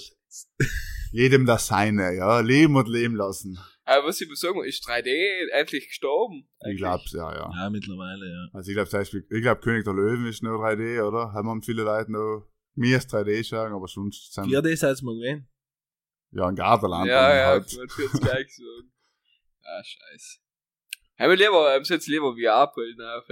Jedem 1.12 1.46
das 1.46 1.68
Seine, 1.68 2.16
ja. 2.16 2.40
Leben 2.40 2.76
und 2.76 2.88
leben 2.88 3.16
lassen. 3.16 3.60
Aber 3.86 4.08
was 4.08 4.22
ich 4.22 4.30
muss 4.30 4.40
sagen, 4.40 4.64
ist 4.64 4.88
3D 4.88 5.50
endlich 5.52 5.88
gestorben? 5.88 6.48
Ich 6.60 6.66
Eigentlich? 6.66 6.78
glaub's, 6.78 7.12
ja, 7.12 7.34
ja. 7.34 7.52
Ja, 7.54 7.70
mittlerweile, 7.70 8.26
ja. 8.26 8.48
Also 8.54 8.70
ich 8.72 8.76
glaube 8.76 8.90
zum 8.90 9.00
Beispiel, 9.00 9.28
ich 9.30 9.42
glaube 9.42 9.62
König 9.62 9.84
der 9.84 9.94
Löwen 9.94 10.26
ist 10.26 10.42
nur 10.42 10.58
3D, 10.60 11.04
oder? 11.04 11.34
Haben 11.34 11.62
viele 11.62 11.84
Leute 11.84 12.12
noch 12.12 12.48
mir 12.76 12.98
ist 12.98 13.14
3D 13.14 13.44
schauen, 13.48 13.74
aber 13.74 13.88
sonst 13.88 14.34
sind 14.34 14.48
4D 14.48 14.76
seid's 14.76 15.02
mal 15.02 15.16
gewesen. 15.16 15.48
ja 16.32 16.48
ein 16.48 16.56
Gartenland. 16.56 17.08
Ja, 17.08 17.36
ja, 17.36 17.46
halt. 17.48 17.72
ich 17.72 17.78
wollte 17.78 18.20
gleich 18.20 18.56
sagen. 18.56 18.90
Ah, 19.66 19.82
scheiße. 19.82 20.40
Haben 21.18 21.30
wir 21.30 21.38
lieber, 21.38 21.74
haben 21.74 21.86
sie 21.86 21.94
jetzt 21.94 22.08
lieber 22.08 22.34
VR-Brillen 22.34 23.00
auf, 23.00 23.24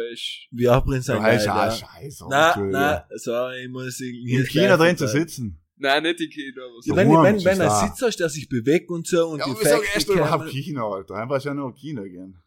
sein 1.04 1.18
Ja, 1.18 1.24
geil, 1.24 1.36
ist 1.36 1.50
auch 1.50 1.56
ja. 1.56 1.72
scheiße. 1.72 2.28
Nein, 2.30 2.46
Entschuldigung. 2.46 2.72
nein, 2.72 3.04
sorry, 3.16 3.64
ich 3.64 3.70
muss 3.70 4.00
irgendwie 4.00 4.36
Im 4.36 4.46
Kino 4.46 4.78
drin 4.78 4.96
zu 4.96 5.10
sitzen. 5.10 5.61
Nein, 5.82 6.04
nicht 6.04 6.20
die 6.20 6.30
Kino, 6.30 6.62
aber 6.64 6.76
Ja, 6.76 6.94
so. 6.94 6.96
wenn, 6.96 7.10
wenn, 7.10 7.44
wenn 7.44 7.62
ein 7.62 7.68
da. 7.68 7.88
Sitz 7.88 8.02
hast, 8.04 8.18
der 8.18 8.30
sich 8.30 8.48
bewegt 8.48 8.90
und 8.92 9.08
so 9.08 9.28
und 9.30 9.40
Ja, 9.40 9.46
die 9.46 9.52
aber 9.52 9.64
sag 9.64 9.96
erst 9.96 10.10
überhaupt 10.10 10.50
Kino, 10.50 10.94
Alter. 10.94 11.16
Einfach 11.16 11.44
ja 11.44 11.54
nur 11.56 11.74
Kino 11.74 12.04
gehen. 12.04 12.38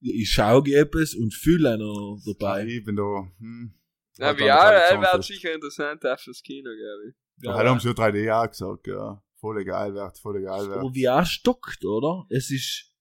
ich 0.00 0.30
schau 0.30 0.62
etwas 0.62 1.14
und 1.14 1.34
fühle 1.34 1.72
einer 1.72 2.16
dabei. 2.24 2.64
Ich 2.64 2.84
bin 2.84 2.94
da, 2.96 3.26
hm. 3.38 3.74
Na, 4.18 4.26
Halt 4.28 4.38
VR, 4.38 4.46
er 4.46 4.88
Tradition 4.88 5.02
wäre 5.02 5.22
sicher 5.22 5.54
interessant 5.54 6.06
auf 6.06 6.22
das 6.24 6.42
Kino, 6.42 6.70
glaube 6.70 7.08
ich. 7.10 7.14
Ja, 7.44 7.54
heute 7.54 7.68
haben 7.70 7.80
sie 7.80 7.88
ja 7.88 7.94
3D 7.94 8.30
auch 8.44 8.48
gesagt, 8.48 8.86
ja. 8.86 9.22
Voll 9.38 9.62
geil 9.64 9.92
wird, 9.94 10.18
voll 10.18 10.40
geil 10.42 10.68
wird. 10.68 10.78
Aber 10.78 10.92
VR 10.94 11.26
stockt, 11.26 11.84
oder? 11.84 12.24
Es 12.30 12.50
ist 12.50 12.92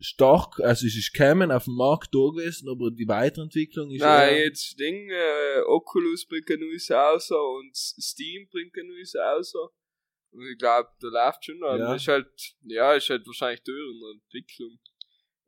stark, 0.00 0.60
also 0.60 0.86
es 0.86 0.96
ist 0.96 1.12
kämen 1.12 1.52
auf 1.52 1.64
dem 1.64 1.74
Markt 1.74 2.14
da 2.14 2.30
gewesen, 2.30 2.68
aber 2.68 2.90
die 2.90 3.06
Weiterentwicklung 3.06 3.90
ist 3.90 4.00
Nein, 4.00 4.34
eher- 4.34 4.44
jetzt 4.44 4.78
Ding, 4.80 5.10
äh, 5.10 5.60
Oculus 5.66 6.26
bringt 6.26 6.50
ein 6.50 6.60
neues 6.60 6.90
raus 6.90 7.30
und 7.30 7.76
Steam 7.76 8.48
bringt 8.50 8.76
ein 8.76 8.86
neues 8.86 9.14
raus. 9.14 9.54
Und 10.32 10.46
ich 10.46 10.58
glaube, 10.58 10.88
da 11.00 11.08
läuft 11.08 11.44
schon. 11.44 11.58
Ja. 11.58 11.76
Ja. 11.76 11.94
Ist 11.94 12.08
halt, 12.08 12.30
ja, 12.62 12.94
ist 12.94 13.10
halt 13.10 13.26
wahrscheinlich 13.26 13.62
teurer 13.62 13.90
in 13.90 14.00
der 14.00 14.10
Entwicklung. 14.22 14.78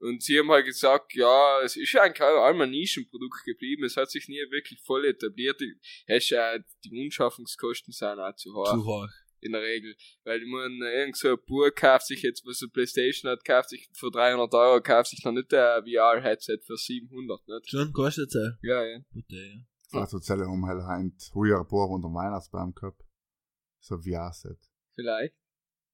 Und 0.00 0.20
sie 0.20 0.36
haben 0.36 0.50
halt 0.50 0.66
gesagt, 0.66 1.14
ja, 1.14 1.60
es 1.62 1.76
ist 1.76 1.92
ja 1.92 2.02
eigentlich 2.02 2.22
auch 2.22 2.44
einmal 2.44 2.66
ein 2.66 2.72
Nischenprodukt 2.72 3.44
geblieben. 3.44 3.84
Es 3.84 3.96
hat 3.96 4.10
sich 4.10 4.26
nie 4.26 4.40
wirklich 4.50 4.80
voll 4.80 5.04
etabliert. 5.04 5.60
Die, 5.60 5.76
hast 6.08 6.30
ja, 6.30 6.58
die 6.58 7.04
Anschaffungskosten 7.04 7.92
sind 7.92 8.18
auch 8.18 8.34
zu 8.34 8.52
hoch 8.52 8.68
zu 8.68 8.84
hoch. 8.84 9.08
In 9.42 9.52
der 9.52 9.62
Regel. 9.62 9.94
Weil 10.24 10.40
ich 10.40 10.48
meine, 10.48 10.92
irgend 10.92 11.16
so 11.16 11.30
ein 11.30 11.38
Bur 11.46 11.70
kauft 11.70 12.06
sich 12.06 12.22
jetzt, 12.22 12.44
was 12.46 12.62
eine 12.62 12.70
Playstation 12.70 13.30
hat, 13.30 13.44
kauft 13.44 13.70
sich 13.70 13.88
für 13.92 14.10
300 14.10 14.52
Euro, 14.54 14.80
kauft 14.82 15.10
sich 15.10 15.24
noch 15.24 15.32
nicht 15.32 15.52
ein 15.52 15.84
VR-Headset 15.84 16.58
für 16.64 16.76
700, 16.76 17.48
nicht? 17.48 17.70
Schon 17.70 17.92
kostet's 17.92 18.36
auch. 18.36 18.58
Ja, 18.62 18.84
ja. 18.84 18.98
Bitte, 19.10 19.36
ja. 19.36 20.00
Also 20.00 20.18
Zelle 20.18 20.46
haben 20.46 20.66
halt 20.66 20.80
ein 20.80 21.16
paar 21.68 21.90
unter 21.90 22.08
dem 22.08 22.14
Weihnachtsbaum 22.14 22.74
gehabt. 22.74 23.02
So 23.80 23.96
ein 23.96 24.02
VR-Set. 24.02 24.58
Vielleicht. 24.94 25.34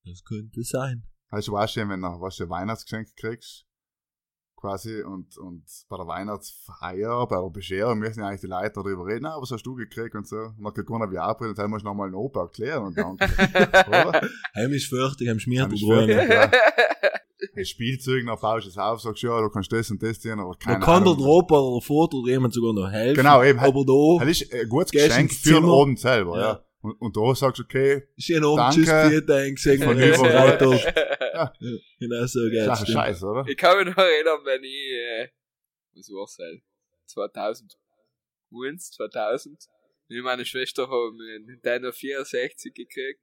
Das 0.04 0.22
könnte 0.24 0.62
sein. 0.62 1.04
Weißt 1.30 1.48
du, 1.48 1.52
wenn 1.52 2.00
du, 2.00 2.06
weißt 2.06 2.40
du, 2.40 2.44
ein 2.44 2.50
Weihnachtsgeschenk 2.50 3.14
kriegst, 3.16 3.66
quasi, 4.60 5.02
und, 5.02 5.36
und 5.38 5.62
bei 5.88 5.96
der 5.96 6.06
Weihnachtsfeier, 6.06 7.26
bei 7.26 7.36
der 7.36 7.50
Bescherung 7.50 7.98
müssen 7.98 8.20
ja 8.20 8.26
eigentlich 8.28 8.40
die 8.40 8.46
Leute 8.48 8.72
darüber 8.74 9.06
reden, 9.06 9.26
ah, 9.26 9.36
was 9.40 9.50
hast 9.50 9.62
du 9.64 9.74
gekriegt 9.74 10.14
und 10.14 10.26
so. 10.26 10.36
Und 10.36 10.64
dann 10.64 10.74
kriegt 10.74 10.88
keiner 10.88 11.08
VR-Brille, 11.08 11.54
dann 11.54 11.70
musst 11.70 11.84
du 11.84 11.88
nochmal 11.88 12.06
einen 12.06 12.16
Opa 12.16 12.42
erklären 12.42 12.84
und 12.84 12.98
dann, 12.98 13.16
Schmiert 15.38 15.66
Heim 15.66 15.72
ist 15.74 15.82
Drohne. 15.82 16.06
fertig. 16.14 16.30
Ja. 16.30 16.50
Ein 17.56 17.64
Spielzeug, 17.64 18.24
dann 18.26 18.38
baust 18.38 18.66
du 18.66 18.70
es 18.70 18.78
auf, 18.78 19.00
sagst, 19.00 19.22
ja, 19.22 19.40
du 19.40 19.48
kannst 19.48 19.72
das 19.72 19.90
und 19.90 20.02
das 20.02 20.18
tun, 20.18 20.38
aber 20.40 20.56
keine 20.56 20.80
kann 20.80 21.04
der 21.04 21.12
Ahnung. 21.12 21.26
Opa 21.26 21.58
oder 21.58 21.80
Vater 21.80 22.16
oder 22.16 22.30
jemand 22.32 22.52
sogar 22.52 22.72
noch 22.72 22.90
helfen. 22.90 23.16
Genau, 23.16 23.42
eben. 23.44 23.60
Aber 23.60 23.84
da 23.84 24.24
Das 24.24 24.40
ist 24.40 24.52
ein 24.52 24.68
gutes 24.68 24.90
Geschenk 24.90 25.32
für 25.32 25.60
den. 25.60 25.64
Abend 25.70 26.00
selber, 26.00 26.36
ja. 26.36 26.42
Ja. 26.42 26.64
Und, 26.80 27.00
und 27.00 27.16
da 27.16 27.34
sagst 27.34 27.58
du, 27.58 27.64
okay, 27.64 28.04
schön 28.16 28.44
oben 28.44 28.56
Danke. 28.56 28.80
Tschüss, 28.82 28.90
vielen 29.08 29.26
Dank, 29.26 29.58
sagen 29.58 29.82
Von 29.82 29.98
wir 29.98 30.14
überall. 30.14 31.16
Ja, 31.38 31.54
Genau 31.98 32.26
so 32.26 32.48
geht's. 32.50 32.64
Sache 32.64 32.82
stimmt. 32.84 32.98
Scheiße, 32.98 33.26
oder? 33.26 33.44
Ich 33.48 33.56
kann 33.56 33.76
mich 33.78 33.94
noch 33.94 34.02
erinnern, 34.02 34.40
wenn 34.44 34.64
ich, 34.64 34.92
äh, 34.92 35.28
was 35.94 36.08
war's 36.10 36.36
halt, 36.38 36.62
2000, 37.06 37.76
2000, 38.78 39.66
wie 40.08 40.22
meine 40.22 40.44
Schwester 40.44 40.88
haben 40.88 41.20
einen 41.20 41.46
Nintendo 41.46 41.92
64 41.92 42.74
gekriegt. 42.74 43.22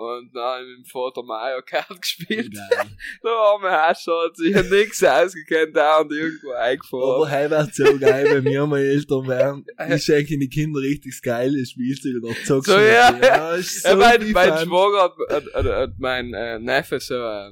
Und 0.00 0.30
dann 0.32 0.42
hab 0.44 0.60
ich 0.60 0.68
mit 0.68 0.76
dem 0.78 0.84
Vater 0.84 1.24
Mario 1.24 1.60
Kart 1.66 1.88
gespielt. 2.00 2.54
Geil. 2.54 2.86
Der 3.24 3.32
arme 3.32 3.68
Hascher 3.68 4.12
hat 4.26 4.36
sich 4.36 4.54
nix 4.70 5.02
ausgekannt, 5.02 5.74
da 5.74 5.98
und 5.98 6.12
irgendwo 6.12 6.52
Aber 6.52 6.60
eingefahren. 6.60 7.28
hey, 7.28 7.50
wär's 7.50 7.74
so 7.74 7.98
geil, 7.98 8.26
wenn 8.30 8.44
wir 8.44 8.64
mal 8.68 8.78
Eltern 8.80 9.26
wären. 9.26 9.64
Ich 9.96 10.04
schenke 10.04 10.38
die 10.38 10.48
Kinder 10.48 10.80
richtig 10.80 11.20
geile 11.20 11.66
Spielzeug 11.66 12.14
und 12.22 12.28
dann 12.28 12.44
zockst 12.44 12.70
So, 12.70 12.78
ja. 12.78 13.18
ja 13.20 13.54
ist 13.56 13.82
so 13.82 13.88
Ja, 13.88 13.96
mein, 13.96 14.30
mein. 14.30 14.58
Schwager 14.58 15.02
hat, 15.02 15.14
hat, 15.30 15.54
hat, 15.54 15.64
hat 15.66 15.90
mein 15.98 16.32
äh, 16.32 16.60
Neffe 16.60 17.00
so, 17.00 17.14
äh, 17.16 17.50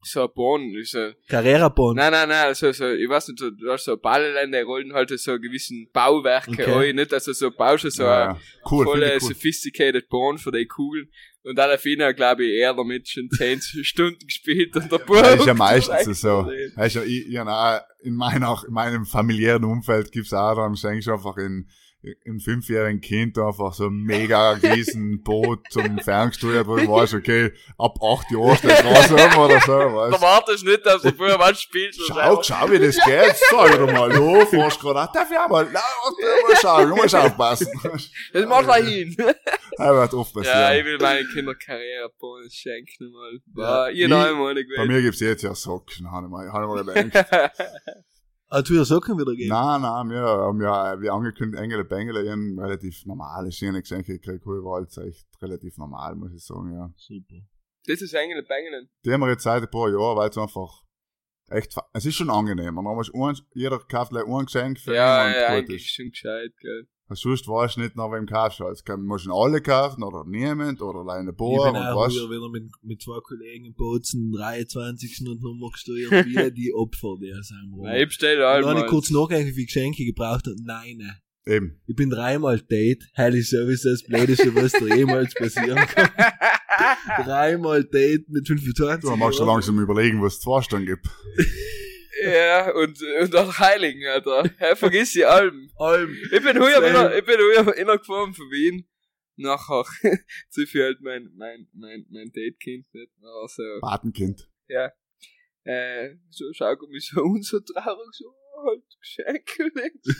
so 0.00 0.22
ein 0.22 0.28
Bahn, 0.34 0.72
so, 0.84 1.10
Carrera-Bahn. 1.28 1.96
nein, 1.96 2.12
nein, 2.12 2.28
nein, 2.28 2.54
so, 2.54 2.70
so, 2.70 2.88
ich 2.88 3.08
weiß 3.08 3.28
nicht, 3.28 3.40
so, 3.40 3.50
du 3.50 3.70
hast 3.72 3.84
so 3.84 3.96
Ballländer, 3.96 4.62
rollen 4.62 4.92
halt 4.94 5.10
so 5.18 5.38
gewissen 5.40 5.88
Bauwerke 5.92 6.52
Okay. 6.52 6.90
ein, 6.90 6.96
nicht, 6.96 7.12
also 7.12 7.32
so 7.32 7.50
baust 7.50 7.82
du 7.84 7.90
so 7.90 8.04
ja, 8.04 8.22
eine 8.28 8.34
ja. 8.34 8.40
Cool, 8.70 8.84
voll 8.84 9.02
cool. 9.02 9.20
sophisticated 9.20 10.08
Bahn 10.08 10.38
für 10.38 10.52
die 10.52 10.66
Kugeln. 10.66 11.10
Und 11.44 11.56
dann 11.56 11.70
auf 11.70 11.84
jeden 11.84 12.02
glaube 12.14 12.44
ich, 12.44 12.60
er 12.60 12.74
damit 12.74 13.08
schon 13.08 13.28
10 13.30 13.60
Stunden 13.82 14.26
gespielt 14.26 14.74
und 14.76 14.90
der 14.90 14.98
Bub. 14.98 15.22
Das 15.22 15.40
ist 15.40 15.46
ja 15.46 15.54
meistens 15.54 16.20
so. 16.20 16.50
Weißt 16.74 16.96
du, 16.96 17.02
ich, 17.02 17.28
ich, 17.28 17.36
hab 17.38 17.48
auch 17.48 17.80
in, 18.00 18.14
meiner, 18.14 18.62
in 18.66 18.72
meinem 18.72 19.06
familiären 19.06 19.64
Umfeld 19.64 20.12
gibt's 20.12 20.32
auch 20.32 20.56
schenkst 20.76 21.06
du 21.06 21.12
einfach 21.12 21.36
in, 21.36 21.68
in 22.24 22.38
fünfjährigen 22.38 23.00
Kind 23.00 23.36
einfach 23.38 23.74
so 23.74 23.86
ein 23.86 24.02
mega 24.04 24.52
riesen 24.52 25.22
Boot 25.24 25.60
zum 25.70 25.98
Ferngesteuert, 25.98 26.66
wo 26.68 26.76
du 26.76 26.88
weißt, 26.90 27.14
okay, 27.14 27.52
ab 27.76 27.98
acht 28.02 28.30
Jahren 28.30 28.56
steht 28.56 28.70
Straße 28.70 29.14
um 29.14 29.38
oder 29.38 29.60
so, 29.60 29.72
weißt 29.72 30.22
wartest 30.22 30.62
du 30.64 30.70
nicht, 30.70 30.86
dass 30.86 31.02
Bub 31.02 31.18
was 31.18 31.60
spielt. 31.60 31.94
so 31.94 32.04
Schau, 32.06 32.42
schau, 32.42 32.70
wie 32.70 32.78
das 32.78 32.96
geht. 33.04 33.34
Sag 33.50 33.72
doch 33.78 33.92
mal, 33.92 34.08
du 34.10 34.46
fährst 34.46 34.78
gerade, 34.80 35.10
darf 35.12 35.28
ich 35.30 35.36
auch 35.38 35.48
mal, 35.48 35.66
na, 35.72 35.80
mal 36.48 36.56
schauen, 36.60 36.88
du 36.90 36.96
musst 36.96 37.14
aufpassen. 37.16 37.68
Das 38.32 38.46
machst 38.46 38.68
du 38.68 38.74
hin. 38.84 39.16
Er 39.78 39.94
wird 39.94 40.14
oft 40.14 40.34
Ja, 40.36 40.42
ich 40.42 40.48
passieren. 40.48 40.86
will 40.86 40.98
meinen 40.98 41.28
Kindern 41.32 41.56
Karrierebonus 41.58 42.54
schenken 42.54 43.10
mal. 43.10 43.40
Ja, 43.56 43.88
ihr 43.88 44.06
ich- 44.06 44.14
einmal 44.14 44.54
Bei 44.76 44.86
mir 44.86 45.02
gibt's 45.02 45.20
jetzt 45.20 45.42
ja 45.42 45.54
Socken, 45.54 46.10
habe 46.12 46.26
ich 46.26 46.30
mal, 46.30 46.52
hab 46.52 46.62
ich 46.62 46.84
mal 46.86 47.02
gedacht. 47.04 47.52
Ah, 48.50 48.62
tu 48.62 48.74
ja 48.74 48.84
Socken 48.84 49.18
wieder 49.18 49.34
geben. 49.34 49.50
Nein, 49.50 49.82
nein, 49.82 50.08
wir 50.08 50.20
haben 50.22 50.60
ja, 50.62 51.00
wie 51.00 51.10
angekündigt, 51.10 51.62
Engel 51.62 51.84
Bengele, 51.84 52.22
ihren 52.24 52.58
relativ 52.58 53.04
normale 53.04 53.52
schöne 53.52 53.82
Geschenke 53.82 54.18
gekriegt, 54.18 54.46
war 54.46 54.80
jetzt 54.80 54.96
echt 54.96 55.26
relativ 55.42 55.76
normal, 55.76 56.14
muss 56.14 56.32
ich 56.32 56.44
sagen, 56.44 56.72
ja. 56.72 56.90
Super. 56.96 57.36
das 57.86 58.00
ist 58.00 58.14
Engel 58.14 58.42
Bengelen. 58.42 58.88
Die 59.04 59.12
haben 59.12 59.20
wir 59.20 59.28
jetzt 59.28 59.42
seit 59.42 59.62
ein 59.62 59.70
paar 59.70 59.90
Jahren, 59.90 60.16
weil 60.16 60.30
es 60.30 60.38
einfach 60.38 60.82
echt, 61.50 61.76
es 61.92 62.06
ist 62.06 62.14
schon 62.16 62.30
angenehm. 62.30 62.76
Du 62.76 63.24
ein, 63.26 63.36
jeder 63.52 63.78
kauft 63.80 64.12
gleich 64.12 64.26
ein 64.26 64.44
Geschenk 64.46 64.78
für 64.78 64.94
Ja, 64.94 65.28
ja, 65.28 65.48
eigentlich 65.48 65.84
ist. 65.84 65.94
schon 65.94 66.08
gescheit, 66.10 66.52
gell. 66.58 66.88
Sonst 67.10 67.48
weißt 67.48 67.76
du 67.76 67.80
nicht, 67.80 67.96
nach 67.96 68.10
wem 68.12 68.26
kaufst 68.26 68.60
du. 68.60 68.68
Jetzt 68.68 68.84
kann, 68.84 69.02
musst 69.02 69.24
du 69.24 69.30
ihn 69.30 69.34
alle 69.34 69.62
kaufen 69.62 70.02
oder 70.02 70.24
niemand 70.26 70.82
oder 70.82 71.00
allein 71.00 71.20
eine 71.20 71.30
Ich 71.30 71.36
bin 71.36 71.48
auch 71.48 72.10
früher 72.10 72.30
wieder 72.30 72.48
mit, 72.50 72.70
mit 72.82 73.00
zwei 73.00 73.18
Kollegen 73.20 73.64
in 73.64 73.74
Bozen 73.74 74.30
23. 74.32 75.26
und 75.26 75.40
Nummer 75.40 75.70
gesteuert, 75.70 76.26
wie 76.26 76.52
die 76.52 76.74
Opfer, 76.74 77.16
die 77.20 77.32
aus 77.32 77.50
einem 77.50 77.72
Raum. 77.74 77.84
Nein, 77.84 78.02
ich 78.02 78.08
bestelle 78.08 78.46
halt 78.46 78.64
dann 78.64 78.76
habe 78.76 78.80
ich 78.80 78.86
kurz 78.86 79.10
nachgedacht, 79.10 79.46
wie 79.46 79.52
viele 79.52 79.66
Geschenke 79.66 80.02
ich 80.02 80.08
gebraucht 80.08 80.46
habe. 80.46 80.56
Nein, 80.62 80.98
nein. 80.98 81.16
Eben. 81.46 81.80
Ich 81.86 81.96
bin 81.96 82.10
dreimal 82.10 82.60
Date. 82.60 83.04
Ist 83.16 83.50
sowieso 83.50 83.88
das 83.88 84.02
Blödeste, 84.02 84.54
was 84.54 84.72
da 84.72 84.94
jemals 84.94 85.32
passieren 85.32 85.78
kann. 85.78 86.10
dreimal 87.24 87.84
Date 87.84 88.28
mit 88.28 88.46
25 88.46 89.08
Du 89.08 89.16
machst 89.16 89.40
du 89.40 89.44
langsam 89.44 89.80
überlegen, 89.80 90.20
was 90.20 90.34
es 90.34 90.40
zu 90.40 90.44
Vorstand 90.44 90.86
gibt. 90.86 91.06
Ja, 92.22 92.74
und, 92.74 93.00
und 93.02 93.36
auch 93.36 93.58
Heiligen, 93.58 94.06
Alter. 94.06 94.50
Hey, 94.58 94.76
vergiss 94.76 95.12
die 95.12 95.24
Alben. 95.24 95.70
Alm. 95.76 96.16
Ich 96.32 96.42
bin 96.42 96.58
heuer 96.58 96.82
wieder, 96.82 97.16
ich 97.16 97.24
bin 97.24 97.36
heuer 97.36 97.74
innergefahren 97.74 98.34
von 98.34 98.50
Wien. 98.50 98.88
Nachher, 99.36 99.84
zu 100.50 100.66
viel 100.66 100.82
halt 100.82 101.00
mein, 101.00 101.30
mein, 101.36 101.68
mein, 101.72 102.06
mein 102.10 102.32
Datekind 102.32 102.92
nicht. 102.92 103.12
Also, 103.22 103.62
Patenkind. 103.80 104.48
ja. 104.68 104.92
Äh, 105.64 106.16
so 106.30 106.50
schaut 106.54 106.78
er 106.80 106.88
mich 106.88 107.08
so 107.08 107.20
und 107.22 107.44
so 107.44 107.60
traurig, 107.60 108.08
so, 108.12 108.24
oh, 108.26 108.66
halt 108.66 108.82
Geschenke 109.00 109.70
nicht. 109.74 110.18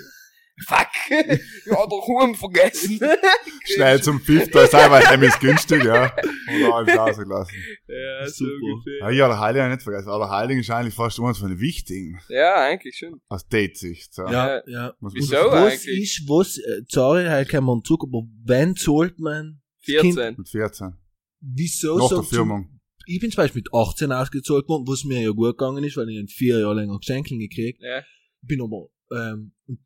Fuck! 0.66 0.88
Ich 1.10 1.70
hab 1.72 1.88
doch 1.88 2.06
Huren 2.06 2.34
vergessen. 2.34 2.98
Schnell 3.64 4.02
zum 4.02 4.20
Pfiff, 4.20 4.50
da 4.50 4.64
ist 4.64 4.74
einfach 4.74 5.08
ein 5.10 5.22
ist 5.22 5.38
günstig, 5.40 5.84
ja. 5.84 6.04
Und 6.14 6.60
dann 6.62 6.72
alles 6.72 6.96
rausgelassen. 6.98 7.54
Ja, 7.88 8.28
so 8.28 8.44
ungefähr. 8.44 9.10
ja, 9.12 9.28
der 9.28 9.38
Heilige 9.40 9.68
nicht 9.68 9.82
vergessen. 9.82 10.08
Aber 10.08 10.24
der 10.26 10.30
Heilige 10.36 10.60
ist 10.60 10.70
eigentlich 10.70 10.94
fast 10.94 11.18
eines 11.20 11.38
von 11.38 11.48
den 11.48 11.60
wichtigen. 11.60 12.18
Ja, 12.28 12.56
eigentlich 12.66 12.96
schon. 12.98 13.20
Aus 13.28 13.46
Date-Sicht. 13.48 14.12
So. 14.14 14.22
Ja, 14.24 14.60
ja. 14.66 14.94
Man 15.00 15.12
Wieso 15.14 15.36
was 15.36 15.72
eigentlich? 15.84 16.02
ist, 16.02 16.28
was, 16.28 16.58
äh, 16.58 16.82
sorry, 16.88 17.26
halt 17.26 17.48
kann 17.48 17.64
man 17.64 17.82
zurück, 17.84 18.02
aber 18.06 18.22
wenn 18.44 18.74
zahlt 18.76 19.18
man? 19.18 19.60
das 19.86 20.00
Kind- 20.02 20.14
14. 20.14 20.34
Mit 20.36 20.48
14. 20.48 20.94
Wieso 21.40 21.98
Nach 21.98 22.08
so 22.08 22.16
der 22.16 22.24
zum- 22.24 22.26
Firmung. 22.36 22.80
Ich 23.06 23.20
bin 23.20 23.30
zum 23.30 23.42
Beispiel 23.44 23.62
mit 23.62 23.72
18 23.72 24.12
ausgezahlt 24.12 24.68
worden, 24.68 24.84
was 24.86 25.04
mir 25.04 25.22
ja 25.22 25.30
gut 25.30 25.56
gegangen 25.56 25.82
ist, 25.84 25.96
weil 25.96 26.08
ich 26.10 26.18
ein 26.18 26.28
vier 26.28 26.58
Jahre 26.58 26.74
länger 26.74 26.98
Geschenke 26.98 27.36
gekriegt. 27.38 27.80
Ja. 27.82 28.02
Bin 28.42 28.60
aber, 28.60 28.88
ähm, 29.12 29.52
und 29.66 29.78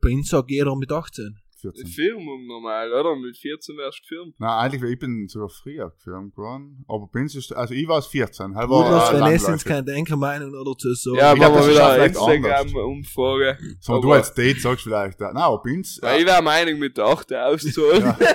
bei 0.00 0.10
uns 0.10 0.28
sagt 0.30 0.50
jeder 0.50 0.74
mit 0.76 0.90
18. 0.90 1.36
14. 1.60 1.86
Firmung 1.88 2.46
normal, 2.46 2.90
oder? 2.90 3.14
Mit 3.16 3.36
14 3.36 3.76
wärst 3.76 3.98
du 3.98 4.02
gefirmt. 4.02 4.34
Nein, 4.40 4.50
eigentlich, 4.72 4.92
ich 4.92 4.98
bin 4.98 5.28
sogar 5.28 5.50
früher 5.50 5.90
gefirmt 5.90 6.34
geworden. 6.34 6.84
Aber 6.88 7.06
bin 7.08 7.26
ist, 7.26 7.52
also 7.52 7.74
ich 7.74 7.86
war 7.86 7.98
es 7.98 8.06
14. 8.06 8.56
Halt 8.56 8.70
Rudolf 8.70 8.90
war, 8.90 9.12
äh, 9.12 9.16
Renaissance 9.16 9.44
landläufig. 9.50 9.66
kann 9.66 9.84
denke 9.84 10.16
Meinung 10.16 10.54
oder 10.54 10.74
zu 10.78 10.94
so. 10.94 11.14
ja, 11.14 11.32
ich 11.34 11.38
glaub, 11.38 11.52
machen 11.52 11.58
das 11.58 11.66
wir 11.66 11.74
wieder 11.74 11.92
vielleicht 11.92 12.16
Instagram-Umfrage. 12.16 13.58
So, 13.80 13.92
du 14.00 14.08
Aber- 14.08 14.16
als 14.16 14.32
Date 14.34 14.60
sagst 14.60 14.84
vielleicht, 14.84 15.20
nein, 15.20 15.36
aber 15.36 15.62
bin's. 15.62 16.00
Ja, 16.02 16.16
ich 16.16 16.24
wäre 16.24 16.42
Meinung 16.42 16.78
mit 16.78 16.96
der 16.96 17.04
8 17.06 17.32
auszahlen. 17.34 18.02
Ja. 18.02 18.18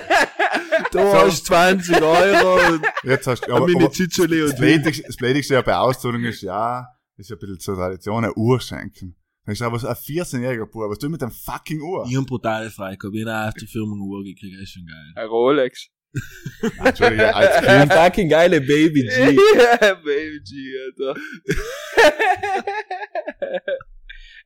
Du 0.92 0.98
hast 1.00 1.46
20 1.46 2.00
Euro 2.02 2.74
und 2.74 2.86
Jetzt 3.02 3.26
hast 3.26 3.40
du, 3.40 3.46
ein 3.46 3.56
aber, 3.56 3.66
Mini 3.66 3.84
aber 3.84 3.88
das 3.88 3.98
und 3.98 5.08
das 5.08 5.16
Blödigste 5.16 5.54
ja 5.54 5.62
bei 5.62 5.74
Auszahlung 5.76 6.22
ist, 6.24 6.42
ja, 6.42 6.86
ist 7.16 7.30
ja 7.30 7.36
ein 7.36 7.38
bisschen 7.38 7.58
zur 7.60 7.76
Tradition, 7.76 8.24
eine 8.24 8.34
Uhr 8.34 8.60
schenken. 8.60 9.16
Ist 9.46 9.62
aber 9.62 9.78
so 9.78 9.86
ein 9.86 9.94
14-jähriger 9.94 10.66
Bub, 10.66 10.90
was 10.90 10.98
du 10.98 11.08
mit 11.08 11.22
dem 11.22 11.30
fucking 11.30 11.80
Uhr? 11.80 12.04
Ich 12.08 12.16
hab 12.16 12.26
brutale 12.26 12.68
Frage 12.70 12.98
gehabt. 12.98 13.14
Ich 13.16 13.26
hab 13.26 13.54
der 13.54 13.68
Firma 13.68 13.94
eine 13.94 14.02
Uhr 14.02 14.24
gekriegt, 14.24 14.54
das 14.54 14.62
ist 14.62 14.72
schon 14.72 14.86
geil. 14.86 15.12
Ein 15.14 15.28
Rolex. 15.28 15.88
Entschuldige, 16.78 17.34
als 17.34 17.56
Ein 17.56 17.88
Kind, 17.88 17.92
fucking 17.92 18.28
geile 18.28 18.60
Baby 18.60 19.02
G. 19.02 19.08
Baby 20.04 20.40
G, 20.42 20.74
Alter. 20.84 21.20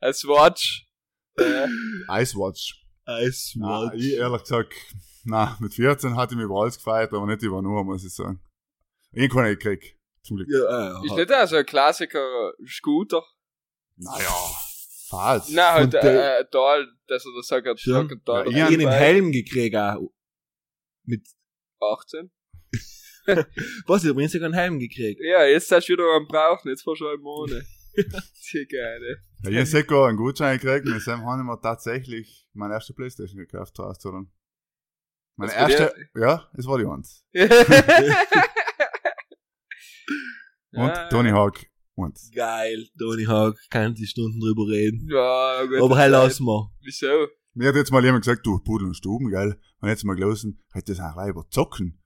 Ein 0.01 0.15
Swatch. 0.15 0.87
Ja. 1.39 1.67
Icewatch. 2.21 2.85
Ice 3.07 3.59
Na, 3.59 3.87
Watch. 3.87 3.95
ich 3.97 4.13
ehrlich 4.15 4.43
gesagt, 4.43 4.75
na, 5.25 5.57
mit 5.61 5.75
14 5.75 6.17
hatte 6.17 6.35
ich 6.35 6.37
mich 6.37 6.45
über 6.45 6.61
alles 6.63 6.77
gefeiert, 6.77 7.13
aber 7.13 7.27
nicht 7.27 7.43
über 7.43 7.63
nur, 7.63 7.85
muss 7.85 8.05
ich 8.05 8.15
sagen. 8.15 8.41
Ich 9.13 9.25
hab 9.25 9.37
keine 9.37 9.57
gekriegt. 9.57 9.97
Zum 10.23 10.37
Glück. 10.37 10.49
Ja, 10.51 11.03
Ist 11.03 11.13
äh, 11.13 11.17
nicht 11.17 11.33
auch 11.33 11.47
so 11.47 11.57
ein 11.57 11.67
Klassiker 11.67 12.53
Scooter? 12.67 13.23
Naja, 13.97 14.35
falsch. 15.11 15.49
Nein, 15.51 15.73
halt 15.73 15.95
Und 15.95 15.95
äh, 15.95 16.45
Tal, 16.51 16.89
dass 17.09 17.27
er 17.27 17.33
das 17.37 17.47
sagt, 17.47 17.81
Schon. 17.81 17.93
sagt 17.95 18.13
ein 18.13 18.25
Tal. 18.25 18.45
Ja, 18.45 18.51
ich 18.51 18.63
hab 18.63 18.71
einen 18.71 18.89
Helm 18.89 19.33
gekriegt 19.33 19.77
auch. 19.77 20.13
Mit, 21.05 21.27
18. 21.81 22.31
was, 23.87 24.05
ich 24.05 24.11
hab 24.11 24.31
sogar 24.31 24.47
einen 24.47 24.55
Helm 24.55 24.79
gekriegt. 24.79 25.21
Ja, 25.23 25.45
jetzt 25.45 25.71
hast 25.71 25.89
du 25.89 25.93
wieder 25.95 26.17
einen 26.17 26.27
brauchen, 26.27 26.69
jetzt 26.69 26.83
vor 26.83 26.97
schon 26.97 27.09
einem 27.09 27.23
Monat. 27.23 27.63
Die 27.97 28.67
geile. 28.67 29.23
Ja, 29.43 29.51
ich 29.51 29.59
hab 29.59 29.67
sogar 29.67 30.09
einen 30.09 30.17
Gutschein 30.17 30.59
gekriegt, 30.59 30.87
mit 30.87 31.07
dem 31.07 31.25
haben 31.25 31.47
wir 31.47 31.61
tatsächlich 31.61 32.47
meine 32.53 32.75
erste 32.75 32.95
Playstation 32.95 33.39
gekauft, 33.39 33.79
hast 33.79 34.05
du 34.05 34.13
dann. 34.13 34.31
Meine 35.37 35.55
erste, 35.55 35.95
ja, 36.15 36.49
es 36.57 36.67
war 36.67 36.79
die 36.79 36.87
eins. 36.87 37.25
Und 40.73 40.89
Ja. 40.89 41.09
Tony 41.09 41.31
Hawk 41.31 41.67
eins. 42.05 42.31
Geil. 42.35 42.87
Tony 42.99 43.25
Hawk, 43.25 43.57
kann 43.71 43.95
die 43.95 44.07
Stunden 44.07 44.41
drüber 44.41 44.67
reden. 44.69 45.09
Ja, 45.11 45.65
gut. 45.67 45.83
Aber 45.83 45.97
halt 45.97 46.13
lassen 46.13 46.45
wir. 46.45 46.71
Wieso? 46.83 47.07
Mir 47.55 47.69
hat 47.69 47.77
jetzt 47.77 47.91
mal 47.91 48.05
jemand 48.05 48.25
gesagt, 48.25 48.47
du, 48.47 48.59
Pudel 48.59 48.89
und 48.89 48.95
Stuben, 48.95 49.31
gell? 49.31 49.59
Und 49.81 49.89
jetzt 49.89 50.05
mal 50.05 50.15
gelesen, 50.15 50.63
hat 50.73 50.89
das 50.89 51.01
auch 51.01 51.15
gleich 51.15 51.31
über 51.31 51.47
Zocken. 51.51 52.01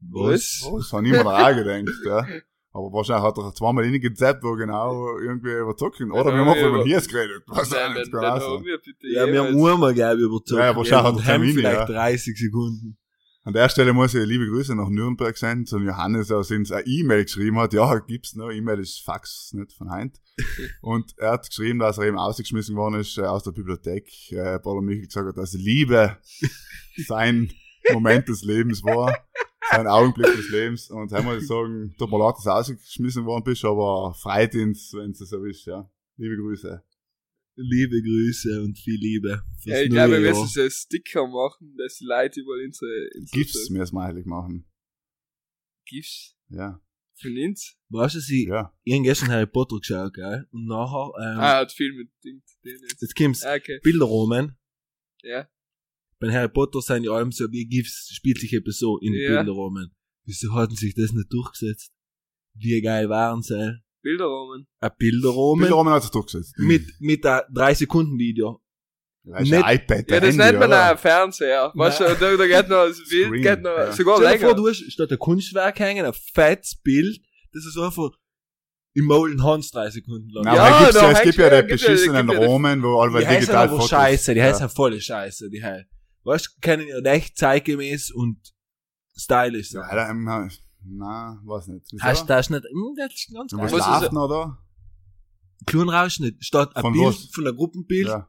Was? 0.00 0.62
Das 0.76 0.92
hat 0.92 1.02
niemand 1.02 1.26
auch 1.26 1.54
gedacht, 1.54 1.94
ja. 2.04 2.26
Aber 2.72 2.92
wahrscheinlich 2.92 3.24
hat 3.24 3.36
er 3.36 3.52
zweimal 3.52 3.84
reingezappt, 3.84 4.44
wo 4.44 4.54
genau 4.54 5.18
irgendwie 5.18 5.52
über 5.52 5.76
Zocken. 5.76 6.12
Oder 6.12 6.30
Ja, 6.30 6.36
wir 6.36 6.44
haben 6.44 6.56
ja, 6.56 6.68
über 6.68 6.84
Hiers 6.84 7.08
geredet. 7.08 7.42
Was 7.46 7.72
auch 7.72 7.76
Dann, 7.76 8.10
dann, 8.12 8.24
auch 8.24 8.58
haben 8.58 8.64
wir 8.64 8.78
bitte 8.78 9.08
Ja, 9.08 9.26
wir 9.26 9.42
haben 9.42 9.56
einmal, 9.56 9.92
glaube 9.92 10.20
ich, 10.20 10.26
überzogen. 10.26 10.60
Ja, 10.60 10.84
schau, 10.84 11.02
hat 11.02 11.16
er 11.16 11.22
Termine, 11.22 11.52
vielleicht 11.54 11.88
ja. 11.88 11.94
30 11.94 12.38
Sekunden. 12.38 12.96
An 13.42 13.54
der 13.54 13.70
Stelle 13.70 13.94
muss 13.94 14.12
ich 14.12 14.26
liebe 14.26 14.46
Grüße 14.46 14.74
nach 14.74 14.90
Nürnberg 14.90 15.34
senden, 15.34 15.64
zum 15.64 15.86
Johannes, 15.86 16.28
der 16.28 16.36
uns 16.36 16.50
eine 16.50 16.86
E-Mail 16.86 17.24
geschrieben 17.24 17.58
hat. 17.58 17.72
Ja, 17.72 17.98
gibt's 18.00 18.34
noch. 18.34 18.50
E-Mail 18.50 18.80
ist 18.80 19.00
Fax, 19.02 19.54
nicht 19.54 19.72
von 19.72 19.90
Heint. 19.90 20.20
Und 20.82 21.14
er 21.16 21.32
hat 21.32 21.48
geschrieben, 21.48 21.78
dass 21.78 21.96
er 21.96 22.04
eben 22.04 22.18
ausgeschmissen 22.18 22.76
worden 22.76 23.00
ist 23.00 23.16
äh, 23.16 23.22
aus 23.22 23.42
der 23.42 23.52
Bibliothek. 23.52 24.10
Äh, 24.32 24.58
Paul 24.58 24.82
Michael 24.82 25.06
gesagt 25.06 25.28
hat, 25.28 25.38
dass 25.38 25.54
Liebe 25.54 26.18
sein 27.06 27.50
Moment 27.90 28.28
des 28.28 28.42
Lebens 28.42 28.84
war. 28.84 29.16
Sein 29.70 29.86
Augenblick 29.86 30.36
des 30.36 30.50
Lebens. 30.50 30.90
Und 30.90 31.10
einmal 31.14 31.36
muss 31.36 31.48
sagen, 31.48 31.94
tut 31.96 32.10
mir 32.10 32.18
leid, 32.18 32.34
dass 32.36 32.44
du 32.44 32.50
ausgeschmissen 32.50 33.24
worden 33.24 33.44
bist, 33.44 33.64
aber 33.64 34.14
Freitins, 34.20 34.92
wenn 34.94 35.12
es 35.12 35.18
so 35.18 35.42
ist, 35.44 35.64
ja. 35.64 35.88
Liebe 36.18 36.36
Grüße. 36.36 36.82
Liebe 37.62 38.00
Grüße 38.02 38.62
und 38.62 38.78
viel 38.78 38.98
Liebe. 38.98 39.42
Ja, 39.64 39.82
ich 39.82 39.90
glaube, 39.90 40.14
wir 40.14 40.30
müssen 40.30 40.46
so 40.46 40.68
Sticker 40.70 41.26
machen, 41.28 41.76
dass 41.76 41.98
die 41.98 42.04
Leute 42.06 42.40
überall 42.40 42.64
unsere, 42.64 43.10
unsere 43.14 43.38
Gifts 43.38 43.68
mir 43.70 43.84
smiley 43.86 44.22
machen. 44.24 44.66
Gifts 45.86 46.36
Ja. 46.48 46.80
von 47.20 47.36
uns. 47.36 47.76
Weißt 47.90 48.14
du, 48.14 48.20
sie, 48.20 48.46
Ja. 48.46 48.72
gestern 48.84 49.28
Harry 49.28 49.46
Potter 49.46 49.76
geschaut, 49.78 50.14
gell? 50.14 50.46
Und 50.52 50.66
nachher, 50.66 51.12
ähm, 51.20 51.38
Ah, 51.38 51.56
hat 51.58 51.72
viel 51.72 51.92
mit 51.92 52.10
Ding 52.24 52.42
zu 52.46 52.54
tun 52.62 52.78
jetzt. 52.82 53.02
jetzt 53.02 53.16
kommt's. 53.16 53.42
Ah, 53.44 53.56
okay. 53.56 53.78
Bilderrahmen. 53.82 54.56
Ja. 55.22 55.48
Bei 56.18 56.32
Harry 56.32 56.48
Potter 56.50 56.80
sind 56.80 57.04
ja 57.04 57.12
allem 57.12 57.32
so, 57.32 57.50
wie 57.52 57.66
GIFs 57.66 58.08
spielt 58.14 58.38
sich 58.38 58.52
etwas 58.54 58.78
so 58.78 58.98
in 58.98 59.12
Ja. 59.12 59.42
Bilderrahmen. 59.42 59.94
Wieso 60.24 60.52
hatten 60.54 60.76
sich 60.76 60.94
das 60.94 61.12
nicht 61.12 61.32
durchgesetzt? 61.32 61.92
Wie 62.54 62.80
geil 62.80 63.08
waren 63.08 63.42
sie? 63.42 63.80
Bilderrahmen. 64.02 64.66
Ein 64.80 64.90
Bilderrahmen 64.98 65.60
Bilderrahmen 65.60 65.92
hat 65.92 66.02
sich 66.02 66.10
durchgesetzt. 66.10 66.54
mit, 66.58 66.84
mit 67.00 67.24
einem 67.26 67.42
3-Sekunden-Video. 67.54 68.60
Ja, 69.24 69.38
ist 69.38 69.50
nicht- 69.50 69.62
ein 69.64 69.76
iPad, 69.76 70.10
Ja, 70.10 70.16
ein 70.16 70.22
das 70.22 70.22
Handy, 70.22 70.36
nennt 70.38 70.58
man 70.60 70.72
auch 70.72 70.98
Fernseher. 70.98 71.72
Weißt 71.74 72.00
du, 72.00 72.04
da, 72.04 72.14
da 72.36 72.46
geht 72.46 72.68
noch 72.68 72.86
das 72.86 72.96
Bild, 73.08 73.26
Screen, 73.26 73.42
geht 73.42 73.62
noch, 73.62 73.76
ja. 73.76 73.92
sogar 73.92 74.16
Stell 74.16 74.32
dir 74.32 74.38
vor, 74.38 74.48
länger. 74.48 74.54
du 74.62 74.68
hast 74.68 74.92
statt 74.92 75.12
ein 75.12 75.18
Kunstwerk 75.18 75.78
hängen, 75.78 76.06
ein 76.06 76.12
fettes 76.14 76.76
Bild, 76.82 77.20
das 77.52 77.66
ist 77.66 77.76
einfach 77.76 78.10
im 78.94 79.04
Molden 79.04 79.42
Hans 79.44 79.70
drei 79.70 79.90
Sekunden 79.90 80.30
lang. 80.30 80.44
Nein, 80.46 80.56
Ja, 80.56 80.90
da 80.90 81.02
ja, 81.02 81.10
es 81.12 81.22
gibt 81.22 81.36
ja 81.36 81.44
ja- 81.44 81.50
die 81.62 81.68
ja- 81.68 81.74
beschissenen 81.76 82.28
ja 82.28 82.38
die- 82.38 82.44
Roman, 82.46 82.82
wo 82.82 82.98
alle 82.98 83.20
die 83.20 83.26
heißen 83.26 83.40
digital 83.40 83.64
aber 83.68 83.72
Fotos. 83.76 83.90
scheiße, 83.90 84.32
die 84.34 84.40
ja. 84.40 84.46
heißen 84.46 84.68
volle 84.70 85.00
Scheiße, 85.00 85.50
die 85.50 85.62
heißen. 85.62 85.86
Weißt 86.24 86.46
du, 86.46 86.50
können 86.62 86.88
ja 86.88 86.98
echt 87.12 87.36
zeitgemäß 87.36 88.10
und 88.12 88.38
stylisch 89.16 89.72
Ja, 89.72 89.82
sein. 89.86 90.24
da, 90.24 90.48
na, 90.84 91.40
weiß 91.44 91.68
nicht. 91.68 91.86
Wieso? 91.92 92.04
Hast 92.04 92.22
du 92.22 92.26
das 92.28 92.50
nicht, 92.50 92.64
hm, 92.64 92.94
das 92.96 93.12
ist 93.14 93.30
ganz 93.34 93.50
Du 93.50 93.56
geil. 93.56 93.66
Was 93.66 93.72
ist 93.72 93.84
schlafen, 93.84 94.16
oder? 94.16 94.58
Kleinen 95.66 95.88
Rausschnitt, 95.90 96.42
statt 96.44 96.74
ein 96.74 96.82
Von 96.82 96.92
Bild 96.92 97.06
was? 97.06 97.28
von 97.32 97.46
einem 97.46 97.56
Gruppenbild, 97.56 98.08
Ja. 98.08 98.28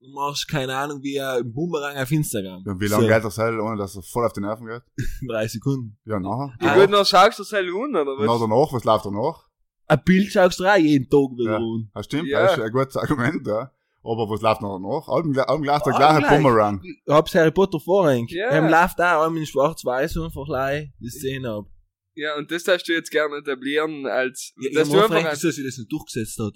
du 0.00 0.08
machst 0.12 0.48
keine 0.48 0.76
Ahnung, 0.76 1.02
wie 1.02 1.20
ein 1.20 1.50
Bumerang 1.52 1.96
auf 1.96 2.10
Instagram. 2.10 2.62
Ja, 2.66 2.78
Wie 2.80 2.86
lange 2.88 3.08
geht 3.08 3.24
das 3.24 3.38
halt, 3.38 3.58
ohne 3.60 3.76
dass 3.76 3.96
er 3.96 4.02
voll 4.02 4.26
auf 4.26 4.32
die 4.34 4.40
Nerven 4.40 4.66
geht? 4.66 4.82
Drei 5.28 5.48
Sekunden. 5.48 5.98
Ja, 6.04 6.20
nachher. 6.20 6.54
Ja, 6.60 6.74
gut, 6.84 6.92
dann 6.92 7.04
schaust 7.06 7.38
du 7.38 7.42
das 7.42 7.52
halt 7.52 7.66
an, 7.68 7.74
oder 7.96 8.16
Na, 8.18 8.26
was? 8.26 8.40
danach, 8.40 8.72
was 8.72 8.84
läuft 8.84 9.06
danach? 9.06 9.48
Ein 9.86 10.02
Bild 10.04 10.30
schaust 10.30 10.60
du 10.60 10.64
auch 10.64 10.76
jeden 10.76 11.08
Tag 11.08 11.30
wieder 11.36 11.52
Ja. 11.52 11.56
an. 11.56 11.90
Das 11.94 12.04
stimmt, 12.04 12.28
Ja. 12.28 12.42
das 12.42 12.58
ist 12.58 12.62
ein 12.64 12.70
gutes 12.72 12.96
Argument, 12.96 13.46
ja. 13.46 13.72
Aber 14.02 14.30
was 14.30 14.40
läuft 14.40 14.62
noch 14.62 14.78
danach? 14.78 15.08
Allem, 15.08 15.38
allem 15.38 15.62
gleich 15.62 15.82
der 15.82 15.94
Allem 15.94 15.98
gleiche 15.98 16.20
gleich. 16.20 16.42
Bumerang. 16.42 16.80
Ich 16.82 17.12
hab's 17.12 17.34
Harry 17.34 17.50
Potter 17.50 17.78
vorhängt. 17.80 18.30
Ja. 18.32 18.52
Ja. 18.54 18.58
Ihm 18.58 18.70
läuft 18.70 18.98
auch 19.00 19.26
einmal 19.26 19.38
in 19.38 19.46
schwarz-weiß 19.46 20.16
und 20.16 20.32
verleih 20.32 20.92
die 20.98 21.10
Szene 21.10 21.50
ab. 21.50 21.66
Ja, 22.14 22.36
und 22.36 22.50
das 22.50 22.64
darfst 22.64 22.88
du 22.88 22.92
jetzt 22.92 23.10
gerne 23.10 23.36
etablieren 23.36 24.06
als, 24.06 24.52
Ja, 24.56 24.70
dass 24.72 24.88
ich 24.88 24.94
du 24.94 25.00
einfach, 25.00 25.16
einfach 25.16 25.30
ein, 25.30 25.38
dass 25.40 25.54
sie 25.54 25.64
das 25.64 25.76
nicht 25.78 25.92
durchgesetzt 25.92 26.38
hat. 26.38 26.54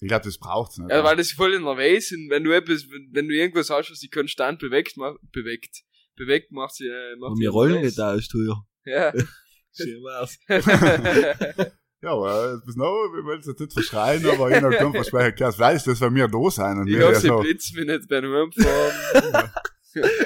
Ich 0.00 0.08
glaube, 0.08 0.24
das 0.24 0.38
braucht's 0.38 0.76
nicht. 0.78 0.90
ja, 0.90 1.02
weil 1.02 1.16
das 1.16 1.32
voll 1.32 1.54
in 1.54 1.62
der 1.64 1.76
Weiß 1.76 2.08
sind, 2.08 2.28
wenn 2.30 2.44
du 2.44 2.50
etwas, 2.54 2.86
wenn, 3.12 3.28
du 3.28 3.34
irgendwas 3.34 3.70
hast, 3.70 3.90
was 3.90 3.98
sich 4.00 4.10
konstant 4.10 4.58
bewegt, 4.58 4.96
bewegt, 5.32 5.82
bewegt, 6.16 6.52
macht 6.52 6.74
sie, 6.74 6.86
äh, 6.86 7.16
macht 7.18 7.36
sie 7.36 7.42
wir 7.42 7.50
Rollen 7.50 7.82
weiß. 7.82 7.94
getauscht 7.94 8.32
früher. 8.32 8.66
Ja. 8.84 9.12
Schön 9.72 10.02
war's. 10.02 10.38
Ja, 12.06 12.12
aber 12.12 12.62
bis 12.64 12.76
noch, 12.76 12.84
wir 12.84 13.24
wollen 13.24 13.40
es 13.40 13.46
jetzt 13.46 13.58
nicht 13.58 13.72
verschreien, 13.72 14.24
aber 14.26 14.48
ich 14.48 14.62
noch 14.62 14.70
kein 14.70 14.92
Versprechen 14.92 15.34
gehört. 15.34 15.56
Vielleicht 15.56 15.88
das 15.88 15.98
bei 15.98 16.08
mir 16.08 16.28
da 16.28 16.50
sein 16.50 16.78
und 16.78 16.86
ich 16.86 16.94
wir 16.94 17.10
ja 17.10 17.14
sie 17.16 17.26
so. 17.26 17.40
blitzt 17.40 17.74
mich 17.74 17.84
nicht 17.84 18.08
beim 18.08 18.24
Heimfahren. 18.24 19.50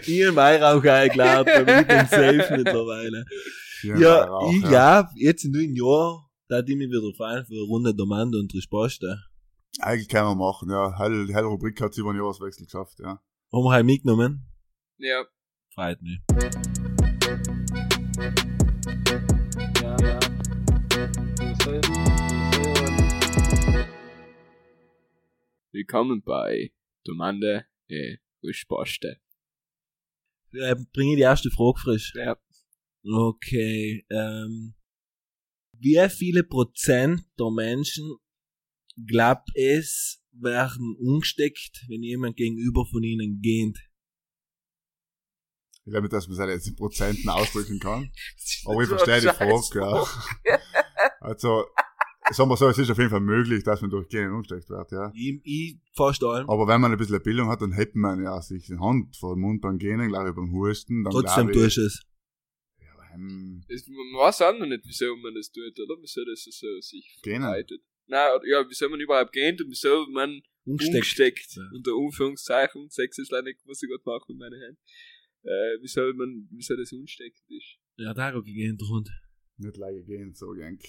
Ich 0.04 0.26
hab 0.26 0.36
Weihrauch 0.36 0.84
eingeladen, 0.84 1.48
ich 1.48 1.86
bin 1.86 2.06
safe 2.06 2.56
mittlerweile. 2.58 3.24
Ja, 3.82 4.30
auch, 4.30 4.52
ich 4.52 4.62
glaub, 4.62 5.06
jetzt 5.14 5.44
in 5.44 5.56
einem 5.56 5.74
Jahr, 5.74 6.28
da 6.48 6.60
die 6.60 6.76
mich 6.76 6.88
wieder 6.88 7.00
freuen 7.16 7.46
für 7.46 7.54
eine 7.54 7.62
Runde 7.62 7.94
Domande 7.94 8.38
und 8.38 8.52
Risposte. 8.52 9.16
Eigentlich 9.78 10.08
kann 10.08 10.26
man 10.26 10.36
machen, 10.36 10.68
ja. 10.68 10.98
Heil, 10.98 11.28
die 11.28 11.32
Rubrik 11.32 11.80
hat 11.80 11.94
sie 11.94 12.02
über 12.02 12.12
den 12.12 12.20
Jahreswechsel 12.20 12.66
geschafft, 12.66 12.98
ja. 12.98 13.22
Haben 13.52 13.64
wir 13.64 13.70
halt 13.70 13.86
mitgenommen? 13.86 14.44
ja. 14.98 15.24
Freut 15.74 16.02
mich. 16.02 16.20
Ja, 19.80 19.96
ja. 20.02 20.20
Willkommen 25.72 26.22
bei 26.22 26.72
Domande 27.04 27.66
e 27.88 28.16
Risposte. 28.42 29.20
Äh, 30.52 30.76
bringe 30.92 31.12
ich 31.12 31.16
die 31.16 31.22
erste 31.22 31.50
Frage 31.50 31.78
frisch. 31.78 32.14
Ja. 32.14 32.38
Okay, 33.02 34.06
ähm, 34.08 34.74
wie 35.76 36.08
viele 36.08 36.44
Prozent 36.44 37.26
der 37.38 37.50
Menschen 37.50 38.16
glaub 39.06 39.44
es 39.54 40.22
werden 40.32 40.96
umgesteckt, 40.98 41.84
wenn 41.88 42.02
jemand 42.02 42.36
gegenüber 42.36 42.86
von 42.86 43.02
ihnen 43.02 43.40
geht? 43.42 43.78
Ich 45.84 45.92
glaube 45.92 46.02
nicht, 46.02 46.12
dass 46.12 46.26
man 46.26 46.38
es 46.38 46.54
jetzt 46.54 46.68
in 46.68 46.76
Prozenten 46.76 47.28
ausdrücken 47.28 47.78
kann. 47.80 48.10
Aber 48.64 48.80
ich 48.80 48.88
verstehe 48.88 49.20
die 49.20 49.26
Frage, 49.26 49.80
ja. 50.46 50.56
Also, 51.20 51.66
sagen 52.32 52.50
wir 52.50 52.56
so, 52.56 52.68
es 52.68 52.78
ist 52.78 52.90
auf 52.90 52.98
jeden 52.98 53.10
Fall 53.10 53.20
möglich, 53.20 53.62
dass 53.64 53.80
man 53.82 53.90
durch 53.90 54.08
Genen 54.08 54.32
umgesteckt 54.32 54.68
wird, 54.70 54.90
ja. 54.92 55.12
Ich, 55.14 55.40
ich 55.44 55.78
fast 55.94 56.22
allem. 56.24 56.48
Aber 56.48 56.66
wenn 56.66 56.80
man 56.80 56.92
ein 56.92 56.98
bisschen 56.98 57.22
Bildung 57.22 57.48
hat, 57.48 57.60
dann 57.60 57.72
hält 57.72 57.94
man 57.94 58.22
ja 58.22 58.40
sich 58.40 58.66
die 58.66 58.78
Hand 58.78 59.16
vor 59.16 59.34
den 59.34 59.40
Mund 59.42 59.60
beim 59.60 59.78
Genen, 59.78 60.08
glaube 60.08 60.30
ich, 60.30 60.34
beim 60.34 60.52
Husten. 60.52 61.04
Dann 61.04 61.12
Trotzdem 61.12 61.52
tust 61.52 61.76
du 61.76 61.82
es. 61.82 62.02
Ja, 62.80 63.14
ähm, 63.14 63.62
Es- 63.68 63.86
Man 63.88 63.96
weiß 64.26 64.42
auch 64.42 64.58
noch 64.58 64.66
nicht, 64.66 64.82
wieso 64.86 65.14
man 65.16 65.34
das 65.34 65.50
tut, 65.52 65.78
oder? 65.78 65.96
Wieso 66.00 66.24
das 66.24 66.42
so 66.44 66.80
sich 66.80 67.18
verbreitet. 67.22 67.82
Nein, 68.06 68.28
oder- 68.36 68.46
ja, 68.48 68.64
wieso 68.68 68.88
man 68.88 69.00
überhaupt 69.00 69.32
geht 69.32 69.60
und 69.60 69.68
wieso 69.70 70.06
man 70.10 70.40
Umgesteckt. 70.64 70.94
umgesteckt. 70.96 71.56
Ja. 71.56 71.62
Unter 71.74 71.92
Anführungszeichen. 71.96 72.88
Sex 72.90 73.18
ist 73.18 73.30
leider 73.30 73.44
nicht, 73.44 73.60
was 73.66 73.82
ich 73.82 73.88
gerade 73.88 74.02
mache 74.06 74.24
mit 74.28 74.38
meinen 74.38 74.60
Händen. 74.60 74.78
Äh, 75.42 75.78
wieso 75.82 76.12
man, 76.14 76.48
wieso 76.50 76.76
das 76.76 76.92
umsteckt 76.92 77.40
ist. 77.48 77.76
Ja, 77.96 78.14
da 78.14 78.26
hat 78.26 78.34
gegeben, 78.44 78.78
der 78.78 78.88
Hund. 78.88 79.10
nicht 79.58 79.76
lange 79.76 80.02
gehen, 80.04 80.34
so 80.34 80.52
denk. 80.54 80.82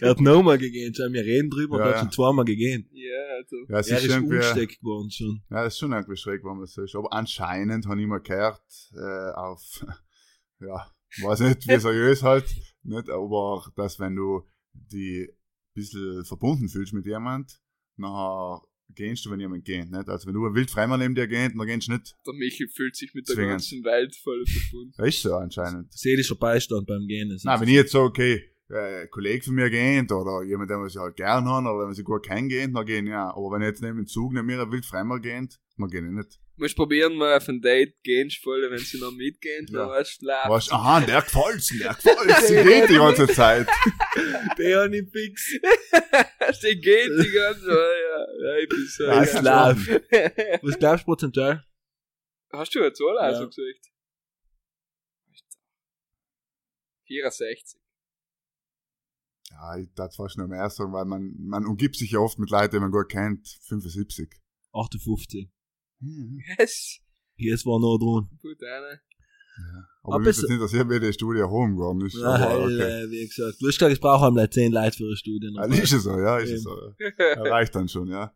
Er 0.00 0.10
hat 0.10 0.20
nochmal 0.20 0.58
gegeben, 0.58 0.92
schau, 0.94 1.04
wir 1.12 1.22
reden 1.24 1.48
drüber, 1.48 1.78
Ja, 1.78 1.84
er 1.84 1.88
hat 1.90 1.94
ja. 1.96 2.00
schon 2.02 2.10
zweimal 2.12 2.44
gegeben. 2.44 2.88
Ja, 2.92 3.36
also. 3.36 3.56
Ja, 3.68 3.78
es 3.78 3.88
Er 3.88 3.98
ist 3.98 4.04
ist 4.04 4.10
ja, 4.10 4.18
umgesteckt 4.18 4.82
worden 4.82 5.10
schon. 5.12 5.42
das 5.48 5.74
ist 5.74 5.78
schon 5.78 5.92
irgendwie 5.92 6.16
schräg, 6.16 6.42
wenn 6.44 6.56
man 6.56 6.66
so 6.66 6.82
ist. 6.82 6.96
Aber 6.96 7.12
anscheinend 7.12 7.86
habe 7.86 8.00
ich 8.00 8.06
mal 8.08 8.20
gehört, 8.20 8.62
äh, 8.94 9.30
auf, 9.32 9.86
ja, 10.60 10.90
weiß 11.22 11.40
nicht, 11.40 11.68
wie 11.68 11.78
seriös 11.78 12.22
halt, 12.24 12.52
nicht, 12.82 13.08
aber, 13.10 13.70
dass 13.76 14.00
wenn 14.00 14.16
du 14.16 14.42
die 14.72 15.28
ein 15.30 15.36
bisschen 15.74 16.24
verbunden 16.24 16.68
fühlst 16.68 16.92
mit 16.92 17.06
jemand, 17.06 17.60
nachher 17.96 18.62
gehst 18.94 19.24
du, 19.24 19.30
wenn 19.30 19.40
jemand 19.40 19.64
geht, 19.64 19.90
nicht? 19.90 20.08
Also 20.08 20.26
wenn 20.26 20.34
du 20.34 20.46
ein 20.46 20.54
wild 20.54 20.70
Fremder 20.70 20.96
neben 20.96 21.14
dir 21.14 21.26
geht, 21.26 21.52
dann 21.56 21.66
gehst 21.66 21.88
du 21.88 21.92
nicht. 21.92 22.16
Der 22.26 22.34
Michel 22.34 22.68
fühlt 22.68 22.96
sich 22.96 23.14
mit 23.14 23.28
der 23.28 23.36
ganzen 23.36 23.82
Welt 23.84 24.14
voll 24.16 24.44
verbunden. 24.46 24.94
Das 24.96 25.08
ist 25.08 25.22
so 25.22 25.34
anscheinend. 25.34 25.92
Seelischer 25.92 26.36
Beistand 26.36 26.86
beim 26.86 27.06
Gehen. 27.06 27.30
ist 27.30 27.44
Nein, 27.44 27.60
wenn 27.60 27.68
ich 27.68 27.74
jetzt 27.74 27.92
so, 27.92 28.02
okay, 28.02 28.44
äh, 28.70 29.02
ein 29.02 29.10
Kollege 29.10 29.44
von 29.44 29.54
mir 29.54 29.70
geht, 29.70 30.10
oder 30.12 30.42
jemand, 30.42 30.70
den 30.70 30.80
wir 30.80 30.88
sie 30.88 31.00
halt 31.00 31.16
gern 31.16 31.44
haben, 31.44 31.66
oder 31.66 31.86
wenn 31.86 31.94
sie 31.94 32.04
gut 32.04 32.24
kennengeht, 32.24 32.74
dann 32.74 32.86
gehen 32.86 33.06
ja. 33.06 33.30
Aber 33.30 33.50
wenn 33.52 33.62
jetzt 33.62 33.82
neben 33.82 33.96
dem 33.96 34.06
Zug 34.06 34.32
neben 34.32 34.46
mir 34.46 34.60
ein 34.60 34.70
wild 34.70 34.86
Fremder 34.86 35.18
geht, 35.18 35.58
dann 35.76 35.88
gehen 35.88 36.06
ich 36.06 36.12
nicht. 36.12 36.40
Musst 36.60 36.76
probieren, 36.76 37.14
mal 37.16 37.36
auf 37.38 37.48
ein 37.48 37.60
Date 37.62 37.94
gehen, 38.02 38.30
voll, 38.30 38.70
wenn 38.70 38.78
sie 38.78 39.00
noch 39.00 39.12
mitgehen, 39.12 39.66
Ja. 39.70 39.78
dann 39.78 39.88
weißt 39.88 40.20
du. 40.22 40.26
Weißt, 40.26 40.72
aha, 40.72 41.00
der 41.00 41.22
gefällt's, 41.22 41.68
der 41.68 41.94
gefällt's, 41.94 42.48
sie 42.48 42.62
geht 42.62 42.88
die 42.90 42.94
ganze 42.94 43.26
Zeit. 43.28 43.66
Der 44.58 44.88
nicht 44.88 45.10
fix. 45.10 45.46
Sie 46.60 46.78
geht 46.80 47.08
die 47.08 47.30
ganze 47.30 47.60
Zeit, 47.60 47.70
ja. 47.70 48.26
ja, 48.44 48.56
ich 48.62 48.68
bin 48.68 48.86
so. 48.86 49.04
Ja, 49.04 49.22
ist 49.22 49.40
live. 49.40 49.88
Was 50.62 50.78
glaubst 50.78 51.02
du 51.02 51.06
prozentual? 51.06 51.64
Hast 52.52 52.74
du 52.74 52.80
eine 52.80 52.92
Zahl 52.92 53.14
Ja. 53.14 53.20
also 53.20 53.46
gesagt? 53.46 53.90
64. 57.06 57.80
Ja, 59.50 59.76
ich 59.78 59.88
darf 59.94 60.14
fast 60.14 60.36
noch 60.38 60.46
mehr 60.48 60.68
sagen, 60.70 60.92
weil 60.92 61.04
man, 61.04 61.34
man 61.38 61.64
umgibt 61.66 61.96
sich 61.96 62.10
ja 62.12 62.18
oft 62.18 62.38
mit 62.38 62.50
Leuten, 62.50 62.76
die 62.76 62.80
man 62.80 62.90
gut 62.90 63.08
kennt. 63.08 63.46
75. 63.66 64.30
58. 64.72 65.48
Mhm. 66.00 66.40
Yes. 66.58 66.98
Jetzt 67.36 67.64
war 67.66 67.78
noch 67.80 67.98
dran. 67.98 68.28
Gut, 68.42 68.62
eine. 68.62 68.92
Ja. 68.92 68.98
Aber 70.02 70.14
Aber 70.14 70.24
mich 70.24 70.30
es- 70.36 70.42
würde 70.42 70.54
interessieren, 70.54 70.88
wie 70.90 71.00
die 71.00 71.12
Studie 71.12 71.40
herumgegangen 71.40 72.06
ist. 72.06 72.14
Nein, 72.16 72.42
aber 72.42 72.64
okay. 72.64 73.06
wie 73.10 73.26
gesagt. 73.26 73.56
Du 73.60 73.66
hast 73.68 73.78
gesagt, 73.78 73.92
ich 73.92 74.00
brauche 74.00 74.26
einmal 74.26 74.48
10 74.48 74.72
Leute 74.72 74.96
für 74.96 75.04
eine 75.04 75.16
Studie. 75.16 75.50
Ja, 75.54 75.64
ist 75.64 75.92
es 75.92 76.02
so, 76.04 76.18
ja, 76.18 76.38
ist 76.38 76.50
es 76.50 76.62
so. 76.62 76.74
Ja. 77.18 77.42
Reicht 77.42 77.74
dann 77.74 77.88
schon, 77.88 78.08
ja. 78.08 78.32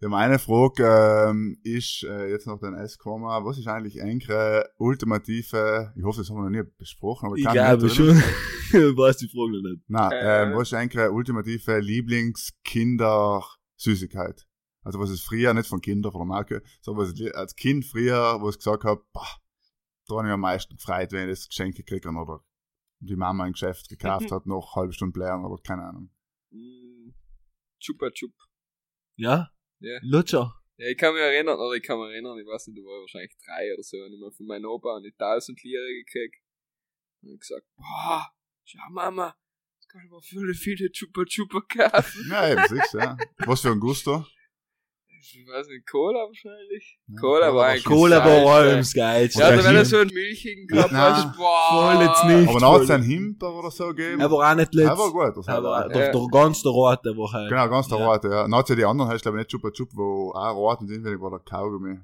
Ja, 0.00 0.08
meine 0.08 0.38
Frage 0.40 1.28
ähm, 1.30 1.58
ist 1.62 2.02
äh, 2.04 2.28
jetzt 2.30 2.46
noch 2.48 2.58
den 2.58 2.74
S 2.74 2.96
gekommen, 2.98 3.24
was 3.44 3.58
ist 3.58 3.68
eigentlich 3.68 4.00
eure 4.02 4.68
ultimative, 4.78 5.92
ich 5.96 6.02
hoffe, 6.02 6.20
das 6.22 6.30
haben 6.30 6.38
wir 6.38 6.50
noch 6.50 6.50
nie 6.50 6.62
besprochen, 6.76 7.26
aber 7.26 7.36
Ich 7.36 7.44
kann 7.44 7.52
glaube 7.52 7.84
nicht, 7.84 7.94
schon. 7.94 8.08
weiß 8.72 9.18
die 9.18 9.28
Frage 9.28 9.52
noch 9.62 9.70
nicht. 9.70 9.82
Nein, 9.86 10.10
Äh. 10.12 10.42
ähm, 10.44 10.54
was 10.56 10.68
ist 10.68 10.74
eigentlich 10.74 11.00
eure 11.02 11.12
ultimative 11.12 11.78
Lieblingskinder-Süßigkeit? 11.78 14.44
Also 14.82 14.98
was 14.98 15.10
ist 15.10 15.24
früher, 15.24 15.54
nicht 15.54 15.68
von 15.68 15.80
Kindern, 15.80 16.12
von 16.12 16.20
der 16.20 16.26
Marke, 16.26 16.62
sondern 16.80 17.06
was 17.06 17.18
ich 17.18 17.34
als 17.34 17.54
Kind 17.54 17.84
früher, 17.84 18.40
wo 18.40 18.50
ich 18.50 18.56
gesagt 18.56 18.84
habe, 18.84 19.02
boah, 19.12 19.40
da 20.06 20.16
habe 20.16 20.28
ich 20.28 20.32
am 20.32 20.40
meisten 20.40 20.76
gefreut, 20.76 21.12
wenn 21.12 21.28
ich 21.28 21.38
das 21.38 21.48
Geschenk 21.48 21.76
gekriegt 21.76 22.06
habe 22.06 22.18
oder 22.18 22.44
die 23.00 23.16
Mama 23.16 23.44
ein 23.44 23.52
Geschäft 23.52 23.88
gekauft 23.88 24.30
hat, 24.30 24.46
noch 24.46 24.74
eine 24.74 24.82
halbe 24.82 24.92
Stunde 24.92 25.12
blären 25.12 25.44
oder 25.44 25.60
keine 25.62 25.82
Ahnung. 25.84 26.10
Mm, 26.50 27.10
Chupa 27.80 28.10
Chup. 28.10 28.32
Ja? 29.16 29.50
Ja. 29.80 29.98
Lutscher. 30.02 30.54
Ja, 30.76 30.88
ich 30.88 30.96
kann 30.96 31.12
mich 31.12 31.22
erinnern, 31.22 31.58
oder 31.58 31.76
ich 31.76 31.82
kann 31.82 31.98
mich 31.98 32.10
erinnern, 32.10 32.38
ich 32.38 32.46
weiß 32.46 32.68
nicht, 32.68 32.78
da 32.78 32.82
war 32.82 32.96
ich 32.96 33.02
wahrscheinlich 33.02 33.36
drei 33.44 33.72
oder 33.74 33.82
so, 33.82 33.96
und 33.98 34.12
ich 34.12 34.20
mal 34.20 34.32
von 34.32 34.46
meinem 34.46 34.64
Opa 34.66 34.96
eine 34.96 35.08
1000 35.08 35.62
Lira 35.62 35.86
gekriegt. 35.86 36.42
Und 37.22 37.34
ich 37.34 37.40
gesagt, 37.40 37.66
boah, 37.76 38.32
schau 38.64 38.90
Mama, 38.90 39.36
jetzt 39.78 39.88
kann 39.88 40.02
ich 40.04 40.10
mir 40.10 40.22
viele, 40.22 40.54
viele 40.54 40.90
Chupa 40.90 41.24
Chupa 41.24 41.60
kaufen. 41.60 42.26
Ja, 42.30 42.50
eben, 42.50 42.62
du, 42.68 42.98
ja. 42.98 43.16
Was 43.46 43.60
für 43.60 43.70
ein 43.70 43.80
Gusto? 43.80 44.26
Ich 45.24 45.46
weiß 45.48 45.68
nicht, 45.68 45.86
Cola 45.88 46.18
wahrscheinlich. 46.26 46.98
Ja, 47.06 47.20
Cola 47.20 47.46
war 47.46 47.54
war 47.54 47.66
eigentlich 47.68 47.84
Cola 47.84 48.18
war 48.24 48.54
allem 48.56 48.84
Geilste. 48.92 49.38
Ja, 49.38 49.46
also 49.46 49.68
wenn 49.68 49.76
er 49.76 49.84
so 49.84 49.98
einen 49.98 50.10
milchigen 50.12 50.66
Nein. 50.68 50.90
hat, 50.90 51.36
boah. 51.36 51.68
Voll 51.70 52.04
jetzt 52.04 52.24
nicht. 52.24 52.48
Aber 52.48 52.58
dann 52.60 52.72
hat 52.72 52.80
es 52.82 52.90
einen 52.90 53.04
Himper 53.04 53.54
oder 53.54 53.70
so 53.70 53.86
gegeben. 53.88 54.20
Er 54.20 54.30
war 54.32 54.50
auch 54.50 54.56
nicht 54.56 54.74
letzt. 54.74 54.88
Er 54.90 54.98
war 54.98 55.12
gut. 55.12 55.36
Das 55.36 55.46
Er 55.46 55.62
war 55.62 55.82
er. 55.84 55.88
der, 55.90 56.06
Ja. 56.06 56.12
der 56.12 56.26
ganz 56.32 56.62
der 56.62 56.72
Rote 56.72 57.16
war 57.16 57.32
halt. 57.32 57.48
Genau, 57.50 57.68
ganz 57.68 57.86
der 57.86 57.98
Ja. 57.98 58.06
Rote, 58.12 58.28
ja. 58.28 58.42
Dann 58.42 58.54
hat 58.56 58.68
ja 58.68 58.74
die 58.74 58.84
anderen, 58.84 59.10
heißt 59.12 59.22
glaube 59.22 59.38
ich 59.38 59.42
nicht 59.42 59.50
Chupa 59.52 59.70
Chup, 59.70 59.90
wo 59.94 60.32
auch 60.34 60.56
rot 60.56 60.80
und 60.80 60.90
inwendig 60.90 61.20
war 61.20 61.30
der 61.30 61.38
Kaugummi. 61.40 61.98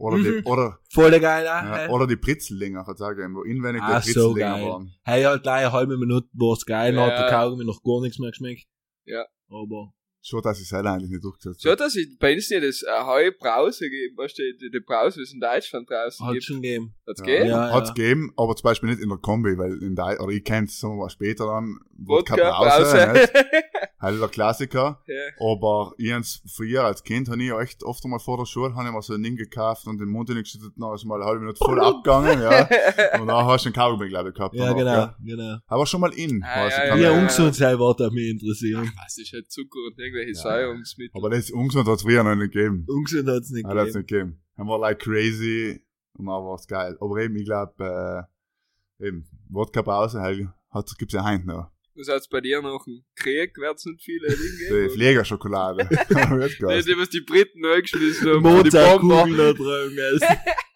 Oder 0.00 0.16
die, 0.18 0.22
Mhm. 0.30 0.46
oder, 0.46 0.78
Voll 0.92 1.10
geil, 1.20 1.44
ja, 1.44 1.84
ja. 1.86 1.88
oder 1.90 2.06
die 2.08 2.16
Pritzeldinger, 2.16 2.86
hat 2.86 2.94
es 2.96 3.00
auch 3.00 3.10
gegeben, 3.10 3.34
wo 3.36 3.42
inwendig 3.42 3.82
Ah, 3.82 4.00
die 4.00 4.10
so 4.12 4.32
Pritzeldinger 4.32 4.54
geil. 4.58 4.68
waren. 4.68 4.94
Hey, 5.04 5.22
halt 5.24 5.42
gleich 5.42 5.62
eine 5.64 5.72
halbe 5.72 5.96
Minute 5.96 6.28
war's 6.34 6.64
geil, 6.66 6.94
Ja. 6.94 7.02
hat 7.06 7.18
der 7.18 7.30
Kaugummi 7.30 7.64
noch 7.64 7.82
gar 7.82 8.00
nichts 8.00 8.18
mehr 8.20 8.30
geschmeckt. 8.30 8.66
Ja. 9.06 9.24
Aber, 9.50 9.92
Schon, 10.28 10.42
dass 10.42 10.60
ich 10.60 10.68
selber 10.68 10.92
eigentlich 10.92 11.10
nicht 11.10 11.24
durchgesetzt 11.24 11.60
So, 11.62 11.74
dass 11.74 11.96
ich 11.96 12.18
bei 12.18 12.34
uns 12.34 12.50
nicht 12.50 12.62
das 12.62 12.82
äh, 12.82 13.04
Heu 13.04 13.30
Brause 13.38 13.84
gegeben, 13.88 14.16
weißt 14.18 14.38
du, 14.38 14.42
die, 14.60 14.70
die 14.70 14.80
Brause, 14.80 15.22
was 15.22 15.32
in 15.32 15.40
Deutschland 15.40 15.88
draußen 15.88 16.26
hat 16.26 16.32
gibt. 16.34 16.44
schon 16.44 16.60
gegeben. 16.60 16.94
Hat's 17.06 17.20
Ja. 17.20 17.26
gegeben? 17.26 17.48
Ja. 17.48 17.72
Hat's 17.72 17.94
gegeben, 17.94 18.32
aber 18.36 18.54
zum 18.54 18.64
Beispiel 18.64 18.90
nicht 18.90 19.00
in 19.02 19.08
der 19.08 19.18
Kombi, 19.18 19.56
weil 19.56 19.82
in 19.82 19.96
der, 19.96 20.20
oder 20.20 20.32
ich 20.32 20.44
kenn's 20.44 20.78
sagen 20.78 20.94
wir 20.94 21.04
mal 21.04 21.10
später 21.10 21.46
dann, 21.46 21.78
Wodka, 21.96 22.36
Brause, 22.36 22.94
Brause. 22.96 23.12
nicht? 23.14 23.32
halt 24.00 24.20
der 24.20 24.28
Klassiker. 24.28 25.02
ja. 25.06 25.14
Aber 25.40 25.92
ich 25.98 26.12
hab's 26.12 26.40
früher 26.54 26.84
als 26.84 27.02
Kind, 27.02 27.28
habe 27.28 27.42
ich 27.42 27.50
echt 27.52 27.82
oft 27.82 28.04
einmal 28.04 28.20
vor 28.20 28.38
der 28.38 28.46
Schule, 28.46 28.74
habe 28.74 28.86
ich 28.88 28.94
mir 28.94 29.02
so 29.02 29.14
ein 29.14 29.22
Ding 29.22 29.36
gekauft 29.36 29.86
und 29.86 29.98
den 29.98 30.08
Mund 30.08 30.28
hingeschüttet, 30.28 30.72
dann 30.76 30.94
ist 30.94 31.04
mal 31.04 31.16
eine 31.16 31.24
halbe 31.24 31.40
Minute 31.40 31.58
voll 31.64 31.80
abgegangen, 31.84 32.40
ja. 32.40 32.68
Und 33.20 33.26
dann 33.26 33.44
hast 33.46 33.64
du 33.64 33.68
einen 33.68 33.74
Kaugummi, 33.74 34.08
glaube 34.08 34.28
ich, 34.30 34.34
gehabt. 34.34 34.54
Ja, 34.54 34.72
genau, 34.72 34.90
Ja. 34.90 35.16
genau. 35.24 35.56
Aber 35.66 35.86
schon 35.86 36.00
mal 36.00 36.12
in. 36.12 36.42
Ah, 36.44 36.66
ich, 36.68 36.72
ja, 36.76 36.96
ja, 36.96 37.10
mich- 37.10 37.18
ungesund 37.20 37.54
sein 37.54 37.78
wird, 37.78 38.00
hat 38.00 38.12
mich 38.12 38.28
interessiert. 38.30 38.86
Was 38.96 39.18
ist 39.18 39.32
halt 39.32 39.50
Zucker 39.50 39.78
und 39.88 39.98
irgendwelche 39.98 40.30
Ja. 40.32 40.42
Säuerungsmittel. 40.42 41.12
Aber 41.18 41.30
das 41.30 41.50
ungesund 41.50 41.88
hat's 41.88 42.02
früher 42.02 42.22
noch 42.22 42.34
nicht 42.36 42.52
gegeben. 42.52 42.84
Ungesund 42.88 43.28
hat's 43.28 43.50
nicht 43.50 43.66
Hat 43.66 43.76
es 43.76 43.94
gegeben. 43.94 43.98
nicht 43.98 44.08
gegeben. 44.08 44.42
Dann 44.56 44.66
war 44.68 44.78
like 44.78 44.98
crazy 45.00 45.80
und 46.14 46.26
dann 46.26 46.34
war's 46.44 46.66
geil. 46.66 46.96
Aber 47.00 47.16
eben, 47.18 47.36
ich 47.36 47.44
glaube, 47.44 48.26
äh, 49.00 49.06
eben, 49.06 49.24
Wodka-Pause, 49.50 50.20
halt, 50.20 50.46
hat, 50.70 50.98
gibt's 50.98 51.14
ja 51.14 51.24
heint 51.24 51.46
noch. 51.46 51.70
Was 51.98 52.08
hat's 52.08 52.28
bei 52.28 52.40
dir 52.40 52.62
noch? 52.62 52.86
Ein 52.86 53.04
Krieg? 53.16 53.58
Wird's 53.58 53.84
nicht 53.84 54.04
viele 54.04 54.28
Dinge 54.28 54.38
Die 54.38 54.68
geben? 54.68 54.90
Fliegerschokolade. 54.90 55.88
Nee, 56.60 56.82
die, 56.82 56.96
was 56.96 57.10
die 57.10 57.22
Briten 57.22 57.60
neu 57.60 57.82
geschmissen 57.82 58.28
haben. 58.28 58.42
Mozartkugeln 58.42 59.36
da 59.36 59.52
drin 59.52 59.98
essen. 59.98 60.28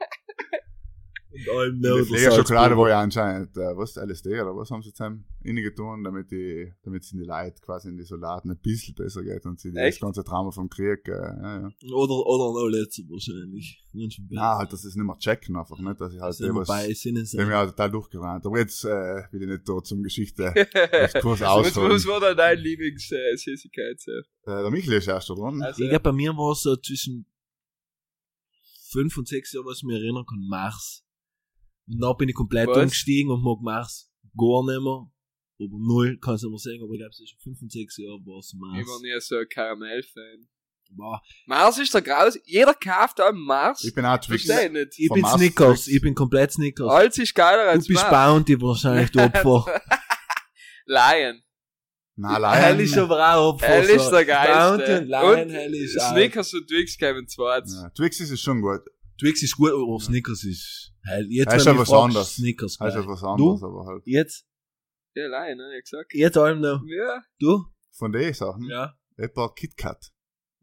Fliegerschokolade 1.33 2.47
Salzburger. 2.47 2.77
war 2.77 2.89
ja 2.91 3.01
anscheinend, 3.01 3.57
äh, 3.57 3.77
was, 3.77 3.97
LSD 3.97 4.29
oder 4.41 4.55
was 4.57 4.71
haben 4.71 4.83
sie 4.83 4.93
zusammen 4.93 5.25
inne 5.43 5.63
getan, 5.63 6.05
damit 6.05 6.31
die, 6.31 6.73
damit 6.83 7.03
es 7.03 7.13
in 7.13 7.19
die 7.19 7.25
Leute 7.25 7.61
quasi 7.61 7.89
in 7.89 7.97
die 7.97 8.05
Soldaten 8.05 8.51
ein 8.51 8.59
bisschen 8.61 8.95
besser 8.95 9.23
geht 9.23 9.45
und 9.47 9.59
sie 9.61 9.73
das 9.73 9.83
Echt? 9.83 10.01
ganze 10.01 10.23
Trauma 10.25 10.51
vom 10.51 10.69
Krieg, 10.69 11.07
äh, 11.09 11.13
ja, 11.13 11.61
ja. 11.63 11.95
Oder, 11.95 12.15
oder 12.27 12.53
noch 12.53 12.69
letzter 12.69 13.03
wahrscheinlich. 13.09 13.85
Na, 14.31 14.57
halt, 14.59 14.73
dass 14.73 14.83
sie 14.83 14.89
es 14.89 14.95
nicht 14.95 15.05
mehr 15.05 15.19
checken 15.19 15.57
einfach, 15.57 15.79
nicht, 15.79 16.01
dass 16.01 16.15
ich 16.15 16.21
halt 16.21 16.35
Sind 16.35 16.55
wir 16.55 16.61
was, 16.61 16.69
bei 16.69 16.93
Sinnen 16.95 17.27
ja 17.27 17.67
total 17.67 17.91
durchgerannt. 17.91 18.47
Aber 18.47 18.59
jetzt, 18.59 18.85
äh, 18.85 19.23
will 19.33 19.43
ich 19.43 19.49
nicht 19.49 19.69
da 19.69 19.83
zum 19.83 20.03
Geschichte, 20.03 20.53
Kurs 21.21 21.41
was, 21.41 21.43
ausholen. 21.43 21.93
was 21.93 22.07
war 22.07 22.21
da 22.21 22.35
deine 22.35 22.61
Lieblingssüßigkeit? 22.61 24.01
So? 24.01 24.11
Äh, 24.13 24.25
der 24.63 24.71
Michel 24.71 24.95
ist 24.95 25.09
erst 25.09 25.29
dran. 25.29 25.63
Also, 25.63 25.83
Ich 25.83 25.89
glaube, 25.89 26.03
bei 26.05 26.13
mir 26.13 26.33
war 26.33 26.53
es 26.53 26.63
so 26.63 26.77
zwischen 26.77 27.27
fünf 28.91 29.17
und 29.17 29.27
sechs 29.29 29.53
Jahren, 29.53 29.67
was 29.67 29.79
ich 29.79 29.85
mich 29.85 29.97
erinnern 29.97 30.25
kann, 30.29 30.47
Mars. 30.49 31.05
Und 31.89 32.01
dann 32.01 32.17
bin 32.17 32.29
ich 32.29 32.35
komplett 32.35 32.69
Was? 32.69 32.77
umgestiegen 32.79 33.31
und 33.33 33.43
mag 33.43 33.61
Mars 33.61 34.11
gar 34.37 34.65
nicht 34.65 34.81
mehr. 34.83 35.09
Aber 35.61 35.79
null, 35.79 36.19
kannst 36.21 36.43
du 36.43 36.49
nicht 36.49 36.65
mehr 36.65 36.73
sagen, 36.73 36.83
aber 36.85 36.93
ich 36.95 36.99
glaube, 37.01 37.15
zwischen 37.15 37.39
fünf 37.41 37.63
und 37.63 37.71
sechs 37.73 37.97
Jahren 37.99 38.25
war 38.27 38.39
es 38.39 38.53
ich 38.53 38.59
Mars. 38.59 38.87
war 38.89 39.01
nie 39.01 39.21
so 39.21 39.37
ein 39.37 39.47
Karamell-Fan. 39.49 40.49
Wow. 40.95 41.21
Mars 41.47 41.79
ist 41.79 41.95
der 41.95 42.03
Graus. 42.03 42.39
Jeder 42.45 42.75
kauft 42.75 43.21
einen 43.21 43.39
Mars. 43.39 43.83
Ich 43.85 43.95
bin 43.95 44.05
auch 44.05 44.19
Twix. 44.19 44.45
Ich 44.49 44.71
nicht. 44.71 44.99
Ich 44.99 45.09
bin 45.09 45.23
Mars 45.23 45.35
Snickers, 45.41 45.85
Twix. 45.85 45.97
ich 45.97 46.03
bin 46.03 46.15
komplett 46.15 46.53
Snickers. 46.53 46.91
Alles 46.91 47.19
ist 47.19 47.35
geiler 47.35 47.65
Du 47.65 47.71
als 47.71 47.87
bist 47.87 48.03
Mars. 48.03 48.11
Bounty 48.11 48.61
wahrscheinlich, 48.61 49.11
du 49.11 49.21
Opfer. 49.21 49.81
Lion. 50.87 51.43
Na, 52.15 52.53
Hell 52.53 52.77
Lion. 52.77 52.85
ist 52.85 52.99
aber 52.99 53.35
auch 53.35 53.55
Opfer. 53.55 53.67
Hell 53.67 53.89
ist 53.89 54.11
der 54.11 54.25
geilste. 54.25 54.87
Bounty 54.87 54.93
und 55.03 55.09
Lion, 55.09 55.51
Hell 55.51 55.75
ist 55.75 55.99
auch. 56.01 56.11
Snickers 56.13 56.53
und 56.53 56.67
Twix 56.69 56.99
kämen 56.99 57.27
zweites. 57.27 57.75
Ja, 57.75 57.89
Twix 57.91 58.21
ist 58.21 58.41
schon 58.41 58.61
gut. 58.61 58.81
Twix 59.19 59.43
ist 59.43 59.57
gut, 59.57 59.71
aber 59.71 59.99
Snickers 60.01 60.45
ist 60.45 60.92
Hell. 61.05 61.27
Jetzt, 61.31 61.47
Das 61.47 61.57
ist 61.57 61.67
wenn 61.67 61.79
was 61.79 61.89
fragst, 61.89 62.05
anderes. 62.05 62.35
Snickers 62.37 62.73
ist 62.73 62.79
gleich. 62.79 62.95
etwas 62.97 63.23
anderes, 63.25 63.63
aber 63.63 63.87
halt. 63.87 64.03
Jetzt, 64.07 64.47
Ja, 65.15 65.27
Lion, 65.27 65.59
ne, 65.59 65.79
ich 65.79 65.85
gesagt. 65.85 66.15
jetzt 66.15 66.37
allem 66.39 66.61
noch. 66.61 66.83
Ja. 66.87 67.23
Du? 67.39 67.65
Von 67.93 68.13
den 68.13 68.33
Sachen. 68.33 68.65
Ja. 68.65 68.95
Etwa 69.17 69.49
KitKat. 69.49 70.11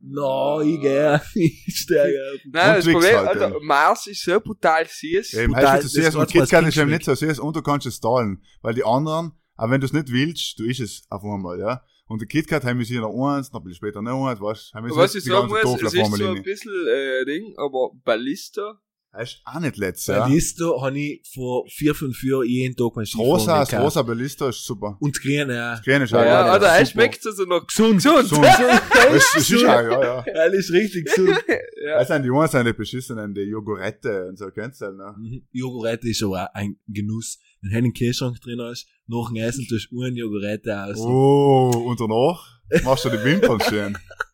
No, 0.02 0.62
ich 0.62 0.80
gehe. 0.80 1.22
Ich 1.36 1.76
steige 1.78 2.18
auf. 2.34 2.40
Nein, 2.52 2.76
das 2.78 2.86
Problem, 2.86 3.16
halt, 3.18 3.42
ja. 3.42 3.54
Mars 3.62 4.08
ist 4.08 4.24
so 4.24 4.40
brutal 4.40 4.86
süß. 4.88 5.34
Eben, 5.34 5.54
Brutal, 5.54 5.72
heißt 5.74 5.84
du 5.84 5.88
süß 5.90 6.16
und 6.16 6.22
was 6.22 6.32
KitKat 6.32 6.68
ist 6.68 6.78
eben 6.78 6.90
nicht 6.90 7.04
so 7.04 7.14
süß 7.14 7.40
und 7.40 7.56
du 7.56 7.62
kannst 7.62 7.86
es 7.86 8.00
zahlen. 8.00 8.42
Weil 8.62 8.74
die 8.74 8.84
anderen, 8.86 9.34
aber 9.56 9.72
wenn 9.74 9.82
du 9.82 9.86
es 9.86 9.94
nicht 9.94 10.10
willst, 10.10 10.58
du 10.58 10.64
isst 10.64 10.80
es 10.80 11.04
auf 11.10 11.24
einmal, 11.24 11.60
ja. 11.60 11.84
Und 12.08 12.22
die 12.22 12.26
KitKat 12.26 12.64
haben 12.64 12.80
wir 12.80 12.86
hier 12.86 13.02
noch 13.02 13.14
eins, 13.28 13.52
dann 13.52 13.62
ein 13.62 13.66
bisschen 13.66 13.76
später 13.76 14.02
noch 14.02 14.26
eins, 14.28 14.40
weißt 14.42 14.72
du. 14.74 14.96
Was 14.96 15.14
ich 15.16 15.24
sagen 15.26 15.48
muss, 15.50 15.60
es 15.84 15.94
ist 15.94 16.16
so 16.16 16.28
ein 16.30 16.44
bisschen 16.44 16.88
äh, 16.88 17.26
Ding, 17.26 17.54
aber 17.58 17.92
Ballista, 18.04 18.80
Das 19.12 19.32
ist 19.32 19.42
auch 19.44 19.60
nicht 19.60 19.78
letzt, 19.78 20.06
Bei 20.06 20.14
ja. 20.14 20.28
Listo 20.28 20.82
habe 20.84 21.00
ich 21.00 21.22
vor 21.34 21.66
vier, 21.68 21.96
fünf 21.96 22.22
Jahren 22.24 22.46
jeden 22.46 22.76
Tag 22.76 22.96
mein 22.96 23.08
Skifahren 23.08 23.32
Rosa, 23.32 23.60
das 23.66 23.74
rosa 23.74 24.02
Ballista 24.04 24.50
ist 24.50 24.64
super. 24.64 24.98
Und 25.00 25.16
das 25.16 25.24
Grüne, 25.24 25.56
ja. 25.56 25.72
Das 25.72 25.82
Grüne 25.84 26.04
ist 26.04 26.12
ja, 26.12 26.20
auch 26.20 26.26
ja, 26.26 26.44
der 26.44 26.52
Alter, 26.54 26.66
ist 26.74 26.80
er 26.80 26.86
schmeckt 26.86 27.26
also 27.26 27.46
noch 27.46 27.66
Gesund. 27.66 27.96
gesund. 27.96 28.30
Gesund. 28.30 28.46
Das 29.10 29.16
ist, 29.16 29.36
das 29.36 29.50
ist 29.50 29.66
auch, 29.66 29.82
ja, 29.82 30.02
ja. 30.04 30.24
Hell 30.24 30.54
ist 30.54 30.72
richtig 30.72 31.06
gesund. 31.06 31.44
ja. 31.84 31.98
Das 31.98 32.08
sind 32.08 32.24
die 32.24 32.30
einen, 32.30 32.48
sind 32.48 32.68
die 32.68 32.74
beschissenen, 32.74 33.34
die 33.34 33.42
Jogurette 33.42 34.28
und 34.28 34.38
so, 34.38 34.52
kennst 34.52 34.82
du 34.82 34.86
das, 34.86 34.96
ne? 34.96 35.16
Mhm. 35.18 35.48
Jogurette 35.52 36.08
ist 36.08 36.22
aber 36.22 36.44
auch 36.44 36.54
ein 36.54 36.78
Genuss. 36.88 37.40
Wenn 37.62 37.72
du 37.72 37.78
einen 37.78 37.94
Kühlschrank 37.94 38.40
drin 38.42 38.62
hast, 38.62 38.88
nach 39.08 39.30
dem 39.30 39.38
Essen 39.38 39.66
tust 39.68 39.92
du 39.92 40.02
eine 40.02 40.16
Jogurette 40.16 40.84
aus. 40.84 41.00
Oh, 41.00 41.72
und 41.88 42.00
danach 42.00 42.60
machst 42.84 43.06
du 43.06 43.10
die 43.10 43.24
Wimpern 43.24 43.60
schön. 43.62 43.98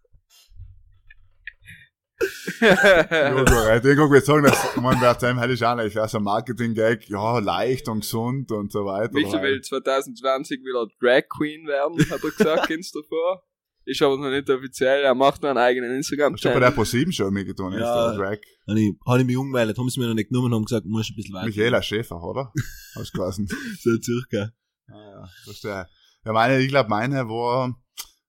Jogurette. 2.61 3.91
Ich 3.91 3.97
würde 3.97 4.21
sagen, 4.25 4.43
dass, 4.43 4.75
man 4.77 4.99
wird 5.01 5.19
sagen, 5.19 5.39
hätte 5.39 5.53
ich 5.53 5.65
auch 5.65 5.75
nicht, 5.75 5.95
ja, 5.95 6.07
so 6.07 6.17
ein 6.17 6.23
Marketing-Gag, 6.23 7.09
ja, 7.09 7.39
leicht 7.39 7.89
und 7.89 8.01
gesund 8.01 8.51
und 8.51 8.71
so 8.71 8.85
weiter. 8.85 9.13
Michael 9.13 9.43
will 9.43 9.61
2020 9.61 10.61
wieder 10.61 10.87
Drag 11.01 11.23
Queen 11.29 11.67
werden, 11.67 11.97
hat 12.09 12.23
er 12.23 12.31
gesagt, 12.31 12.67
kennst 12.67 12.95
du 12.95 13.01
davor? 13.01 13.43
Ist 13.87 14.01
aber 14.01 14.17
noch 14.17 14.29
nicht 14.31 14.49
offiziell, 14.49 15.03
er 15.03 15.13
macht 15.13 15.43
noch 15.43 15.49
einen 15.49 15.59
eigenen 15.59 15.95
Hast 15.97 16.09
du 16.11 16.15
bei 16.15 16.21
der 16.21 16.27
Instagram-Channel. 16.29 17.05
Pro7 17.05 17.11
schon 17.11 17.33
mitgetan, 17.33 17.73
ist 17.73 17.79
Ja. 17.81 18.11
der 18.11 18.17
Drag? 18.17 18.37
Habe 18.67 18.79
ich, 18.79 18.93
hab 19.05 19.19
ich 19.19 19.25
mich 19.25 19.37
umgemeldet, 19.37 19.77
haben 19.77 19.89
sie 19.89 19.99
mir 19.99 20.07
noch 20.07 20.15
nicht 20.15 20.29
genommen 20.29 20.47
und 20.47 20.53
haben 20.55 20.65
gesagt, 20.65 20.85
du 20.85 20.89
musst 20.89 21.11
ein 21.11 21.15
bisschen 21.15 21.35
weiter. 21.35 21.45
Michaela 21.45 21.81
Schäfer, 21.83 22.23
oder? 22.23 22.51
Hast 22.95 23.13
du 23.13 23.19
geheißen? 23.19 23.47
So 23.81 23.91
circa. 24.01 24.51
Ja, 24.87 24.95
ja, 25.11 25.29
verstehe. 25.43 25.87
Ja, 26.25 26.31
meine, 26.33 26.59
ich 26.59 26.69
glaube, 26.69 26.89
meine 26.89 27.27
war 27.27 27.75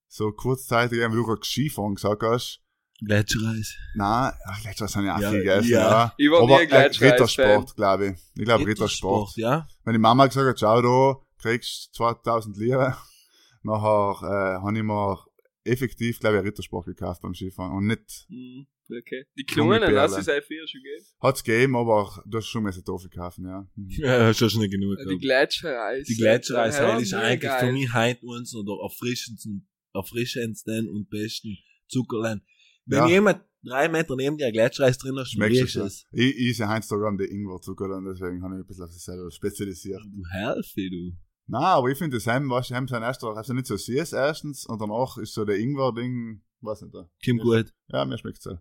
so 0.08 0.30
kurzzeitig, 0.32 0.98
wie 0.98 1.14
du 1.14 1.24
gerade 1.24 1.40
Skifahren 1.42 1.94
gesagt 1.94 2.22
hast. 2.22 2.60
Gletscherreis. 3.04 3.74
Nein, 3.94 4.32
ach, 4.46 4.64
letztes 4.64 4.96
habe 4.96 5.06
ich 5.06 5.12
auch 5.12 5.20
Ja, 5.20 5.30
viel 5.30 5.38
gegessen, 5.40 5.68
ja. 5.70 5.78
ja. 5.90 6.14
Ich 6.16 6.30
war 6.30 6.46
nie 6.46 6.52
Aber 6.54 6.58
ein 6.62 6.68
äh. 6.70 7.04
Rittersport, 7.10 7.76
glaube 7.76 8.06
ich. 8.08 8.12
Ich 8.38 8.44
glaube 8.44 8.66
Rittersport. 8.66 9.36
Ja. 9.36 9.68
Wenn 9.84 9.92
die 9.92 9.98
Mama 9.98 10.26
gesagt 10.26 10.46
hat, 10.48 10.60
schau 10.60 10.82
da, 10.82 11.20
kriegst 11.42 11.94
2000 11.94 12.56
Lira, 12.56 12.96
nachher 13.62 14.22
äh, 14.22 14.62
habe 14.62 14.76
ich 14.76 14.82
mir 14.82 15.18
effektiv, 15.64 16.20
glaube 16.20 16.36
ich, 16.36 16.38
einen 16.40 16.48
Rittersport 16.48 16.86
gekauft 16.86 17.20
beim 17.22 17.34
Skifahren. 17.34 17.72
Und 17.72 17.86
nicht, 17.86 18.26
Mhm, 18.28 18.66
Okay. 18.88 19.26
Die 19.36 19.42
Kleinen, 19.44 19.92
lass 19.92 20.12
Perle. 20.12 20.20
es 20.22 20.28
einfach 20.28 20.68
schon 20.68 20.80
gehen. 20.80 21.04
hat's 21.20 21.42
gegeben, 21.42 21.74
aber 21.74 22.22
du 22.24 22.38
hast 22.38 22.46
schon 22.46 22.62
müssen 22.62 22.84
Toffee 22.84 23.08
kaufen, 23.08 23.44
ja. 23.44 23.66
Mhm. 23.74 23.88
Ja, 23.90 24.26
hast 24.26 24.40
du 24.40 24.48
schon 24.48 24.60
nicht 24.60 24.70
genug 24.70 24.96
Die 25.00 25.04
gehabt. 25.06 25.22
Gletschereis. 25.22 26.06
Die 26.06 26.14
Gletschereis 26.14 26.78
Ja, 26.78 26.92
Heil 26.94 27.02
ist 27.02 27.12
eigentlich 27.12 27.40
geil. 27.50 27.66
für 27.66 27.72
mich 27.72 27.92
heute 27.92 28.24
uns 28.24 28.54
oder 28.54 28.80
erfrischendsten, 28.84 29.68
erfrischendsten 29.92 30.88
und 30.88 31.10
besten 31.10 31.58
Zuckerlein. 31.88 32.42
Wenn 32.86 32.98
Ja. 33.00 33.08
jemand 33.08 33.42
drei 33.62 33.88
Meter 33.88 34.14
neben 34.16 34.36
dir 34.38 34.46
ein 34.46 34.52
Gletschereis 34.52 34.96
drin 34.98 35.16
hast, 35.18 35.32
Schmeckt 35.32 35.56
es, 35.56 35.72
du 35.72 35.80
ja. 35.80 35.86
es. 35.86 36.06
Ich, 36.12 36.36
ich 36.36 36.50
esse 36.50 36.68
heutzutage 36.68 37.16
die 37.18 37.32
Ingwerzucker 37.34 37.96
und 37.96 38.04
deswegen 38.06 38.42
habe 38.42 38.54
ich 38.54 38.60
ein 38.60 38.66
bisschen 38.66 38.84
auf 38.84 38.90
das 38.90 39.02
selber 39.04 39.30
spezialisiert. 39.30 40.02
Du 40.04 40.22
Helfe, 40.30 40.90
du. 40.90 41.12
Nein, 41.48 41.62
aber 41.62 41.88
ich 41.90 41.98
finde 41.98 42.16
das 42.16 42.26
Heim, 42.26 42.48
was 42.50 42.70
Heim 42.70 42.88
sein 42.88 43.02
erster, 43.02 43.28
also 43.36 43.52
nicht 43.54 43.66
so 43.66 43.76
süß 43.76 44.12
erstens 44.12 44.66
und 44.66 44.80
danach 44.80 45.16
ist 45.18 45.32
so 45.34 45.44
der 45.44 45.58
Ingwer-Ding, 45.58 46.42
weiß 46.60 46.82
nicht, 46.82 46.94
da. 46.94 47.08
Kommt 47.24 47.40
gut. 47.42 47.72
Ja, 47.88 48.04
mir 48.04 48.18
schmeckt's 48.18 48.42
so. 48.44 48.50
Ja. 48.50 48.60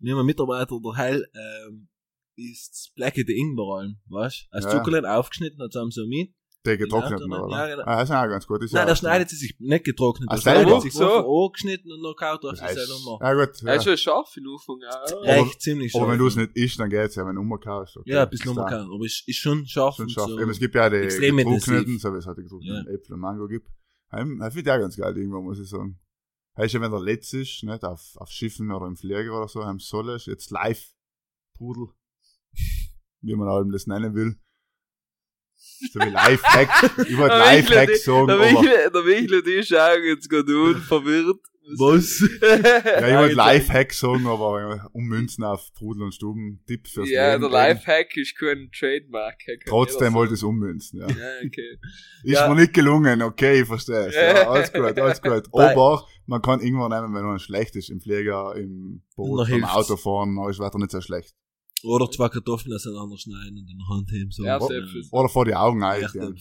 Wir 0.00 0.12
haben 0.12 0.18
einen 0.20 0.26
Mitarbeiter, 0.26 0.78
der 0.82 0.96
Heil, 0.96 1.26
ähm, 1.34 1.88
ist 2.36 2.92
Blacke 2.96 3.24
der 3.24 3.36
Ingweralm, 3.36 3.98
weißt 4.06 4.48
du? 4.50 4.56
Als 4.56 4.64
Ja. 4.64 4.70
Zuckerlein 4.72 5.04
aufgeschnitten, 5.04 5.62
hat 5.62 5.74
er 5.74 5.90
so 5.90 6.06
mit. 6.06 6.34
Der 6.64 6.78
getrockneten, 6.78 7.30
Ja, 7.30 7.42
oder? 7.42 7.56
ja, 7.58 7.66
genau. 7.76 7.82
Ah, 7.86 7.96
das 8.00 8.08
ist 8.08 8.14
auch 8.16 8.22
ganz 8.28 8.46
gut. 8.46 8.56
Das 8.60 8.64
ist 8.66 8.72
Nein, 8.72 8.80
ja 8.80 8.84
der 8.86 8.92
auch- 8.94 8.96
schneidet 8.98 9.28
sie 9.28 9.36
sich 9.36 9.54
nicht 9.58 9.84
getrocknet. 9.84 10.28
Ah, 10.30 10.34
Der 10.36 10.40
schneidet 10.42 10.64
selber? 10.68 10.80
sich 10.80 10.92
So? 10.94 11.44
angeschnitten 11.44 11.92
und 11.92 12.02
dann 12.02 12.14
kaut 12.16 12.42
er 12.44 12.50
auf 12.50 12.58
Das 12.58 12.58
sich 12.60 12.68
ist- 12.68 12.74
selber 12.88 13.10
noch. 13.10 13.20
Ja, 13.20 13.34
gut. 13.34 13.62
Er 13.62 13.66
Ja. 13.66 13.74
ist 13.74 13.84
schon 13.84 13.96
scharf 13.98 14.36
in 14.38 14.44
Anfang, 14.48 14.78
ja. 14.80 14.90
Aber- 15.16 15.22
Recht, 15.26 15.60
ziemlich 15.60 15.94
Aber 15.94 16.04
wenn 16.04 16.10
scharf. 16.12 16.18
du 16.18 16.26
es 16.26 16.36
nicht 16.36 16.56
isst, 16.56 16.80
dann 16.80 16.88
geht's 16.90 17.14
ja, 17.16 17.26
wenn 17.26 17.34
du 17.34 17.42
umkaufst. 17.42 17.96
Okay. 17.98 18.10
Ja, 18.10 18.22
ein 18.22 18.30
bisschen 18.30 18.50
Ist 18.50 18.56
da 18.56 18.62
umgekannt. 18.62 18.90
Aber 18.94 19.04
ist, 19.04 19.28
ist 19.28 19.36
schon 19.36 19.66
scharf 19.66 19.96
Schon 19.96 20.04
und 20.06 20.10
scharf. 20.12 20.30
so. 20.30 20.40
Eben, 20.40 20.50
es 20.50 20.58
gibt 20.58 20.74
ja 20.74 20.88
die 20.88 20.96
getrockneten, 21.06 21.98
so 21.98 22.12
wie 22.14 22.16
es 22.18 22.26
halt 22.26 22.38
die 22.38 22.42
getrockneten 22.44 22.86
Äpfel 22.94 23.12
und 23.14 23.20
Mango 23.20 23.46
gibt. 23.46 23.68
Ich 23.68 24.52
finde 24.54 24.70
ja 24.70 24.78
ganz 24.78 24.96
geil, 24.96 25.16
irgendwann 25.18 25.42
muss 25.44 25.58
ich 25.60 25.68
sagen. 25.68 26.00
Heißt 26.56 26.72
ja, 26.72 26.80
wenn 26.80 26.90
der 26.92 27.00
letzte 27.00 27.40
ist, 27.40 27.62
nicht, 27.64 27.84
auf, 27.84 28.12
auf 28.16 28.30
Schiffen 28.30 28.70
oder 28.70 28.86
im 28.86 28.96
Flieger 28.96 29.36
oder 29.36 29.48
so, 29.48 29.64
haben 29.64 29.80
soll 29.80 30.14
ich 30.16 30.26
jetzt 30.26 30.50
live 30.50 30.92
Pudel, 31.58 31.88
wie 33.22 33.34
man 33.34 33.48
allem 33.48 33.70
das 33.72 33.86
nennen 33.86 34.14
will. 34.14 34.36
So 35.92 36.00
wie 36.00 36.08
Live-Hack, 36.10 36.98
über 37.08 37.28
Der 37.28 37.38
Live-Hack 37.38 37.88
Michel, 37.88 37.96
sagen, 37.96 38.26
der 38.28 38.36
aber, 38.36 38.44
Michel, 38.62 38.90
der 38.92 39.02
Michel 39.02 39.34
und 39.40 39.46
ich 39.48 39.68
schauen 39.68 40.04
jetzt 40.04 40.28
gerade 40.30 40.62
unverwirrt. 40.62 41.40
Was? 41.78 42.20
ja, 42.42 43.08
ich 43.08 43.16
wollte 43.16 43.34
Live-Hack 43.36 43.92
sagen, 43.94 44.26
aber 44.26 44.90
ummünzen 44.92 45.44
auf 45.44 45.72
Pudel 45.72 46.02
und 46.02 46.12
Stuben, 46.14 46.62
Tipp 46.66 46.86
fürs 46.86 47.08
Ja, 47.08 47.32
Leben 47.34 47.50
der. 47.50 47.50
Lifehack 47.50 48.14
ist 48.18 48.36
kein 48.38 48.70
Trademark. 48.78 49.38
Trotzdem 49.66 50.12
wollte 50.12 50.34
ich 50.34 50.40
es 50.40 50.42
ummünzen, 50.42 51.00
ja. 51.00 51.08
Ja, 51.08 51.14
okay. 51.46 51.78
Ist 52.22 52.32
Ja. 52.34 52.48
mir 52.48 52.60
nicht 52.60 52.74
gelungen, 52.74 53.22
okay, 53.22 53.62
ich 53.62 53.66
verstehe 53.66 54.08
es. 54.08 54.14
Ja, 54.14 54.46
alles 54.50 54.72
gut, 54.74 54.98
alles 54.98 55.22
gut. 55.22 55.44
Aber 55.54 56.06
man 56.26 56.42
kann 56.42 56.60
irgendwann 56.60 56.90
nehmen, 56.90 57.14
wenn 57.14 57.24
man 57.24 57.38
schlecht 57.38 57.76
ist, 57.76 57.88
im 57.88 58.00
Flieger, 58.02 58.54
im 58.56 59.02
Boot, 59.16 59.38
beim 59.38 59.46
hilft's. 59.46 59.72
Auto 59.74 59.96
fahren, 59.96 60.36
dann 60.36 60.50
ist 60.50 60.58
weiter 60.58 60.78
nicht 60.78 60.90
so 60.90 61.00
schlecht. 61.00 61.34
Oder 61.84 62.10
zwei 62.10 62.28
Kartoffeln 62.28 62.74
auseinander 62.74 63.16
schneiden 63.18 63.58
und 63.58 63.70
in 63.70 63.78
der 63.78 63.88
Hand 63.88 64.10
heben. 64.10 64.30
So. 64.30 64.44
Erstöpfel. 64.44 65.02
Oder 65.10 65.28
vor 65.28 65.44
die 65.44 65.54
Augen 65.54 65.82
ein. 65.82 66.02
Erdäpfel. 66.02 66.34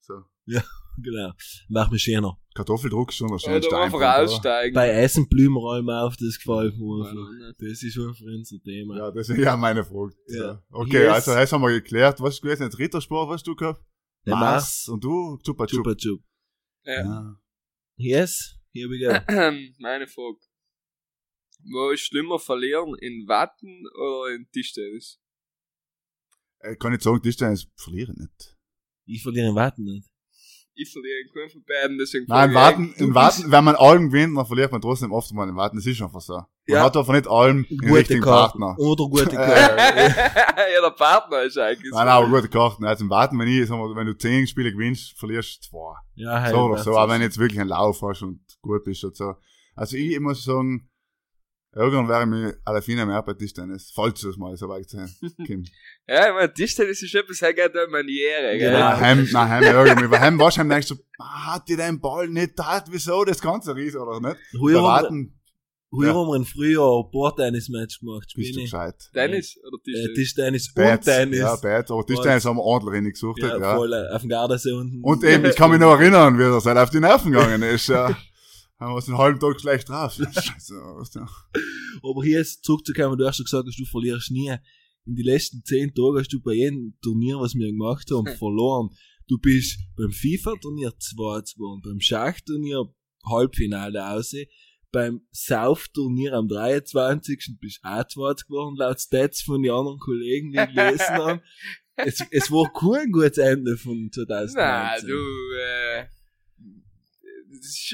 So. 0.00 0.14
Genau. 0.98 1.30
Mach 1.68 1.90
mich 1.90 2.04
schöner. 2.04 2.38
Kartoffeldruck 2.54 3.10
ist 3.10 3.16
schon 3.16 3.28
schönste 3.38 3.68
Oder 3.68 3.82
einfach 3.82 4.18
aussteigen. 4.18 4.72
Bei 4.74 4.88
Essen 4.88 5.28
blühen 5.28 5.52
wir 5.52 5.70
allem 5.70 5.90
auf, 5.90 6.16
das 6.16 6.38
gefällt 6.38 6.74
mir 6.78 7.04
Ja. 7.04 7.52
Das 7.58 7.82
ist 7.82 7.98
einfach 7.98 8.18
unser 8.24 8.62
Thema. 8.64 8.96
Ja, 8.96 9.10
das 9.10 9.28
ist 9.28 9.36
ja 9.36 9.58
meine 9.58 9.84
Frage. 9.84 10.14
Ja. 10.28 10.42
Ja. 10.42 10.62
Okay, 10.70 11.02
Yes. 11.02 11.12
also 11.12 11.34
das 11.34 11.52
haben 11.52 11.60
wir 11.60 11.68
geklärt. 11.72 12.18
Was 12.22 12.36
ist 12.36 12.40
gewesen? 12.40 12.62
Jetzt 12.62 12.78
Rittersport, 12.78 13.28
was 13.28 13.34
hast 13.34 13.46
du 13.46 13.54
gehabt? 13.54 13.84
Der 14.24 14.36
Mars. 14.36 14.88
Und 14.88 15.04
du? 15.04 15.36
Chupa 15.44 15.66
Chup. 15.66 15.84
Chupa 15.84 15.94
Chup. 15.96 16.20
Ja. 16.86 17.04
Ja. 17.04 17.36
Yes, 17.98 18.56
here 18.72 18.88
we 18.88 18.98
go. 18.98 19.12
Meine 19.78 20.06
Frage. 20.06 20.38
Wo 21.72 21.90
ist 21.90 22.00
schlimmer 22.02 22.38
verlieren? 22.38 22.94
In 23.00 23.26
Watten 23.28 23.84
oder 23.96 24.34
in 24.34 24.48
Tischtennis? 24.52 25.20
Äh, 26.60 26.76
Kann 26.76 26.94
ich 26.94 27.02
sagen, 27.02 27.22
Tischtennis 27.22 27.66
verliere 27.76 28.12
ich 28.12 28.18
nicht. 28.18 28.56
Ich 29.06 29.22
verliere 29.22 29.48
im 29.48 29.54
Warten 29.54 29.84
nicht. 29.84 30.08
Ich 30.78 30.92
verliere 30.92 31.20
in 31.20 31.32
keinem 31.32 31.50
von 31.50 31.64
beiden, 31.64 31.96
deswegen 31.98 32.26
Nein, 32.28 32.44
im 32.44 32.50
ich, 32.50 32.54
Warten, 32.56 32.94
im 32.98 33.14
Warten, 33.14 33.50
wenn 33.50 33.64
man 33.64 33.76
allem 33.76 34.10
gewinnt, 34.10 34.36
dann 34.36 34.44
verliert 34.44 34.70
man 34.72 34.82
trotzdem 34.82 35.10
oft 35.10 35.32
mal 35.32 35.48
im 35.48 35.56
Warten. 35.56 35.76
Das 35.76 35.86
ist 35.86 36.02
einfach 36.02 36.20
so. 36.20 36.34
Man 36.34 36.46
Ja. 36.66 36.84
hat 36.84 36.96
einfach 36.96 37.14
nicht 37.14 37.26
allem 37.28 37.64
den 37.66 37.78
Gute 37.78 37.94
richtigen 37.94 38.20
Karten. 38.20 38.60
Partner. 38.60 38.78
Oder 38.84 39.04
gute 39.08 39.36
Karten. 39.36 39.78
ja, 39.78 40.80
der 40.82 40.90
Partner 40.90 41.42
ist 41.44 41.56
eigentlich 41.56 41.90
Nein, 41.92 42.06
nein, 42.06 42.08
aber 42.08 42.28
gute 42.28 42.48
Karten. 42.50 42.84
Also 42.84 43.04
im 43.04 43.10
Warten, 43.10 43.38
wenn 43.38 43.48
ich, 43.48 43.66
sagen 43.66 43.80
wir, 43.80 43.96
wenn 43.96 44.06
du 44.06 44.18
10 44.18 44.46
Spiele 44.48 44.70
gewinnst, 44.70 45.18
verlierst 45.18 45.64
du 45.64 45.68
zwei. 45.70 45.94
Ja, 46.14 46.40
hey, 46.40 46.50
So 46.52 46.58
oder 46.64 46.82
so, 46.82 46.96
aber 46.98 47.12
wenn 47.12 47.20
du 47.20 47.24
jetzt 47.26 47.38
wirklich 47.38 47.58
einen 47.60 47.70
Lauf 47.70 48.02
hast 48.02 48.20
und 48.22 48.40
gut 48.60 48.84
bist 48.84 49.02
und 49.04 49.16
so. 49.16 49.34
Also 49.76 49.96
ich, 49.96 50.12
ich 50.12 50.20
muss 50.20 50.44
sagen, 50.44 50.90
irgendwann 51.76 52.08
wäre 52.08 52.22
ich 52.22 52.26
mir 52.28 52.58
alle 52.64 52.82
Fine 52.82 53.06
mehr 53.06 53.22
bei 53.22 53.34
Tischtennis, 53.34 53.92
falls 53.94 54.22
es 54.24 54.36
mal 54.36 54.56
so 54.56 54.68
weit 54.68 54.88
sein 54.90 55.08
kommt. 55.46 55.68
Ja, 56.08 56.28
ich 56.28 56.34
meine, 56.34 56.54
Tischtennis 56.54 57.02
ist 57.02 57.14
etwas, 57.14 57.40
geht 57.40 57.58
eine 57.58 57.86
Maniere, 57.90 58.56
gell? 58.58 58.72
Ja. 58.72 58.78
Nach 58.90 59.00
Heim, 59.00 59.28
nach 59.32 59.48
Heim 59.48 59.62
irgendwie, 59.64 60.06
bei 60.08 60.20
Heim 60.20 60.38
wahrscheinlich 60.38 60.86
denkst 60.86 60.88
du, 60.88 60.94
ah, 61.18 61.54
hat 61.54 61.68
die 61.68 61.76
den 61.76 62.00
Ball 62.00 62.28
nicht 62.28 62.54
tat, 62.56 62.84
wieso 62.90 63.24
das 63.24 63.40
ganze 63.40 63.74
Riesen 63.74 64.00
oder 64.00 64.20
nicht? 64.20 64.36
Früher 64.56 64.82
haben 64.82 65.32
früher 65.90 66.08
Ja. 66.08 66.14
haben 66.14 66.28
wir 66.28 66.34
ein 66.36 66.44
Frühjahr 66.44 67.02
ein 67.04 67.10
Board-Tennis-Match 67.10 68.00
gemacht. 68.00 68.32
bist 68.36 68.54
du 68.56 68.60
gescheit. 68.60 68.94
Tennis 69.12 69.58
oder 69.66 69.78
Äh, 69.78 70.14
Tischtennis? 70.14 70.64
Tischtennis 70.72 70.96
und 70.96 71.04
Tennis. 71.04 71.38
Ja, 71.38 71.56
Bad, 71.56 71.90
aber 71.90 72.06
Tischtennis 72.06 72.44
haben 72.44 72.56
wir 72.56 72.62
ordentlich 72.62 72.94
reingesucht, 72.96 73.42
Ja, 73.42 73.58
ja. 73.58 73.74
voll 73.76 73.92
äh, 73.92 74.14
auf 74.14 74.20
dem 74.20 74.30
Gardasee 74.30 74.72
unten. 74.72 75.00
Und 75.02 75.24
eben, 75.24 75.44
ich 75.44 75.56
kann 75.56 75.70
mich 75.70 75.80
noch 75.80 75.98
erinnern, 75.98 76.38
wie 76.38 76.42
das 76.42 76.66
halt 76.66 76.78
auf 76.78 76.90
die 76.90 77.00
Nerven 77.00 77.32
gegangen 77.32 77.62
ist, 77.62 77.88
ja. 77.88 78.16
Haben 78.78 78.92
wir 78.92 78.96
uns 78.96 79.08
einen 79.08 79.18
halben 79.18 79.40
Tag 79.40 79.60
schlecht 79.60 79.88
drauf. 79.88 80.14
Scheiße. 80.18 80.74
Aber 82.02 82.22
hier 82.22 82.40
ist 82.40 82.62
zurückzukommen, 82.62 83.16
du 83.16 83.26
hast 83.26 83.36
schon 83.36 83.44
gesagt, 83.44 83.66
dass 83.66 83.76
du 83.76 83.84
verlierst 83.86 84.30
nie. 84.30 84.54
In 85.06 85.14
den 85.14 85.24
letzten 85.24 85.64
zehn 85.64 85.94
Tagen 85.94 86.18
hast 86.18 86.32
du 86.32 86.40
bei 86.40 86.52
jedem 86.52 86.94
Turnier, 87.00 87.38
was 87.38 87.54
wir 87.54 87.66
gemacht 87.66 88.10
haben, 88.10 88.26
verloren. 88.38 88.90
Du 89.28 89.38
bist 89.38 89.78
beim 89.96 90.10
FIFA-Turnier 90.10 90.90
2-2 90.90 91.74
und 91.74 91.82
beim 91.82 92.00
Schachturnier 92.00 92.84
Halbfinale 93.24 94.06
aus. 94.08 94.34
Beim 94.92 95.22
Sauf-Turnier 95.30 96.34
am 96.34 96.48
23. 96.48 97.56
bist 97.60 97.80
du 97.82 97.88
auch 97.88 98.06
2 98.06 98.44
geworden, 98.46 98.76
laut 98.76 99.00
Stats 99.00 99.42
von 99.42 99.62
den 99.62 99.72
anderen 99.72 99.98
Kollegen, 99.98 100.52
die 100.52 100.74
gelesen 100.74 101.06
haben. 101.08 101.40
Es, 101.96 102.22
es 102.30 102.50
war 102.50 102.70
kein 102.72 103.10
gutes 103.10 103.38
Ende 103.38 103.76
von 103.78 104.10
2019. 104.12 104.54
Nein, 104.56 105.00
du, 105.06 105.56
äh, 105.58 106.15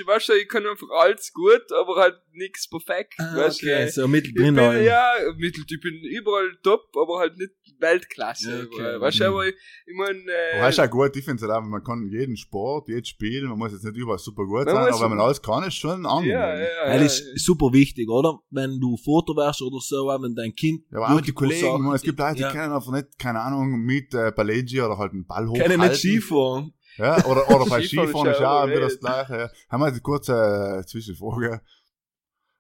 weißt 0.07 0.29
du, 0.29 0.33
ich 0.35 0.49
kann 0.49 0.67
einfach 0.67 0.89
alles 1.01 1.33
gut, 1.33 1.63
aber 1.73 1.97
halt 1.97 2.17
nix 2.33 2.69
perfekt, 2.69 3.15
Ah, 3.19 3.37
weißt 3.37 3.63
okay, 3.63 3.85
du. 3.87 3.91
so 3.93 4.05
Ich 4.05 4.09
mittendrin 4.11 4.55
bin, 4.55 4.65
halt. 4.65 4.85
ja, 4.87 5.13
mittelt, 5.37 5.71
ich 5.71 5.81
bin 5.81 5.95
überall 6.05 6.57
top, 6.63 6.83
aber 6.97 7.19
halt 7.19 7.37
nicht 7.39 7.53
Weltklasse. 7.79 8.51
Ja, 8.51 8.65
okay. 8.65 9.01
Weißt 9.01 9.21
du, 9.21 9.25
Mhm. 9.25 9.31
aber 9.31 9.47
ich, 9.49 9.55
ich 9.87 9.95
mein, 9.97 10.17
äh, 10.29 10.61
das 10.61 10.79
ist 10.79 10.81
auch 10.81 10.91
gut, 10.91 11.17
ich 11.17 11.25
finde 11.25 11.43
es 11.45 11.49
halt 11.51 11.63
auch, 11.63 11.67
man 11.67 11.83
kann 11.83 12.09
jeden 12.11 12.37
Sport, 12.37 12.89
jedes 12.89 13.09
Spiel, 13.09 13.43
man 13.49 13.59
muss 13.59 13.73
jetzt 13.73 13.85
nicht 13.85 13.97
überall 13.97 14.19
super 14.19 14.45
gut 14.45 14.67
Man 14.67 14.75
sein, 14.75 14.93
aber 14.93 15.03
wenn 15.03 15.11
man 15.11 15.21
alles 15.21 15.43
kann, 15.43 15.65
ist 15.65 15.75
schon 15.75 16.07
angenehm. 16.07 16.31
ja, 16.39 16.55
ja, 16.55 16.63
Ja, 16.87 16.93
ja, 16.95 16.99
das 17.03 17.21
ist 17.21 17.45
super 17.45 17.73
wichtig, 17.73 18.09
oder? 18.09 18.39
Wenn 18.51 18.81
du 18.81 18.97
Foto 18.97 19.35
wärst 19.37 19.63
oder 19.63 19.79
so, 19.81 20.07
wenn 20.07 20.35
dein 20.35 20.55
Kind. 20.55 20.85
Ja, 20.91 20.99
aber 21.03 21.17
auch 21.17 21.21
den 21.21 21.35
Kollegen, 21.35 21.83
man, 21.83 21.95
es 21.97 22.03
gibt 22.03 22.19
Leute, 22.19 22.37
die 22.37 22.43
ja. 22.43 22.53
kennen 22.53 22.73
einfach 22.73 22.93
nicht, 22.93 23.19
keine 23.19 23.41
Ahnung, 23.41 23.81
mit 23.81 24.15
äh, 24.15 24.31
Palegi 24.33 24.81
oder 24.81 24.97
halt 24.99 25.13
einen 25.13 25.27
Ball 25.27 25.49
hochhalten. 25.49 25.71
Können 25.77 25.89
nicht 25.89 25.99
Skifahren. 26.01 26.73
Ja, 26.99 27.25
oder, 27.27 27.49
oder 27.49 27.67
bei 27.67 27.83
Skifahren 27.87 28.29
ist 28.31 28.41
auch 28.41 28.67
wieder 28.67 28.81
das. 28.81 28.99
Gleiche. 29.01 29.33
Ja. 29.39 29.51
Haben 29.71 29.81
wir 29.81 29.87
eine 29.87 30.01
kurze 30.01 30.79
äh, 30.81 30.87
Zwischenfrage. 30.87 31.63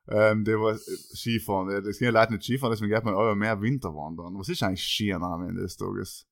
Ähm, 0.08 0.44
der 0.44 0.58
war 0.58 0.74
äh, 0.74 0.78
Skifahren. 0.78 1.70
Ja, 1.70 1.80
Das 1.80 1.98
gehen 1.98 2.12
Leute 2.12 2.32
nicht 2.32 2.42
Skifahren, 2.44 2.72
deswegen 2.72 2.90
geht 2.92 3.04
man 3.04 3.14
aber 3.14 3.34
mehr 3.34 3.60
Winterwandern. 3.60 4.36
Was 4.38 4.48
ist 4.48 4.62
eigentlich 4.62 4.82
Skiern 4.84 5.22
am 5.22 5.46
Ende 5.48 5.62
des 5.62 5.76
Tages? 5.76 6.26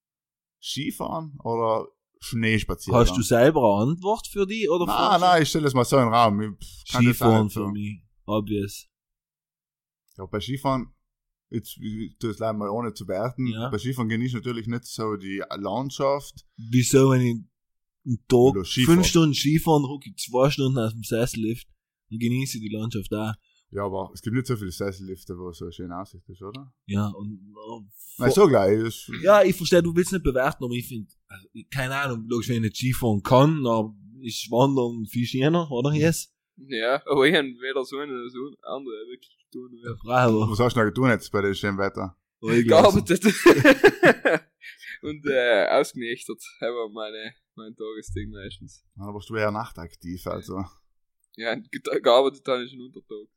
Skifahren 0.61 1.39
oder 1.45 1.87
Schneespazieren? 2.21 2.99
Hast 3.01 3.17
du 3.17 3.23
selber 3.23 3.61
eine 3.83 3.93
Antwort 3.93 4.27
für 4.27 4.47
die 4.47 4.69
oder 4.69 4.87
Nein, 4.87 5.21
nein, 5.21 5.43
ich 5.43 5.49
stelle 5.49 5.65
das 5.65 5.75
mal 5.75 5.85
so 5.85 5.97
in 5.99 6.05
den 6.05 6.15
Raum. 6.15 6.41
Ich 6.41 6.49
pff, 6.49 6.93
kann 6.93 7.05
das 7.05 7.23
auch 7.23 7.27
Skifahren 7.27 7.51
für 7.51 7.69
mich. 7.69 8.03
Obvious. 8.27 8.87
Ja, 10.19 10.27
bei 10.27 10.41
Skifahren, 10.41 10.93
jetzt 11.49 11.79
es 11.79 12.39
leider 12.39 12.53
mal 12.53 12.69
ohne 12.69 12.93
zu 12.93 13.07
bewerten, 13.07 13.47
Ja. 13.47 13.71
bei 13.71 13.79
Skifahren 13.79 14.09
genieße 14.09 14.31
ich 14.39 14.45
natürlich 14.45 14.67
nicht 14.67 14.85
so 14.87 15.17
die 15.17 15.43
Landschaft. 15.57 16.45
Wieso, 16.57 17.11
wenn 17.13 17.21
ich 17.23 17.37
einen 18.07 18.25
Tag 18.29 18.67
fünf 18.67 19.07
Stunden 19.07 19.35
Skifahren 19.35 19.85
hocke, 19.85 20.11
ich 20.11 20.17
zwei 20.17 20.51
Stunden 20.51 20.79
aus 20.79 20.93
dem 20.93 21.03
Sessellift, 21.03 21.69
dann 22.11 22.19
genieße 22.19 22.59
ich 22.59 22.63
die 22.63 22.75
Landschaft 22.75 23.13
auch. 23.13 23.35
Ja, 23.73 23.85
aber 23.85 24.11
es 24.13 24.21
gibt 24.21 24.35
nicht 24.35 24.47
so 24.47 24.57
viele 24.57 24.73
Sessellifte, 24.73 25.39
wo 25.39 25.53
so 25.53 25.67
eine 25.67 25.73
schöne 25.73 25.97
Aussicht 25.97 26.29
ist, 26.29 26.43
oder? 26.43 26.73
Ja, 26.87 27.07
und, 27.09 27.35
äh, 27.35 27.87
Nein, 28.19 28.31
so 28.33 28.49
gleich. 28.49 29.09
Ja, 29.23 29.45
ich 29.45 29.55
verstehe, 29.55 29.83
du 29.83 29.95
willst 29.95 30.13
nicht 30.13 30.25
bewerten, 30.25 30.65
aber 30.65 30.75
ich 30.75 30.89
finde, 30.89 31.09
also, 31.29 31.47
keine 31.71 31.95
Ahnung, 31.95 32.27
logisch, 32.29 32.49
wenn 32.49 32.57
ich 32.57 32.63
nicht 32.63 32.77
Skifahren 32.77 33.23
kann, 33.23 33.63
dann 33.63 33.95
ist 34.23 34.51
Wandern 34.51 35.07
viel 35.07 35.25
schöner, 35.25 35.71
oder? 35.71 35.93
Yes? 35.93 36.35
ja, 36.69 37.03
aber 37.07 37.27
ich 37.27 37.35
habe 37.35 37.47
weder 37.47 37.85
so 37.85 37.99
eine 37.99 38.13
noch 38.13 38.29
so 38.29 38.39
eine 38.47 38.57
andere 38.75 38.95
wirklich 39.09 39.37
tun. 39.51 39.71
Ja. 39.83 39.95
Bravo. 40.03 40.51
Was 40.51 40.59
hast 40.59 40.77
du 40.77 40.81
noch 40.81 40.87
getan 40.87 41.11
jetzt 41.11 41.31
bei 41.31 41.41
dem 41.43 41.55
schönen 41.55 41.79
Wetter? 41.79 42.17
Gearbeitet. 42.41 43.25
Und, 45.03 45.27
äh, 45.27 45.67
ausgenächtert, 45.71 46.43
haben 46.61 46.93
meine, 46.93 47.35
mein 47.61 47.75
Tagesding 47.77 48.31
meistens. 48.31 48.85
Da 48.97 49.13
warst 49.15 49.29
du 49.31 49.37
eher 49.37 49.51
nachtaktiv, 49.51 50.27
also. 50.27 50.65
Ja, 51.37 51.55
ge- 51.55 52.01
gearbeitet 52.01 52.47
habe 52.49 52.65
ich 52.65 52.71
schon 52.71 52.81
Untertag. 52.81 53.29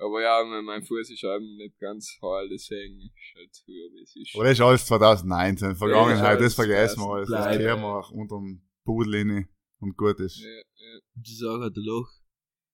Aber 0.00 0.22
ja, 0.22 0.44
mein, 0.44 0.64
mein 0.64 0.82
Fuß 0.84 1.10
ist 1.10 1.24
eben 1.24 1.56
nicht 1.56 1.78
ganz 1.78 2.18
heil, 2.22 2.48
deswegen 2.48 3.00
ist 3.00 3.34
halt 3.36 3.62
höher, 3.66 3.90
wie 3.94 4.02
es 4.02 4.14
ist. 4.16 4.34
Aber 4.34 4.44
das 4.44 4.52
ist 4.52 4.60
alles 4.60 4.86
2019. 4.86 5.74
Vergangenheit, 5.76 6.38
Ja, 6.38 6.44
das 6.44 6.54
vergessen 6.54 7.00
wir 7.00 7.08
alles. 7.14 7.28
Das 7.30 7.56
kehren 7.56 7.80
wir 7.80 7.88
auch 7.98 8.10
unterm 8.10 8.62
Pudel 8.84 9.14
rein 9.16 9.48
und 9.80 9.96
gut 9.96 10.20
ist. 10.20 10.38
Ja, 10.38 10.48
ja. 10.48 11.00
Die 11.14 11.34
sagen 11.34 11.62
halt, 11.62 11.76
der 11.76 11.82
Loch. 11.82 12.08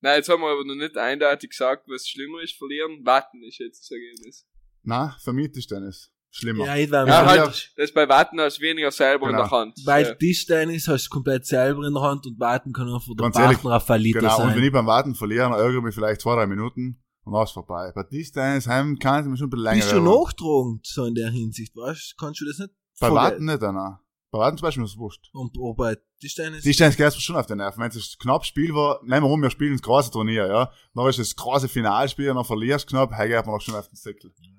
Nein, 0.02 0.16
jetzt 0.18 0.28
haben 0.28 0.42
wir 0.42 0.48
aber 0.50 0.64
noch 0.64 0.74
nicht 0.74 0.98
eindeutig 0.98 1.50
gesagt, 1.50 1.88
was 1.88 2.06
schlimmer 2.06 2.42
ist, 2.42 2.56
verlieren. 2.58 3.04
Warten 3.06 3.42
ist 3.42 3.58
jetzt 3.58 3.80
das 3.80 3.90
Ergebnis. 3.90 4.46
Na, 4.82 5.16
für 5.22 5.32
mich 5.32 5.50
ist 5.56 5.68
Tennis 5.68 6.12
schlimmer. 6.34 6.66
Ja, 6.66 6.76
ich 6.76 6.90
war 6.90 7.06
Ja, 7.06 7.24
halt, 7.26 7.72
das 7.76 7.92
bei 7.92 8.08
Warten 8.08 8.40
hast 8.40 8.58
du 8.58 8.62
weniger 8.62 8.90
selber 8.90 9.26
in 9.26 9.32
Genau. 9.36 9.48
der 9.48 9.50
Hand. 9.58 9.74
Bei 9.86 10.02
ja. 10.02 10.14
Tischtennis 10.14 10.88
hast 10.88 11.06
du 11.06 11.10
komplett 11.10 11.46
selber 11.46 11.86
in 11.86 11.94
der 11.94 12.02
Hand 12.02 12.26
und 12.26 12.38
warten 12.40 12.72
kann 12.72 12.88
einfach 12.88 13.06
der 13.06 13.24
Ganz 13.24 13.38
ehrlich, 13.38 13.60
Partner 13.62 13.80
Verlieter 13.80 14.20
Genau, 14.20 14.36
und 14.42 14.48
wenn 14.48 14.54
sein. 14.54 14.64
ich 14.64 14.72
beim 14.72 14.86
Warten 14.86 15.14
verliere, 15.14 15.50
dann 15.50 15.52
ärgere 15.58 15.78
ich 15.78 15.84
mich 15.84 15.94
vielleicht 15.94 16.20
zwei, 16.20 16.34
drei 16.34 16.46
Minuten 16.46 17.00
und 17.24 17.32
dann 17.32 17.44
ist 17.44 17.52
vorbei. 17.52 17.92
Bei 17.94 18.02
Tischtennis 18.02 18.66
heim 18.66 18.98
kann 18.98 19.20
es 19.22 19.26
mir 19.28 19.36
schon 19.36 19.46
ein 19.46 19.50
bisschen 19.50 19.64
länger 19.64 19.76
Bist 19.82 19.92
du 19.92 20.00
nachtragend, 20.00 20.86
so 20.86 21.04
in 21.04 21.14
der 21.14 21.30
Hinsicht, 21.30 21.74
weißt 21.76 22.16
Kannst 22.18 22.40
du 22.40 22.44
das 22.46 22.58
nicht? 22.58 22.70
Bei 23.00 23.10
Warten 23.12 23.44
nicht, 23.44 23.62
Anna. 23.62 24.00
Bei 24.30 24.40
Warten 24.40 24.58
zum 24.58 24.66
Beispiel 24.66 24.82
ist 24.84 24.90
es 24.90 24.98
wurscht. 24.98 25.30
Und 25.32 25.56
aber 25.56 25.74
bei 25.74 25.96
Tischtennis? 26.20 26.64
Tischtennis 26.64 26.96
geht 26.96 27.06
es 27.06 27.22
schon 27.22 27.36
auf 27.36 27.46
den 27.46 27.58
Nerven. 27.58 27.80
Wenn 27.80 27.88
es 27.90 27.96
ein 27.96 28.18
knapp 28.20 28.44
Spiel 28.44 28.74
war, 28.74 29.00
nehmen 29.04 29.24
wir 29.26 29.30
um, 29.30 29.40
wir 29.40 29.50
spielen 29.50 29.72
das 29.74 29.82
große 29.82 30.10
Turnier, 30.10 30.46
ja. 30.48 30.72
Dann 30.94 31.06
ist 31.08 31.20
das 31.20 31.36
große 31.36 31.68
Finalspiel 31.68 32.30
und 32.30 32.36
dann 32.36 32.44
verlierst 32.44 32.86
du 32.86 32.96
knapp, 32.96 33.12
hey, 33.12 33.28
geht 33.28 33.46
man 33.46 33.54
auch 33.54 33.60
schon 33.60 33.76
auf 33.76 33.86
den 33.88 33.94
Säckel. 33.96 34.32
Dann 34.36 34.53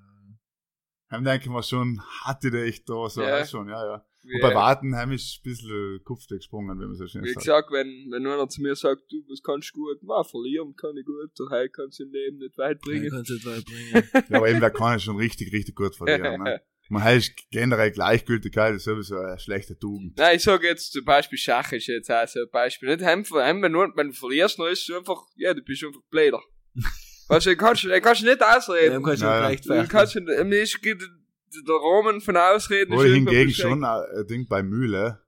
denken 1.10 1.52
wir 1.52 1.62
schon, 1.62 2.00
hatte 2.22 2.50
der 2.50 2.64
echt 2.64 2.88
da, 2.88 3.08
so, 3.08 3.22
Ja. 3.22 3.38
ja. 3.38 3.46
schon, 3.46 3.68
ja, 3.68 3.84
ja. 3.84 4.04
Und 4.34 4.40
bei 4.40 4.52
Wartenheim 4.54 5.12
ist 5.12 5.38
ein 5.38 5.42
bisschen 5.44 6.00
Kopf 6.04 6.26
gesprungen, 6.26 6.80
wenn 6.80 6.88
man 6.88 6.96
so 6.96 7.06
schön 7.06 7.22
Wie 7.22 7.28
sagt. 7.28 7.44
gesagt, 7.44 7.70
wenn, 7.70 8.08
wenn 8.10 8.26
einer 8.26 8.48
zu 8.48 8.60
mir 8.60 8.74
sagt, 8.74 9.02
du, 9.10 9.22
was 9.28 9.40
kannst 9.40 9.70
du 9.72 9.80
gut? 9.80 9.98
Na, 10.02 10.24
verlieren 10.24 10.74
kann 10.74 10.96
ich 10.96 11.06
gut, 11.06 11.30
daheim 11.38 11.68
kannst 11.72 12.00
du 12.00 12.04
im 12.04 12.12
Leben 12.12 12.38
nicht 12.38 12.58
weit 12.58 12.80
Bringen. 12.80 13.08
Kannst 13.10 13.30
du 13.30 13.34
nicht 13.34 13.46
weit 13.46 13.64
bringen. 13.64 14.02
Ja, 14.28 14.38
aber 14.38 14.48
eben, 14.48 14.60
wer 14.60 14.70
kann 14.72 14.98
schon 14.98 15.16
richtig, 15.16 15.52
richtig 15.52 15.76
gut 15.76 15.94
verlieren. 15.94 16.42
Ne? 16.42 16.60
Man 16.88 17.02
heißt 17.02 17.32
generell 17.50 17.90
Gleichgültigkeit 17.90 18.74
ist 18.74 18.84
sowieso 18.84 19.16
eine 19.16 19.38
schlechte 19.38 19.78
Tugend. 19.78 20.16
Nein, 20.16 20.36
ich 20.36 20.42
sag 20.42 20.62
jetzt 20.62 20.92
zum 20.92 21.04
Beispiel 21.04 21.38
Schach 21.38 21.72
ist 21.72 21.86
jetzt 21.86 22.10
auch 22.10 22.26
so 22.26 22.40
ein 22.40 22.50
Beispiel. 22.50 22.88
Nicht 22.88 23.02
einfach, 23.02 23.36
einfach 23.38 23.62
wenn, 23.62 23.72
du, 23.72 23.78
wenn 23.94 24.08
du 24.08 24.12
verlierst, 24.12 24.58
dann 24.58 24.72
ist 24.72 24.88
du 24.88 24.96
einfach, 24.96 25.22
ja, 25.36 25.54
du 25.54 25.62
bist 25.62 25.84
einfach 25.84 26.00
Bläder. 26.10 26.40
weißt 27.28 27.46
du, 27.46 27.56
kannst 27.56 27.86
kannst 28.02 28.22
du 28.22 28.26
nicht 28.26 28.42
ausreden. 28.42 28.94
Dem 28.94 29.02
kannst 29.02 29.22
du 29.22 29.26
Ja, 29.26 29.40
ja. 29.42 29.48
nicht 29.50 29.64
Du 29.66 29.72
rechtfertigen. 29.72 29.88
kannst 29.88 30.14
du, 30.14 30.44
mir 30.44 30.62
ist 30.62 30.78
der 30.84 31.74
Rahmen 31.74 32.20
von 32.20 32.36
Ausreden 32.36 32.92
Oder 32.92 33.04
irgendwo 33.06 33.30
hingegen 33.32 33.52
schon 33.52 33.84
ein 33.84 34.04
ein 34.16 34.26
Ding 34.26 34.46
bei 34.48 34.62
Mühle, 34.62 35.20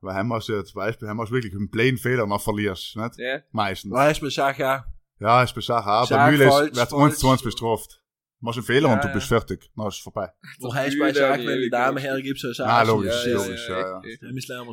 weil 0.00 0.14
hast 0.14 0.48
du 0.48 0.52
ja 0.54 0.64
zum 0.64 0.74
Beispiel, 0.76 1.08
hast 1.08 1.28
du 1.30 1.34
wirklich 1.34 1.54
einen 1.54 1.70
plain 1.70 1.96
Fehler 1.98 2.26
noch 2.26 2.40
verlierst, 2.42 2.96
nicht? 2.96 3.18
Ja. 3.18 3.40
Meistens. 3.52 3.92
Weißt 3.92 4.20
du, 4.20 4.26
bei 4.26 4.30
Schach 4.30 4.54
auch. 4.60 4.84
Ja, 5.20 5.42
ist 5.42 5.54
bei 5.54 5.60
Schach 5.60 5.86
auch. 5.86 6.08
Schach 6.08 6.16
Bei 6.16 6.30
Mühle 6.30 6.46
wird. 6.46 6.92
1 6.92 7.18
zu 7.18 7.28
1 7.30 7.42
bestraft. 7.42 8.01
Du 8.42 8.46
machst 8.46 8.58
einen 8.58 8.66
Fehler 8.66 8.88
Ja, 8.88 8.94
und 8.96 9.04
du 9.04 9.06
ja. 9.06 9.14
bist 9.14 9.28
fertig. 9.28 9.70
Dann 9.76 9.86
ist 9.86 10.00
vorbei. 10.02 10.28
Wo 10.58 10.74
heißt 10.74 10.98
bei 10.98 11.06
Mühle 11.06 11.14
Schach, 11.20 11.30
habe 11.30 11.42
ich 11.42 11.48
wenn 11.48 11.60
die 11.60 11.70
Dame 11.70 12.00
hergibst, 12.00 12.42
so. 12.42 12.64
Ah, 12.64 12.82
logisch, 12.82 13.24
Ja, 13.24 13.34
logisch, 13.34 13.68
ja, 13.68 13.78
ja. 13.78 14.02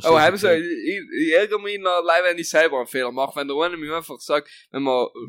so 0.01 0.19
haben 0.19 0.37
so, 0.37 0.47
ich, 0.49 0.99
ich 1.21 1.33
ärgere 1.35 1.59
mich 1.61 1.77
noch 1.79 1.91
allein, 2.01 2.23
wenn 2.23 2.37
ich 2.39 2.49
selber 2.49 2.77
einen 2.79 2.87
Fehler 2.87 3.11
mache. 3.11 3.39
Wenn 3.39 3.47
der 3.47 3.55
eine 3.57 3.77
mir 3.77 3.95
einfach 3.95 4.19
sagt, 4.19 4.49
wenn 4.71 4.81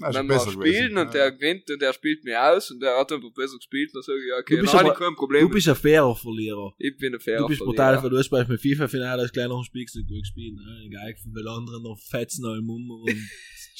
ist 0.08 0.14
wenn 0.16 0.26
wir 0.26 0.34
besser 0.36 0.52
spielen 0.52 0.96
und 0.96 1.12
der 1.12 1.32
gewinnt 1.32 1.70
und 1.70 1.82
der 1.82 1.92
spielt 1.92 2.24
mir 2.24 2.42
aus 2.42 2.70
und 2.70 2.80
der 2.80 2.98
hat 2.98 3.12
einfach 3.12 3.30
besser 3.34 3.56
gespielt, 3.58 3.90
dann 3.94 4.00
sage 4.02 4.18
ich, 4.20 4.28
ja, 4.30 4.36
okay, 4.38 4.54
Du 4.56 4.60
bist 4.62 4.72
dann 4.72 4.78
habe 4.80 4.90
aber- 4.90 4.98
ich 5.00 5.06
kein 5.06 5.14
Problem. 5.16 5.42
Du 5.42 5.50
bist 5.54 5.68
ein 5.68 5.76
fairer 5.76 6.16
Verlierer. 6.16 6.72
ich 6.78 6.96
bin 6.96 7.12
ein 7.14 7.20
fairer 7.20 7.40
Du 7.42 7.46
bist 7.48 7.58
Verlierer. 7.58 7.74
brutal, 7.76 8.02
weil 8.02 8.08
du 8.10 8.16
hast 8.16 8.30
beim 8.30 8.46
FIFA-Finale 8.58 9.22
hast 9.22 9.36
noch 9.48 9.58
ein 9.58 9.64
Spiel 9.64 9.84
gespielt. 9.84 10.54
Ne? 10.56 10.84
Egal, 10.86 11.14
weil 11.26 11.46
andere 11.46 11.82
noch 11.82 11.98
fetzen 12.08 12.46
allem 12.46 12.70
um 12.70 12.90
und 12.90 13.10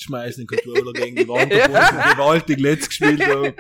schmeißen 0.03 0.47
den 0.47 0.47
Controller 0.47 0.93
gegen 0.93 1.17
die 1.17 1.29
Wand, 1.29 1.53
obwohl 1.55 1.83
sie 1.83 2.13
gewaltig 2.13 2.61
letzt 2.61 2.89
gespielt 2.89 3.25
haben. 3.25 3.55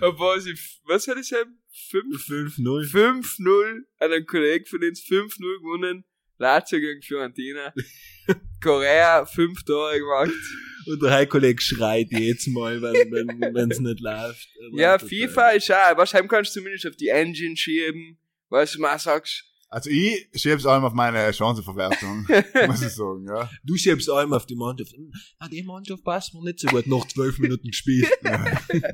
Obwohl 0.00 0.40
sie, 0.40 0.54
was 0.84 1.06
hat 1.08 1.18
ich? 1.18 1.28
5 1.28 2.58
5-0. 2.58 2.90
5-0 2.90 3.82
an 3.98 4.12
einen 4.12 4.26
Kollegen 4.26 4.66
von 4.66 4.82
uns 4.82 5.00
5-0 5.00 5.38
gewonnen. 5.38 6.04
Lazio 6.38 6.80
gegen 6.80 7.02
Fiorentina. 7.02 7.72
Korea 8.62 9.24
5 9.24 9.62
Tore 9.64 9.98
gemacht. 9.98 10.32
Und 10.86 11.02
der 11.02 11.12
Heiko-Kollege 11.12 11.62
schreit 11.62 12.08
jedes 12.10 12.46
Mal, 12.48 12.82
wenn 12.82 13.10
wenn 13.10 13.54
wenn's 13.54 13.78
nicht 13.78 14.00
läuft. 14.00 14.48
Ja, 14.72 14.98
FIFA 14.98 15.50
ist 15.50 15.70
auch, 15.70 15.96
wahrscheinlich 15.96 16.30
kannst 16.30 16.54
du 16.54 16.60
zumindest 16.60 16.86
auf 16.86 16.96
die 16.96 17.08
Engine 17.08 17.56
schieben. 17.56 18.18
Weißt 18.48 18.74
du, 18.74 18.80
mal 18.80 18.98
sagst, 18.98 19.44
Also 19.74 19.90
ich 19.90 20.28
schieb's 20.36 20.64
allem 20.66 20.84
auf 20.84 20.92
meine 20.92 21.32
Chancenverwertung, 21.32 22.28
muss 22.68 22.80
ich 22.80 22.90
sagen, 22.90 23.26
ja. 23.26 23.50
Du 23.64 23.76
schiebst 23.76 24.08
allem 24.08 24.32
auf 24.32 24.46
die 24.46 24.54
Mannschaft. 24.54 24.94
Ah, 25.40 25.48
die 25.48 25.64
Mannschaft 25.64 26.04
passt 26.04 26.32
mir 26.32 26.44
nicht 26.44 26.60
so 26.60 26.68
gut. 26.68 26.86
Noch 26.86 27.08
zwölf 27.08 27.40
Minuten 27.40 27.66
gespielt. 27.66 28.08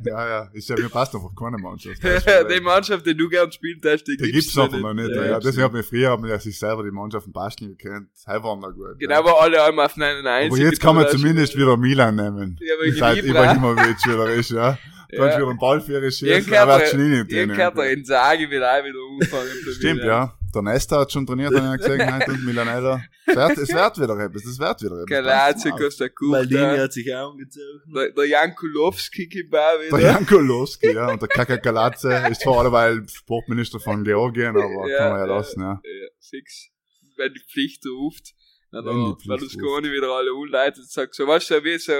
Ja, 0.04 0.28
ja, 0.28 0.50
ist 0.54 0.68
ja, 0.68 0.76
mir 0.76 0.88
passt 0.88 1.14
einfach 1.14 1.34
keine 1.38 1.58
Mannschaft. 1.58 2.00
die 2.50 2.60
Mannschaft, 2.60 3.04
die 3.04 3.14
du 3.14 3.28
gern 3.28 3.52
spielt 3.52 3.84
hast, 3.84 4.04
die, 4.04 4.16
Die 4.16 4.32
gibt's 4.32 4.56
einfach 4.56 4.78
noch 4.78 4.94
nicht, 4.94 5.10
Ja, 5.10 5.24
ja. 5.24 5.40
Deswegen 5.40 5.64
hat 5.64 5.72
mir 5.72 5.82
früher, 5.82 6.12
hat 6.12 6.20
man 6.20 6.30
ja 6.30 6.38
sich 6.38 6.58
selber 6.58 6.82
die 6.82 6.90
Mannschaften 6.90 7.32
basteln 7.32 7.76
gekannt. 7.76 8.08
Heute 8.26 8.42
waren 8.42 8.60
noch 8.60 8.72
gut. 8.72 8.98
Genau, 8.98 9.12
ja. 9.12 9.18
aber 9.18 9.40
alle 9.42 9.62
einmal 9.62 9.86
auf 9.86 9.96
einen 9.96 10.26
Aber 10.26 10.30
einzigen. 10.30 10.66
jetzt 10.66 10.80
kann 10.80 10.96
man 10.96 11.08
zumindest 11.08 11.56
wieder 11.56 11.76
Milan 11.76 12.16
nehmen. 12.16 12.58
Ja, 12.60 12.74
wegen 12.82 12.96
Seit 12.96 13.18
Ibra. 13.18 13.52
Ibrahimovic 13.52 14.06
wieder 14.06 14.32
ist, 14.32 14.50
ja. 14.50 14.78
Du 15.10 15.16
kannst 15.18 15.36
wieder 15.36 15.48
einen 15.48 15.58
Ball 15.58 15.80
für 15.80 15.92
ihre 15.92 16.04
Ihr 16.04 16.10
schießen, 16.10 16.52
er 16.52 16.88
schon 16.88 16.98
kehrt 16.98 17.30
in 17.30 17.48
ihr 17.50 17.54
kehrt 17.54 17.76
der 17.76 17.90
Insagi 17.90 18.50
wieder 18.50 18.70
ein, 18.70 18.84
wieder 18.84 18.98
umfangen. 18.98 19.74
Stimmt, 19.74 20.04
ja. 20.04 20.39
Der 20.55 20.62
Nesta 20.62 21.01
hat 21.01 21.12
schon 21.12 21.26
trainiert, 21.26 21.55
habe 21.55 21.76
ich 21.76 21.86
gesehen, 21.86 22.12
heute 22.14 22.32
und 22.32 22.44
Milanella. 22.44 23.03
Es 23.26 23.36
wird, 23.36 23.59
es 23.59 23.68
wird 23.72 23.98
wieder 24.01 24.18
etwas, 24.18 24.44
es 24.44 24.59
wird 24.59 24.82
wieder 24.82 24.94
etwas. 25.03 25.07
Galazio, 25.07 25.76
Costa 25.76 26.07
Maldini 26.22 26.61
Curta. 26.61 26.82
hat 26.82 26.92
sich 26.92 27.14
auch 27.14 27.30
umgezogen. 27.30 27.82
Der, 27.94 28.11
der 28.11 28.24
Jankulowski 28.26 29.28
auch 29.28 29.51
Der 29.51 29.80
wieder. 29.86 30.01
Janko 30.01 30.38
Lowski, 30.38 30.92
ja, 30.92 31.11
und 31.12 31.22
der 31.22 31.28
Kaka 31.28 31.57
Galatze 31.57 32.26
ist 32.30 32.40
zwar 32.42 32.59
alleweil 32.59 33.07
Sportminister 33.09 33.78
von 33.78 34.03
Georgien, 34.03 34.48
aber 34.57 34.88
Ja, 34.88 34.98
kann 34.98 35.11
man 35.12 35.20
ja 35.20 35.26
ja. 35.26 35.36
lassen, 35.36 35.61
ja. 35.61 35.80
Ja, 35.84 36.09
six. 36.18 36.68
Wenn 37.16 37.32
die 37.32 37.40
Pflicht 37.48 37.84
ruft. 37.86 38.34
Dann 38.72 38.84
Wenn 38.84 38.94
die 38.94 39.05
der 39.05 39.16
Pflicht 39.16 39.59
Berlusconi 39.59 39.90
wieder 39.92 40.09
alle 40.09 40.32
umleitet 40.34 40.78
und 40.78 40.90
sagt 40.90 41.14
so, 41.14 41.26
weißt 41.26 41.51
du, 41.51 41.64
wie 41.64 41.78
so, 41.78 41.92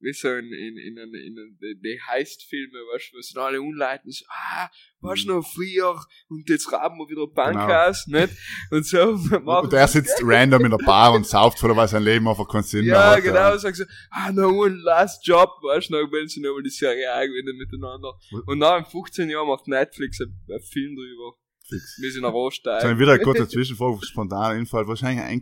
wie 0.00 0.12
so 0.12 0.28
in, 0.28 0.46
in, 0.46 0.76
in, 0.78 0.96
in, 0.96 1.14
in 1.14 1.58
die, 1.60 1.80
die 1.82 2.00
Heist-Filme, 2.08 2.72
weißt 2.94 3.10
du, 3.12 3.16
wo 3.16 3.20
dann 3.34 3.44
alle 3.44 3.60
umleiten, 3.60 4.10
so, 4.10 4.24
ah, 4.28 4.68
weißt 5.00 5.24
du 5.24 5.34
noch, 5.34 5.46
früher, 5.46 6.00
und 6.28 6.48
jetzt 6.48 6.72
raben 6.72 6.98
wir 6.98 7.08
wieder 7.08 7.26
Bank 7.26 7.56
Mhm. 7.56 7.60
Genau. 7.66 7.88
aus, 7.88 8.06
nicht? 8.06 8.30
Und 8.70 8.86
so, 8.86 8.98
Und 9.62 9.72
er 9.72 9.88
sitzt 9.88 10.20
random 10.22 10.64
in 10.64 10.70
der 10.70 10.78
Bar 10.78 11.12
und 11.12 11.26
sauft 11.26 11.58
voll, 11.58 11.76
weil 11.76 11.88
sein 11.88 12.02
Leben 12.02 12.26
einfach 12.28 12.48
keinen 12.48 12.62
Sinn 12.62 12.84
mehr 12.86 12.94
Ja, 12.94 13.10
hat. 13.16 13.22
genau, 13.22 13.56
sagt 13.56 13.76
so, 13.76 13.84
ah, 14.10 14.32
no 14.32 14.48
one 14.48 14.76
last 14.82 15.26
job, 15.26 15.50
weißt 15.62 15.90
du, 15.90 15.92
noch 15.94 16.10
wenn 16.12 16.28
sie 16.28 16.40
nochmal 16.40 16.62
die 16.62 16.70
Serie 16.70 17.12
A 17.12 17.24
gewinnen 17.26 17.56
miteinander. 17.56 18.14
Und 18.46 18.58
nach 18.58 18.78
in 18.78 18.84
15 18.86 19.28
Jahren 19.30 19.48
macht 19.48 19.68
Netflix 19.68 20.20
einen 20.20 20.38
einen 20.48 20.62
Film 20.62 20.96
drüber. 20.96 21.34
Fix. 21.68 21.98
Wir 22.00 22.10
sind 22.10 22.22
So, 22.22 22.28
Rohstein. 22.28 22.98
wieder 22.98 23.12
eine 23.12 23.22
kurze 23.22 23.46
Zwischenfrage, 23.48 23.98
spontaner 24.04 24.56
Infall. 24.56 24.88
Wahrscheinlich 24.88 25.22
ein 25.24 25.40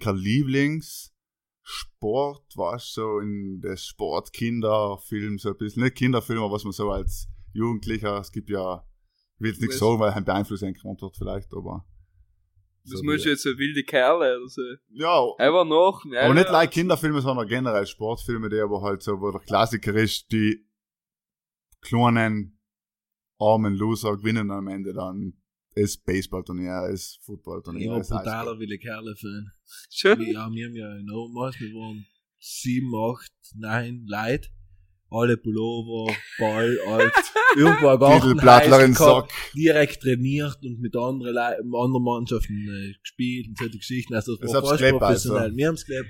Lieblingssport, 1.69 2.57
was 2.57 2.93
so 2.93 3.19
in 3.21 3.61
der 3.61 3.77
Sportkinderfilm, 3.77 5.39
so 5.39 5.51
ein 5.51 5.57
bisschen, 5.57 5.83
nicht 5.83 5.97
Kinderfilm, 5.97 6.41
aber 6.43 6.53
was 6.55 6.65
man 6.65 6.73
so 6.73 6.91
als 6.91 7.29
Jugendlicher, 7.53 8.19
es 8.21 8.33
gibt 8.33 8.51
ja, 8.51 8.85
ich 9.37 9.41
will 9.41 9.51
jetzt 9.51 9.61
nichts 9.61 9.79
sagen, 9.79 10.01
weil 10.01 10.13
ein 10.13 10.25
beeinflussen 10.25 10.75
kann 10.75 10.97
wird 11.01 11.17
vielleicht, 11.17 11.53
aber. 11.55 11.85
Das 12.85 13.01
so 13.01 13.05
muss 13.05 13.25
wie- 13.25 13.29
jetzt 13.31 13.43
so 13.43 13.51
wilde 13.59 13.83
Kerle 13.85 14.39
oder 14.39 14.49
so. 14.49 14.63
Ja, 14.89 15.23
Einfach 15.39 15.65
noch. 15.67 16.05
Ja, 16.11 16.23
aber 16.23 16.35
nicht 16.35 16.47
ja. 16.47 16.53
like 16.53 16.71
Kinderfilme, 16.71 17.21
sondern 17.21 17.47
generell 17.47 17.87
Sportfilme, 17.87 18.49
die 18.49 18.61
aber 18.61 18.81
halt 18.83 19.03
so, 19.03 19.21
wo 19.21 19.31
der 19.31 19.41
Klassiker 19.41 19.95
ist, 19.95 20.31
die 20.33 20.67
kleinen, 21.83 22.59
armen 23.39 23.75
Loser 23.75 24.17
gewinnen 24.17 24.51
am 24.51 24.69
Ende 24.69 24.93
dann 24.95 25.35
das 25.81 25.97
Baseballturnier, 25.99 26.89
Ich 26.93 27.89
war 27.89 27.99
das 27.99 28.11
Eishockey. 28.11 28.25
brutaler 28.25 28.59
Wille 28.59 28.79
Kerle-Fan. 28.79 29.53
Schon? 29.91 30.19
Wir 30.21 30.39
haben, 30.41 30.55
wir 30.55 30.67
haben 30.67 30.75
ja 30.77 30.97
in 30.97 31.11
Obermaß, 31.11 31.59
wir 31.61 31.73
waren 31.75 32.07
sieben, 32.39 32.93
acht, 32.95 33.31
neun 33.57 34.07
Leute. 34.07 34.49
Alle 35.11 35.39
Pullover, 35.39 36.15
Ball, 36.39 36.79
alt. 36.87 37.13
Irgendwo 37.57 37.89
ein 37.89 37.99
Sack. 39.23 39.31
direkt 39.57 40.03
trainiert 40.03 40.59
und 40.63 40.81
mit 40.81 40.95
anderen, 40.95 41.33
Lei- 41.35 41.57
anderen 41.57 42.05
Mannschaften 42.05 42.69
äh, 42.69 42.93
gespielt 43.01 43.49
und 43.49 43.57
solche 43.59 43.79
Geschichten. 43.79 44.15
Also 44.15 44.37
das 44.37 44.53
Das 44.53 44.63
war 44.63 44.71
fast 44.71 44.81
gelebt, 44.83 44.99
professionell. 44.99 45.43
also. 45.45 45.57
Wir 45.57 45.67
haben's 45.69 45.87
gelebt. 45.87 46.09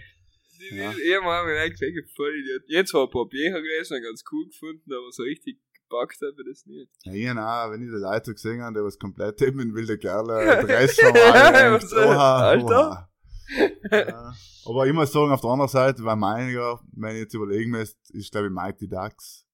Ja. 0.72 0.90
Ja, 0.92 1.20
man, 1.22 1.46
mir 1.46 1.60
eigentlich 1.60 1.94
voll 2.16 2.34
Idiot. 2.40 2.62
Jetzt 2.66 2.92
war 2.92 3.04
ein 3.04 3.10
paar 3.10 3.26
Bücher 3.28 3.62
gelesen 3.62 3.98
und 3.98 4.02
ganz 4.02 4.24
cool 4.32 4.46
gefunden, 4.48 4.92
aber 4.92 5.12
so 5.12 5.22
richtig 5.22 5.58
gepackt 5.88 6.18
habe 6.20 6.34
ich 6.38 6.48
das 6.48 6.66
nicht. 6.66 6.90
Ja, 7.04 7.12
ich 7.12 7.30
auch, 7.30 7.70
wenn 7.72 7.82
ich 7.82 7.88
die 7.88 7.96
Leute 7.96 8.32
gesehen 8.34 8.62
habe, 8.62 8.78
die 8.78 8.84
was 8.84 8.98
komplett 8.98 9.40
eben 9.42 9.60
in 9.60 9.74
wilde 9.74 9.98
Kerle, 9.98 10.62
Dress 10.66 10.98
normal, 11.02 11.74
Was, 11.74 11.92
äh, 11.92 11.96
Alter? 11.96 13.10
Ja. 13.90 14.34
Aber 14.66 14.86
ich 14.86 14.92
muss 14.92 15.10
sagen, 15.12 15.32
auf 15.32 15.40
der 15.40 15.50
anderen 15.50 15.70
Seite, 15.70 16.04
weil 16.04 16.16
meiniger, 16.16 16.80
wenn 16.92 17.14
ich 17.14 17.22
jetzt 17.22 17.34
überlegen 17.34 17.70
müsste, 17.70 17.98
ist 18.12 18.30
glaube 18.30 18.48
ich 18.48 18.52
Mighty 18.52 18.88
Ducks. 18.88 19.46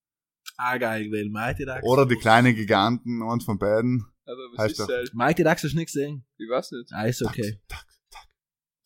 Ah, 0.57 0.76
geil, 0.78 1.09
weil 1.12 1.30
Mighty 1.30 1.64
Ducks. 1.64 1.82
Oder 1.85 2.07
die 2.07 2.16
kleinen 2.16 2.55
Giganten, 2.55 3.22
eins 3.22 3.45
von 3.45 3.59
beiden. 3.59 4.05
Aber 4.26 4.37
was 4.53 4.64
Heißt 4.64 4.80
ist 4.80 4.89
halt? 4.89 5.14
Mighty 5.14 5.45
Ducks 5.45 5.62
hast 5.62 5.72
du 5.72 5.76
nicht 5.76 5.93
gesehen? 5.93 6.26
Ich 6.39 6.49
weiß 6.49 6.72
nicht. 6.72 6.93
Ah, 6.93 7.05
ist 7.05 7.22
okay. 7.22 7.61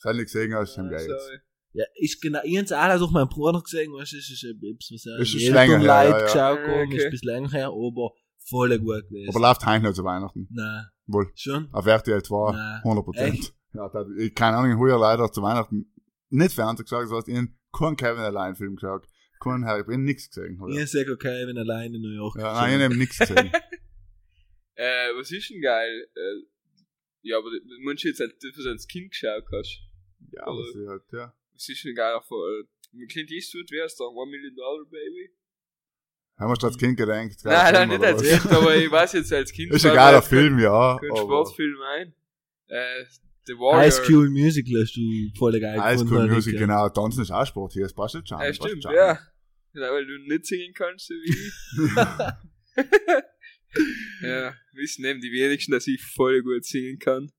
Das 0.03 0.15
nicht 0.15 0.27
gesehen 0.27 0.55
hast, 0.55 0.75
schon 0.75 0.87
Ah, 0.87 0.91
geil. 0.91 1.43
Ja, 1.73 1.85
ich 1.95 2.21
genau, 2.21 2.41
ich 2.45 2.59
hab's 2.59 2.73
auch 2.73 3.11
meinen 3.11 3.29
Bruder 3.29 3.61
gesehen, 3.61 3.93
weißt 3.93 4.13
du, 4.13 4.17
es 4.17 4.31
ist 4.31 4.45
ein 4.45 4.59
bisschen, 4.59 5.13
was 5.19 5.29
Ist 5.29 5.35
ich 5.35 5.47
schon 5.47 5.55
länger 5.55 5.79
her, 5.79 5.87
Leute 5.87 6.11
ja, 6.11 6.19
ja. 6.19 6.25
geschaut 6.25 6.59
Ah, 6.59 6.69
haben, 6.69 6.91
ist 6.91 6.95
okay. 6.95 7.05
ein 7.05 7.11
bisschen 7.11 7.29
länger 7.29 7.51
her, 7.51 7.67
aber 7.69 8.13
voll 8.49 8.79
gut 8.79 9.09
gewesen. 9.09 9.29
Aber 9.29 9.41
läuft 9.41 9.67
heim 9.67 9.83
noch 9.83 9.93
zu 9.93 10.03
Weihnachten. 10.05 10.49
Nein, 10.51 10.87
Wohl. 11.07 11.31
schon? 11.35 11.69
Auf 11.73 11.87
RTL 11.87 12.23
2, 12.23 12.53
Nein. 12.53 12.81
100 12.85 13.05
Prozent. 13.05 13.35
Echt? 13.35 13.55
Ja, 13.75 13.89
da, 13.91 14.05
ich, 14.19 14.35
keine 14.35 14.57
Ahnung, 14.57 14.79
heuer 14.79 14.99
leider 14.99 15.31
zu 15.31 15.43
Weihnachten 15.43 15.93
nicht 16.31 16.55
Fernsehen 16.55 16.85
geschaut, 16.85 17.05
das 17.05 17.13
heißt, 17.13 17.29
ich 17.29 17.37
hab 17.37 17.47
keinen 17.79 17.97
Kevin 17.97 18.23
allein 18.23 18.55
Film 18.57 18.77
geschaut, 18.77 19.07
keinen 19.41 19.65
Harry, 19.67 19.83
ich 19.83 19.87
hab 19.89 19.99
nichts 20.01 20.31
gesehen. 20.31 20.59
heuer. 20.61 20.83
Ich 20.83 20.91
sag 20.91 21.09
okay, 21.09 21.47
wenn 21.47 21.59
allein 21.59 21.93
in 21.95 22.01
New 22.01 22.15
York. 22.15 22.37
Ja, 22.39 22.55
nein, 22.55 22.81
ich 22.81 22.87
hab 22.87 22.93
nichts 22.97 23.19
gesehen. 23.19 23.51
Äh, 24.75 25.11
was 25.17 25.31
ist 25.31 25.51
denn 25.51 25.61
geil? 25.61 26.07
Äh, 26.15 26.47
ja, 27.23 27.37
aber 27.39 27.51
du 27.51 27.61
musst 27.83 28.05
jetzt 28.05 28.21
halt, 28.21 28.33
dass 28.43 28.65
du 28.65 28.71
als 28.71 28.87
Kind 28.87 29.11
geschaut 29.11 29.45
hast. 29.53 29.81
Ja, 30.33 30.47
aber 30.47 30.65
sie 30.73 30.87
halt, 30.89 31.03
ja. 31.13 31.35
Was 31.59 31.69
ist 31.69 31.85
denn 31.85 31.97
geil 31.97 32.21
von, 32.29 32.39
mit 32.93 33.11
Clint 33.11 33.33
Eastwood 33.33 33.69
wär's 33.73 33.97
da, 33.97 34.05
One 34.05 34.31
Million 34.31 34.55
Dollar 34.55 34.85
Baby? 34.85 35.33
Haben 36.39 36.53
wir 36.53 36.61
schon 36.61 36.69
als 36.69 36.79
Kind 36.79 36.97
gedacht. 36.97 37.37
Nein, 37.43 37.73
nein, 37.75 37.89
nicht 37.89 38.05
als 38.05 38.23
Kind. 38.23 38.47
Aber 38.53 38.77
ich 38.77 38.89
weiß 38.89 39.15
jetzt 39.15 39.33
als 39.33 39.53
Kind. 39.53 39.73
Ist 39.75 39.85
ein 39.85 39.93
geiler 39.93 40.19
jetzt 40.19 40.29
Film, 40.29 40.61
ja. 40.61 40.99
Kein 41.01 41.17
Sportfilm 41.17 41.81
ein. 41.97 42.15
Äh, 42.69 43.05
The 43.47 43.55
Warrior. 43.55 43.81
High 43.81 43.93
School 43.93 44.31
Musical 44.31 44.83
hast 44.83 44.95
du 44.95 45.01
voll 45.37 45.59
geil 45.59 45.83
High 45.83 45.99
School 45.99 46.29
Music, 46.29 46.53
gehört. 46.53 46.69
genau. 46.69 46.89
Tanzen 46.91 47.23
ist 47.23 47.33
auch 47.33 47.45
Sport 47.45 47.73
hier, 47.73 47.87
es 47.87 47.93
passt 47.93 48.15
nicht 48.15 48.29
schon. 48.29 48.39
Ja, 48.39 48.55
stimmt, 48.55 48.85
ja. 48.85 49.19
Genau, 49.73 49.91
weil 49.91 50.07
du 50.07 50.17
nicht 50.29 50.47
singen 50.47 50.73
kannst, 50.75 51.09
so 51.09 51.15
wie 51.15 51.31
ich. 51.31 51.53
ja, 54.23 54.55
wissen 54.75 55.05
eben 55.05 55.21
die 55.21 55.33
wenigsten, 55.33 55.73
dass 55.73 55.89
ich 55.89 56.01
voll 56.01 56.41
gut 56.43 56.65
singen 56.65 57.01
kann. 57.01 57.33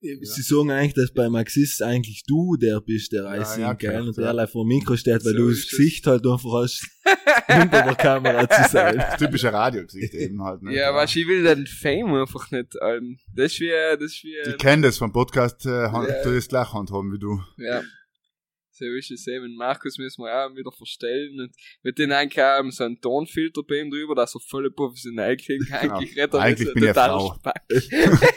Sie 0.00 0.42
sagen 0.42 0.70
eigentlich, 0.70 0.94
dass 0.94 1.12
bei 1.12 1.28
Maxis 1.28 1.82
eigentlich 1.82 2.22
du 2.26 2.56
der 2.56 2.80
bist, 2.80 3.10
der 3.12 3.24
Ja, 3.24 3.28
Eis 3.30 3.56
ja, 3.56 3.62
ja, 3.62 3.72
geil 3.72 4.02
und 4.02 4.16
ja. 4.16 4.22
der 4.22 4.30
allein 4.30 4.46
vor 4.48 4.64
dem 4.64 4.68
Mikro 4.68 4.96
steht, 4.96 5.24
weil 5.24 5.32
So 5.32 5.38
du 5.38 5.48
das 5.48 5.58
es. 5.58 5.70
Gesicht 5.70 6.06
halt 6.06 6.24
einfach 6.24 6.52
hast, 6.62 6.86
hinter 7.48 7.82
der 7.82 7.94
Kamera 7.96 8.48
zu 8.48 8.70
sein. 8.70 8.96
Das 8.98 9.16
typische 9.18 9.52
Radiogesicht 9.52 10.14
eben 10.14 10.40
halt. 10.44 10.62
Ne? 10.62 10.74
Ja, 10.74 10.94
was 10.94 11.16
ich 11.16 11.26
will 11.26 11.42
den 11.42 11.66
Fame 11.66 12.14
einfach 12.14 12.48
nicht, 12.52 12.74
ähm, 12.80 13.18
das 13.34 13.52
ist 13.54 13.60
wie, 13.60 13.70
das 13.70 14.02
ist 14.12 14.22
wie, 14.22 14.36
Ich 14.50 14.58
kenne 14.58 14.82
das 14.82 14.98
vom 14.98 15.12
Podcast, 15.12 15.66
äh, 15.66 15.88
Hand, 15.90 16.08
Ja. 16.08 16.22
du 16.22 16.32
das 16.32 16.46
gleich 16.48 16.72
handhaben 16.72 17.12
wie 17.12 17.18
du. 17.18 17.40
ja. 17.58 17.82
So 18.70 18.84
ist 18.84 19.10
es 19.10 19.26
eben. 19.26 19.56
Markus 19.56 19.98
müssen 19.98 20.22
wir 20.22 20.30
auch 20.32 20.54
wieder 20.54 20.70
verstellen 20.70 21.40
und 21.40 21.50
mit 21.82 21.98
den 21.98 22.12
eigentlich 22.12 22.40
auch 22.44 22.62
so 22.70 22.84
einen 22.84 23.00
Tonfilter 23.00 23.62
bei 23.68 23.80
ihm 23.80 23.90
drüber, 23.90 24.14
dass 24.14 24.36
er 24.36 24.40
voll 24.48 24.70
professionell 24.70 25.36
klingt. 25.36 25.72
Eigentlich 25.72 26.16
redet 26.16 26.34
er 26.34 26.40
Eigentlich 26.40 26.68
so 26.68 26.74
bin 26.74 26.82
ich 26.84 26.88
total 26.90 27.08
Frau. 27.18 27.36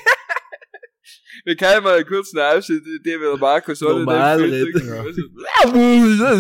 Wir 1.43 1.55
können 1.55 1.83
mal 1.83 1.97
einen 1.97 2.05
kurzen 2.05 2.39
Ausschnitt, 2.39 2.85
in 2.85 3.01
dem 3.03 3.21
der 3.21 3.37
Markus 3.37 3.81
ohne 3.83 3.99
Normal 3.99 4.41
den 4.41 4.49
reden. 4.51 4.81
Filter 4.81 6.37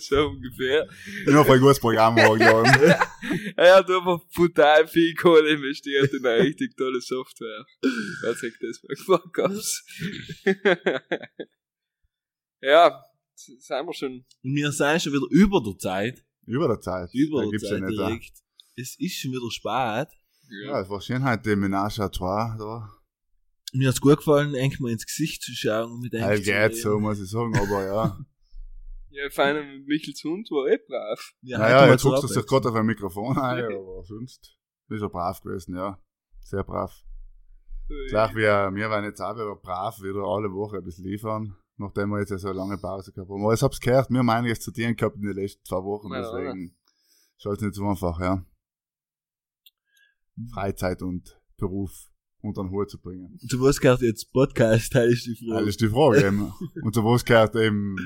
so 0.00 0.28
ungefähr. 0.28 0.88
Immer 1.26 1.44
voll 1.44 1.58
gutes 1.60 1.80
Programm 1.80 2.18
angeladen. 2.18 2.94
Er 3.56 3.76
hat 3.76 3.90
einfach 3.90 4.20
brutal 4.34 4.86
viel 4.86 5.14
Kohle 5.14 5.50
investiert 5.50 6.12
in 6.12 6.24
eine 6.24 6.44
richtig 6.44 6.76
tolle 6.76 7.00
Software. 7.00 7.64
Wer 8.22 8.34
sagt 8.34 8.56
das 8.60 8.82
mal 8.82 8.96
Vorkaufs? 8.96 9.84
ja, 12.60 13.04
sind 13.34 13.86
wir 13.86 13.94
schon. 13.94 14.24
Wir 14.42 14.72
sind 14.72 15.02
schon 15.02 15.12
wieder 15.12 15.26
über 15.30 15.60
der 15.62 15.78
Zeit. 15.78 16.24
Über 16.46 16.68
der 16.68 16.80
Zeit. 16.80 17.10
Über 17.12 17.38
Da 17.38 17.42
der 17.42 17.50
gibt's 17.50 17.68
Zeit 17.68 17.80
ja 17.80 17.86
nicht. 17.86 17.98
Da. 17.98 18.06
direkt. 18.06 18.32
Es 18.76 18.96
ist 18.98 19.16
schon 19.18 19.32
wieder 19.32 19.50
spät. 19.50 20.08
Ja, 20.64 20.80
es 20.80 20.88
war 20.88 21.00
schön 21.00 21.24
heute, 21.24 21.50
die 21.50 21.56
Menage 21.56 22.00
à 22.02 22.10
Trois 22.10 22.56
da. 22.58 22.90
Mir 23.72 23.88
hat's 23.88 24.00
gut 24.00 24.18
gefallen, 24.18 24.54
eigentlich 24.54 24.80
mal 24.80 24.90
ins 24.90 25.06
Gesicht 25.06 25.42
zu 25.42 25.52
schauen 25.52 25.92
und 25.92 26.00
mit 26.00 26.14
einem 26.14 26.36
zu 26.36 26.42
geht 26.42 26.76
so, 26.76 26.98
muss 26.98 27.20
ich 27.20 27.30
sagen, 27.30 27.56
aber 27.56 27.84
ja. 27.84 28.18
Ja, 29.10 29.28
vor 29.30 29.44
allem 29.44 29.78
mit 29.78 29.88
Michels 29.88 30.22
Hund 30.22 30.50
war 30.50 30.68
eh 30.68 30.76
brav. 30.76 31.32
Ja, 31.40 31.58
naja, 31.58 31.90
jetzt 31.90 32.02
guckst 32.02 32.22
du 32.22 32.26
Abwechslung. 32.28 32.46
gerade 32.46 32.68
auf 32.68 32.74
ein 32.74 32.86
Mikrofon 32.86 33.38
ein, 33.38 33.64
aber 33.64 34.04
sonst 34.04 34.56
ist 34.88 35.02
er 35.02 35.08
brav 35.08 35.40
gewesen, 35.40 35.74
ja. 35.74 35.98
Sehr 36.40 36.62
brav. 36.62 36.94
Gleich 38.08 38.32
wie 38.32 38.42
wir 38.42 38.90
werden 38.90 39.06
jetzt 39.06 39.20
auch 39.20 39.34
wieder 39.34 39.56
brav 39.56 40.00
wieder 40.02 40.22
alle 40.22 40.52
Woche 40.52 40.76
ein 40.76 40.84
bisschen 40.84 41.06
liefern, 41.06 41.56
nachdem 41.78 42.10
wir 42.10 42.20
jetzt 42.20 42.30
ja 42.30 42.38
so 42.38 42.48
eine 42.48 42.58
lange 42.58 42.76
Pause 42.76 43.12
gehabt 43.12 43.30
haben. 43.30 43.42
Aber 43.42 43.54
ich 43.54 43.62
hab's 43.62 43.80
gehört, 43.80 44.10
wir 44.10 44.18
haben 44.18 44.30
einiges 44.30 44.60
zu 44.60 44.70
tun 44.72 44.94
gehabt 44.94 45.16
in 45.16 45.22
den 45.22 45.36
letzten 45.36 45.64
zwei 45.64 45.82
Wochen, 45.82 46.12
Ja, 46.12 46.20
deswegen 46.20 46.76
ist 47.38 47.46
halt 47.46 47.62
nicht 47.62 47.74
so 47.74 47.88
einfach, 47.88 48.20
ja. 48.20 48.44
Freizeit 50.52 51.02
und 51.02 51.40
Beruf 51.56 52.10
unter 52.40 52.62
den 52.62 52.70
Hut 52.70 52.90
zu 52.90 52.98
bringen. 53.00 53.36
Zu 53.48 53.60
was 53.60 53.80
gehört 53.80 54.00
jetzt 54.02 54.32
Podcast, 54.32 54.92
teile 54.92 55.12
ich 55.12 55.24
die 55.24 55.34
Das 55.34 55.40
Frage. 55.56 55.68
ist 55.68 55.80
die 55.80 55.88
Frage 55.88 56.26
eben. 56.26 56.52
Und 56.82 56.94
zu 56.94 57.04
was 57.04 57.24
gehört 57.24 57.54
eben, 57.56 57.96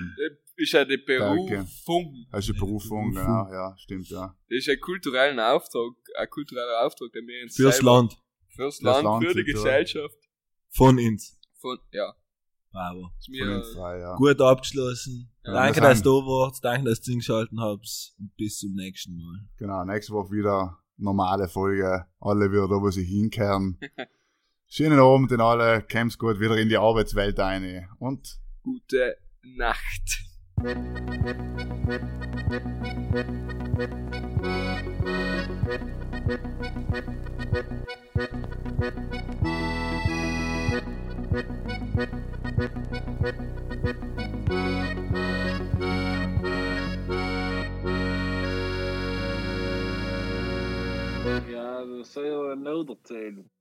Ist 0.56 0.72
ja 0.72 0.84
die. 0.84 0.96
Berufung. 0.98 2.26
das 2.30 2.46
ist 2.48 2.54
die 2.54 2.58
Berufung, 2.58 3.10
genau, 3.12 3.50
ja, 3.52 3.74
stimmt, 3.78 4.08
ja. 4.08 4.34
Das 4.48 4.58
ist 4.58 4.68
ein 4.68 4.80
kultureller 4.80 5.54
Auftrag, 5.54 5.92
ein 6.18 6.28
kultureller 6.30 6.84
Auftrag, 6.86 7.12
den 7.12 7.26
wir 7.26 7.42
uns 7.44 7.56
Fürs 7.56 7.76
selber- 7.76 7.92
Land. 7.96 8.18
Fürs 8.54 8.80
Land, 8.82 9.04
Land, 9.04 9.24
für 9.24 9.34
die. 9.34 9.44
Gesellschaft. 9.52 10.16
Von 10.70 10.98
uns. 10.98 11.38
Von, 11.60 11.78
ja. 11.92 12.14
Bravo. 12.70 13.10
Ist 13.18 13.26
Von 13.26 13.32
mir, 13.48 13.56
uns 13.56 13.68
frei, 13.72 13.98
ja. 13.98 14.14
Gut 14.16 14.40
abgeschlossen. 14.40 15.30
Ja, 15.44 15.52
danke, 15.52 15.80
dass 15.80 16.02
du 16.02 16.20
da 16.20 16.26
warst. 16.26 16.64
Danke, 16.64 16.88
dass 16.88 17.00
du 17.02 17.12
eingeschaltet 17.12 17.58
habt. 17.58 18.14
Und 18.18 18.34
bis 18.36 18.58
zum 18.58 18.72
nächsten 18.74 19.14
Mal. 19.16 19.46
Genau, 19.58 19.84
nächste 19.84 20.12
Woche 20.14 20.30
wieder 20.32 20.78
normale 20.96 21.48
Folge. 21.48 22.06
Alle 22.20 22.50
wieder 22.50 22.68
da, 22.68 22.74
wo 22.80 22.90
sie 22.90 23.04
hinkehren. 23.04 23.78
Schönen 24.74 25.00
Abend 25.00 25.30
in 25.32 25.40
alle. 25.42 25.82
Kämm's 25.82 26.16
gut 26.16 26.40
wieder 26.40 26.56
in 26.56 26.70
die 26.70 26.78
Arbeitswelt 26.78 27.38
ein. 27.40 27.90
Und 27.98 28.40
gute 28.62 29.18
Nacht. 29.42 30.24
Ja, 51.50 51.84
dat 51.84 52.14
je 52.14 52.22
wel 52.22 52.56
nodig. 52.56 53.52